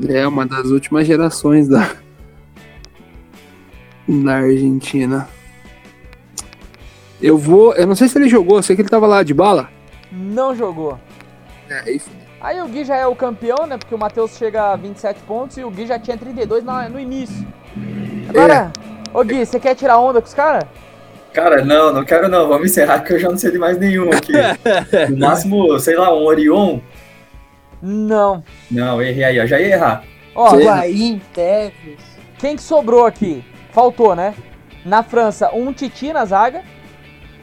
É 0.09 0.27
uma 0.27 0.47
das 0.47 0.67
últimas 0.67 1.07
gerações 1.07 1.69
da, 1.69 1.97
da 4.09 4.37
Argentina. 4.37 5.29
Eu 7.21 7.37
vou. 7.39 7.75
Eu 7.75 7.87
não 7.87 7.95
sei 7.95 8.09
se 8.09 8.19
ele 8.19 8.29
jogou, 8.29 8.59
eu 8.59 8.63
sei 8.63 8.77
que 8.77 8.83
ele 8.83 8.89
tava 8.89 9.07
lá 9.07 9.23
de 9.23 9.35
bala. 9.35 9.71
Não 10.13 10.55
jogou. 10.55 10.99
É, 11.69 11.91
isso. 11.91 12.11
Aí 12.45 12.61
o 12.61 12.69
Gui 12.69 12.85
já 12.85 12.97
é 12.97 13.07
o 13.07 13.17
campeão, 13.17 13.67
né? 13.67 13.79
Porque 13.79 13.95
o 13.95 13.99
Matheus 13.99 14.37
chega 14.37 14.73
a 14.73 14.77
27 14.77 15.19
pontos 15.21 15.57
e 15.57 15.65
o 15.65 15.71
Gui 15.71 15.87
já 15.87 15.99
tinha 15.99 16.15
32 16.15 16.63
no, 16.63 16.89
no 16.91 17.01
início. 17.01 17.47
Agora, 18.29 18.71
ô 19.15 19.25
Gui, 19.25 19.47
você 19.47 19.59
quer 19.59 19.75
tirar 19.75 19.99
onda 19.99 20.21
com 20.21 20.27
os 20.29 20.35
caras? 20.35 20.65
Cara, 21.33 21.65
não, 21.65 21.91
não 21.91 22.05
quero 22.05 22.29
não. 22.29 22.47
Vamos 22.47 22.71
encerrar 22.71 23.01
que 23.01 23.15
eu 23.15 23.19
já 23.19 23.31
não 23.31 23.39
sei 23.39 23.51
de 23.51 23.59
mais 23.59 23.79
nenhum 23.79 24.11
aqui. 24.13 24.35
No 25.11 25.27
máximo, 25.27 25.79
sei 25.81 25.97
lá, 25.97 26.15
um 26.15 26.23
Orion. 26.23 26.81
Não. 27.81 28.45
Não, 28.71 29.01
errei 29.01 29.25
aí, 29.25 29.37
eu 29.39 29.47
já 29.47 29.59
ia 29.59 29.77
errar. 29.77 30.05
Ó. 30.35 30.55
Higuaín, 30.55 31.23
Tevez. 31.33 31.99
quem 32.39 32.57
que 32.57 32.63
sobrou 32.63 33.07
aqui? 33.07 33.43
Faltou, 33.73 34.15
né? 34.15 34.35
Na 34.85 35.03
França, 35.03 35.51
um 35.55 35.73
Titi 35.73 36.13
na 36.13 36.27
zaga. 36.27 36.63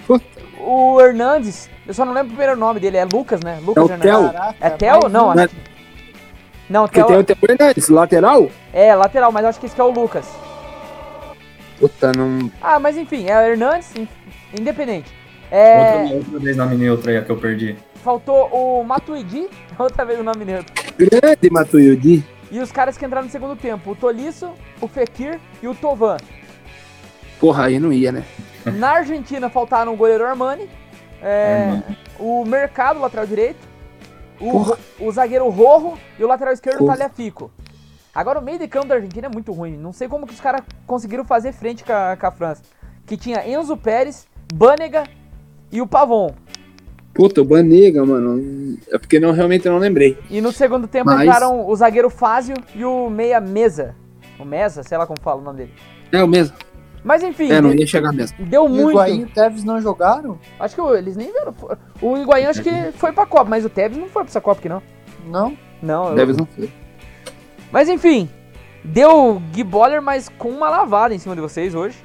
Puta. 0.06 0.26
O 0.64 1.00
Hernandes, 1.02 1.70
eu 1.88 1.94
só 1.94 2.06
não 2.06 2.14
lembro 2.14 2.28
o 2.34 2.36
primeiro 2.36 2.56
nome 2.58 2.80
dele, 2.80 2.98
é 2.98 3.06
Lucas, 3.06 3.42
né? 3.42 3.60
Lucas 3.66 3.90
É 3.90 3.94
o 3.94 3.94
Hernandes. 3.94 4.32
Caraca, 4.32 4.56
É 4.62 4.70
Theo? 4.70 5.10
Não, 5.10 5.34
que... 5.48 5.56
Não, 6.70 6.84
Porque 6.88 7.04
Theo 7.04 7.08
tem 7.08 7.18
o 7.18 7.24
Theo 7.24 7.38
Hernandes, 7.52 7.90
lateral? 7.90 8.50
é 8.74 8.96
lateral, 8.96 9.32
mas 9.32 9.46
acho 9.46 9.60
que 9.60 9.66
esse 9.66 9.76
que 9.76 9.82
é 9.82 9.84
o 9.84 9.90
Lucas. 9.92 10.26
Puta, 11.80 12.12
não. 12.16 12.52
Ah, 12.62 12.80
mas 12.80 12.96
enfim, 12.98 13.28
é 13.28 13.38
o 13.38 13.42
Hernandes, 13.42 13.96
in- 13.96 14.08
independente. 14.58 15.12
É, 15.50 16.04
Outra, 16.04 16.16
outra 16.18 16.40
vez 16.40 16.56
nome 16.58 16.76
neutro 16.78 17.10
aí 17.12 17.22
que 17.22 17.30
eu 17.30 17.38
perdi. 17.38 17.76
faltou 18.04 18.48
o 18.54 18.84
Matuidi, 18.84 19.48
outra 19.78 20.06
vez 20.06 20.20
o 20.20 20.24
nome 20.24 20.46
neutro. 20.46 20.72
Grande 20.98 21.50
Matuidi. 21.52 22.24
E 22.52 22.60
os 22.60 22.72
caras 22.72 22.98
que 22.98 23.06
entraram 23.06 23.26
no 23.26 23.32
segundo 23.32 23.56
tempo, 23.56 23.92
o 23.92 23.96
Tolisso, 23.96 24.52
o 24.80 24.88
Fekir 24.88 25.40
e 25.64 25.68
o 25.68 25.74
Tovan. 25.76 26.18
Porra, 27.42 27.66
aí 27.66 27.80
não 27.80 27.92
ia, 27.92 28.12
né? 28.12 28.24
Na 28.78 28.92
Argentina 28.92 29.50
faltaram 29.50 29.94
o 29.94 29.98
goleiro 29.98 30.24
Armani, 30.24 30.70
é, 31.22 31.64
Armani. 31.64 31.98
o 32.20 32.46
Mercado, 32.46 33.00
lateral 33.00 33.26
direito, 33.26 33.68
o, 34.40 34.76
o 35.08 35.12
zagueiro 35.12 35.50
Rojo 35.50 35.98
e 36.20 36.24
o 36.24 36.28
lateral 36.28 36.54
esquerdo 36.54 36.78
Porra. 36.78 36.96
Talhafico. 36.96 37.52
Agora 38.14 38.40
o 38.40 38.44
meio 38.44 38.60
de 38.60 38.68
campo 38.68 38.88
da 38.88 38.96
Argentina 38.96 39.26
é 39.28 39.30
muito 39.30 39.52
ruim. 39.52 39.76
Não 39.76 39.92
sei 39.92 40.08
como 40.08 40.28
que 40.28 40.34
os 40.34 40.40
caras 40.40 40.62
conseguiram 40.86 41.26
fazer 41.26 41.52
frente 41.52 41.84
com 41.84 41.92
a, 41.92 42.16
com 42.16 42.28
a 42.28 42.32
França. 42.32 42.62
Que 43.08 43.18
tinha 43.18 43.48
Enzo 43.50 43.76
Pérez, 43.76 44.28
Banega 44.54 45.04
e 45.72 45.82
o 45.82 45.88
Pavon. 45.88 46.32
Puta, 47.14 47.42
o 47.42 47.46
Banega, 47.46 48.06
mano. 48.06 48.78
É 48.92 48.98
porque 49.00 49.20
não, 49.20 49.32
realmente 49.32 49.66
eu 49.66 49.72
não 49.72 49.80
lembrei. 49.80 50.18
E 50.30 50.40
no 50.42 50.52
segundo 50.52 50.88
tempo 50.88 51.06
Mas- 51.08 51.22
entraram 51.22 51.68
o 51.68 51.76
zagueiro 51.76 52.10
Fázio 52.10 52.56
e 52.76 52.86
o 52.86 53.10
meia 53.10 53.40
Mesa. 53.42 53.96
O 54.38 54.46
Mesa, 54.46 54.84
sei 54.84 54.98
lá 54.98 55.08
como 55.08 55.20
fala 55.20 55.42
o 55.42 55.44
nome 55.44 55.58
dele. 55.60 55.74
É 56.12 56.24
o 56.24 56.28
mesmo. 56.28 56.56
Mas 57.04 57.24
enfim, 57.24 57.52
É, 57.52 57.60
não 57.60 57.70
deu, 57.72 57.80
ia 57.80 57.88
chegar 57.88 58.12
mesmo. 58.14 58.38
deu 58.46 58.66
O 58.66 58.70
muito. 58.70 58.92
Higuaín 58.92 59.22
e 59.22 59.24
o 59.24 59.28
Tevez 59.30 59.64
não 59.64 59.82
jogaram? 59.82 60.38
Acho 60.60 60.76
que 60.76 60.82
o- 60.82 60.96
eles 60.96 61.16
nem 61.16 61.32
viram. 61.32 61.54
O 62.02 62.16
Higuaín 62.18 62.46
acho 62.46 62.62
que 62.62 62.72
foi 62.94 63.12
pra 63.12 63.26
Copa, 63.26 63.46
mas 63.50 63.66
o 63.66 63.70
Tevez 63.70 63.98
não 63.98 64.08
foi 64.08 64.24
pra 64.24 64.30
essa 64.30 64.42
Copa 64.42 64.60
aqui 64.60 64.70
não. 64.70 64.82
Não? 65.28 65.58
Não, 65.82 66.10
eu- 66.10 66.16
Deve 66.16 66.34
não 66.34 66.46
foi. 66.46 66.70
Mas 67.72 67.90
enfim, 67.90 68.30
deu 68.84 69.42
Gui 69.52 69.64
Boller, 69.64 70.02
mas 70.02 70.30
com 70.30 70.50
uma 70.50 70.70
lavada 70.70 71.16
em 71.16 71.18
cima 71.20 71.34
de 71.36 71.42
vocês 71.42 71.74
hoje. 71.74 71.96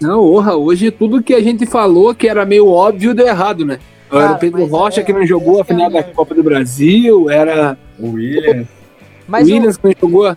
Não, 0.00 0.20
orra, 0.20 0.54
hoje 0.56 0.90
tudo 0.90 1.22
que 1.22 1.32
a 1.34 1.40
gente 1.40 1.64
falou 1.64 2.14
que 2.14 2.28
era 2.28 2.44
meio 2.44 2.68
óbvio 2.68 3.14
deu 3.14 3.26
errado, 3.26 3.64
né? 3.64 3.78
Era 4.10 4.20
Cara, 4.24 4.32
o 4.34 4.38
Pedro 4.38 4.66
Rocha 4.66 5.00
é- 5.00 5.04
que 5.04 5.12
não 5.12 5.24
jogou 5.24 5.58
a 5.58 5.60
é 5.60 5.64
final 5.64 5.88
da 5.88 5.94
merda. 5.94 6.12
Copa 6.12 6.34
do 6.34 6.42
Brasil, 6.42 7.30
era 7.30 7.78
O 7.98 8.10
William. 8.10 8.66
Mas, 9.26 9.48
o 9.48 9.52
Williams 9.52 9.76
que 9.78 9.84
não 9.86 9.94
jogou. 10.10 10.32
o, 10.32 10.36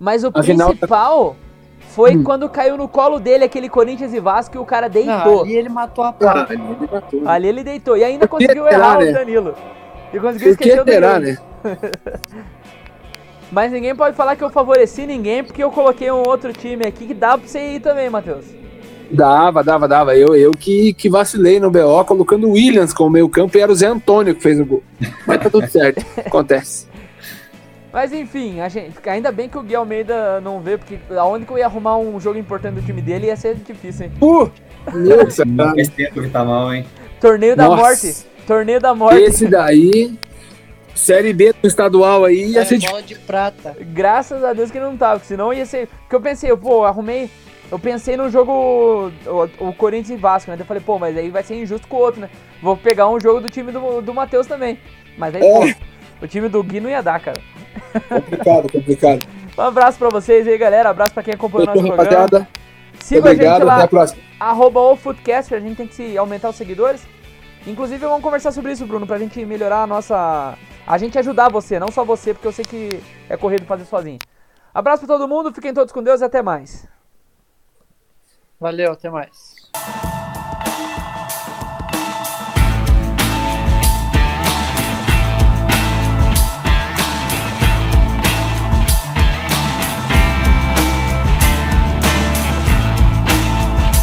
mas 0.00 0.24
o 0.24 0.30
a 0.34 0.42
final 0.42 0.70
principal 0.70 1.36
foi 1.90 2.16
Hum. 2.16 2.22
quando 2.24 2.48
caiu 2.48 2.76
no 2.76 2.88
colo 2.88 3.18
dele 3.20 3.44
aquele 3.44 3.68
Corinthians 3.68 4.14
e 4.14 4.20
Vasco 4.20 4.56
e 4.56 4.58
o 4.58 4.64
cara 4.64 4.86
Não, 4.86 4.92
deitou. 4.92 5.42
ali 5.42 5.54
ele 5.56 5.68
matou 5.68 6.04
a 6.04 6.08
Ah, 6.08 6.12
pau. 6.12 6.46
ele 6.50 6.62
matou. 6.90 7.20
né? 7.20 7.30
Ali 7.30 7.48
ele 7.48 7.62
deitou. 7.64 7.96
E 7.96 8.04
ainda 8.04 8.26
conseguiu 8.26 8.66
errar 8.66 8.98
né? 8.98 9.10
o 9.10 9.12
Danilo. 9.12 9.54
E 10.12 10.18
conseguiu 10.20 10.50
esquecer 10.52 10.80
o 10.80 10.84
Danilo. 10.84 11.18
né? 11.20 11.38
Mas 13.50 13.70
ninguém 13.70 13.94
pode 13.94 14.16
falar 14.16 14.34
que 14.34 14.42
eu 14.42 14.48
favoreci 14.48 15.06
ninguém, 15.06 15.44
porque 15.44 15.62
eu 15.62 15.70
coloquei 15.70 16.10
um 16.10 16.22
outro 16.26 16.52
time 16.54 16.86
aqui 16.86 17.06
que 17.06 17.12
dá 17.14 17.36
pra 17.36 17.46
você 17.46 17.74
ir 17.74 17.80
também, 17.80 18.08
Matheus. 18.08 18.46
Dava, 19.10 19.62
dava, 19.62 19.86
dava. 19.86 20.16
Eu, 20.16 20.34
eu 20.34 20.52
que, 20.52 20.94
que 20.94 21.10
vacilei 21.10 21.60
no 21.60 21.70
BO 21.70 22.02
colocando 22.06 22.48
o 22.48 22.52
Williams 22.52 22.94
como 22.94 23.10
meio 23.10 23.28
campo 23.28 23.58
e 23.58 23.60
era 23.60 23.70
o 23.70 23.74
Zé 23.74 23.86
Antônio 23.88 24.34
que 24.34 24.40
fez 24.42 24.58
o 24.58 24.64
gol. 24.64 24.82
Mas 25.26 25.42
tá 25.42 25.50
tudo 25.50 25.66
certo. 25.68 26.02
Acontece. 26.24 26.86
Mas 27.92 28.12
enfim, 28.12 28.60
a 28.60 28.68
gente, 28.68 28.94
ainda 29.08 29.30
bem 29.30 29.48
que 29.48 29.58
o 29.58 29.62
Gui 29.62 29.74
Almeida 29.74 30.40
não 30.40 30.60
vê, 30.60 30.78
porque 30.78 30.98
aonde 31.18 31.44
que 31.44 31.52
eu 31.52 31.58
ia 31.58 31.66
arrumar 31.66 31.98
um 31.98 32.18
jogo 32.18 32.38
importante 32.38 32.74
do 32.76 32.82
time 32.82 33.02
dele 33.02 33.26
ia 33.26 33.36
ser 33.36 33.54
difícil, 33.56 34.06
hein? 34.06 34.12
Uh, 34.20 34.50
cara. 34.86 35.74
faz 35.74 35.88
tempo 35.88 36.22
que 36.22 36.28
tá 36.30 36.44
mal, 36.44 36.72
hein? 36.72 36.86
Torneio 37.20 37.54
da 37.54 37.66
Nossa. 37.68 37.82
morte. 37.82 38.14
Torneio 38.46 38.80
da 38.80 38.94
morte. 38.94 39.20
Esse 39.20 39.46
daí, 39.46 40.18
Série 40.94 41.32
B 41.32 41.52
do 41.52 41.68
estadual 41.68 42.24
aí, 42.24 42.52
ia 42.52 42.60
É, 42.60 42.64
ser 42.64 42.76
difícil. 42.76 42.90
bola 42.90 43.02
de 43.02 43.14
prata. 43.14 43.76
Graças 43.80 44.42
a 44.42 44.52
Deus 44.52 44.70
que 44.70 44.80
não 44.80 44.96
tava, 44.96 45.14
porque 45.20 45.28
senão 45.28 45.52
ia 45.52 45.66
ser. 45.66 45.86
Porque 45.88 46.16
eu 46.16 46.20
pensei, 46.20 46.56
pô, 46.56 46.84
arrumei. 46.84 47.30
Eu 47.70 47.78
pensei 47.78 48.16
no 48.16 48.28
jogo. 48.28 49.10
O, 49.26 49.68
o 49.68 49.72
Corinthians 49.72 50.18
e 50.18 50.20
Vasco, 50.20 50.50
né? 50.50 50.56
Eu 50.58 50.64
falei, 50.66 50.82
pô, 50.84 50.98
mas 50.98 51.16
aí 51.16 51.30
vai 51.30 51.42
ser 51.42 51.54
injusto 51.54 51.86
com 51.88 51.96
o 51.96 52.00
outro, 52.00 52.20
né? 52.20 52.28
Vou 52.62 52.76
pegar 52.76 53.08
um 53.08 53.18
jogo 53.20 53.40
do 53.40 53.48
time 53.48 53.70
do, 53.72 54.02
do 54.02 54.12
Matheus 54.14 54.46
também. 54.46 54.78
Mas 55.16 55.34
aí, 55.34 55.42
É. 55.42 55.52
pô, 55.74 55.80
o 56.22 56.28
time 56.28 56.48
do 56.48 56.62
Gui 56.62 56.80
não 56.80 56.88
ia 56.88 57.02
dar, 57.02 57.20
cara. 57.20 57.40
Complicado, 58.08 58.72
complicado. 58.72 59.26
Um 59.58 59.60
abraço 59.60 59.98
pra 59.98 60.08
vocês 60.08 60.48
aí, 60.48 60.56
galera. 60.56 60.88
Abraço 60.88 61.12
pra 61.12 61.22
quem 61.22 61.34
acompanhou 61.34 61.64
o 61.64 61.66
nosso 61.74 61.86
programa. 61.86 62.22
rapaziada, 62.22 62.48
Siga 62.98 63.28
a 63.28 63.34
gente 63.34 63.42
obrigado. 63.44 63.62
Até 63.62 63.64
lá, 63.64 63.82
a 63.82 63.88
próxima. 63.88 64.22
arroba 64.40 64.80
o 64.80 64.96
Footcast, 64.96 65.54
a 65.54 65.60
gente 65.60 65.76
tem 65.76 65.86
que 65.86 65.94
se 65.94 66.16
aumentar 66.16 66.48
os 66.48 66.56
seguidores. 66.56 67.06
Inclusive, 67.66 67.98
vamos 67.98 68.22
conversar 68.22 68.50
sobre 68.50 68.72
isso, 68.72 68.86
Bruno, 68.86 69.06
pra 69.06 69.18
gente 69.18 69.44
melhorar 69.44 69.82
a 69.82 69.86
nossa. 69.86 70.56
A 70.86 70.96
gente 70.96 71.18
ajudar 71.18 71.50
você, 71.50 71.78
não 71.78 71.90
só 71.90 72.02
você, 72.02 72.32
porque 72.32 72.48
eu 72.48 72.52
sei 72.52 72.64
que 72.64 72.98
é 73.28 73.36
corrido 73.36 73.66
fazer 73.66 73.84
sozinho. 73.84 74.18
Abraço 74.72 75.06
pra 75.06 75.18
todo 75.18 75.28
mundo, 75.28 75.52
fiquem 75.52 75.74
todos 75.74 75.92
com 75.92 76.02
Deus 76.02 76.22
e 76.22 76.24
até 76.24 76.40
mais. 76.40 76.88
Valeu, 78.58 78.92
até 78.92 79.10
mais. 79.10 79.54